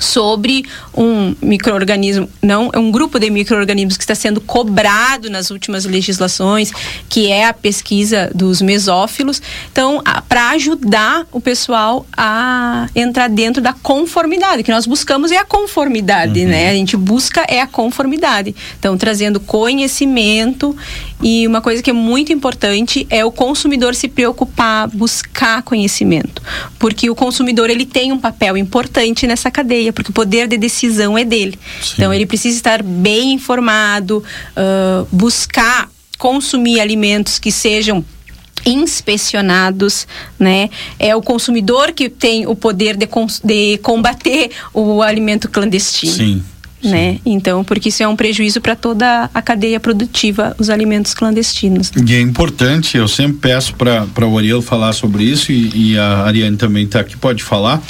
sobre 0.00 0.64
um 0.96 1.34
microorganismo, 1.40 2.28
não 2.42 2.70
é 2.72 2.78
um 2.78 2.90
grupo 2.90 3.18
de 3.18 3.30
microorganismos 3.30 3.96
que 3.96 4.02
está 4.02 4.14
sendo 4.14 4.40
cobrado 4.40 5.30
nas 5.30 5.50
últimas 5.50 5.84
legislações, 5.84 6.72
que 7.08 7.30
é 7.30 7.46
a 7.46 7.52
pesquisa 7.52 8.30
dos 8.34 8.60
mesófilos. 8.60 9.40
Então, 9.70 10.02
para 10.28 10.50
ajudar 10.50 11.26
o 11.30 11.40
pessoal 11.40 12.06
a 12.16 12.88
entrar 12.96 13.28
dentro 13.28 13.62
da 13.62 13.72
conformidade, 13.72 14.62
que 14.62 14.70
nós 14.70 14.86
buscamos 14.86 15.30
é 15.30 15.36
a 15.36 15.44
conformidade, 15.44 16.40
uhum. 16.40 16.48
né? 16.48 16.70
A 16.70 16.74
gente 16.74 16.96
busca 16.96 17.44
é 17.46 17.60
a 17.60 17.66
conformidade. 17.66 18.54
Então, 18.78 18.96
trazendo 18.96 19.38
conhecimento 19.38 20.74
e 21.22 21.46
uma 21.46 21.60
coisa 21.60 21.82
que 21.82 21.90
é 21.90 21.92
muito 21.92 22.32
importante 22.32 23.06
é 23.10 23.24
o 23.24 23.30
consumidor 23.30 23.94
se 23.94 24.08
preocupar, 24.08 24.88
buscar 24.88 25.62
conhecimento, 25.62 26.42
porque 26.78 27.10
o 27.10 27.14
consumidor 27.14 27.68
ele 27.70 27.84
tem 27.84 28.12
um 28.12 28.18
papel 28.18 28.56
importante 28.56 29.26
nessa 29.26 29.50
cadeia, 29.50 29.92
porque 29.92 30.10
o 30.10 30.14
poder 30.14 30.48
de 30.48 30.56
decisão 30.56 31.16
é 31.16 31.24
dele. 31.24 31.58
Sim. 31.82 31.94
Então 31.94 32.14
ele 32.14 32.26
precisa 32.26 32.56
estar 32.56 32.82
bem 32.82 33.32
informado, 33.32 34.24
uh, 34.56 35.06
buscar 35.12 35.90
consumir 36.18 36.80
alimentos 36.80 37.38
que 37.38 37.50
sejam 37.50 38.04
inspecionados, 38.66 40.06
né? 40.38 40.68
É 40.98 41.16
o 41.16 41.22
consumidor 41.22 41.92
que 41.92 42.10
tem 42.10 42.46
o 42.46 42.54
poder 42.54 42.94
de, 42.94 43.08
de 43.42 43.78
combater 43.78 44.50
o 44.74 45.02
alimento 45.02 45.48
clandestino. 45.48 46.12
Sim 46.12 46.44
né? 46.82 47.18
Então, 47.24 47.62
porque 47.64 47.88
isso 47.88 48.02
é 48.02 48.08
um 48.08 48.16
prejuízo 48.16 48.60
para 48.60 48.74
toda 48.74 49.30
a 49.32 49.42
cadeia 49.42 49.78
produtiva, 49.78 50.54
os 50.58 50.70
alimentos 50.70 51.14
clandestinos. 51.14 51.90
E 52.06 52.14
é 52.14 52.20
importante, 52.20 52.96
eu 52.96 53.08
sempre 53.08 53.38
peço 53.38 53.74
para 53.74 54.26
o 54.26 54.38
Ariel 54.38 54.62
falar 54.62 54.92
sobre 54.92 55.24
isso 55.24 55.52
e, 55.52 55.92
e 55.92 55.98
a 55.98 56.24
Ariane 56.24 56.56
também 56.56 56.84
está 56.84 57.00
aqui, 57.00 57.16
pode 57.16 57.42
falar 57.42 57.82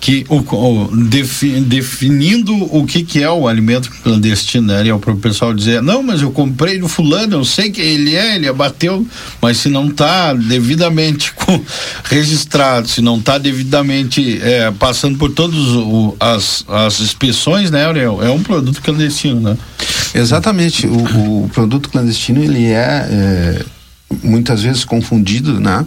que 0.00 0.24
o, 0.30 0.38
o 0.38 0.96
defi, 0.96 1.60
definindo 1.60 2.54
o 2.74 2.86
que 2.86 3.04
que 3.04 3.22
é 3.22 3.30
o 3.30 3.46
alimento 3.46 3.90
clandestino, 4.02 4.68
né? 4.68 4.88
É 4.88 4.98
para 4.98 5.12
o 5.12 5.16
pessoal 5.18 5.52
dizer, 5.52 5.82
não, 5.82 6.02
mas 6.02 6.22
eu 6.22 6.30
comprei 6.30 6.78
do 6.78 6.88
fulano, 6.88 7.36
eu 7.36 7.44
sei 7.44 7.70
que 7.70 7.82
ele 7.82 8.16
é, 8.16 8.34
ele 8.36 8.48
abateu, 8.48 9.06
mas 9.42 9.58
se 9.58 9.68
não 9.68 9.88
está 9.88 10.32
devidamente 10.32 11.32
com, 11.36 11.62
registrado, 12.04 12.88
se 12.88 13.02
não 13.02 13.18
está 13.18 13.36
devidamente 13.36 14.40
é, 14.42 14.70
passando 14.70 15.18
por 15.18 15.30
todas 15.32 15.58
as, 16.18 16.64
as 16.66 17.00
inspeções, 17.00 17.70
né, 17.70 17.84
Ariel? 17.84 18.22
É 18.22 18.30
um 18.30 18.42
produto 18.42 18.80
clandestino, 18.80 19.40
né? 19.40 19.58
Exatamente, 20.14 20.86
o, 20.86 21.44
o 21.44 21.50
produto 21.52 21.90
clandestino 21.90 22.42
ele 22.42 22.64
é, 22.64 23.06
é 23.10 23.64
muitas 24.22 24.62
vezes 24.62 24.82
confundido, 24.82 25.60
né? 25.60 25.84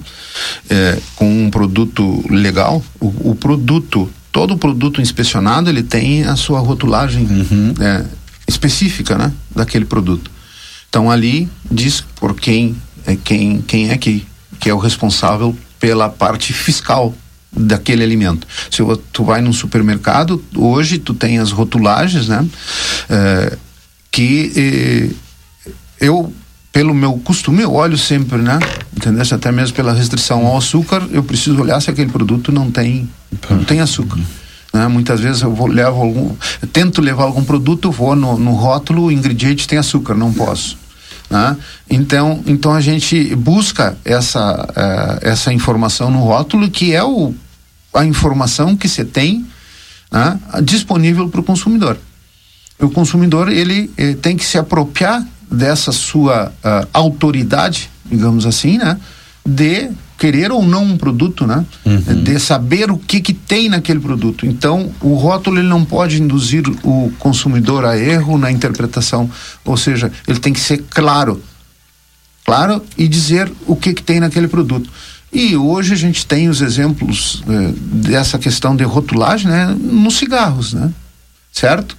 É, 0.70 1.00
com 1.16 1.46
um 1.46 1.50
produto 1.50 2.24
legal, 2.30 2.84
o, 3.00 3.32
o, 3.32 3.36
produto, 3.36 4.10
todo 4.32 4.58
produto 4.58 5.02
inspecionado, 5.02 5.70
ele 5.70 5.84
tem 5.84 6.24
a 6.24 6.36
sua 6.36 6.60
rotulagem 6.60 7.26
uhum. 7.26 7.74
é, 7.80 8.06
específica, 8.48 9.18
né, 9.18 9.32
daquele 9.56 9.86
produto. 9.86 10.32
Então 10.90 11.10
ali 11.10 11.50
diz 11.72 12.02
por 12.02 12.36
quem 12.36 12.76
é 13.06 13.16
quem 13.16 13.62
quem 13.62 13.90
é 13.90 13.98
que 13.98 14.26
que 14.60 14.70
é 14.70 14.74
o 14.74 14.78
responsável 14.78 15.58
pela 15.80 16.08
parte 16.08 16.54
fiscal 16.54 17.14
daquele 17.52 18.04
alimento. 18.04 18.48
Se 18.72 18.82
tu 19.12 19.24
vai 19.24 19.42
num 19.42 19.54
supermercado, 19.54 20.44
hoje 20.56 20.98
tu 20.98 21.14
tem 21.14 21.40
as 21.40 21.52
rotulagens, 21.52 22.28
né? 22.28 22.46
É, 23.10 23.58
que 24.12 24.52
eh, 24.56 25.16
eu 26.00 26.32
pelo 26.74 26.94
meu 26.94 27.14
costume 27.20 27.62
eu 27.62 27.72
olho 27.72 27.98
sempre, 27.98 28.40
né? 28.40 28.60
Entendeu? 28.98 29.24
Até 29.32 29.52
mesmo 29.52 29.76
pela 29.76 29.94
restrição 29.94 30.46
ao 30.48 30.58
açúcar, 30.58 31.08
eu 31.12 31.24
preciso 31.24 31.62
olhar 31.62 31.80
se 31.80 31.90
aquele 31.90 32.12
produto 32.12 32.52
não 32.52 32.70
tem 32.70 33.08
não 33.50 33.64
tem 33.64 33.80
açúcar. 33.80 34.20
Né? 34.74 34.88
Muitas 34.88 35.20
vezes 35.20 35.44
eu 35.44 35.54
vou 35.54 35.68
levo 35.68 36.02
algum, 36.02 36.36
eu 36.62 36.68
tento 36.68 37.00
levar 37.00 37.26
algum 37.26 37.44
produto, 37.44 37.92
vou 37.92 38.16
no, 38.16 38.38
no 38.40 38.54
rótulo, 38.54 39.12
ingrediente 39.12 39.68
tem 39.68 39.78
açúcar, 39.78 40.16
não 40.16 40.34
posso. 40.34 40.78
Né? 41.30 41.56
Então, 41.90 42.44
então 42.48 42.74
a 42.74 42.82
gente 42.82 43.36
busca 43.36 43.96
essa, 44.04 44.66
uh, 44.70 45.20
essa 45.22 45.54
informação 45.54 46.10
no 46.10 46.20
rótulo, 46.20 46.70
que 46.72 46.94
é 46.94 47.04
o, 47.04 47.36
a 47.94 48.04
informação 48.04 48.76
que 48.76 48.90
você 48.90 49.06
tem 49.06 49.46
né? 50.12 50.40
disponível 50.64 51.30
para 51.30 51.42
o 51.42 51.44
consumidor. 51.44 51.98
O 52.80 52.90
consumidor 52.90 53.50
ele, 53.50 53.92
ele, 53.98 54.16
tem 54.16 54.36
que 54.36 54.44
se 54.44 54.58
apropriar 54.58 55.26
dessa 55.54 55.92
sua 55.92 56.48
uh, 56.48 56.88
autoridade, 56.94 57.90
digamos 58.06 58.46
assim, 58.46 58.78
né? 58.78 59.00
de 59.46 59.92
querer 60.18 60.52
ou 60.52 60.66
não 60.66 60.84
um 60.86 60.98
produto, 60.98 61.46
né? 61.46 61.66
Uhum. 61.86 62.24
De 62.24 62.40
saber 62.40 62.90
o 62.90 62.98
que 62.98 63.20
que 63.20 63.34
tem 63.34 63.68
naquele 63.68 64.00
produto. 64.00 64.46
Então, 64.46 64.90
o 65.02 65.16
rótulo 65.16 65.60
ele 65.60 65.68
não 65.68 65.84
pode 65.84 66.22
induzir 66.22 66.64
o 66.82 67.12
consumidor 67.20 67.84
a 67.84 67.98
erro 67.98 68.38
na 68.38 68.50
interpretação, 68.50 69.30
ou 69.66 69.76
seja, 69.76 70.12
ele 70.26 70.40
tem 70.40 70.54
que 70.54 70.62
ser 70.62 70.84
claro, 70.90 71.44
claro 72.46 72.82
e 72.98 73.08
dizer 73.08 73.52
o 73.68 73.76
que 73.76 73.94
que 73.94 74.02
tem 74.02 74.22
naquele 74.22 74.48
produto. 74.48 74.90
E 75.32 75.58
hoje 75.58 75.94
a 75.94 75.98
gente 75.98 76.26
tem 76.26 76.48
os 76.48 76.62
exemplos 76.62 77.44
eh, 77.50 77.74
dessa 77.76 78.38
questão 78.38 78.76
de 78.76 78.84
rotulagem, 78.84 79.50
né, 79.50 79.76
nos 79.78 80.18
cigarros, 80.18 80.74
né? 80.74 80.92
Certo? 81.52 81.98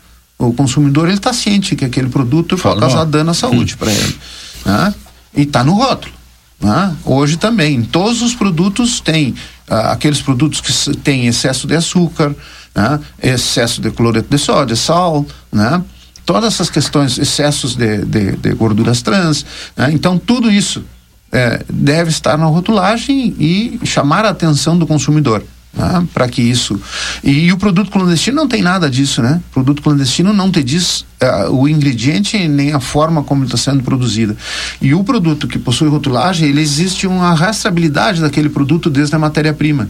O 0.49 0.53
consumidor 0.53 1.09
ele 1.09 1.17
está 1.17 1.33
ciente 1.33 1.77
que 1.77 1.85
aquele 1.85 2.09
produto 2.09 2.57
pode 2.57 2.81
causar 2.81 3.05
dano 3.05 3.31
à 3.31 3.35
saúde 3.35 3.75
hum. 3.75 3.77
para 3.79 3.93
ele, 3.93 4.17
né? 4.65 4.95
E 5.37 5.43
está 5.43 5.65
no 5.65 5.75
rótulo. 5.75 6.15
Né? 6.61 6.97
Hoje 7.05 7.37
também, 7.37 7.83
todos 7.83 8.23
os 8.23 8.35
produtos 8.35 9.01
têm 9.01 9.35
ah, 9.69 9.93
aqueles 9.93 10.23
produtos 10.23 10.61
que 10.61 10.97
têm 10.97 11.27
excesso 11.27 11.67
de 11.67 11.75
açúcar, 11.75 12.35
né? 12.75 13.01
excesso 13.23 13.81
de 13.81 13.91
cloreto 13.91 14.29
de 14.31 14.39
sódio, 14.39 14.77
sal, 14.77 15.27
né? 15.53 15.83
todas 16.25 16.55
essas 16.55 16.71
questões, 16.71 17.19
excessos 17.19 17.75
de, 17.75 18.05
de, 18.05 18.37
de 18.37 18.55
gorduras 18.55 19.03
trans. 19.03 19.45
Né? 19.77 19.91
Então, 19.93 20.19
tudo 20.19 20.51
isso 20.51 20.85
é, 21.31 21.63
deve 21.69 22.11
estar 22.11 22.39
na 22.39 22.47
rotulagem 22.47 23.35
e 23.39 23.81
chamar 23.85 24.25
a 24.25 24.31
atenção 24.31 24.79
do 24.79 24.87
consumidor. 24.87 25.45
Né? 25.77 26.07
Para 26.13 26.29
que 26.29 26.41
isso. 26.43 26.81
E, 27.23 27.47
e, 27.47 27.53
o 27.53 27.57
produto 27.57 27.91
clandestino 27.91 28.37
não 28.37 28.49
tem 28.49 28.63
nada 28.63 28.89
disso, 28.89 29.21
né? 29.21 29.41
O 29.51 29.55
produto 29.55 29.83
clandestino 29.83 30.33
não 30.33 30.51
te 30.51 30.63
diz 30.63 31.05
uh, 31.23 31.51
o 31.51 31.69
ingrediente 31.69 32.47
nem 32.47 32.73
a 32.73 32.81
forma 32.81 33.23
como 33.23 33.45
está 33.45 33.57
sendo 33.57 33.83
produzida. 33.83 34.37
E 34.81 34.95
o 34.95 35.03
produto 35.03 35.49
que 35.49 35.59
possui 35.59 35.89
rotulagem, 35.89 36.49
ele 36.49 36.61
existe 36.61 37.07
uma 37.07 37.35
rastreabilidade 37.35 38.21
daquele 38.21 38.49
produto 38.49 38.89
desde 38.89 39.15
a 39.17 39.19
matéria-prima 39.19 39.89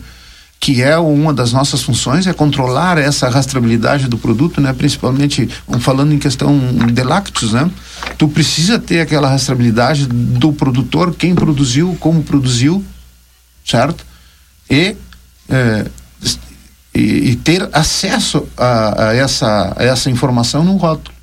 que 0.64 0.80
é 0.80 0.96
uma 0.96 1.34
das 1.34 1.52
nossas 1.52 1.82
funções, 1.82 2.26
é 2.26 2.32
controlar 2.32 2.96
essa 2.96 3.28
rastreabilidade 3.28 4.08
do 4.08 4.16
produto, 4.16 4.62
né? 4.62 4.72
Principalmente 4.72 5.46
falando 5.80 6.14
em 6.14 6.18
questão 6.18 6.58
de 6.90 7.02
lácteos, 7.02 7.52
né? 7.52 7.70
Tu 8.16 8.26
precisa 8.28 8.78
ter 8.78 9.00
aquela 9.00 9.28
rastreabilidade 9.28 10.06
do 10.06 10.54
produtor, 10.54 11.14
quem 11.14 11.34
produziu, 11.34 11.94
como 12.00 12.22
produziu, 12.22 12.82
certo? 13.62 14.06
E 14.70 14.96
é, 15.48 15.86
e, 16.94 17.30
e, 17.30 17.36
ter 17.36 17.68
acesso 17.72 18.46
a, 18.56 19.08
a, 19.08 19.14
essa, 19.16 19.74
a 19.76 19.82
essa 19.82 20.10
informação 20.10 20.64
no 20.64 20.76
rótulo. 20.76 21.14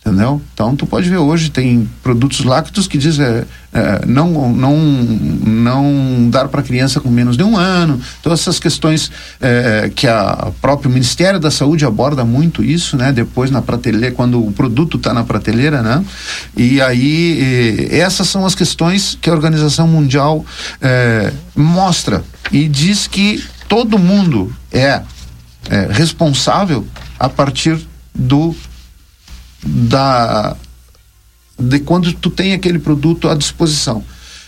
Entendeu? 0.00 0.42
Então 0.52 0.74
tu 0.74 0.84
pode 0.84 1.08
ver 1.08 1.18
hoje 1.18 1.50
tem 1.50 1.88
produtos 2.02 2.44
lácteos 2.44 2.88
que 2.88 2.98
diz 2.98 3.18
é, 3.18 3.46
é, 3.72 4.04
não 4.06 4.52
não 4.52 4.76
não 4.76 6.30
dar 6.30 6.48
para 6.48 6.62
criança 6.62 7.00
com 7.00 7.10
menos 7.10 7.36
de 7.36 7.42
um 7.42 7.56
ano. 7.56 8.00
Todas 8.22 8.40
essas 8.40 8.58
questões 8.58 9.10
é, 9.40 9.90
que 9.94 10.06
a 10.06 10.50
próprio 10.60 10.90
Ministério 10.90 11.40
da 11.40 11.50
Saúde 11.50 11.84
aborda 11.84 12.24
muito 12.24 12.62
isso 12.62 12.96
né? 12.96 13.12
Depois 13.12 13.50
na 13.50 13.62
prateleira 13.62 14.14
quando 14.14 14.44
o 14.44 14.52
produto 14.52 14.96
está 14.96 15.14
na 15.14 15.24
prateleira 15.24 15.82
né? 15.82 16.04
E 16.56 16.80
aí 16.80 17.88
essas 17.90 18.28
são 18.28 18.44
as 18.44 18.54
questões 18.54 19.16
que 19.20 19.30
a 19.30 19.32
Organização 19.32 19.86
Mundial 19.86 20.44
é, 20.80 21.32
mostra 21.54 22.22
e 22.50 22.68
diz 22.68 23.06
que 23.06 23.42
todo 23.68 23.98
mundo 23.98 24.54
é, 24.70 25.02
é 25.70 25.88
responsável 25.90 26.86
a 27.18 27.28
partir 27.28 27.78
do 28.14 28.54
da 29.64 30.56
de 31.58 31.78
quando 31.80 32.12
tu 32.12 32.30
tem 32.30 32.52
aquele 32.52 32.78
produto 32.78 33.28
à 33.28 33.34
disposição. 33.34 34.04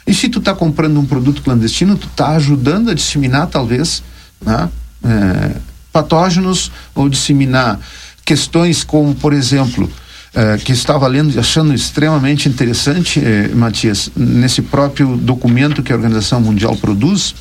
E 0.07 0.13
se 0.13 0.29
tu 0.29 0.39
está 0.39 0.55
comprando 0.55 0.99
um 0.99 1.07
produto 1.07 1.43
clandestino, 1.43 1.97
tu 1.97 2.07
está 2.07 2.31
ajudando 2.31 2.91
a 2.91 2.95
disseminar 2.95 3.47
talvez 3.47 4.03
né, 4.45 4.69
é, 5.03 5.57
patógenos 5.93 6.71
ou 6.95 7.09
disseminar 7.09 7.81
questões 8.25 8.85
como, 8.85 9.15
por 9.15 9.33
exemplo, 9.33 9.91
é, 10.35 10.59
que 10.59 10.73
estava 10.73 11.07
lendo 11.07 11.35
e 11.35 11.39
achando 11.39 11.73
extremamente 11.73 12.49
interessante, 12.49 13.25
é, 13.25 13.49
Matias, 13.49 14.11
nesse 14.17 14.61
próprio 14.61 15.17
documento 15.17 15.83
que 15.83 15.93
a 15.93 15.97
Organização 15.97 16.41
Mundial 16.41 16.77
produz, 16.77 17.35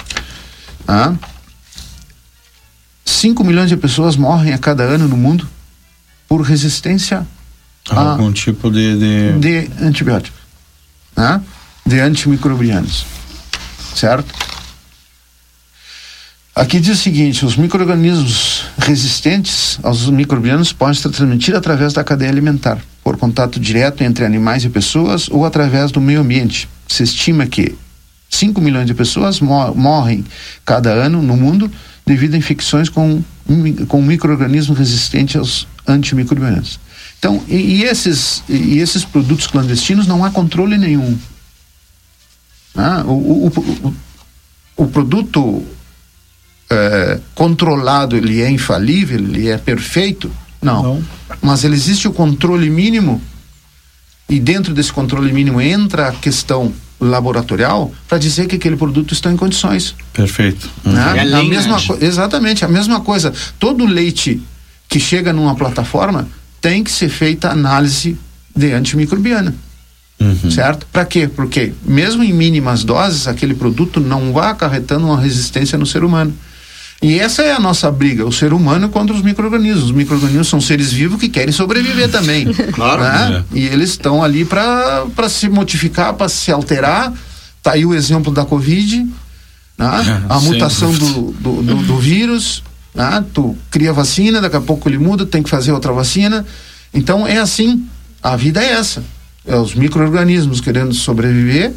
ah, 0.87 1.13
5 3.05 3.43
milhões 3.43 3.69
de 3.69 3.77
pessoas 3.77 4.15
morrem 4.15 4.53
a 4.53 4.57
cada 4.57 4.83
ano 4.83 5.07
no 5.07 5.17
mundo 5.17 5.47
por 6.27 6.41
resistência 6.41 7.25
a 7.89 8.11
algum 8.11 8.31
tipo 8.31 8.71
de, 8.71 8.97
de... 8.97 9.39
de 9.39 9.83
antibiótico, 9.83 10.37
né? 11.15 11.41
de 11.85 11.99
antimicrobianos, 11.99 13.05
certo? 13.95 14.33
Aqui 16.55 16.79
diz 16.79 16.99
o 16.99 17.01
seguinte: 17.01 17.45
os 17.45 17.57
micro-organismos 17.57 18.65
resistentes 18.77 19.79
aos 19.81 20.07
microbianos 20.07 20.71
podem 20.71 20.93
ser 20.93 21.09
transmitidos 21.09 21.57
através 21.57 21.93
da 21.93 22.03
cadeia 22.03 22.29
alimentar, 22.29 22.77
por 23.03 23.17
contato 23.17 23.59
direto 23.59 24.03
entre 24.03 24.23
animais 24.23 24.63
e 24.63 24.69
pessoas 24.69 25.27
ou 25.29 25.45
através 25.45 25.91
do 25.91 25.99
meio 25.99 26.21
ambiente. 26.21 26.69
Se 26.87 27.01
estima 27.03 27.47
que 27.47 27.75
5 28.29 28.61
milhões 28.61 28.85
de 28.85 28.93
pessoas 28.93 29.39
morrem 29.39 30.23
cada 30.65 30.91
ano 30.91 31.21
no 31.21 31.35
mundo 31.35 31.71
devido 32.05 32.35
a 32.35 32.37
infecções 32.37 32.89
com, 32.89 33.23
com 33.87 34.01
micro-organismos 34.01 34.77
resistentes 34.77 35.35
aos 35.35 35.67
antimicrobianos. 35.87 36.79
Então, 37.23 37.41
e, 37.47 37.55
e, 37.55 37.83
esses, 37.85 38.43
e 38.49 38.79
esses 38.79 39.05
produtos 39.05 39.47
clandestinos 39.47 40.05
não 40.05 40.25
há 40.25 40.29
controle 40.29 40.77
nenhum. 40.77 41.17
Ah, 42.75 43.01
o, 43.05 43.45
o, 43.45 43.47
o, 43.47 43.95
o, 44.75 44.87
produto 44.87 45.63
é, 46.69 47.21
controlado, 47.33 48.17
ele 48.17 48.41
é 48.41 48.49
infalível, 48.49 49.17
ele 49.17 49.47
é 49.47 49.57
perfeito? 49.57 50.29
Não. 50.61 50.83
não. 50.83 51.03
Mas 51.41 51.63
ele 51.63 51.75
existe 51.75 52.09
o 52.09 52.11
controle 52.11 52.69
mínimo 52.69 53.21
e 54.27 54.37
dentro 54.37 54.73
desse 54.73 54.91
controle 54.91 55.31
mínimo 55.31 55.61
entra 55.61 56.09
a 56.09 56.11
questão 56.11 56.73
laboratorial 56.99 57.89
para 58.05 58.17
dizer 58.17 58.47
que 58.47 58.57
aquele 58.57 58.75
produto 58.75 59.13
está 59.13 59.31
em 59.31 59.37
condições. 59.37 59.95
Perfeito. 60.11 60.69
Né? 60.83 61.19
É 61.19 61.35
a 61.35 61.43
mesma 61.43 61.77
exatamente, 62.01 62.65
a 62.65 62.67
mesma 62.67 62.99
coisa. 62.99 63.33
Todo 63.57 63.85
leite 63.85 64.41
que 64.89 64.99
chega 64.99 65.31
numa 65.31 65.55
plataforma 65.55 66.27
tem 66.63 66.81
que 66.81 66.89
ser 66.89 67.09
feita 67.09 67.49
análise 67.51 68.17
de 68.55 68.71
antimicrobiana. 68.71 69.53
Uhum. 70.17 70.49
Certo? 70.49 70.87
Para 70.93 71.03
quê? 71.03 71.27
Porque 71.27 71.73
mesmo 71.85 72.23
em 72.23 72.31
mínimas 72.31 72.85
doses, 72.85 73.27
aquele 73.27 73.53
produto 73.53 73.99
não 73.99 74.31
vai 74.31 74.49
acarretando 74.49 75.05
uma 75.05 75.19
resistência 75.19 75.77
no 75.77 75.85
ser 75.85 76.05
humano. 76.05 76.33
E 77.01 77.19
essa 77.19 77.41
é 77.41 77.51
a 77.51 77.59
nossa 77.59 77.91
briga, 77.91 78.25
o 78.25 78.31
ser 78.31 78.53
humano 78.53 78.87
contra 78.87 79.13
os 79.13 79.21
micro-organismos. 79.21 79.83
Os 79.83 79.91
micro-organismos 79.91 80.47
são 80.47 80.61
seres 80.61 80.93
vivos 80.93 81.19
que 81.19 81.27
querem 81.27 81.51
sobreviver 81.51 82.07
também. 82.09 82.45
claro. 82.71 83.01
Né? 83.03 83.43
É. 83.53 83.57
E 83.57 83.65
eles 83.65 83.89
estão 83.89 84.23
ali 84.23 84.45
para 84.45 85.27
se 85.27 85.49
modificar, 85.49 86.13
para 86.13 86.29
se 86.29 86.49
alterar. 86.49 87.11
Tá 87.61 87.73
aí 87.73 87.85
o 87.85 87.93
exemplo 87.93 88.31
da 88.31 88.45
Covid, 88.45 89.05
né? 89.77 90.23
a 90.29 90.39
mutação 90.39 90.93
do, 90.93 91.31
do, 91.33 91.61
do, 91.61 91.75
do, 91.83 91.97
vírus. 91.97 92.63
Né? 92.93 93.23
Tu 93.33 93.55
cria 93.71 93.93
vacina, 93.93 94.41
daqui 94.41 94.55
a 94.55 94.61
pouco 94.61 94.87
ele 94.87 94.97
muda, 94.97 95.25
tem 95.25 95.43
que 95.43 95.49
fazer 95.49 95.71
outra 95.71 95.91
vacina. 95.91 96.45
Então 96.93 97.27
é 97.27 97.37
assim. 97.37 97.85
A 98.21 98.35
vida 98.35 98.63
é 98.63 98.71
essa. 98.71 99.03
É 99.45 99.55
os 99.55 99.75
micro-organismos 99.75 100.61
querendo 100.61 100.93
sobreviver 100.93 101.73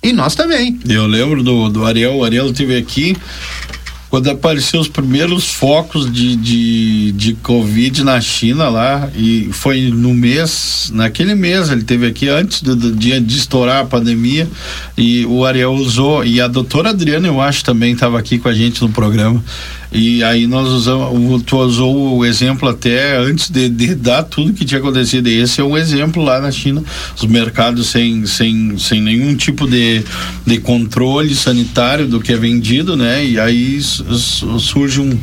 E 0.00 0.12
nós 0.12 0.36
também. 0.36 0.78
Eu 0.88 1.06
lembro 1.06 1.42
do, 1.42 1.68
do 1.68 1.84
Ariel, 1.84 2.16
o 2.16 2.24
Ariel 2.24 2.52
teve 2.52 2.76
aqui 2.76 3.16
quando 4.10 4.28
apareceu 4.28 4.80
os 4.80 4.88
primeiros 4.88 5.52
focos 5.52 6.12
de, 6.12 6.34
de, 6.34 7.12
de 7.12 7.34
Covid 7.34 8.02
na 8.02 8.20
China 8.20 8.68
lá, 8.68 9.08
e 9.14 9.48
foi 9.52 9.82
no 9.82 10.12
mês, 10.12 10.90
naquele 10.92 11.36
mês, 11.36 11.70
ele 11.70 11.84
teve 11.84 12.08
aqui 12.08 12.28
antes 12.28 12.60
do, 12.60 12.74
do 12.74 12.92
dia 12.92 13.20
de 13.20 13.38
estourar 13.38 13.82
a 13.82 13.84
pandemia, 13.84 14.50
e 14.98 15.24
o 15.26 15.46
Ariel 15.46 15.72
usou, 15.72 16.24
e 16.24 16.40
a 16.40 16.48
doutora 16.48 16.90
Adriana, 16.90 17.28
eu 17.28 17.40
acho, 17.40 17.64
também 17.64 17.92
estava 17.92 18.18
aqui 18.18 18.36
com 18.36 18.48
a 18.48 18.52
gente 18.52 18.82
no 18.82 18.88
programa. 18.88 19.42
E 19.92 20.22
aí 20.22 20.46
nós 20.46 20.68
usamos, 20.68 21.42
tu 21.42 21.58
usou 21.58 22.18
o 22.18 22.24
exemplo 22.24 22.68
até 22.68 23.16
antes 23.16 23.50
de, 23.50 23.68
de, 23.68 23.94
dar 23.94 24.22
tudo 24.22 24.52
que 24.52 24.64
tinha 24.64 24.80
acontecido. 24.80 25.28
E 25.28 25.40
esse 25.40 25.60
é 25.60 25.64
um 25.64 25.76
exemplo 25.76 26.22
lá 26.22 26.40
na 26.40 26.50
China, 26.52 26.82
os 27.16 27.24
mercados 27.24 27.88
sem, 27.88 28.24
sem, 28.24 28.78
sem 28.78 29.00
nenhum 29.00 29.34
tipo 29.34 29.66
de, 29.68 30.04
de 30.46 30.58
controle 30.58 31.34
sanitário 31.34 32.06
do 32.06 32.20
que 32.20 32.32
é 32.32 32.36
vendido, 32.36 32.96
né? 32.96 33.24
E 33.24 33.40
aí 33.40 33.80
surge 33.82 35.00
um, 35.00 35.18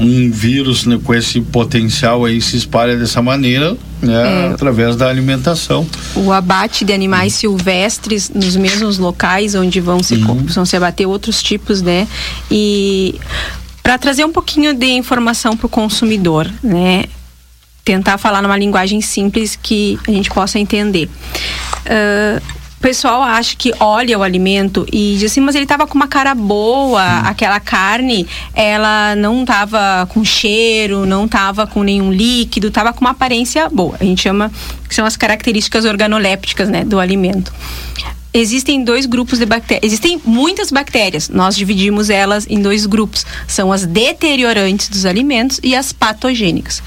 um 0.00 0.30
vírus 0.30 0.84
né, 0.84 0.98
com 1.02 1.14
esse 1.14 1.40
potencial 1.40 2.24
aí 2.24 2.40
se 2.40 2.56
espalha 2.56 2.96
dessa 2.96 3.22
maneira, 3.22 3.76
né, 4.00 4.46
é. 4.48 4.52
através 4.52 4.96
da 4.96 5.08
alimentação. 5.08 5.86
O 6.16 6.32
abate 6.32 6.84
de 6.84 6.92
animais 6.92 7.34
silvestres 7.34 8.30
nos 8.34 8.56
mesmos 8.56 8.98
locais 8.98 9.54
onde 9.54 9.80
vão 9.80 10.02
se, 10.02 10.14
uhum. 10.14 10.44
vão 10.46 10.64
se 10.64 10.76
abater 10.76 11.06
outros 11.06 11.40
tipos, 11.40 11.80
né? 11.80 12.08
E 12.50 13.14
para 13.82 13.98
trazer 13.98 14.24
um 14.24 14.32
pouquinho 14.32 14.74
de 14.74 14.86
informação 14.86 15.56
para 15.56 15.66
o 15.66 15.68
consumidor, 15.68 16.50
né? 16.62 17.04
Tentar 17.84 18.16
falar 18.16 18.40
numa 18.40 18.56
linguagem 18.56 19.00
simples 19.00 19.58
que 19.60 19.98
a 20.06 20.10
gente 20.10 20.30
possa 20.30 20.58
entender. 20.58 21.08
Uh, 21.86 22.62
o 22.78 22.82
pessoal 22.82 23.22
acha 23.22 23.54
que 23.56 23.72
olha 23.78 24.18
o 24.18 24.22
alimento 24.24 24.84
e 24.92 25.16
diz 25.16 25.30
assim, 25.30 25.40
mas 25.40 25.54
ele 25.54 25.64
estava 25.64 25.86
com 25.86 25.94
uma 25.94 26.08
cara 26.08 26.34
boa, 26.34 27.00
hum. 27.00 27.22
aquela 27.26 27.60
carne, 27.60 28.26
ela 28.54 29.14
não 29.16 29.42
estava 29.42 30.06
com 30.08 30.24
cheiro, 30.24 31.06
não 31.06 31.26
estava 31.26 31.66
com 31.66 31.82
nenhum 31.82 32.12
líquido, 32.12 32.68
estava 32.68 32.92
com 32.92 33.00
uma 33.00 33.10
aparência 33.10 33.68
boa. 33.68 33.96
A 34.00 34.04
gente 34.04 34.22
chama 34.22 34.50
que 34.88 34.94
são 34.94 35.06
as 35.06 35.16
características 35.16 35.84
organolépticas, 35.84 36.68
né, 36.68 36.84
do 36.84 36.98
alimento 36.98 37.52
existem 38.32 38.82
dois 38.82 39.06
grupos 39.06 39.38
de 39.38 39.46
bactérias. 39.46 39.84
Existem 39.84 40.20
muitas 40.24 40.70
bactérias. 40.70 41.28
Nós 41.28 41.56
dividimos 41.56 42.10
elas 42.10 42.46
em 42.48 42.60
dois 42.60 42.86
grupos. 42.86 43.26
São 43.46 43.72
as 43.72 43.84
deteriorantes 43.84 44.88
dos 44.88 45.04
alimentos 45.04 45.60
e 45.62 45.74
as 45.74 45.92
patogênicas. 45.92 46.82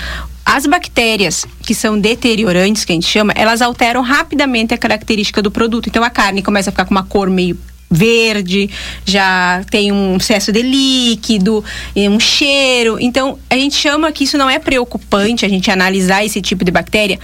As 0.45 0.65
bactérias 0.65 1.45
que 1.63 1.73
são 1.73 1.99
deteriorantes, 1.99 2.85
que 2.85 2.91
a 2.91 2.95
gente 2.95 3.07
chama, 3.07 3.33
elas 3.35 3.61
alteram 3.61 4.01
rapidamente 4.01 4.73
a 4.73 4.77
característica 4.77 5.41
do 5.41 5.51
produto. 5.51 5.87
Então 5.87 6.03
a 6.03 6.09
carne 6.09 6.41
começa 6.41 6.69
a 6.69 6.71
ficar 6.71 6.85
com 6.85 6.91
uma 6.91 7.03
cor 7.03 7.29
meio 7.29 7.57
verde, 7.89 8.69
já 9.05 9.63
tem 9.69 9.91
um 9.91 10.17
excesso 10.17 10.51
de 10.51 10.61
líquido, 10.61 11.63
um 11.95 12.19
cheiro. 12.19 12.97
Então, 12.99 13.37
a 13.49 13.55
gente 13.55 13.75
chama 13.75 14.11
que 14.11 14.23
isso 14.23 14.37
não 14.37 14.49
é 14.49 14.59
preocupante 14.59 15.45
a 15.45 15.49
gente 15.49 15.69
analisar 15.69 16.25
esse 16.25 16.41
tipo 16.41 16.65
de 16.65 16.71
bactéria, 16.71 17.19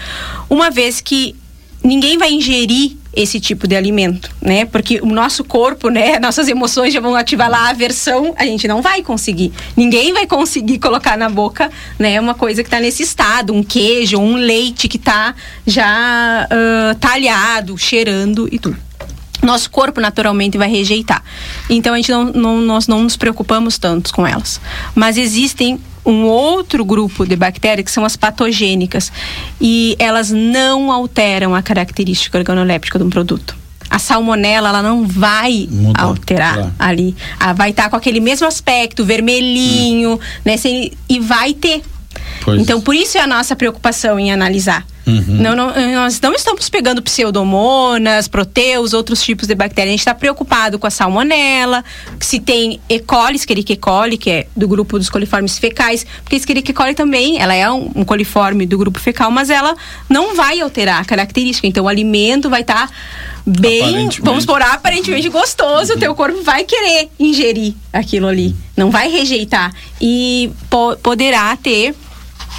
uma 0.50 0.70
vez 0.70 1.02
que 1.02 1.36
ninguém 1.84 2.18
vai 2.18 2.32
ingerir 2.32 2.96
esse 3.14 3.40
tipo 3.40 3.68
de 3.68 3.76
alimento, 3.76 4.32
né? 4.42 4.66
Porque 4.66 5.00
o 5.02 5.08
nosso 5.08 5.44
corpo, 5.44 5.90
né, 5.90 6.18
nossas 6.22 6.48
emoções 6.48 6.94
já 6.94 7.00
vão 7.00 7.16
ativar 7.16 7.50
lá 7.50 7.68
a 7.68 7.70
aversão, 7.70 8.34
a 8.38 8.46
gente 8.46 8.68
não 8.68 8.82
vai 8.82 9.02
conseguir. 9.02 9.52
Ninguém 9.76 10.14
vai 10.14 10.26
conseguir 10.26 10.78
colocar 10.80 11.18
na 11.18 11.30
boca, 11.30 11.70
né, 12.00 12.20
uma 12.20 12.34
coisa 12.34 12.64
que 12.64 12.68
está 12.68 12.80
nesse 12.80 13.04
estado, 13.04 13.54
um 13.54 13.64
queijo, 13.64 14.18
um 14.18 14.36
leite 14.36 14.88
que 14.88 14.98
está 14.98 15.36
já 15.66 16.48
uh, 16.50 16.96
talhado, 16.96 17.78
cheirando 17.78 18.48
e 18.52 18.58
tudo 18.60 18.91
nosso 19.42 19.70
corpo 19.70 20.00
naturalmente 20.00 20.58
vai 20.58 20.70
rejeitar. 20.70 21.24
Então 21.70 21.94
a 21.94 21.98
gente 21.98 22.12
não, 22.12 22.26
não, 22.26 22.62
nós 22.62 22.88
não 22.88 23.04
nos 23.04 23.18
preocupamos 23.18 23.78
tanto 23.78 24.14
com 24.14 24.26
elas. 24.26 24.62
Mas 24.96 25.18
existem 25.18 25.80
um 26.06 26.24
outro 26.24 26.84
grupo 26.84 27.26
de 27.26 27.36
bactérias 27.36 27.86
que 27.86 27.92
são 27.92 28.04
as 28.04 28.16
patogênicas 28.16 29.12
e 29.60 29.96
elas 30.00 30.32
não 30.32 30.92
alteram 30.92 31.54
a 31.54 31.62
característica 31.62 32.38
organoléptica 32.38 32.98
de 32.98 33.06
um 33.06 33.10
produto. 33.10 33.56
A 33.90 34.00
salmonela, 34.00 34.70
ela 34.70 34.82
não 34.82 35.06
vai 35.06 35.68
Mudar, 35.70 36.04
alterar 36.04 36.54
claro. 36.54 36.74
ali. 36.80 37.16
Ela 37.40 37.54
vai 37.54 37.72
estar 37.72 37.90
com 37.90 37.98
aquele 37.98 38.22
mesmo 38.22 38.48
aspecto, 38.48 39.04
vermelhinho, 39.04 40.14
hum. 40.14 40.20
né? 40.46 40.56
E 41.10 41.20
vai 41.20 41.54
ter. 41.54 41.84
Pois. 42.42 42.62
Então, 42.62 42.80
por 42.80 42.96
isso 42.96 43.18
é 43.18 43.22
a 43.22 43.28
nossa 43.28 43.54
preocupação 43.54 44.18
em 44.18 44.32
analisar. 44.32 44.86
Uhum. 45.06 45.24
Não, 45.28 45.56
não, 45.56 45.74
nós 45.94 46.20
não 46.22 46.34
estamos 46.34 46.70
pegando 46.70 47.02
pseudomonas, 47.02 48.28
proteus, 48.28 48.94
outros 48.94 49.24
tipos 49.24 49.48
de 49.48 49.56
bactérias. 49.56 49.90
A 49.90 49.92
gente 49.92 50.00
está 50.00 50.14
preocupado 50.14 50.78
com 50.78 50.86
a 50.86 50.90
salmonela, 50.90 51.84
se 52.20 52.40
tem 52.40 52.80
E. 52.88 53.00
coli, 53.00 53.36
Escherichia 53.36 53.78
coli, 53.78 54.18
que 54.18 54.30
é 54.30 54.48
do 54.56 54.68
grupo 54.68 55.00
dos 55.00 55.10
coliformes 55.10 55.58
fecais, 55.58 56.06
porque 56.24 56.36
Escherichia 56.36 56.74
coli 56.74 56.94
também, 56.94 57.42
ela 57.42 57.54
é 57.54 57.70
um, 57.70 57.92
um, 57.96 58.06
coliforme 58.06 58.66
do 58.66 58.78
grupo 58.78 59.00
fecal, 59.00 59.32
mas 59.32 59.50
ela 59.50 59.76
não 60.08 60.36
vai 60.36 60.62
alterar 60.62 61.02
a 61.02 61.06
característica. 61.06 61.68
Então, 61.68 61.86
o 61.86 61.88
alimento 61.88 62.50
vai 62.50 62.62
estar 62.62 62.88
tá 62.88 62.94
bem, 63.46 64.10
vamos 64.22 64.46
por 64.46 64.62
aparentemente 64.62 65.28
gostoso, 65.30 65.94
o 65.94 66.00
teu 66.00 66.14
corpo 66.14 66.44
vai 66.44 66.64
querer 66.64 67.10
ingerir 67.20 67.74
aquilo 67.92 68.28
ali, 68.28 68.56
não 68.78 68.92
vai 68.92 69.10
rejeitar 69.10 69.74
e 70.00 70.52
po 70.70 70.96
poderá 70.98 71.56
ter 71.56 71.96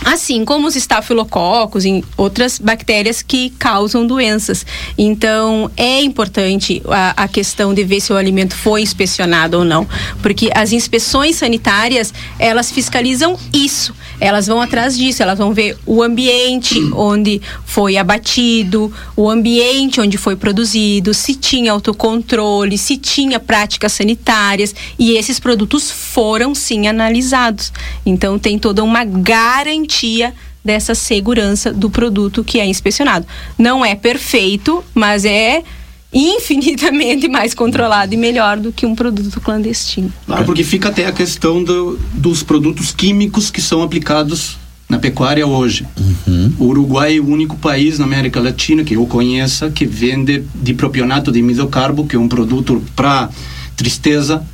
assim 0.04 0.44
como 0.44 0.66
os 0.66 0.76
estafilococos 0.76 1.84
e 1.84 2.04
outras 2.16 2.58
bactérias 2.58 3.22
que 3.22 3.50
causam 3.50 4.06
doenças. 4.06 4.64
Então, 4.96 5.70
é 5.76 6.02
importante 6.02 6.82
a, 6.88 7.24
a, 7.24 7.28
questão 7.28 7.72
de 7.72 7.84
ver 7.84 8.00
se 8.00 8.12
o 8.12 8.16
alimento 8.16 8.54
foi 8.54 8.82
inspecionado 8.82 9.58
ou 9.58 9.64
não, 9.64 9.86
porque 10.22 10.50
as 10.54 10.72
inspeções 10.72 11.36
sanitárias, 11.36 12.12
elas 12.38 12.70
fiscalizam 12.70 13.38
isso. 13.52 13.94
Elas 14.20 14.46
vão 14.46 14.60
atrás 14.60 14.96
disso, 14.96 15.22
elas 15.22 15.38
vão 15.38 15.52
ver 15.52 15.76
o 15.84 16.02
ambiente 16.02 16.78
onde 16.94 17.40
foi 17.64 17.96
abatido, 17.96 18.92
o 19.16 19.28
ambiente 19.28 20.00
onde 20.00 20.16
foi 20.16 20.36
produzido, 20.36 21.12
se 21.12 21.34
tinha 21.34 21.72
autocontrole, 21.72 22.78
se 22.78 22.96
tinha 22.96 23.40
práticas 23.40 23.92
sanitárias, 23.92 24.74
e 24.98 25.12
esses 25.12 25.40
produtos 25.40 25.90
foram 25.90 26.54
sim 26.54 26.86
analisados. 26.86 27.72
Então, 28.04 28.38
tem 28.38 28.58
toda 28.58 28.82
uma 28.82 29.04
garantia 29.04 30.34
dessa 30.64 30.94
segurança 30.94 31.72
do 31.72 31.90
produto 31.90 32.44
que 32.44 32.60
é 32.60 32.66
inspecionado. 32.66 33.26
Não 33.58 33.84
é 33.84 33.94
perfeito, 33.94 34.84
mas 34.94 35.24
é 35.24 35.62
infinitamente 36.12 37.26
mais 37.26 37.54
controlado 37.54 38.12
e 38.12 38.16
melhor 38.16 38.58
do 38.58 38.70
que 38.70 38.84
um 38.84 38.94
produto 38.94 39.40
clandestino. 39.40 40.12
Claro, 40.26 40.44
porque 40.44 40.62
fica 40.62 40.90
até 40.90 41.06
a 41.06 41.12
questão 41.12 41.64
do, 41.64 41.98
dos 42.12 42.42
produtos 42.42 42.92
químicos 42.92 43.50
que 43.50 43.60
são 43.60 43.82
aplicados 43.82 44.58
na 44.88 44.98
pecuária 44.98 45.46
hoje. 45.46 45.86
Uhum. 45.98 46.52
O 46.58 46.64
Uruguai 46.66 47.16
é 47.16 47.20
o 47.20 47.26
único 47.26 47.56
país 47.56 47.98
na 47.98 48.04
América 48.04 48.40
Latina 48.40 48.84
que 48.84 48.94
eu 48.94 49.06
conheça 49.06 49.70
que 49.70 49.86
vende 49.86 50.44
dipropionato 50.54 51.32
de 51.32 51.40
misocarbo, 51.40 52.06
que 52.06 52.14
é 52.14 52.18
um 52.18 52.28
produto 52.28 52.82
para 52.94 53.30
tristeza, 53.74 54.46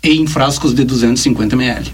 em 0.00 0.26
frascos 0.28 0.72
de 0.72 0.84
250 0.84 1.56
ml. 1.56 1.92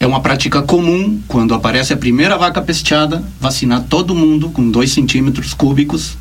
É 0.00 0.06
uma 0.06 0.20
prática 0.20 0.62
comum, 0.62 1.20
quando 1.28 1.52
aparece 1.52 1.92
a 1.92 1.96
primeira 1.96 2.36
vaca 2.36 2.62
pesteada, 2.62 3.22
vacinar 3.38 3.84
todo 3.84 4.14
mundo 4.14 4.48
com 4.48 4.70
2 4.70 4.90
centímetros 4.90 5.52
cúbicos 5.52 6.16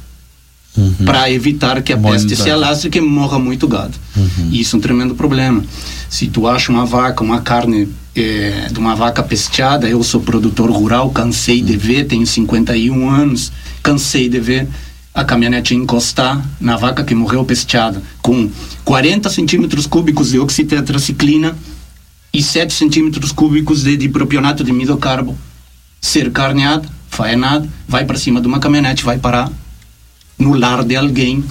uhum. 0.77 1.05
para 1.05 1.31
evitar 1.31 1.81
que 1.81 1.93
a 1.93 1.97
peste 1.97 2.35
se 2.35 2.49
alastre 2.49 2.89
e 2.93 3.01
morra 3.01 3.39
muito 3.39 3.67
gado. 3.67 3.93
Uhum. 4.15 4.49
Isso 4.51 4.75
é 4.75 4.79
um 4.79 4.81
tremendo 4.81 5.15
problema. 5.15 5.63
Se 6.09 6.27
tu 6.27 6.47
acha 6.47 6.71
uma 6.71 6.85
vaca, 6.85 7.23
uma 7.23 7.41
carne 7.41 7.89
é, 8.15 8.69
de 8.71 8.79
uma 8.79 8.95
vaca 8.95 9.21
pesteada, 9.21 9.87
eu 9.87 10.01
sou 10.03 10.21
produtor 10.21 10.69
rural, 10.71 11.09
cansei 11.09 11.61
de 11.61 11.75
ver, 11.75 12.05
tenho 12.05 12.25
51 12.25 13.09
anos, 13.09 13.51
cansei 13.83 14.29
de 14.29 14.39
ver 14.39 14.67
a 15.13 15.23
caminhonete 15.23 15.73
encostar 15.73 16.45
na 16.59 16.75
vaca 16.75 17.03
que 17.03 17.15
morreu 17.15 17.45
pesteada, 17.45 18.01
com 18.21 18.49
40 18.83 19.29
centímetros 19.29 19.87
cúbicos 19.87 20.31
de 20.31 20.39
oxitetraciclina 20.39 21.55
e 22.33 22.43
7 22.43 22.73
centímetros 22.73 23.31
cúbicos 23.31 23.83
de 23.83 23.95
dipropionato 23.95 24.63
de 24.63 24.73
midocarbo 24.73 25.37
ser 26.01 26.31
carneado, 26.31 26.87
faenado, 27.09 27.69
vai 27.87 28.03
para 28.03 28.17
cima 28.17 28.41
de 28.41 28.47
uma 28.47 28.59
caminhonete, 28.59 29.05
vai 29.05 29.17
parar 29.17 29.49
no 30.37 30.53
lar 30.53 30.83
de 30.83 30.95
alguém 30.95 31.43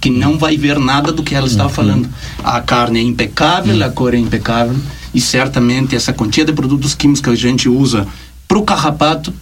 que 0.00 0.10
não 0.10 0.36
vai 0.36 0.56
ver 0.56 0.78
nada 0.78 1.12
do 1.12 1.22
que 1.22 1.34
ela 1.34 1.46
está 1.46 1.64
uhum. 1.64 1.70
falando. 1.70 2.08
A 2.42 2.60
carne 2.60 2.98
é 2.98 3.02
impecável, 3.02 3.76
uhum. 3.76 3.84
a 3.84 3.90
cor 3.90 4.14
é 4.14 4.18
impecável 4.18 4.76
e 5.14 5.20
certamente 5.20 5.94
essa 5.94 6.12
quantia 6.12 6.44
de 6.44 6.52
produtos 6.52 6.94
químicos 6.94 7.20
que 7.20 7.30
a 7.30 7.34
gente 7.34 7.68
usa 7.68 8.06
para 8.48 8.58
o 8.58 8.64
carrapato, 8.64 9.32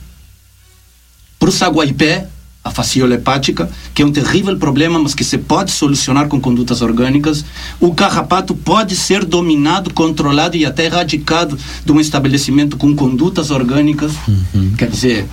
para 1.38 1.48
o 1.48 1.52
saguaipé 1.52 2.28
a 2.62 2.70
fasciola 2.70 3.14
hepática, 3.14 3.70
que 3.94 4.02
é 4.02 4.06
um 4.06 4.12
terrível 4.12 4.56
problema, 4.56 4.98
mas 4.98 5.14
que 5.14 5.24
se 5.24 5.38
pode 5.38 5.70
solucionar 5.70 6.28
com 6.28 6.38
condutas 6.38 6.82
orgânicas. 6.82 7.44
O 7.80 7.94
carrapato 7.94 8.54
pode 8.54 8.94
ser 8.96 9.24
dominado, 9.24 9.94
controlado 9.94 10.56
e 10.56 10.66
até 10.66 10.84
erradicado 10.84 11.58
de 11.84 11.92
um 11.92 11.98
estabelecimento 11.98 12.76
com 12.76 12.94
condutas 12.94 13.50
orgânicas. 13.50 14.12
Uhum. 14.28 14.74
Quer 14.76 14.90
dizer, 14.90 15.26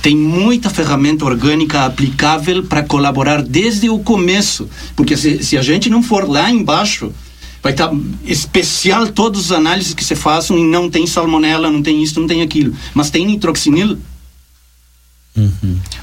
tem 0.00 0.16
muita 0.16 0.70
ferramenta 0.70 1.24
orgânica 1.24 1.84
aplicável 1.84 2.62
para 2.62 2.84
colaborar 2.84 3.42
desde 3.42 3.90
o 3.90 3.98
começo. 3.98 4.68
Porque 4.94 5.16
se, 5.16 5.42
se 5.42 5.58
a 5.58 5.62
gente 5.62 5.90
não 5.90 6.00
for 6.00 6.28
lá 6.28 6.48
embaixo, 6.48 7.12
vai 7.60 7.72
estar 7.72 7.92
especial 8.24 9.08
todas 9.08 9.46
as 9.46 9.52
análises 9.52 9.94
que 9.94 10.04
se 10.04 10.14
façam 10.14 10.56
e 10.56 10.62
não 10.62 10.88
tem 10.88 11.08
salmonela, 11.08 11.70
não 11.70 11.82
tem 11.82 12.02
isso, 12.02 12.20
não 12.20 12.28
tem 12.28 12.42
aquilo. 12.42 12.72
Mas 12.94 13.10
tem 13.10 13.26
nitroxinil. 13.26 13.98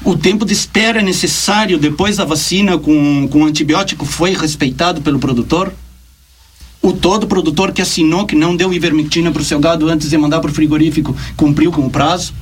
O 0.04 0.16
tempo 0.16 0.44
de 0.44 0.52
espera 0.52 1.02
necessário 1.02 1.78
depois 1.78 2.16
da 2.16 2.24
vacina 2.24 2.78
com, 2.78 3.28
com 3.28 3.44
antibiótico 3.44 4.04
foi 4.04 4.34
respeitado 4.34 5.02
pelo 5.02 5.18
produtor? 5.18 5.72
O 6.82 6.92
todo 6.92 7.26
produtor 7.26 7.72
que 7.72 7.82
assinou 7.82 8.26
que 8.26 8.36
não 8.36 8.54
deu 8.54 8.72
ivermectina 8.72 9.32
para 9.32 9.42
o 9.42 9.44
seu 9.44 9.58
gado 9.58 9.88
antes 9.88 10.10
de 10.10 10.16
mandar 10.16 10.40
para 10.40 10.50
o 10.50 10.54
frigorífico 10.54 11.16
cumpriu 11.36 11.72
com 11.72 11.86
o 11.86 11.90
prazo? 11.90 12.32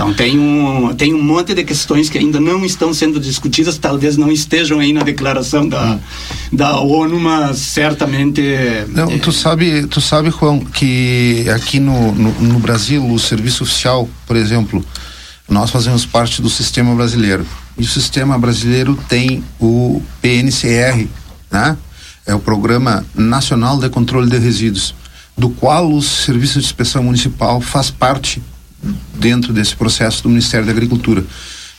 Então 0.00 0.14
tem 0.14 0.38
um, 0.38 0.94
tem 0.94 1.12
um 1.12 1.22
monte 1.22 1.52
de 1.52 1.62
questões 1.62 2.08
que 2.08 2.16
ainda 2.16 2.40
não 2.40 2.64
estão 2.64 2.94
sendo 2.94 3.20
discutidas, 3.20 3.76
talvez 3.76 4.16
não 4.16 4.32
estejam 4.32 4.80
aí 4.80 4.94
na 4.94 5.02
declaração 5.02 5.68
da, 5.68 5.98
da 6.50 6.80
ONU, 6.80 7.20
mas 7.20 7.58
certamente. 7.58 8.42
Não, 8.88 9.18
tu 9.18 9.30
sabe, 9.30 9.86
tu 9.88 10.00
sabe, 10.00 10.30
Juan, 10.30 10.60
que 10.60 11.44
aqui 11.54 11.78
no, 11.78 12.12
no, 12.12 12.32
no 12.40 12.58
Brasil, 12.58 13.06
o 13.06 13.18
serviço 13.18 13.62
oficial, 13.62 14.08
por 14.26 14.36
exemplo, 14.36 14.82
nós 15.46 15.68
fazemos 15.68 16.06
parte 16.06 16.40
do 16.40 16.48
sistema 16.48 16.94
brasileiro. 16.94 17.46
E 17.76 17.82
o 17.82 17.86
sistema 17.86 18.38
brasileiro 18.38 18.98
tem 19.06 19.44
o 19.60 20.00
PNCR, 20.22 21.06
né? 21.50 21.76
É 22.26 22.34
o 22.34 22.38
Programa 22.38 23.04
Nacional 23.14 23.78
de 23.78 23.90
Controle 23.90 24.30
de 24.30 24.38
Resíduos, 24.38 24.94
do 25.36 25.50
qual 25.50 25.92
o 25.92 26.00
Serviço 26.00 26.58
de 26.58 26.64
Inspeção 26.64 27.02
Municipal 27.02 27.60
faz 27.60 27.90
parte 27.90 28.40
dentro 29.14 29.52
desse 29.52 29.76
processo 29.76 30.22
do 30.22 30.28
Ministério 30.28 30.66
da 30.66 30.72
Agricultura, 30.72 31.24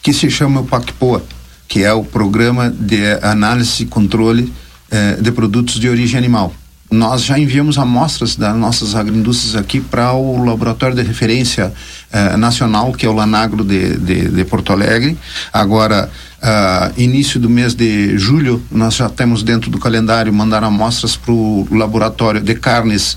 que 0.01 0.13
se 0.13 0.29
chama 0.29 0.61
o 0.61 0.65
PACPOA, 0.65 1.23
que 1.67 1.83
é 1.83 1.93
o 1.93 2.03
Programa 2.03 2.69
de 2.69 3.13
Análise 3.21 3.83
e 3.83 3.85
Controle 3.85 4.51
eh, 4.89 5.17
de 5.21 5.31
Produtos 5.31 5.79
de 5.79 5.87
Origem 5.89 6.17
Animal. 6.17 6.53
Nós 6.91 7.23
já 7.23 7.39
enviamos 7.39 7.77
amostras 7.77 8.35
das 8.35 8.53
nossas 8.57 8.95
agroindústrias 8.95 9.55
aqui 9.55 9.79
para 9.79 10.11
o 10.11 10.43
laboratório 10.43 10.95
de 10.95 11.01
referência 11.01 11.71
eh, 12.11 12.35
nacional, 12.35 12.91
que 12.91 13.05
é 13.05 13.09
o 13.09 13.13
Lanagro 13.13 13.63
de, 13.63 13.95
de, 13.95 14.27
de 14.27 14.45
Porto 14.45 14.73
Alegre. 14.73 15.17
Agora, 15.53 16.11
ah, 16.43 16.91
início 16.97 17.39
do 17.39 17.47
mês 17.47 17.75
de 17.75 18.17
julho, 18.17 18.63
nós 18.71 18.95
já 18.95 19.07
temos 19.07 19.43
dentro 19.43 19.69
do 19.69 19.77
calendário 19.77 20.33
mandar 20.33 20.63
amostras 20.63 21.15
para 21.15 21.31
o 21.31 21.67
laboratório 21.71 22.41
de 22.41 22.55
carnes, 22.55 23.15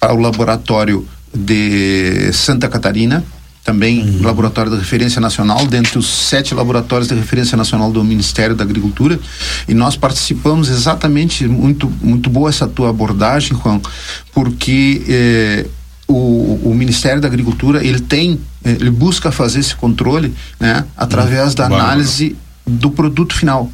para 0.00 0.12
o 0.12 0.20
laboratório 0.20 1.06
de 1.34 2.32
Santa 2.32 2.68
Catarina, 2.68 3.24
também 3.64 4.20
laboratório 4.20 4.70
de 4.70 4.76
referência 4.76 5.20
nacional, 5.20 5.66
dentre 5.66 5.98
os 5.98 6.06
sete 6.06 6.54
laboratórios 6.54 7.08
de 7.08 7.14
referência 7.14 7.56
nacional 7.56 7.90
do 7.90 8.04
Ministério 8.04 8.54
da 8.54 8.62
Agricultura, 8.62 9.18
e 9.66 9.72
nós 9.72 9.96
participamos 9.96 10.68
exatamente, 10.68 11.48
muito, 11.48 11.90
muito 12.02 12.28
boa 12.28 12.50
essa 12.50 12.68
tua 12.68 12.90
abordagem, 12.90 13.58
Juan, 13.58 13.80
porque 14.34 15.02
eh, 15.08 15.66
o, 16.06 16.60
o 16.62 16.74
Ministério 16.74 17.22
da 17.22 17.26
Agricultura, 17.26 17.82
ele 17.82 18.00
tem, 18.00 18.38
eh, 18.62 18.76
ele 18.78 18.90
busca 18.90 19.32
fazer 19.32 19.60
esse 19.60 19.74
controle, 19.74 20.34
né, 20.60 20.84
através 20.94 21.54
da 21.54 21.66
bárbaro. 21.66 21.82
análise 21.90 22.36
do 22.66 22.90
produto 22.90 23.34
final. 23.34 23.72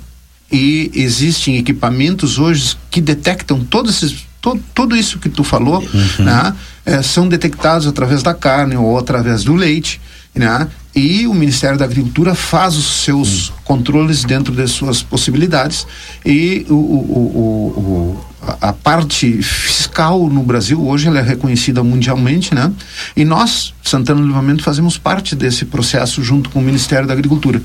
E 0.53 0.91
existem 0.95 1.59
equipamentos 1.59 2.39
hoje 2.39 2.77
que 2.91 3.01
detectam 3.01 3.65
todos 3.65 3.97
esses 3.97 4.30
to- 4.41 4.59
tudo 4.75 4.97
isso 4.97 5.19
que 5.19 5.29
tu 5.29 5.43
falou, 5.45 5.83
né, 6.19 6.55
eh, 6.87 7.03
são 7.03 7.29
detectados 7.29 7.87
através 7.87 8.23
da 8.23 8.35
carne 8.35 8.77
ou 8.77 8.99
através 8.99 9.45
do 9.45 9.55
leite, 9.55 10.01
né, 10.35 10.69
e 10.95 11.27
o 11.27 11.35
Ministério 11.35 11.79
da 11.79 11.85
Agricultura 11.85 12.35
faz 12.35 12.77
os 12.77 13.05
seus 13.05 13.53
controles 13.65 14.25
dentro 14.25 14.53
das 14.53 14.71
suas 14.73 15.03
possibilidades 15.03 15.87
e 16.25 16.67
o, 16.69 16.75
o, 16.75 18.17
o, 18.17 18.25
a 18.61 18.73
parte 18.73 19.41
fiscal 19.43 20.29
no 20.29 20.43
Brasil 20.43 20.81
hoje 20.85 21.07
ela 21.07 21.19
é 21.19 21.23
reconhecida 21.23 21.83
mundialmente, 21.85 22.55
né? 22.55 22.73
E 23.15 23.25
nós, 23.25 23.75
Santana 23.85 24.21
do 24.21 24.27
Livramento, 24.27 24.63
fazemos 24.63 24.97
parte 24.99 25.37
desse 25.37 25.65
processo 25.67 26.25
junto 26.25 26.49
com 26.51 26.59
o 26.59 26.63
Ministério 26.63 27.07
da 27.07 27.13
Agricultura. 27.13 27.61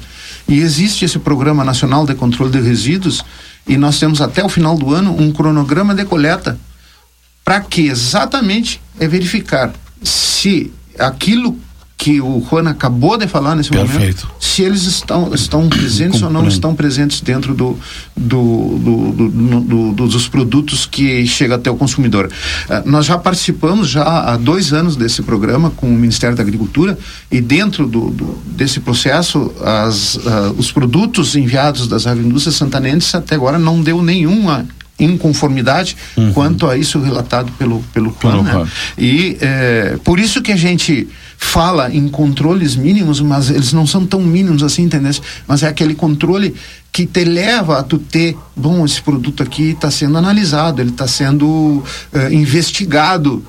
E 0.48 0.60
existe 0.60 1.06
esse 1.06 1.18
Programa 1.18 1.64
Nacional 1.64 2.06
de 2.06 2.14
Controle 2.14 2.52
de 2.52 2.60
Resíduos 2.60 3.24
e 3.68 3.78
nós 3.78 4.00
temos 4.00 4.22
até 4.22 4.44
o 4.44 4.50
final 4.50 4.78
do 4.78 4.94
ano 4.94 5.16
um 5.20 5.32
cronograma 5.32 5.96
de 5.96 6.06
coleta 6.06 6.58
para 7.44 7.62
que 7.62 7.88
exatamente 7.88 8.82
é 9.00 9.08
verificar 9.08 9.74
se 10.02 10.72
aquilo 10.98 11.58
que 12.06 12.22
o 12.22 12.40
Juan 12.48 12.70
acabou 12.70 13.18
de 13.18 13.28
falar 13.28 13.56
nesse 13.56 13.72
Perfeito. 13.72 14.00
momento, 14.00 14.28
se 14.40 14.62
eles 14.62 14.84
estão, 14.84 15.34
estão 15.34 15.68
presentes 15.68 16.22
ou 16.22 16.30
não 16.30 16.48
estão 16.48 16.76
presentes 16.76 17.20
dentro 17.20 17.56
do, 17.56 17.80
do, 18.16 18.78
do, 18.78 19.12
do- 19.12 19.30
do- 19.62 19.92
do- 19.94 20.08
dos 20.08 20.28
produtos 20.28 20.86
que 20.86 21.26
chega 21.26 21.56
até 21.56 21.72
o 21.72 21.76
consumidor. 21.76 22.30
Eh, 22.70 22.84
nós 22.86 23.08
já 23.08 23.18
participamos 23.18 23.90
já 23.90 24.04
há 24.04 24.38
dois 24.38 24.72
anos 24.72 24.96
desse 24.96 25.24
programa 25.24 25.72
com 25.72 25.88
o 25.88 25.94
Ministério 25.98 26.36
da 26.38 26.44
Agricultura 26.44 26.96
e 27.32 27.42
dentro 27.42 27.88
do, 27.88 28.12
desse 28.56 28.80
processo 28.82 29.52
as, 29.64 30.20
ah, 30.28 30.54
os 30.60 30.72
produtos 30.72 31.36
enviados 31.36 31.88
das 31.88 32.06
agroindústrias 32.06 32.56
santanenses 32.56 33.16
até 33.16 33.34
agora 33.34 33.58
não 33.58 33.82
deu 33.82 34.04
nenhuma 34.04 34.64
inconformidade 34.98 35.98
quanto 36.34 36.68
a 36.70 36.78
isso 36.78 37.00
relatado 37.00 37.52
pelo 37.58 37.82
pelo 37.94 38.12
plano, 38.14 38.44
né? 38.44 38.66
E 38.98 39.38
é, 39.42 39.98
por 40.06 40.20
isso 40.20 40.42
que 40.42 40.54
a 40.54 40.56
gente 40.56 41.08
fala 41.38 41.94
em 41.94 42.08
controles 42.08 42.76
mínimos, 42.76 43.22
mas 43.22 43.50
eles 43.50 43.74
não 43.74 43.86
são 43.86 44.06
tão 44.06 44.22
mínimos 44.22 44.64
assim, 44.64 44.84
entendeu? 44.84 45.14
Mas 45.48 45.64
é 45.64 45.68
aquele 45.68 45.96
controle 45.96 46.56
que 46.92 47.06
te 47.06 47.24
leva 47.24 47.80
a 47.80 47.84
tu 47.84 47.98
ter, 47.98 48.38
bom, 48.56 48.86
esse 48.86 49.02
produto 49.02 49.44
aqui 49.44 49.72
está 49.72 49.92
sendo 49.92 50.18
analisado, 50.18 50.82
ele 50.82 50.92
está 50.92 51.08
sendo 51.08 51.84
eh, 52.14 52.34
investigado, 52.34 53.44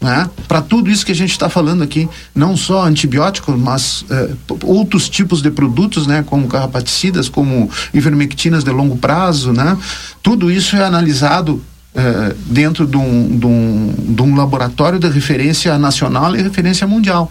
né? 0.00 0.28
Para 0.48 0.60
tudo 0.60 0.90
isso 0.90 1.06
que 1.06 1.12
a 1.12 1.14
gente 1.14 1.30
está 1.30 1.48
falando 1.48 1.82
aqui, 1.82 2.08
não 2.34 2.56
só 2.56 2.84
antibióticos, 2.84 3.56
mas 3.58 4.04
eh, 4.10 4.30
outros 4.64 5.08
tipos 5.08 5.40
de 5.40 5.50
produtos, 5.50 6.06
né? 6.06 6.24
Como 6.26 6.48
carrapaticidas, 6.48 7.28
como 7.28 7.70
ivermectinas 7.94 8.64
de 8.64 8.70
longo 8.70 8.96
prazo, 8.96 9.52
né? 9.52 9.76
Tudo 10.22 10.50
isso 10.50 10.76
é 10.76 10.84
analisado 10.84 11.62
eh, 11.94 12.34
dentro 12.46 12.86
de 12.86 12.96
um, 12.96 13.38
de, 13.38 13.46
um, 13.46 13.94
de 14.14 14.22
um 14.22 14.34
laboratório 14.34 14.98
de 14.98 15.08
referência 15.08 15.76
nacional 15.78 16.34
e 16.34 16.40
referência 16.40 16.86
mundial. 16.86 17.30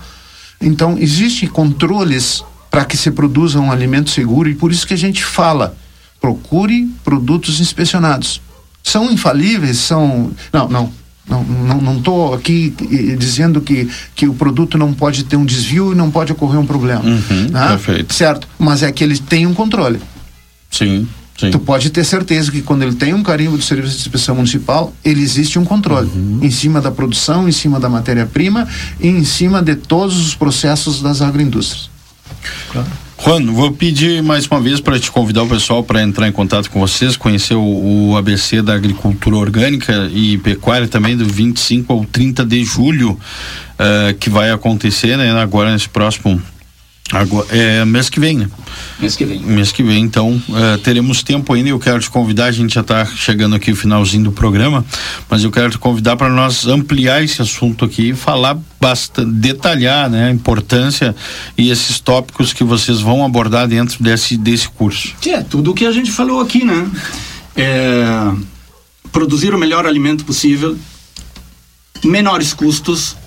Então, 0.62 0.98
existem 1.00 1.50
controles 1.50 2.44
para 2.70 2.86
que 2.86 2.96
se 2.96 3.10
produza 3.10 3.60
um 3.60 3.72
alimento 3.72 4.12
seguro 4.12 4.48
e 4.48 4.54
por 4.54 4.72
isso 4.72 4.86
que 4.86 4.94
a 4.94 4.98
gente 4.98 5.24
fala, 5.24 5.76
procure 6.22 6.88
produtos 7.04 7.60
inspecionados. 7.60 8.40
São 8.84 9.12
infalíveis, 9.12 9.78
são... 9.78 10.32
Não, 10.54 10.70
não. 10.70 11.02
Não 11.28 11.44
não 11.44 11.82
não 11.82 11.98
estou 11.98 12.34
aqui 12.34 12.74
eh, 12.82 13.16
dizendo 13.16 13.62
que, 13.62 13.88
que 14.16 14.28
o 14.28 14.34
produto 14.34 14.78
não 14.78 14.92
pode 14.92 15.24
ter 15.24 15.38
um 15.38 15.46
desvio 15.46 15.94
e 15.94 15.96
não 15.96 16.12
pode 16.12 16.32
ocorrer 16.32 16.60
um 16.60 16.66
problema. 16.66 17.02
Uhum, 17.04 17.48
né? 17.52 17.68
perfeito. 17.70 18.14
Certo, 18.14 18.48
mas 18.60 18.84
é 18.84 18.92
que 18.92 19.04
ele 19.04 19.18
tem 19.18 19.46
um 19.46 19.54
controle. 19.54 20.02
Sim, 20.70 21.08
sim. 21.42 21.52
Tu 21.52 21.60
pode 21.60 21.90
ter 21.90 22.04
certeza 22.06 22.52
que 22.52 22.62
quando 22.62 22.84
ele 22.84 22.96
tem 22.96 23.14
um 23.14 23.22
carimbo 23.24 23.58
do 23.58 23.64
Serviço 23.64 23.96
de 23.96 24.02
Inspeção 24.02 24.36
Municipal, 24.36 24.94
ele 25.04 25.22
existe 25.22 25.60
um 25.60 25.66
controle 25.66 26.08
Uhum. 26.08 26.40
em 26.42 26.50
cima 26.52 26.80
da 26.80 26.92
produção, 26.92 27.50
em 27.50 27.52
cima 27.52 27.80
da 27.80 27.90
matéria-prima 27.90 28.68
e 29.00 29.08
em 29.08 29.24
cima 29.24 29.62
de 29.62 29.76
todos 29.76 30.18
os 30.20 30.36
processos 30.36 31.02
das 31.02 31.22
agroindústrias. 31.22 31.90
Juan, 33.24 33.46
vou 33.52 33.72
pedir 33.72 34.24
mais 34.24 34.48
uma 34.48 34.60
vez 34.60 34.80
para 34.80 35.00
te 35.00 35.12
convidar 35.12 35.44
o 35.44 35.48
pessoal 35.48 35.84
para 35.84 36.02
entrar 36.02 36.28
em 36.28 36.32
contato 36.32 36.72
com 36.72 36.80
vocês, 36.80 37.16
conhecer 37.16 37.54
o, 37.54 38.10
o 38.10 38.18
ABC 38.18 38.64
da 38.64 38.74
agricultura 38.74 39.36
orgânica 39.36 40.10
e 40.12 40.40
pecuária 40.40 40.88
também 40.88 41.16
do 41.16 41.26
25 41.26 41.94
ao 41.94 42.04
30 42.06 42.44
de 42.44 42.64
julho, 42.64 43.20
eh, 43.78 44.16
que 44.20 44.28
vai 44.28 44.50
acontecer 44.50 45.18
né, 45.18 45.32
agora 45.40 45.72
nesse 45.72 45.88
próximo. 45.88 46.42
Agora, 47.12 47.46
é 47.50 47.84
mês 47.84 48.10
que 48.10 48.20
vem, 48.22 48.38
né? 48.38 48.50
Mês 48.98 49.18
que 49.18 49.26
vem. 49.26 49.40
Mês 49.42 49.72
que 49.72 49.84
vem, 49.84 50.02
então 50.02 50.42
eh, 50.50 50.78
teremos 50.78 51.22
tempo 51.22 51.54
ainda. 51.54 51.70
Eu 51.70 51.80
quero 51.80 52.00
te 52.00 52.10
convidar, 52.10 52.46
a 52.46 52.52
gente 52.52 52.74
já 52.74 52.82
está 52.82 53.06
chegando 53.06 53.54
aqui 53.54 53.70
no 53.70 53.76
finalzinho 53.76 54.24
do 54.24 54.32
programa, 54.32 54.86
mas 55.30 55.44
eu 55.44 55.52
quero 55.52 55.72
te 55.72 55.78
convidar 55.78 56.16
para 56.16 56.30
nós 56.30 56.66
ampliar 56.68 57.22
esse 57.22 57.42
assunto 57.42 57.84
aqui 57.84 58.10
e 58.10 58.16
falar 58.16 58.58
bastante, 58.80 59.30
detalhar 59.30 60.10
né, 60.10 60.30
a 60.30 60.32
importância 60.32 61.14
e 61.58 61.70
esses 61.70 62.00
tópicos 62.00 62.54
que 62.54 62.64
vocês 62.64 63.02
vão 63.02 63.26
abordar 63.26 63.68
dentro 63.68 64.02
desse, 64.02 64.38
desse 64.38 64.70
curso. 64.70 65.14
Que 65.20 65.32
é 65.32 65.42
tudo 65.42 65.72
o 65.72 65.74
que 65.74 65.86
a 65.86 65.92
gente 65.92 66.12
falou 66.12 66.40
aqui, 66.40 66.64
né? 66.64 66.90
É, 67.58 68.32
produzir 69.12 69.54
o 69.54 69.58
melhor 69.58 69.86
alimento 69.86 70.24
possível, 70.24 70.78
menores 72.06 72.54
custos. 72.54 73.18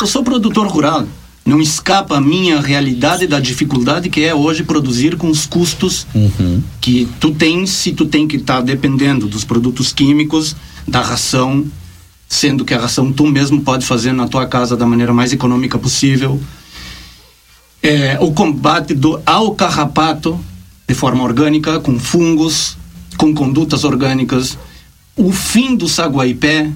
Eu 0.00 0.06
sou 0.06 0.24
produtor 0.24 0.66
rural. 0.66 1.06
Não 1.48 1.60
escapa 1.60 2.16
a 2.16 2.20
minha 2.20 2.60
realidade 2.60 3.26
da 3.26 3.40
dificuldade 3.40 4.08
que 4.10 4.22
é 4.22 4.34
hoje 4.34 4.62
produzir 4.62 5.16
com 5.16 5.28
os 5.28 5.46
custos 5.46 6.06
Uhum. 6.14 6.62
que 6.80 7.08
tu 7.18 7.32
tens 7.32 7.70
se 7.70 7.92
tu 7.92 8.06
tem 8.06 8.28
que 8.28 8.36
estar 8.36 8.60
dependendo 8.60 9.26
dos 9.26 9.44
produtos 9.44 9.92
químicos, 9.92 10.54
da 10.86 11.00
ração, 11.00 11.64
sendo 12.28 12.64
que 12.64 12.74
a 12.74 12.78
ração 12.80 13.10
tu 13.12 13.26
mesmo 13.26 13.60
pode 13.62 13.84
fazer 13.86 14.12
na 14.12 14.28
tua 14.28 14.46
casa 14.46 14.76
da 14.76 14.86
maneira 14.86 15.12
mais 15.12 15.32
econômica 15.32 15.78
possível. 15.78 16.40
É, 17.82 18.18
o 18.20 18.32
combate 18.32 18.94
do, 18.94 19.20
ao 19.24 19.54
carrapato 19.54 20.38
de 20.86 20.94
forma 20.94 21.22
orgânica, 21.22 21.78
com 21.80 21.98
fungos, 21.98 22.76
com 23.16 23.34
condutas 23.34 23.84
orgânicas, 23.84 24.58
o 25.16 25.30
fim 25.32 25.76
do 25.76 25.88
saguaipé, 25.88 26.70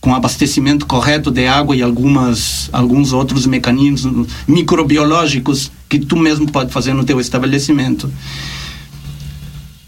com 0.00 0.14
abastecimento 0.14 0.86
correto 0.86 1.30
de 1.30 1.46
água 1.46 1.74
e 1.76 1.82
algumas 1.82 2.68
alguns 2.72 3.12
outros 3.12 3.46
mecanismos 3.46 4.28
microbiológicos 4.46 5.72
que 5.88 5.98
tu 5.98 6.16
mesmo 6.16 6.50
pode 6.50 6.72
fazer 6.72 6.94
no 6.94 7.04
teu 7.04 7.20
estabelecimento. 7.20 8.10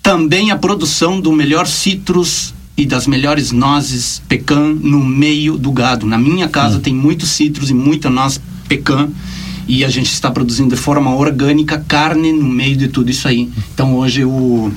Também 0.03 0.51
a 0.51 0.57
produção 0.57 1.20
do 1.20 1.31
melhor 1.31 1.66
citrus 1.66 2.53
e 2.77 2.87
das 2.87 3.07
melhores 3.07 3.53
nozes 3.53 4.23
pecan 4.27 4.74
no 4.81 5.05
meio 5.05 5.59
do 5.59 5.70
gado. 5.70 6.07
Na 6.07 6.19
minha 6.19 6.49
casa 6.49 6.81
tem 6.81 6.95
muito 6.95 7.27
citrus 7.27 7.70
e 7.70 7.74
muita 7.74 8.09
noz 8.09 8.41
pecan 8.66 9.11
e 9.69 9.85
a 9.85 9.89
gente 9.89 10.11
está 10.11 10.31
produzindo 10.31 10.74
de 10.74 10.81
forma 10.81 11.15
orgânica 11.15 11.85
carne 11.87 12.32
no 12.32 12.49
meio 12.49 12.77
de 12.77 12.89
tudo 12.89 13.11
isso 13.11 13.28
aí. 13.28 13.49
Então 13.73 13.95
hoje 13.95 14.24
o 14.24 14.73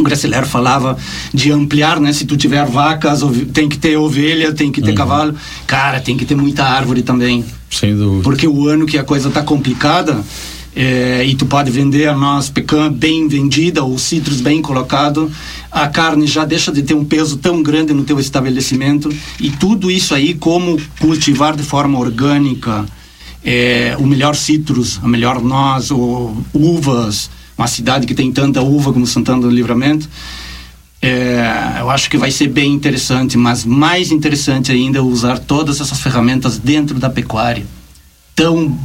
o 0.00 0.02
Gracilero 0.02 0.46
falava 0.46 0.96
de 1.32 1.50
ampliar, 1.50 2.00
né? 2.00 2.12
Se 2.12 2.24
tu 2.24 2.36
tiver 2.36 2.64
vacas, 2.66 3.20
tem 3.52 3.68
que 3.68 3.78
ter 3.78 3.96
ovelha, 3.96 4.52
tem 4.52 4.70
que 4.70 4.80
ter 4.80 4.94
cavalo. 4.94 5.34
Cara, 5.66 6.00
tem 6.00 6.16
que 6.16 6.24
ter 6.24 6.34
muita 6.34 6.64
árvore 6.64 7.02
também. 7.02 7.44
Sem 7.70 7.96
dúvida. 7.96 8.22
Porque 8.22 8.46
o 8.46 8.68
ano 8.68 8.86
que 8.86 8.98
a 8.98 9.04
coisa 9.04 9.30
tá 9.30 9.42
complicada 9.42 10.22
é, 10.74 11.24
e 11.24 11.34
tu 11.34 11.44
pode 11.44 11.70
vender 11.70 12.06
a 12.06 12.14
noz 12.14 12.48
pecan 12.48 12.92
bem 12.92 13.26
vendida 13.26 13.82
ou 13.82 13.98
citros 13.98 14.40
bem 14.40 14.62
colocado, 14.62 15.30
a 15.70 15.88
carne 15.88 16.26
já 16.26 16.44
deixa 16.44 16.70
de 16.70 16.82
ter 16.82 16.94
um 16.94 17.04
peso 17.04 17.36
tão 17.36 17.62
grande 17.62 17.92
no 17.92 18.04
teu 18.04 18.20
estabelecimento 18.20 19.12
e 19.40 19.50
tudo 19.50 19.90
isso 19.90 20.14
aí 20.14 20.34
como 20.34 20.80
cultivar 21.00 21.56
de 21.56 21.62
forma 21.62 21.98
orgânica 21.98 22.86
é, 23.44 23.96
o 23.98 24.06
melhor 24.06 24.34
citros, 24.34 25.00
a 25.02 25.08
melhor 25.08 25.42
noz, 25.42 25.90
ou 25.90 26.36
uvas, 26.52 27.30
uma 27.58 27.66
cidade 27.66 28.06
que 28.06 28.14
tem 28.14 28.32
tanta 28.32 28.62
uva 28.62 28.92
como 28.92 29.06
Santana 29.06 29.42
do 29.42 29.50
Livramento. 29.50 30.08
É, 31.02 31.76
eu 31.80 31.90
acho 31.90 32.08
que 32.08 32.16
vai 32.16 32.30
ser 32.30 32.48
bem 32.48 32.72
interessante, 32.72 33.36
mas 33.36 33.64
mais 33.64 34.12
interessante 34.12 34.70
ainda 34.70 34.98
é 34.98 35.02
usar 35.02 35.38
todas 35.40 35.80
essas 35.80 36.00
ferramentas 36.00 36.56
dentro 36.56 36.98
da 36.98 37.10
pecuária. 37.10 37.66
Tão 38.34 38.78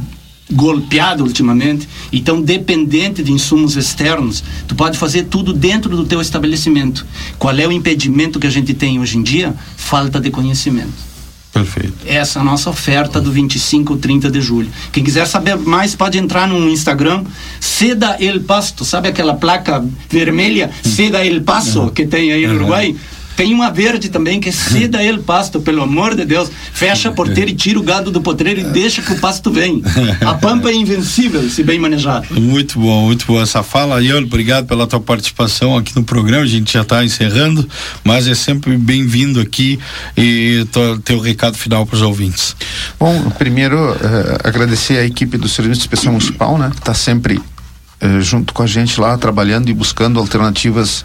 golpeado 0.52 1.24
ultimamente 1.24 1.88
e 2.12 2.20
tão 2.20 2.42
dependente 2.42 3.22
de 3.22 3.32
insumos 3.32 3.76
externos, 3.76 4.44
tu 4.68 4.74
pode 4.74 4.98
fazer 4.98 5.24
tudo 5.24 5.52
dentro 5.52 5.96
do 5.96 6.04
teu 6.04 6.20
estabelecimento. 6.20 7.06
Qual 7.38 7.56
é 7.56 7.66
o 7.66 7.72
impedimento 7.72 8.38
que 8.38 8.46
a 8.46 8.50
gente 8.50 8.74
tem 8.74 9.00
hoje 9.00 9.16
em 9.16 9.22
dia? 9.22 9.54
Falta 9.76 10.20
de 10.20 10.30
conhecimento. 10.30 11.13
Perfeito. 11.54 11.94
Essa 12.04 12.40
é 12.40 12.42
a 12.42 12.44
nossa 12.44 12.68
oferta 12.68 13.20
do 13.20 13.30
25 13.32 13.92
ou 13.94 13.98
30 13.98 14.28
de 14.30 14.40
julho. 14.40 14.68
Quem 14.92 15.02
quiser 15.04 15.24
saber 15.26 15.56
mais 15.56 15.94
pode 15.94 16.18
entrar 16.18 16.48
no 16.48 16.68
Instagram 16.68 17.24
Seda 17.60 18.16
El 18.20 18.40
Pasto, 18.40 18.84
sabe 18.84 19.08
aquela 19.08 19.34
placa 19.34 19.82
vermelha 20.10 20.70
Seda 20.82 21.24
El 21.24 21.42
Paso 21.42 21.90
que 21.92 22.04
tem 22.04 22.32
aí 22.32 22.44
no 22.46 22.54
Uhum. 22.54 22.58
Uruguai? 22.60 22.96
Tem 23.36 23.52
uma 23.52 23.70
verde 23.70 24.08
também 24.08 24.40
que 24.40 24.48
é 24.48 24.52
Seda 24.52 25.02
El 25.02 25.18
Pasto, 25.18 25.60
pelo 25.60 25.82
amor 25.82 26.14
de 26.14 26.24
Deus. 26.24 26.50
Fecha 26.72 27.08
a 27.08 27.12
porteira 27.12 27.50
e 27.50 27.54
tira 27.54 27.78
o 27.78 27.82
gado 27.82 28.10
do 28.10 28.20
potreiro 28.20 28.60
e 28.60 28.64
deixa 28.64 29.02
que 29.02 29.12
o 29.12 29.18
pasto 29.18 29.50
vem. 29.50 29.82
A 30.24 30.34
pampa 30.34 30.68
é 30.70 30.74
invencível 30.74 31.48
se 31.48 31.62
bem 31.62 31.78
manejada. 31.78 32.26
Muito 32.30 32.78
bom, 32.78 33.06
muito 33.06 33.26
boa 33.26 33.42
essa 33.42 33.62
fala. 33.62 34.02
E 34.02 34.12
obrigado 34.12 34.66
pela 34.66 34.86
tua 34.86 35.00
participação 35.00 35.76
aqui 35.76 35.94
no 35.96 36.04
programa. 36.04 36.44
A 36.44 36.46
gente 36.46 36.72
já 36.72 36.82
está 36.82 37.04
encerrando, 37.04 37.68
mas 38.04 38.28
é 38.28 38.34
sempre 38.34 38.76
bem-vindo 38.76 39.40
aqui 39.40 39.78
e 40.16 40.66
teu 41.04 41.18
recado 41.18 41.56
final 41.56 41.84
para 41.86 41.96
os 41.96 42.02
ouvintes. 42.02 42.56
Bom, 42.98 43.30
primeiro 43.30 43.76
eh, 43.76 44.38
agradecer 44.44 44.98
a 44.98 45.04
equipe 45.04 45.36
do 45.36 45.48
Serviço 45.48 45.80
de 45.80 45.86
Inspeção 45.86 46.12
Municipal, 46.12 46.56
né, 46.58 46.70
que 46.70 46.78
está 46.78 46.94
sempre 46.94 47.40
eh, 48.00 48.20
junto 48.20 48.52
com 48.54 48.62
a 48.62 48.66
gente 48.66 49.00
lá, 49.00 49.16
trabalhando 49.18 49.68
e 49.68 49.74
buscando 49.74 50.18
alternativas 50.18 51.04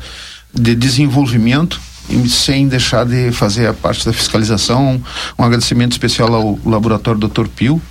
de 0.54 0.76
desenvolvimento 0.76 1.80
sem 2.28 2.68
deixar 2.68 3.06
de 3.06 3.32
fazer 3.32 3.68
a 3.68 3.74
parte 3.74 4.06
da 4.06 4.14
fiscalização. 4.14 5.02
Um 5.38 5.44
agradecimento 5.44 5.94
especial 5.94 6.34
ao 6.34 6.60
laboratório 6.66 7.20
Dr. 7.20 7.48
Pio 7.48 7.82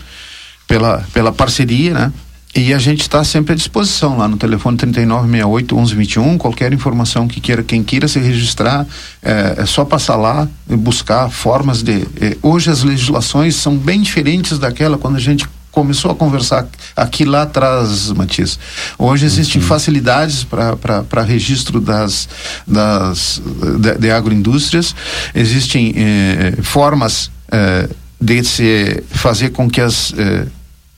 pela, 0.67 1.05
pela 1.13 1.33
parceria, 1.33 1.95
né? 1.95 2.13
E 2.55 2.73
a 2.73 2.79
gente 2.79 3.03
está 3.03 3.23
sempre 3.23 3.53
à 3.53 3.57
disposição 3.57 4.17
lá 4.17 4.27
no 4.27 4.37
telefone 4.37 4.77
3968 4.77 5.75
1121. 5.75 6.39
Qualquer 6.39 6.73
informação 6.73 7.29
que 7.29 7.41
queira, 7.41 7.63
quem 7.63 7.85
queira 7.85 8.09
se 8.09 8.19
registrar, 8.19 8.87
é, 9.23 9.57
é 9.59 9.67
só 9.67 9.85
passar 9.85 10.17
lá 10.17 10.49
e 10.69 10.75
buscar 10.75 11.29
formas 11.31 11.83
de. 11.83 12.07
eh, 12.21 12.37
hoje 12.43 12.71
as 12.71 12.83
legislações 12.83 13.55
são 13.55 13.77
bem 13.77 14.01
diferentes 14.01 14.59
daquela 14.59 14.97
quando 14.97 15.17
a 15.17 15.21
gente 15.21 15.47
começou 15.79 16.11
a 16.11 16.15
conversar 16.17 16.67
aqui 16.97 17.25
lá 17.25 17.43
atrás, 17.43 18.11
Matias. 18.11 18.59
Hoje 18.99 19.25
existem 19.25 19.63
facilidades 19.63 20.43
para 20.43 21.23
registro 21.23 21.81
das, 21.81 22.29
das 22.67 23.41
de, 23.79 23.95
de 23.97 24.11
agroindústrias, 24.11 24.93
existem 25.33 25.95
eh, 25.97 26.55
formas 26.63 27.31
eh, 27.53 27.89
de 28.21 28.43
se 28.43 29.05
fazer 29.09 29.51
com 29.51 29.71
que 29.71 29.81
as 29.81 30.13
eh, 30.19 30.47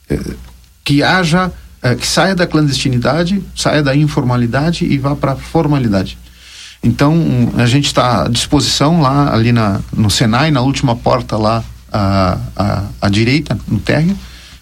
eh, 0.09 0.19
que 0.83 1.03
haja 1.03 1.53
eh, 1.83 1.95
que 1.95 2.07
saia 2.07 2.35
da 2.35 2.47
clandestinidade, 2.47 3.43
saia 3.55 3.83
da 3.83 3.95
informalidade 3.95 4.87
e 4.87 4.97
vá 4.97 5.15
para 5.15 5.33
a 5.33 5.37
formalidade. 5.37 6.17
Então 6.83 7.53
a 7.59 7.67
gente 7.67 7.85
está 7.85 8.25
à 8.25 8.29
disposição 8.29 9.03
lá 9.03 9.35
ali 9.35 9.53
na, 9.53 9.79
no 9.95 10.09
Senai, 10.09 10.51
na 10.51 10.63
última 10.63 10.97
porta 10.97 11.37
lá 11.37 11.63
à, 11.93 12.39
à, 12.57 12.83
à 13.03 13.09
direita, 13.11 13.59
no 13.69 13.79
térreo. 13.79 14.17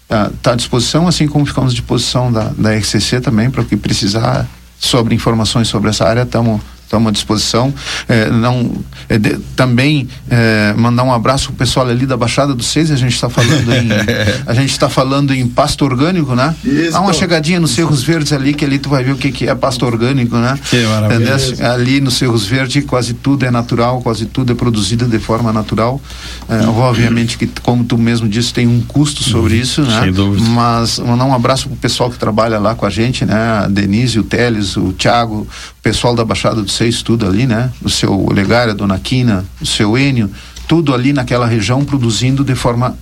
Está 0.08 0.52
à 0.52 0.56
disposição, 0.56 1.06
assim 1.06 1.28
como 1.28 1.44
ficamos 1.44 1.72
à 1.72 1.74
disposição 1.74 2.32
da, 2.32 2.50
da 2.56 2.74
RCC 2.74 3.20
também, 3.20 3.50
para 3.50 3.60
o 3.60 3.64
que 3.64 3.76
precisar 3.76 4.46
sobre 4.78 5.14
informações 5.14 5.68
sobre 5.68 5.90
essa 5.90 6.06
área, 6.06 6.22
estamos 6.22 6.60
estamos 6.88 7.08
à 7.08 7.12
disposição. 7.12 7.72
É, 8.08 8.30
não, 8.30 8.72
é, 9.08 9.18
de, 9.18 9.38
também 9.54 10.08
é, 10.30 10.72
mandar 10.76 11.04
um 11.04 11.12
abraço 11.12 11.48
pro 11.48 11.56
pessoal 11.56 11.86
ali 11.86 12.06
da 12.06 12.16
Baixada 12.16 12.54
do 12.54 12.62
Seis, 12.62 12.90
a 12.90 12.96
gente 12.96 13.14
está 13.14 13.28
falando 13.28 13.72
em 13.72 13.88
a 14.46 14.54
gente 14.54 14.70
está 14.70 14.88
falando 14.88 15.32
em 15.32 15.46
pasto 15.46 15.84
orgânico, 15.84 16.34
né? 16.34 16.54
Isso. 16.64 16.92
Dá 16.92 17.00
uma 17.00 17.12
chegadinha 17.12 17.60
nos 17.60 17.72
Cerros 17.72 18.02
Verdes 18.02 18.32
ali, 18.32 18.54
que 18.54 18.64
ali 18.64 18.78
tu 18.78 18.88
vai 18.88 19.04
ver 19.04 19.12
o 19.12 19.16
que, 19.16 19.30
que 19.30 19.46
é 19.46 19.54
pasto 19.54 19.84
orgânico, 19.84 20.36
né? 20.36 20.58
Que 20.68 20.84
maravilha. 20.86 21.36
Ali 21.70 22.00
nos 22.00 22.14
Cerros 22.14 22.46
Verdes 22.46 22.84
quase 22.84 23.12
tudo 23.12 23.44
é 23.44 23.50
natural, 23.50 24.00
quase 24.00 24.24
tudo 24.24 24.52
é 24.52 24.54
produzido 24.54 25.06
de 25.06 25.18
forma 25.18 25.52
natural. 25.52 26.00
É, 26.48 26.66
obviamente 26.66 27.36
que, 27.36 27.46
como 27.62 27.84
tu 27.84 27.98
mesmo 27.98 28.28
disse, 28.28 28.52
tem 28.52 28.66
um 28.66 28.80
custo 28.80 29.22
sobre 29.22 29.56
isso, 29.56 29.82
né? 29.82 29.94
Uhum. 29.94 30.04
Sem 30.04 30.12
dúvida. 30.12 30.48
Mas 30.48 30.98
mandar 30.98 31.26
um 31.26 31.34
abraço 31.34 31.68
pro 31.68 31.76
pessoal 31.76 32.10
que 32.10 32.18
trabalha 32.18 32.58
lá 32.58 32.74
com 32.74 32.86
a 32.86 32.90
gente, 32.90 33.26
né? 33.26 33.34
A 33.34 33.68
Denise, 33.68 34.18
o 34.18 34.22
Teles, 34.22 34.76
o 34.76 34.92
Thiago, 34.92 35.46
pessoal 35.88 36.14
da 36.14 36.22
Baixada 36.22 36.60
do 36.60 36.70
Seis, 36.70 37.00
tudo 37.00 37.26
ali, 37.26 37.46
né? 37.46 37.70
O 37.82 37.88
seu 37.88 38.12
Olegário, 38.26 38.72
a 38.72 38.76
Dona 38.76 38.98
Quina, 38.98 39.46
o 39.58 39.64
seu 39.64 39.96
Enio, 39.96 40.30
tudo 40.66 40.92
ali 40.92 41.14
naquela 41.14 41.46
região 41.46 41.82
produzindo 41.82 42.44
de 42.44 42.54
forma 42.54 42.94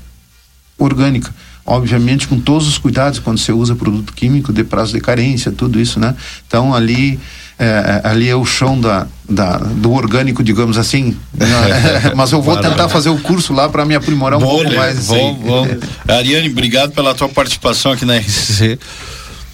orgânica. 0.79 1.35
Obviamente 1.65 2.29
com 2.29 2.39
todos 2.39 2.69
os 2.69 2.79
cuidados 2.79 3.19
quando 3.19 3.39
você 3.39 3.51
usa 3.51 3.75
produto 3.75 4.13
químico, 4.13 4.53
de 4.53 4.63
prazo 4.63 4.93
de 4.93 5.01
carência, 5.01 5.51
tudo 5.51 5.81
isso, 5.81 5.99
né? 5.99 6.15
Então 6.47 6.73
ali 6.73 7.19
é, 7.59 8.03
ali 8.05 8.29
é 8.29 8.37
o 8.37 8.45
chão 8.45 8.81
da, 8.81 9.09
da, 9.29 9.57
do 9.57 9.93
orgânico, 9.93 10.45
digamos 10.45 10.79
assim. 10.79 11.17
Mas 12.15 12.31
eu 12.31 12.41
vou 12.41 12.57
tentar 12.57 12.89
fazer 12.89 13.09
o 13.09 13.19
curso 13.19 13.53
lá 13.53 13.69
para 13.69 13.85
me 13.85 13.97
aprimorar 13.97 14.39
um 14.39 14.43
pouco 14.43 14.73
mais. 14.77 15.09
Bom, 15.09 15.35
bom. 15.35 15.67
Ariane, 16.07 16.49
obrigado 16.49 16.93
pela 16.93 17.17
tua 17.17 17.29
participação 17.29 17.91
aqui 17.91 18.05
na 18.05 18.17
RCC. 18.17 18.79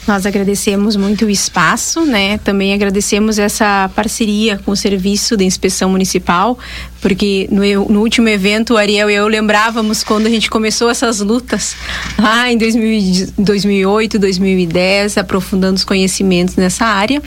Nós 0.06 0.26
agradecemos 0.26 0.96
muito 0.96 1.26
o 1.26 1.30
espaço, 1.30 2.04
né? 2.04 2.38
Também 2.38 2.74
agradecemos 2.74 3.38
essa 3.38 3.88
parceria 3.94 4.58
com 4.58 4.72
o 4.72 4.76
Serviço 4.76 5.36
de 5.36 5.44
Inspeção 5.44 5.90
Municipal, 5.90 6.58
porque 7.00 7.48
no, 7.50 7.62
no 7.88 8.00
último 8.00 8.28
evento, 8.28 8.74
o 8.74 8.76
Ariel 8.76 9.08
e 9.08 9.14
eu 9.14 9.28
lembrávamos 9.28 10.02
quando 10.02 10.26
a 10.26 10.30
gente 10.30 10.50
começou 10.50 10.90
essas 10.90 11.20
lutas, 11.20 11.76
lá 12.18 12.50
em 12.50 12.58
2000 12.58 13.32
2008, 13.38 14.18
2010, 14.18 15.18
aprofundando 15.18 15.76
os 15.76 15.84
conhecimentos 15.84 16.56
nessa 16.56 16.84
área. 16.84 17.22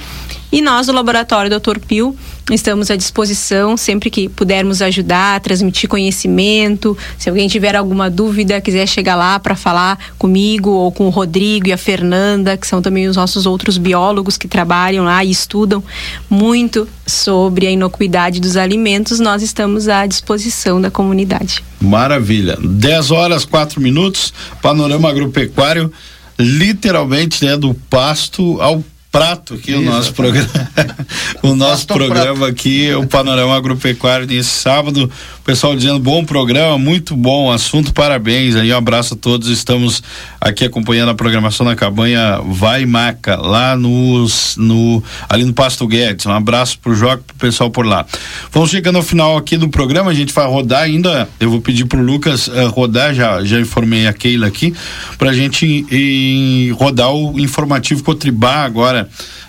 E 0.51 0.61
nós 0.61 0.87
do 0.87 0.93
laboratório 0.93 1.59
Dr. 1.59 1.79
Pio 1.79 2.15
estamos 2.51 2.91
à 2.91 2.95
disposição 2.95 3.75
sempre 3.75 4.09
que 4.09 4.29
pudermos 4.29 4.81
ajudar, 4.81 5.39
transmitir 5.39 5.89
conhecimento. 5.89 6.97
Se 7.17 7.29
alguém 7.29 7.47
tiver 7.47 7.75
alguma 7.75 8.09
dúvida, 8.09 8.61
quiser 8.61 8.87
chegar 8.87 9.15
lá 9.15 9.39
para 9.39 9.55
falar 9.55 9.97
comigo 10.17 10.69
ou 10.69 10.91
com 10.91 11.07
o 11.07 11.09
Rodrigo 11.09 11.67
e 11.67 11.73
a 11.73 11.77
Fernanda, 11.77 12.55
que 12.55 12.67
são 12.67 12.81
também 12.81 13.07
os 13.07 13.15
nossos 13.15 13.45
outros 13.45 13.77
biólogos 13.77 14.37
que 14.37 14.47
trabalham 14.47 15.05
lá 15.05 15.23
e 15.23 15.31
estudam 15.31 15.83
muito 16.29 16.87
sobre 17.05 17.67
a 17.67 17.71
inocuidade 17.71 18.39
dos 18.39 18.55
alimentos, 18.57 19.19
nós 19.19 19.41
estamos 19.41 19.87
à 19.87 20.05
disposição 20.05 20.79
da 20.79 20.91
comunidade. 20.91 21.63
Maravilha. 21.81 22.57
10 22.61 23.11
horas, 23.11 23.45
4 23.45 23.81
minutos, 23.81 24.33
panorama 24.61 25.09
agropecuário, 25.09 25.91
literalmente, 26.37 27.43
né, 27.45 27.57
do 27.57 27.73
pasto 27.73 28.59
ao 28.61 28.83
prato 29.15 29.53
aqui 29.53 29.73
o 29.73 29.81
nosso 29.81 30.13
programa. 30.13 30.49
O 31.41 31.53
nosso 31.53 31.85
programa 31.85 32.47
aqui 32.47 32.91
o 32.95 33.05
panorama 33.07 33.55
agropecuário 33.55 34.25
desse 34.25 34.49
sábado. 34.49 35.09
O 35.39 35.43
pessoal 35.43 35.75
dizendo 35.75 35.99
bom 35.99 36.25
programa 36.25 36.77
muito 36.77 37.15
bom 37.15 37.51
assunto 37.51 37.93
parabéns 37.93 38.55
aí 38.55 38.73
um 38.73 38.77
abraço 38.77 39.13
a 39.13 39.17
todos. 39.17 39.47
Estamos 39.47 40.01
aqui 40.41 40.65
acompanhando 40.65 41.09
a 41.09 41.15
programação 41.15 41.65
na 41.65 41.75
cabanha 41.75 42.39
Vai 42.43 42.85
Maca 42.85 43.35
lá 43.35 43.75
nos 43.75 44.55
no 44.57 45.03
ali 45.29 45.45
no 45.45 45.53
Pasto 45.53 45.87
Guedes. 45.87 46.25
Um 46.25 46.31
abraço 46.31 46.79
pro 46.79 46.95
Joca 46.95 47.23
pro 47.27 47.35
pessoal 47.37 47.69
por 47.69 47.85
lá. 47.85 48.05
Vamos 48.51 48.71
chegando 48.71 48.95
ao 48.95 49.03
final 49.03 49.37
aqui 49.37 49.55
do 49.55 49.69
programa 49.69 50.11
a 50.11 50.15
gente 50.15 50.33
vai 50.33 50.47
rodar 50.47 50.81
ainda 50.81 51.29
eu 51.39 51.51
vou 51.51 51.61
pedir 51.61 51.85
pro 51.85 52.01
Lucas 52.01 52.47
uh, 52.47 52.67
rodar 52.69 53.13
já 53.13 53.43
já 53.43 53.59
informei 53.59 54.07
a 54.07 54.13
Keila 54.13 54.47
aqui 54.47 54.73
pra 55.17 55.31
gente 55.31 55.85
em, 55.91 56.71
rodar 56.71 57.13
o 57.13 57.39
informativo 57.39 58.03
Cotribá 58.03 58.63
agora 58.63 59.04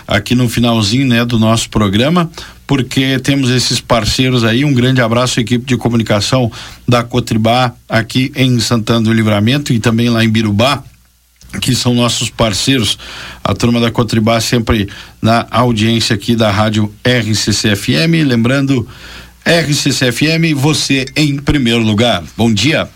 aqui 0.06 0.34
no 0.34 0.48
finalzinho, 0.48 1.06
né, 1.06 1.24
do 1.24 1.38
nosso 1.38 1.68
programa, 1.68 2.30
porque 2.66 3.18
temos 3.18 3.50
esses 3.50 3.80
parceiros 3.80 4.44
aí. 4.44 4.64
Um 4.64 4.74
grande 4.74 5.00
abraço 5.00 5.38
à 5.38 5.42
equipe 5.42 5.64
de 5.64 5.76
comunicação 5.76 6.50
da 6.86 7.02
Cotribá 7.02 7.72
aqui 7.88 8.32
em 8.34 8.58
Santana 8.60 9.02
do 9.02 9.12
Livramento 9.12 9.72
e 9.72 9.78
também 9.78 10.08
lá 10.08 10.24
em 10.24 10.28
Birubá 10.28 10.82
que 11.60 11.74
são 11.74 11.94
nossos 11.94 12.28
parceiros, 12.28 12.98
a 13.42 13.54
turma 13.54 13.80
da 13.80 13.90
Cotribá 13.90 14.40
sempre 14.40 14.88
na 15.22 15.46
audiência 15.50 16.14
aqui 16.14 16.36
da 16.36 16.50
rádio 16.50 16.92
RCCFM, 17.04 18.26
lembrando 18.26 18.86
RCCFM, 19.44 20.54
você 20.54 21.06
em 21.14 21.36
primeiro 21.36 21.80
lugar. 21.80 22.22
Bom 22.36 22.52
dia. 22.52 22.88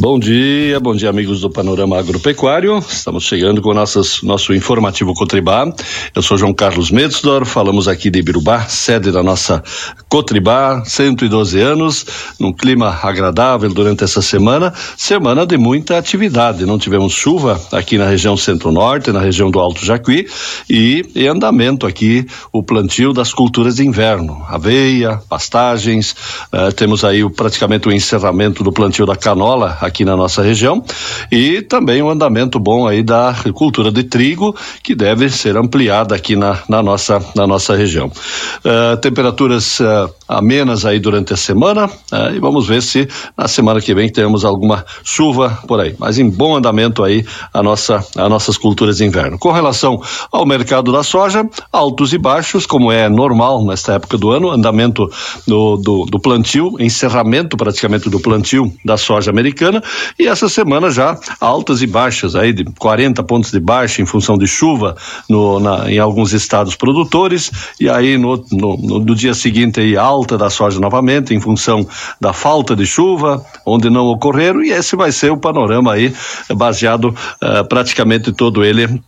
Bom 0.00 0.16
dia, 0.16 0.78
bom 0.78 0.94
dia 0.94 1.10
amigos 1.10 1.40
do 1.40 1.50
Panorama 1.50 1.98
Agropecuário. 1.98 2.78
Estamos 2.78 3.24
chegando 3.24 3.60
com 3.60 3.74
nossas, 3.74 4.22
nosso 4.22 4.54
informativo 4.54 5.12
Cotribá. 5.12 5.74
Eu 6.14 6.22
sou 6.22 6.38
João 6.38 6.54
Carlos 6.54 6.92
Medsdor, 6.92 7.44
falamos 7.44 7.88
aqui 7.88 8.08
de 8.08 8.20
Ibirubá, 8.20 8.60
sede 8.68 9.10
da 9.10 9.24
nossa 9.24 9.60
Cotribá, 10.08 10.84
112 10.84 11.58
anos, 11.58 12.06
num 12.38 12.52
clima 12.52 12.96
agradável 13.02 13.74
durante 13.74 14.04
essa 14.04 14.22
semana, 14.22 14.72
semana 14.96 15.44
de 15.44 15.58
muita 15.58 15.98
atividade. 15.98 16.64
Não 16.64 16.78
tivemos 16.78 17.12
chuva 17.12 17.60
aqui 17.72 17.98
na 17.98 18.06
região 18.06 18.36
centro-norte, 18.36 19.10
na 19.10 19.20
região 19.20 19.50
do 19.50 19.58
Alto 19.58 19.84
Jacuí 19.84 20.28
e 20.70 21.04
em 21.16 21.26
andamento 21.26 21.88
aqui 21.88 22.24
o 22.52 22.62
plantio 22.62 23.12
das 23.12 23.32
culturas 23.32 23.74
de 23.74 23.84
inverno, 23.84 24.46
aveia, 24.48 25.20
pastagens, 25.28 26.14
eh, 26.52 26.70
temos 26.70 27.04
aí 27.04 27.24
o, 27.24 27.30
praticamente 27.30 27.88
o 27.88 27.92
encerramento 27.92 28.62
do 28.62 28.70
plantio 28.70 29.04
da 29.04 29.16
canola 29.16 29.87
aqui 29.88 30.04
na 30.04 30.16
nossa 30.16 30.42
região 30.42 30.84
e 31.30 31.62
também 31.62 32.02
um 32.02 32.08
andamento 32.08 32.58
bom 32.58 32.86
aí 32.86 33.02
da 33.02 33.34
cultura 33.54 33.90
de 33.90 34.04
trigo 34.04 34.54
que 34.82 34.94
deve 34.94 35.28
ser 35.30 35.56
ampliada 35.56 36.14
aqui 36.14 36.36
na, 36.36 36.58
na 36.68 36.82
nossa 36.82 37.20
na 37.34 37.46
nossa 37.46 37.74
região. 37.74 38.06
Uh, 38.06 38.96
temperaturas 38.98 39.80
uh, 39.80 40.12
amenas 40.28 40.84
aí 40.84 40.98
durante 40.98 41.32
a 41.32 41.36
semana 41.36 41.86
uh, 41.86 42.34
e 42.34 42.38
vamos 42.38 42.66
ver 42.66 42.82
se 42.82 43.08
na 43.36 43.48
semana 43.48 43.80
que 43.80 43.94
vem 43.94 44.08
temos 44.10 44.44
alguma 44.44 44.84
chuva 45.02 45.58
por 45.66 45.80
aí, 45.80 45.94
mas 45.98 46.18
em 46.18 46.30
bom 46.30 46.56
andamento 46.56 47.02
aí 47.02 47.24
a 47.52 47.62
nossa 47.62 47.96
as 47.96 48.30
nossas 48.30 48.56
culturas 48.56 48.98
de 48.98 49.04
inverno. 49.04 49.38
Com 49.38 49.50
relação 49.50 50.00
ao 50.30 50.46
mercado 50.46 50.92
da 50.92 51.02
soja, 51.02 51.48
altos 51.72 52.12
e 52.12 52.18
baixos, 52.18 52.66
como 52.66 52.92
é 52.92 53.08
normal 53.08 53.64
nesta 53.64 53.94
época 53.94 54.18
do 54.18 54.30
ano, 54.30 54.50
andamento 54.50 55.10
do, 55.46 55.76
do, 55.76 56.04
do 56.04 56.20
plantio, 56.20 56.76
encerramento 56.78 57.56
praticamente 57.56 58.10
do 58.10 58.20
plantio 58.20 58.72
da 58.84 58.96
soja 58.96 59.30
americana 59.30 59.77
e 60.18 60.26
essa 60.26 60.48
semana 60.48 60.90
já 60.90 61.18
altas 61.40 61.82
e 61.82 61.86
baixas 61.86 62.34
aí 62.34 62.52
de 62.52 62.64
40 62.64 63.22
pontos 63.24 63.50
de 63.50 63.60
baixa 63.60 64.02
em 64.02 64.06
função 64.06 64.36
de 64.36 64.46
chuva 64.46 64.96
no, 65.28 65.60
na, 65.60 65.90
em 65.90 65.98
alguns 65.98 66.32
estados 66.32 66.74
produtores 66.74 67.50
e 67.80 67.88
aí 67.88 68.16
no, 68.16 68.44
no, 68.50 68.76
no, 68.76 68.98
no 69.00 69.14
dia 69.14 69.34
seguinte 69.34 69.80
aí 69.80 69.96
alta 69.96 70.36
da 70.36 70.50
soja 70.50 70.80
novamente 70.80 71.34
em 71.34 71.40
função 71.40 71.86
da 72.20 72.32
falta 72.32 72.74
de 72.74 72.86
chuva 72.86 73.44
onde 73.64 73.90
não 73.90 74.06
ocorreram 74.06 74.62
e 74.62 74.70
esse 74.70 74.96
vai 74.96 75.12
ser 75.12 75.30
o 75.30 75.36
panorama 75.36 75.92
aí 75.92 76.12
baseado 76.54 77.14
uh, 77.42 77.64
praticamente 77.68 78.32
todo 78.32 78.64
ele 78.64 79.00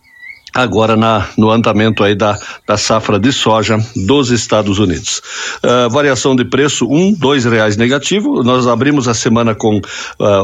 agora 0.53 0.95
na, 0.95 1.27
no 1.37 1.49
andamento 1.49 2.03
aí 2.03 2.15
da, 2.15 2.37
da 2.67 2.77
safra 2.77 3.19
de 3.19 3.31
soja 3.31 3.77
dos 3.95 4.29
Estados 4.31 4.79
Unidos. 4.79 5.21
Uh, 5.63 5.89
variação 5.89 6.35
de 6.35 6.45
preço 6.45 6.85
um, 6.89 7.13
dois 7.13 7.45
reais 7.45 7.77
negativo. 7.77 8.43
Nós 8.43 8.67
abrimos 8.67 9.07
a 9.07 9.13
semana 9.13 9.55
com 9.55 9.77
uh, 9.77 9.83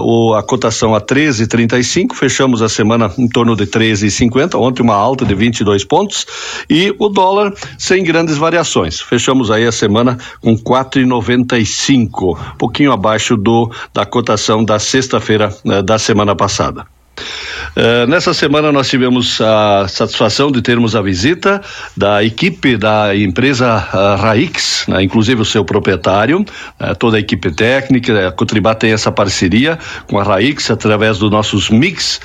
o, 0.02 0.34
a 0.34 0.44
cotação 0.44 0.96
a 0.96 1.02
13,35, 1.02 2.14
fechamos 2.14 2.62
a 2.62 2.70
semana 2.70 3.12
em 3.18 3.28
torno 3.28 3.56
de 3.56 3.66
13,50. 3.66 4.56
Ontem 4.56 4.82
uma 4.82 4.96
alta 4.96 5.26
de 5.26 5.36
22 5.36 5.84
pontos 5.84 6.26
e 6.70 6.94
o 6.98 7.10
dólar 7.10 7.54
sem 7.78 8.04
grandes 8.04 8.38
variações. 8.38 9.02
Fechamos 9.02 9.52
aí 9.52 9.66
a 9.66 9.72
semana 9.72 10.18
com 10.42 10.58
4,95, 10.58 12.38
pouquinho 12.58 12.92
abaixo 12.92 13.36
do 13.36 13.70
da 13.94 14.06
cotação 14.06 14.64
da 14.64 14.80
sexta-feira 14.80 15.54
uh, 15.66 15.84
da 15.84 16.00
semana 16.00 16.36
passada. 16.36 16.97
Uh, 17.18 18.08
nessa 18.08 18.34
semana 18.34 18.72
nós 18.72 18.90
tivemos 18.90 19.40
a 19.40 19.88
satisfação 19.88 20.52
de 20.52 20.62
termos 20.64 20.96
a 20.96 21.02
visita 21.02 21.62
da 21.96 22.24
equipe 22.24 22.76
da 22.76 23.16
empresa 23.16 23.76
uh, 23.94 24.20
Raix, 24.20 24.86
né, 24.88 25.04
inclusive 25.04 25.42
o 25.42 25.46
seu 25.46 25.64
proprietário, 25.64 26.40
uh, 26.40 26.96
toda 26.98 27.18
a 27.18 27.20
equipe 27.20 27.52
técnica, 27.52 28.30
a 28.30 28.32
Cotribá 28.32 28.74
tem 28.74 28.94
essa 28.94 29.12
parceria 29.12 29.78
com 30.08 30.18
a 30.18 30.24
Raix 30.24 30.72
através 30.72 31.20
dos 31.20 31.30
nossos 31.30 31.70
mix 31.70 32.20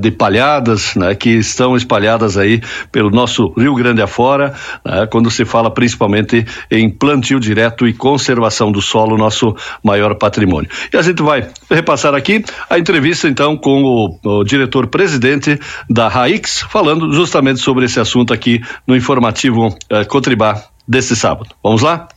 de 0.00 0.10
palhadas, 0.10 0.94
né, 0.94 1.14
que 1.14 1.30
estão 1.30 1.76
espalhadas 1.76 2.36
aí 2.36 2.60
pelo 2.92 3.10
nosso 3.10 3.52
Rio 3.56 3.74
Grande 3.74 4.02
afora, 4.02 4.54
né, 4.84 5.06
quando 5.10 5.30
se 5.30 5.44
fala 5.44 5.70
principalmente 5.70 6.44
em 6.70 6.90
plantio 6.90 7.40
direto 7.40 7.86
e 7.86 7.92
conservação 7.92 8.70
do 8.70 8.82
solo, 8.82 9.16
nosso 9.16 9.54
maior 9.82 10.14
patrimônio. 10.16 10.68
E 10.92 10.96
a 10.96 11.02
gente 11.02 11.22
vai 11.22 11.48
repassar 11.70 12.14
aqui 12.14 12.44
a 12.68 12.78
entrevista 12.78 13.28
então 13.28 13.56
com 13.56 13.82
o 13.82 14.13
o, 14.22 14.44
diretor-presidente 14.44 15.58
da 15.88 16.08
Raix, 16.08 16.60
falando 16.70 17.12
justamente 17.12 17.60
sobre 17.60 17.86
esse 17.86 17.98
assunto 17.98 18.32
aqui 18.32 18.60
no 18.86 18.96
informativo 18.96 19.76
eh, 19.90 20.04
Cotribá 20.04 20.62
desse 20.86 21.16
sábado. 21.16 21.50
Vamos 21.62 21.82
lá? 21.82 22.08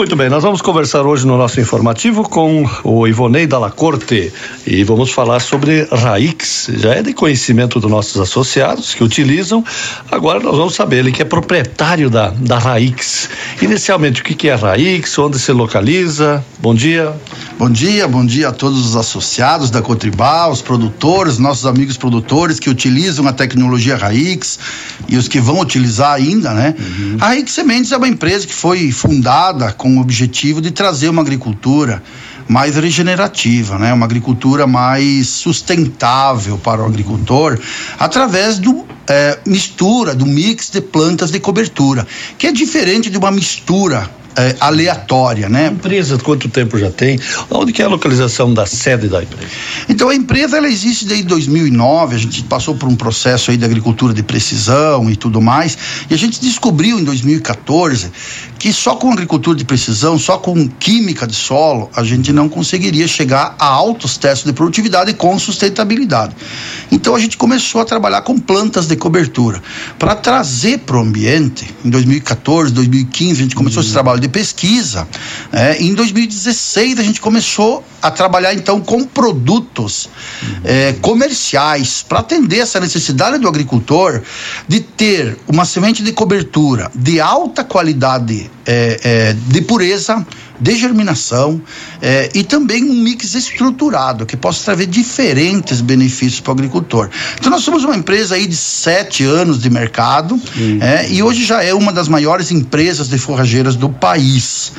Muito 0.00 0.16
bem, 0.16 0.30
nós 0.30 0.42
vamos 0.42 0.62
conversar 0.62 1.02
hoje 1.02 1.26
no 1.26 1.36
nosso 1.36 1.60
informativo 1.60 2.26
com 2.26 2.66
o 2.84 3.06
Ivonei 3.06 3.46
Dalla 3.46 3.70
Corte 3.70 4.32
e 4.66 4.82
vamos 4.82 5.12
falar 5.12 5.40
sobre 5.40 5.86
Raix. 5.92 6.70
Já 6.72 6.94
é 6.94 7.02
de 7.02 7.12
conhecimento 7.12 7.78
dos 7.78 7.90
nossos 7.90 8.18
associados 8.18 8.94
que 8.94 9.04
utilizam. 9.04 9.62
Agora 10.10 10.40
nós 10.40 10.56
vamos 10.56 10.74
saber, 10.74 11.00
ele 11.00 11.12
que 11.12 11.20
é 11.20 11.24
proprietário 11.26 12.08
da, 12.08 12.30
da 12.30 12.58
Raix. 12.58 13.28
Inicialmente, 13.60 14.22
o 14.22 14.24
que, 14.24 14.34
que 14.34 14.48
é 14.48 14.54
Raix, 14.54 15.18
onde 15.18 15.38
se 15.38 15.52
localiza? 15.52 16.42
Bom 16.60 16.74
dia. 16.74 17.14
Bom 17.58 17.68
dia, 17.68 18.08
bom 18.08 18.24
dia 18.24 18.48
a 18.48 18.52
todos 18.52 18.86
os 18.86 18.96
associados 18.96 19.70
da 19.70 19.82
Cotribal, 19.82 20.50
os 20.50 20.62
produtores, 20.62 21.36
nossos 21.36 21.66
amigos 21.66 21.98
produtores 21.98 22.58
que 22.58 22.70
utilizam 22.70 23.28
a 23.28 23.34
tecnologia 23.34 23.98
Raix 23.98 24.58
e 25.06 25.18
os 25.18 25.28
que 25.28 25.38
vão 25.38 25.60
utilizar 25.60 26.14
ainda, 26.14 26.54
né? 26.54 26.74
Uhum. 26.78 27.16
A 27.20 27.26
Raix 27.26 27.52
Sementes 27.52 27.92
é 27.92 27.98
uma 27.98 28.08
empresa 28.08 28.46
que 28.46 28.54
foi 28.54 28.90
fundada 28.90 29.72
com 29.72 29.89
o 29.98 30.00
objetivo 30.00 30.60
de 30.60 30.70
trazer 30.70 31.08
uma 31.08 31.22
agricultura 31.22 32.02
mais 32.48 32.76
regenerativa, 32.76 33.78
né? 33.78 33.92
Uma 33.92 34.06
agricultura 34.06 34.66
mais 34.66 35.28
sustentável 35.28 36.58
para 36.58 36.82
o 36.82 36.86
agricultor 36.86 37.58
através 37.98 38.58
do 38.58 38.84
é, 39.08 39.38
mistura, 39.46 40.14
do 40.14 40.26
mix 40.26 40.68
de 40.70 40.80
plantas 40.80 41.30
de 41.30 41.38
cobertura, 41.38 42.06
que 42.36 42.46
é 42.46 42.52
diferente 42.52 43.08
de 43.08 43.18
uma 43.18 43.30
mistura 43.30 44.10
é, 44.40 44.56
aleatória, 44.60 45.48
né? 45.48 45.68
A 45.68 45.72
empresa, 45.72 46.18
quanto 46.18 46.48
tempo 46.48 46.78
já 46.78 46.90
tem? 46.90 47.18
Onde 47.50 47.72
que 47.72 47.82
é 47.82 47.84
a 47.84 47.88
localização 47.88 48.52
da 48.52 48.66
sede 48.66 49.08
da 49.08 49.22
empresa? 49.22 49.50
Então 49.88 50.08
a 50.08 50.14
empresa 50.14 50.56
ela 50.56 50.68
existe 50.68 51.04
desde 51.04 51.26
2009, 51.26 52.14
a 52.14 52.18
gente 52.18 52.42
passou 52.44 52.74
por 52.74 52.88
um 52.88 52.96
processo 52.96 53.50
aí 53.50 53.56
de 53.56 53.64
agricultura 53.64 54.14
de 54.14 54.22
precisão 54.22 55.10
e 55.10 55.16
tudo 55.16 55.40
mais, 55.40 55.76
e 56.08 56.14
a 56.14 56.16
gente 56.16 56.40
descobriu 56.40 56.98
em 56.98 57.04
2014 57.04 58.10
que 58.58 58.72
só 58.72 58.94
com 58.94 59.10
agricultura 59.10 59.56
de 59.56 59.64
precisão, 59.64 60.18
só 60.18 60.36
com 60.36 60.68
química 60.68 61.26
de 61.26 61.34
solo, 61.34 61.90
a 61.96 62.04
gente 62.04 62.30
não 62.32 62.48
conseguiria 62.48 63.08
chegar 63.08 63.54
a 63.58 63.66
altos 63.66 64.18
testes 64.18 64.46
de 64.46 64.52
produtividade 64.52 65.14
com 65.14 65.38
sustentabilidade. 65.38 66.36
Então 66.92 67.14
a 67.14 67.18
gente 67.18 67.36
começou 67.38 67.80
a 67.80 67.84
trabalhar 67.86 68.20
com 68.20 68.38
plantas 68.38 68.86
de 68.86 68.96
cobertura 68.96 69.62
para 69.98 70.14
trazer 70.14 70.80
para 70.80 70.98
o 70.98 71.00
ambiente. 71.00 71.74
Em 71.84 71.88
2014, 71.88 72.72
2015 72.72 73.32
a 73.32 73.42
gente 73.44 73.54
começou 73.54 73.82
esse 73.82 73.92
trabalho 73.92 74.20
de 74.20 74.28
pesquisa. 74.30 75.06
É, 75.52 75.82
em 75.82 75.94
2016 75.94 76.98
a 76.98 77.02
gente 77.02 77.20
começou 77.20 77.84
a 78.00 78.10
trabalhar 78.10 78.54
então 78.54 78.80
com 78.80 79.04
produtos 79.04 80.08
é, 80.64 80.94
comerciais 81.00 82.04
para 82.08 82.20
atender 82.20 82.60
essa 82.60 82.80
necessidade 82.80 83.38
do 83.38 83.48
agricultor 83.48 84.22
de 84.66 84.80
ter 84.80 85.36
uma 85.46 85.64
semente 85.64 86.02
de 86.02 86.12
cobertura 86.12 86.90
de 86.94 87.20
alta 87.20 87.62
qualidade 87.62 88.50
é, 88.64 89.34
de 89.34 89.60
pureza, 89.62 90.24
de 90.60 90.76
germinação 90.76 91.60
é, 92.02 92.30
e 92.34 92.44
também 92.44 92.84
um 92.84 92.94
mix 92.94 93.34
estruturado 93.34 94.26
que 94.26 94.36
possa 94.36 94.64
trazer 94.64 94.86
diferentes 94.86 95.80
benefícios 95.80 96.40
para 96.40 96.50
o 96.50 96.54
agricultor. 96.54 97.08
Então 97.38 97.50
nós 97.50 97.62
somos 97.62 97.84
uma 97.84 97.96
empresa 97.96 98.34
aí 98.34 98.46
de 98.46 98.56
sete 98.56 99.24
anos 99.24 99.60
de 99.60 99.70
mercado 99.70 100.38
é, 100.80 101.10
e 101.10 101.22
hoje 101.22 101.44
já 101.44 101.62
é 101.62 101.72
uma 101.72 101.92
das 101.92 102.08
maiores 102.08 102.50
empresas 102.50 103.08
de 103.08 103.18
forrageiras 103.18 103.76
do 103.76 103.88
país. 103.88 104.72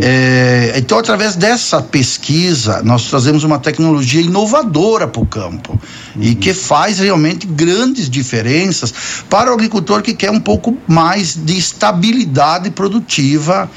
É, 0.00 0.74
então 0.76 0.98
através 0.98 1.36
dessa 1.36 1.80
pesquisa 1.80 2.82
nós 2.82 3.08
trazemos 3.08 3.44
uma 3.44 3.58
tecnologia 3.58 4.20
inovadora 4.20 5.06
para 5.06 5.22
o 5.22 5.26
campo 5.26 5.80
e 6.20 6.34
que 6.34 6.52
faz 6.52 6.98
realmente 6.98 7.46
grandes 7.46 8.10
diferenças 8.10 8.92
para 9.30 9.50
o 9.50 9.54
agricultor 9.54 10.02
que 10.02 10.14
quer 10.14 10.30
um 10.30 10.40
pouco 10.40 10.76
mais 10.88 11.36
de 11.36 11.56
estabilidade 11.56 12.70
produtiva 12.70 13.70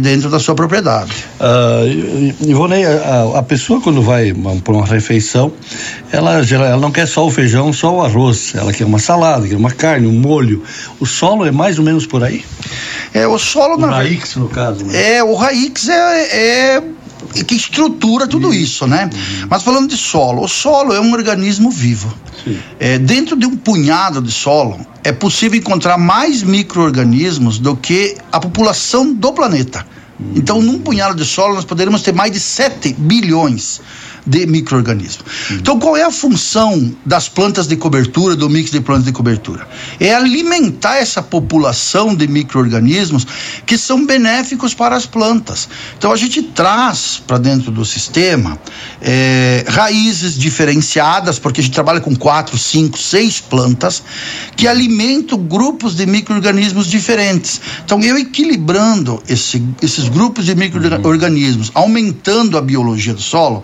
dentro 0.00 0.28
da 0.28 0.38
sua 0.38 0.54
propriedade. 0.54 1.05
Uh, 1.38 2.48
Ivonei, 2.48 2.84
a, 2.84 3.38
a 3.38 3.42
pessoa 3.42 3.80
quando 3.80 4.02
vai 4.02 4.32
para 4.64 4.74
uma 4.74 4.86
refeição, 4.86 5.52
ela, 6.10 6.40
ela 6.40 6.76
não 6.78 6.90
quer 6.90 7.06
só 7.06 7.26
o 7.26 7.30
feijão, 7.30 7.72
só 7.72 7.94
o 7.94 8.02
arroz. 8.02 8.54
Ela 8.54 8.72
quer 8.72 8.84
uma 8.84 8.98
salada, 8.98 9.46
quer 9.46 9.56
uma 9.56 9.70
carne, 9.70 10.06
um 10.06 10.18
molho. 10.18 10.62
O 10.98 11.06
solo 11.06 11.44
é 11.44 11.50
mais 11.50 11.78
ou 11.78 11.84
menos 11.84 12.06
por 12.06 12.24
aí? 12.24 12.44
É, 13.12 13.26
o 13.26 13.38
solo 13.38 13.74
O 13.74 13.78
na 13.78 13.88
Raix, 13.88 14.36
no 14.36 14.48
caso. 14.48 14.84
né? 14.84 15.16
É, 15.16 15.24
o 15.24 15.34
Raix 15.34 15.88
é, 15.88 16.74
é 16.76 16.82
que 17.46 17.54
estrutura 17.54 18.26
tudo 18.26 18.52
isso, 18.52 18.86
né? 18.86 19.10
Mas 19.48 19.62
falando 19.62 19.88
de 19.88 19.96
solo, 19.96 20.42
o 20.44 20.48
solo 20.48 20.94
é 20.94 21.00
um 21.00 21.12
organismo 21.12 21.70
vivo. 21.70 22.12
É, 22.78 22.98
dentro 22.98 23.36
de 23.36 23.44
um 23.44 23.56
punhado 23.56 24.22
de 24.22 24.30
solo, 24.30 24.78
é 25.02 25.12
possível 25.12 25.58
encontrar 25.58 25.98
mais 25.98 26.42
micro-organismos 26.42 27.58
do 27.58 27.76
que 27.76 28.16
a 28.30 28.38
população 28.38 29.12
do 29.12 29.32
planeta. 29.32 29.84
Então, 30.34 30.62
num 30.62 30.78
punhado 30.78 31.14
de 31.14 31.24
solo, 31.24 31.54
nós 31.54 31.64
poderíamos 31.64 32.02
ter 32.02 32.14
mais 32.14 32.32
de 32.32 32.40
7 32.40 32.94
bilhões 32.94 33.80
de 34.26 34.46
micro-organismos. 34.46 35.24
Então, 35.52 35.78
qual 35.78 35.96
é 35.96 36.02
a 36.02 36.10
função 36.10 36.92
das 37.04 37.28
plantas 37.28 37.68
de 37.68 37.76
cobertura, 37.76 38.34
do 38.34 38.50
mix 38.50 38.70
de 38.70 38.80
plantas 38.80 39.04
de 39.04 39.12
cobertura? 39.12 39.66
É 40.00 40.14
alimentar 40.14 40.96
essa 40.96 41.22
população 41.22 42.14
de 42.14 42.26
micro-organismos 42.26 43.26
que 43.64 43.78
são 43.78 44.04
benéficos 44.04 44.74
para 44.74 44.96
as 44.96 45.06
plantas. 45.06 45.68
Então, 45.96 46.10
a 46.10 46.16
gente 46.16 46.42
traz 46.42 47.22
para 47.26 47.38
dentro 47.38 47.70
do 47.70 47.84
sistema 47.84 48.58
eh, 49.00 49.64
raízes 49.68 50.36
diferenciadas, 50.36 51.38
porque 51.38 51.60
a 51.60 51.64
gente 51.64 51.74
trabalha 51.74 52.00
com 52.00 52.14
quatro, 52.16 52.58
cinco, 52.58 52.98
seis 52.98 53.40
plantas 53.40 54.02
que 54.56 54.66
alimentam 54.66 55.38
grupos 55.38 55.94
de 55.94 56.06
micro-organismos 56.06 56.86
diferentes. 56.88 57.60
Então, 57.84 58.00
eu 58.02 58.18
equilibrando 58.18 59.22
esse- 59.28 59.62
esses 59.80 60.08
grupos 60.08 60.46
de 60.46 60.54
micro-organismos, 60.54 61.70
aumentando 61.74 62.58
a 62.58 62.60
biologia 62.60 63.14
do 63.14 63.22
solo, 63.22 63.62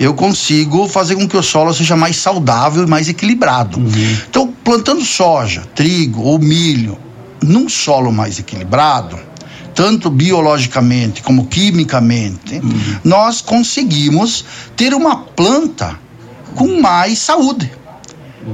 eu 0.00 0.14
consigo 0.14 0.88
fazer 0.88 1.14
com 1.14 1.28
que 1.28 1.36
o 1.36 1.42
solo 1.42 1.74
seja 1.74 1.94
mais 1.94 2.16
saudável 2.16 2.84
e 2.84 2.86
mais 2.88 3.06
equilibrado. 3.06 3.78
Então, 4.28 4.52
plantando 4.64 5.04
soja, 5.04 5.60
trigo 5.74 6.22
ou 6.22 6.38
milho 6.38 6.98
num 7.42 7.68
solo 7.68 8.10
mais 8.10 8.38
equilibrado, 8.38 9.18
tanto 9.74 10.08
biologicamente 10.08 11.22
como 11.22 11.46
quimicamente, 11.46 12.60
nós 13.04 13.42
conseguimos 13.42 14.44
ter 14.74 14.94
uma 14.94 15.16
planta 15.16 15.98
com 16.54 16.80
mais 16.80 17.18
saúde. 17.18 17.70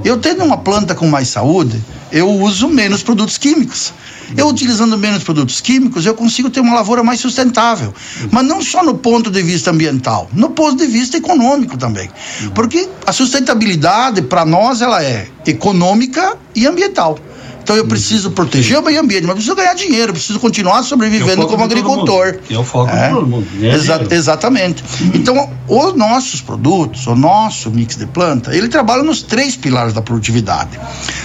Eu 0.05 0.19
tendo 0.19 0.45
uma 0.45 0.59
planta 0.59 0.95
com 0.95 1.07
mais 1.07 1.29
saúde, 1.29 1.83
eu 2.11 2.29
uso 2.29 2.69
menos 2.69 3.03
produtos 3.03 3.39
químicos. 3.39 3.93
Eu 4.37 4.49
utilizando 4.49 4.99
menos 4.99 5.23
produtos 5.23 5.61
químicos, 5.61 6.05
eu 6.05 6.15
consigo 6.15 6.51
ter 6.51 6.61
uma 6.61 6.75
lavoura 6.75 7.03
mais 7.05 7.21
sustentável. 7.21 7.95
Mas 8.31 8.45
não 8.45 8.61
só 8.61 8.83
no 8.83 8.97
ponto 8.99 9.31
de 9.31 9.43
vista 9.43 9.71
ambiental, 9.71 10.29
no 10.33 10.51
ponto 10.51 10.77
de 10.77 10.87
vista 10.87 11.17
econômico 11.17 11.77
também. 11.77 12.11
Porque 12.55 12.89
a 13.07 13.13
sustentabilidade, 13.13 14.23
para 14.23 14.45
nós, 14.45 14.81
ela 14.81 15.03
é 15.03 15.29
econômica 15.47 16.37
e 16.55 16.67
ambiental. 16.67 17.19
Então 17.67 17.75
eu 17.75 17.85
preciso 17.89 18.31
proteger 18.31 18.79
o 18.79 18.83
meio 18.85 19.01
ambiente, 19.01 19.25
mas 19.27 19.35
preciso 19.35 19.57
ganhar 19.57 19.75
dinheiro, 19.75 20.13
preciso 20.13 20.39
continuar 20.39 20.85
sobrevivendo 20.85 21.49
como 21.49 21.67
de 21.67 21.75
agricultor. 21.75 22.37
é 22.49 22.57
o 22.57 22.63
foco 22.63 22.93
de 22.93 22.97
É. 22.97 23.09
todo 23.09 23.27
mundo, 23.27 23.45
ganhar 23.59 23.75
Exa- 23.75 23.95
dinheiro. 23.95 24.15
Exatamente. 24.15 24.85
Então, 25.13 25.51
os 25.67 25.93
nossos 25.97 26.41
produtos, 26.41 27.09
o 27.09 27.17
nosso 27.17 27.69
mix 27.73 27.97
de 27.97 28.07
planta, 28.07 28.55
ele 28.55 28.69
trabalha 28.69 29.03
nos 29.03 29.21
três 29.21 29.57
pilares 29.57 29.93
da 29.93 30.01
produtividade. 30.01 30.79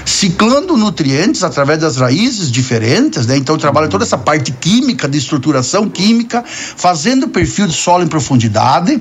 Ciclando 0.04 0.76
nutrientes 0.76 1.44
através 1.44 1.80
das 1.80 1.98
raízes 1.98 2.50
diferentes, 2.52 3.28
né? 3.28 3.38
Então, 3.38 3.56
trabalha 3.56 3.88
toda 3.88 4.04
essa 4.04 4.18
parte 4.18 4.52
química, 4.52 5.08
de 5.08 5.20
estruturação 5.20 5.88
química, 5.88 6.44
fazendo 6.48 7.28
perfil 7.28 7.68
de 7.68 7.74
solo 7.74 8.04
em 8.04 8.08
profundidade. 8.08 9.00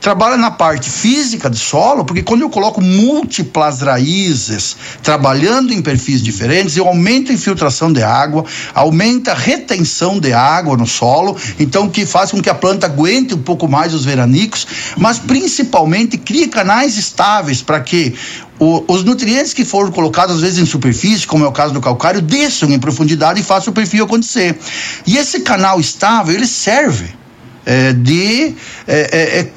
Trabalha 0.00 0.38
na 0.38 0.50
parte 0.50 0.88
física 0.88 1.50
de 1.50 1.58
solo, 1.58 2.06
porque 2.06 2.22
quando 2.22 2.40
eu 2.40 2.48
coloco 2.48 2.80
múltiplas 2.80 3.82
raízes 3.82 4.74
trabalhando 5.02 5.74
em 5.74 5.82
perfis 5.82 6.22
diferentes, 6.22 6.74
eu 6.76 6.86
aumento 6.86 7.30
a 7.30 7.34
infiltração 7.34 7.92
de 7.92 8.02
água, 8.02 8.44
aumenta 8.74 9.32
a 9.32 9.34
retenção 9.34 10.18
de 10.18 10.32
água 10.32 10.74
no 10.74 10.86
solo, 10.86 11.36
então 11.58 11.86
que 11.88 12.06
faz 12.06 12.30
com 12.30 12.40
que 12.40 12.48
a 12.48 12.54
planta 12.54 12.86
aguente 12.86 13.34
um 13.34 13.42
pouco 13.42 13.68
mais 13.68 13.92
os 13.92 14.04
veranicos, 14.04 14.66
mas 14.96 15.18
principalmente 15.18 16.16
cria 16.16 16.48
canais 16.48 16.96
estáveis 16.96 17.60
para 17.60 17.80
que 17.80 18.14
o- 18.58 18.82
os 18.88 19.04
nutrientes 19.04 19.52
que 19.52 19.66
foram 19.66 19.90
colocados 19.92 20.36
às 20.36 20.40
vezes 20.40 20.58
em 20.58 20.66
superfície, 20.66 21.26
como 21.26 21.44
é 21.44 21.48
o 21.48 21.52
caso 21.52 21.74
do 21.74 21.80
calcário, 21.80 22.22
desçam 22.22 22.70
em 22.70 22.78
profundidade 22.78 23.40
e 23.40 23.42
façam 23.42 23.70
o 23.70 23.74
perfil 23.74 24.04
acontecer. 24.04 24.58
E 25.06 25.18
esse 25.18 25.40
canal 25.40 25.78
estável, 25.78 26.34
ele 26.34 26.46
serve 26.46 27.20
é, 27.66 27.92
de, 27.92 28.54
é, 28.88 29.38
é, 29.38 29.50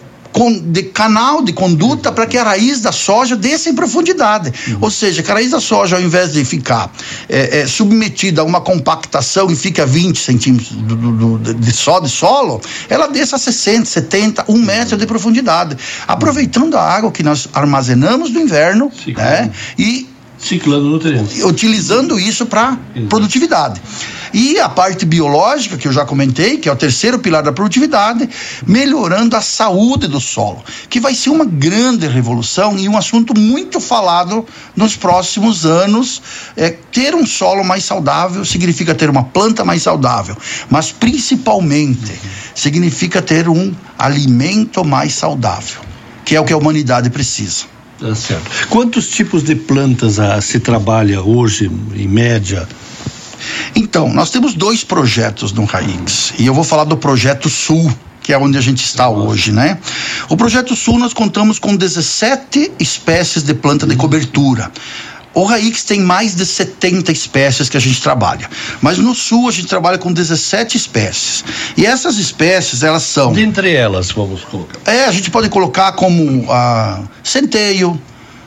de 0.65 0.84
canal 0.84 1.41
de 1.43 1.53
conduta 1.53 2.11
para 2.11 2.26
que 2.26 2.38
a 2.38 2.43
raiz 2.43 2.81
da 2.81 2.91
soja 2.91 3.35
desça 3.35 3.69
em 3.69 3.76
profundidade. 3.76 4.51
Ou 4.81 4.89
seja, 4.89 5.22
que 5.22 5.30
a 5.31 5.35
raiz 5.35 5.51
da 5.51 5.60
soja, 5.60 5.95
ao 5.95 6.01
invés 6.01 6.34
de 6.34 6.43
ficar 6.43 6.91
é, 7.30 7.60
é, 7.61 7.68
submetida 7.68 8.41
a 8.41 8.43
uma 8.43 8.61
compactação 8.61 9.49
e 9.51 9.55
fica 9.55 9.84
a 9.84 9.85
20 9.85 10.19
centímetros 10.19 10.72
do, 10.72 10.95
do- 10.95 11.38
do- 11.38 11.53
de, 11.53 11.72
só 11.72 11.99
de 11.99 12.10
solo, 12.10 12.61
ela 12.89 13.07
desça 13.07 13.35
a 13.35 13.39
60, 13.39 13.85
70, 13.85 14.45
um 14.49 14.57
metro 14.57 14.97
de 14.97 15.05
profundidade, 15.05 15.77
aproveitando 16.07 16.76
a 16.77 16.81
água 16.81 17.11
que 17.11 17.23
nós 17.23 17.47
armazenamos 17.53 18.31
do 18.31 18.39
inverno 18.39 18.91
né, 19.23 19.51
e 19.77 20.07
ciclando 20.43 20.89
nutrientes. 20.89 21.43
Utilizando 21.43 22.19
isso 22.19 22.45
para 22.45 22.77
produtividade. 23.09 23.81
E 24.33 24.59
a 24.59 24.67
parte 24.67 25.05
biológica, 25.05 25.77
que 25.77 25.87
eu 25.87 25.93
já 25.93 26.05
comentei, 26.05 26.57
que 26.57 26.67
é 26.67 26.71
o 26.71 26.75
terceiro 26.75 27.19
pilar 27.19 27.43
da 27.43 27.51
produtividade, 27.51 28.27
melhorando 28.65 29.35
a 29.35 29.41
saúde 29.41 30.07
do 30.07 30.19
solo, 30.19 30.63
que 30.89 30.99
vai 30.99 31.13
ser 31.13 31.29
uma 31.29 31.45
grande 31.45 32.07
revolução 32.07 32.77
e 32.77 32.89
um 32.89 32.97
assunto 32.97 33.39
muito 33.39 33.79
falado 33.79 34.43
nos 34.75 34.95
próximos 34.95 35.67
anos. 35.67 36.21
É, 36.57 36.71
ter 36.91 37.13
um 37.13 37.27
solo 37.27 37.63
mais 37.63 37.85
saudável 37.85 38.43
significa 38.43 38.95
ter 38.95 39.09
uma 39.09 39.23
planta 39.23 39.63
mais 39.63 39.83
saudável, 39.83 40.35
mas 40.67 40.91
principalmente 40.91 42.19
significa 42.55 43.21
ter 43.21 43.47
um 43.47 43.71
alimento 43.99 44.83
mais 44.83 45.13
saudável, 45.13 45.81
que 46.25 46.35
é 46.35 46.41
o 46.41 46.43
que 46.43 46.53
a 46.53 46.57
humanidade 46.57 47.11
precisa. 47.11 47.65
Tá 47.99 48.15
certo. 48.15 48.67
Quantos 48.69 49.07
tipos 49.09 49.43
de 49.43 49.55
plantas 49.55 50.19
ah, 50.19 50.41
se 50.41 50.59
trabalha 50.59 51.21
hoje, 51.21 51.71
em 51.95 52.07
média? 52.07 52.67
Então, 53.75 54.11
nós 54.13 54.29
temos 54.29 54.53
dois 54.53 54.83
projetos 54.83 55.51
no 55.51 55.65
Raix. 55.65 56.33
E 56.37 56.45
eu 56.45 56.53
vou 56.53 56.63
falar 56.63 56.83
do 56.83 56.97
projeto 56.97 57.49
Sul, 57.49 57.91
que 58.21 58.31
é 58.31 58.37
onde 58.37 58.57
a 58.57 58.61
gente 58.61 58.83
está 58.83 59.09
hoje, 59.09 59.51
né? 59.51 59.77
O 60.29 60.37
projeto 60.37 60.75
Sul 60.75 60.97
nós 60.97 61.13
contamos 61.13 61.59
com 61.59 61.75
17 61.75 62.73
espécies 62.79 63.43
de 63.43 63.53
planta 63.53 63.85
de 63.85 63.95
cobertura. 63.95 64.71
O 65.34 65.45
Raix 65.45 65.84
tem 65.84 65.99
mais 65.99 66.35
de 66.35 66.45
70 66.45 67.11
espécies 67.11 67.69
que 67.69 67.77
a 67.77 67.80
gente 67.80 68.01
trabalha. 68.01 68.49
Mas 68.81 68.97
no 68.97 69.15
sul 69.15 69.47
a 69.47 69.51
gente 69.51 69.68
trabalha 69.68 69.97
com 69.97 70.14
17 70.14 70.77
espécies. 70.77 71.43
E 71.76 71.85
essas 71.85 72.18
espécies, 72.18 72.84
elas 72.84 73.03
são. 73.03 73.34
Dentre 73.34 73.73
elas, 73.73 74.11
vamos 74.11 74.43
colocar. 74.43 74.80
É, 74.85 75.05
a 75.05 75.11
gente 75.11 75.31
pode 75.31 75.49
colocar 75.49 75.93
como 75.93 76.45
ah, 76.51 77.01
centeio, 77.23 77.99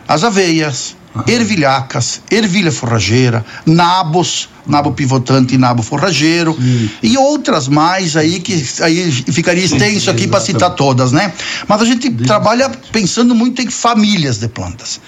as 0.07 0.23
aveias, 0.23 0.95
ervilhacas, 1.27 2.21
ervilha 2.31 2.71
forrageira, 2.71 3.45
nabos, 3.65 4.49
nabo 4.67 4.93
pivotante 4.93 5.55
e 5.55 5.59
nabo 5.59 5.83
forrageiro 5.83 6.57
e 7.03 7.17
outras 7.17 7.69
mais 7.69 8.17
aí 8.17 8.41
que 8.41 8.53
aí 8.83 9.11
ficaria 9.13 9.65
extenso 9.65 10.11
aqui 10.11 10.27
para 10.27 10.41
citar 10.41 10.75
todas, 10.75 11.13
né? 11.13 11.33
Mas 11.67 11.81
a 11.81 11.85
gente 11.85 12.11
trabalha 12.11 12.69
pensando 12.93 13.35
muito 13.35 13.63
em 13.63 13.71
famílias 13.71 14.39
de 14.39 14.49
plantas, 14.49 15.01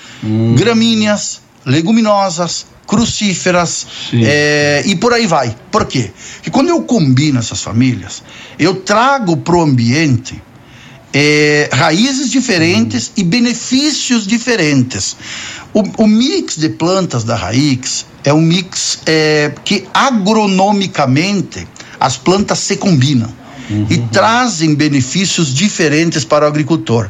gramíneas, 0.57 1.41
leguminosas, 1.65 2.67
crucíferas 2.87 3.87
é, 4.15 4.83
e 4.87 4.97
por 4.97 5.13
aí 5.13 5.27
vai. 5.27 5.55
Por 5.71 5.85
quê? 5.85 6.11
Porque 6.37 6.51
quando 6.51 6.71
eu 6.71 6.83
combino 6.83 7.39
essas 7.39 7.63
famílias, 7.63 8.23
eu 8.59 8.77
trago 8.77 9.37
para 9.37 9.57
o 9.57 9.63
ambiente 9.63 10.43
é, 11.13 11.69
raízes 11.73 12.31
diferentes 12.31 13.13
e 13.17 13.23
benefícios 13.23 14.27
diferentes. 14.27 15.17
O, 15.73 15.83
o, 16.05 16.07
mix 16.07 16.57
de 16.57 16.71
plantas 16.71 17.25
da 17.25 17.37
raiz 17.37 18.07
é 18.25 18.33
um 18.33 18.41
mix 18.41 19.01
é, 19.07 19.53
que 19.65 19.87
agronomicamente 19.93 21.67
as 22.01 22.17
plantas 22.17 22.59
se 22.59 22.77
combinam 22.77 23.33
uhum. 23.71 23.87
e 23.91 23.99
trazem 23.99 24.75
benefícios 24.75 25.53
diferentes 25.53 26.25
para 26.25 26.45
o 26.45 26.49
agricultor. 26.49 27.09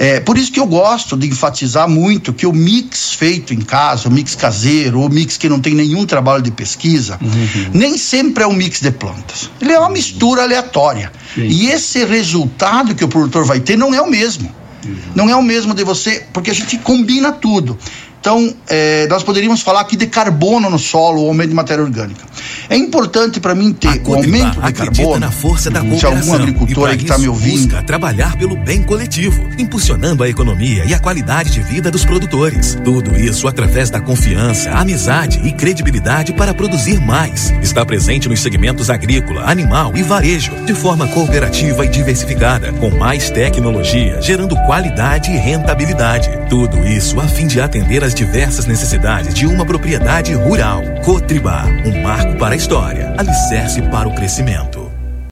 É, 0.00 0.18
por 0.18 0.38
isso 0.38 0.50
que 0.50 0.58
eu 0.58 0.64
gosto 0.64 1.14
de 1.14 1.26
enfatizar 1.26 1.86
muito 1.86 2.32
que 2.32 2.46
o 2.46 2.54
mix 2.54 3.12
feito 3.12 3.52
em 3.52 3.60
casa, 3.60 4.08
o 4.08 4.10
mix 4.10 4.34
caseiro, 4.34 5.02
o 5.02 5.10
mix 5.10 5.36
que 5.36 5.46
não 5.46 5.60
tem 5.60 5.74
nenhum 5.74 6.06
trabalho 6.06 6.42
de 6.42 6.50
pesquisa, 6.50 7.18
uhum. 7.20 7.70
nem 7.74 7.98
sempre 7.98 8.42
é 8.42 8.46
um 8.46 8.54
mix 8.54 8.80
de 8.80 8.90
plantas. 8.90 9.50
Ele 9.60 9.72
é 9.72 9.78
uma 9.78 9.90
mistura 9.90 10.44
aleatória. 10.44 11.12
Sim. 11.34 11.42
E 11.42 11.66
esse 11.66 12.02
resultado 12.06 12.94
que 12.94 13.04
o 13.04 13.08
produtor 13.08 13.44
vai 13.44 13.60
ter 13.60 13.76
não 13.76 13.94
é 13.94 14.00
o 14.00 14.08
mesmo. 14.08 14.50
Não 15.14 15.28
é 15.28 15.36
o 15.36 15.42
mesmo 15.42 15.74
de 15.74 15.84
você, 15.84 16.24
porque 16.32 16.50
a 16.50 16.54
gente 16.54 16.78
combina 16.78 17.30
tudo. 17.30 17.76
Então, 18.20 18.54
é, 18.68 19.06
nós 19.08 19.22
poderíamos 19.22 19.62
falar 19.62 19.80
aqui 19.80 19.96
de 19.96 20.06
carbono 20.06 20.68
no 20.68 20.78
solo, 20.78 21.24
o 21.24 21.28
aumento 21.28 21.48
de 21.48 21.54
matéria 21.54 21.82
orgânica. 21.82 22.22
É 22.68 22.76
importante 22.76 23.40
para 23.40 23.54
mim 23.54 23.72
ter 23.72 24.00
o 24.04 24.14
aumento 24.14 24.60
de 24.60 24.72
carbono. 24.74 25.18
na 25.18 25.30
força 25.30 25.70
da 25.70 25.80
se 25.80 26.06
algum 26.06 26.34
agricultor 26.34 26.90
aí 26.90 26.98
que 26.98 27.04
está 27.04 27.16
me 27.16 27.28
ouvindo. 27.28 27.68
Busca 27.68 27.82
trabalhar 27.82 28.36
pelo 28.36 28.56
bem 28.56 28.82
coletivo, 28.82 29.42
impulsionando 29.58 30.22
a 30.22 30.28
economia 30.28 30.84
e 30.84 30.92
a 30.92 30.98
qualidade 30.98 31.50
de 31.50 31.60
vida 31.62 31.90
dos 31.90 32.04
produtores. 32.04 32.76
Tudo 32.84 33.16
isso 33.16 33.48
através 33.48 33.88
da 33.88 34.00
confiança, 34.00 34.70
amizade 34.70 35.40
e 35.42 35.52
credibilidade 35.52 36.34
para 36.34 36.52
produzir 36.52 37.00
mais. 37.00 37.50
Está 37.62 37.86
presente 37.86 38.28
nos 38.28 38.40
segmentos 38.40 38.90
agrícola, 38.90 39.50
animal 39.50 39.96
e 39.96 40.02
varejo, 40.02 40.52
de 40.66 40.74
forma 40.74 41.08
cooperativa 41.08 41.86
e 41.86 41.88
diversificada, 41.88 42.72
com 42.74 42.90
mais 42.90 43.30
tecnologia, 43.30 44.20
gerando 44.20 44.54
qualidade 44.66 45.30
e 45.30 45.36
rentabilidade. 45.36 46.28
Tudo 46.48 46.86
isso 46.86 47.18
a 47.18 47.26
fim 47.26 47.46
de 47.46 47.60
atender 47.60 48.04
as 48.04 48.09
as 48.10 48.14
diversas 48.14 48.66
necessidades 48.66 49.32
de 49.32 49.46
uma 49.46 49.64
propriedade 49.64 50.34
rural. 50.34 50.82
Cotribá, 51.04 51.64
um 51.86 52.02
marco 52.02 52.36
para 52.38 52.54
a 52.54 52.56
história, 52.56 53.14
alicerce 53.16 53.80
para 53.82 54.08
o 54.08 54.14
crescimento. 54.14 54.79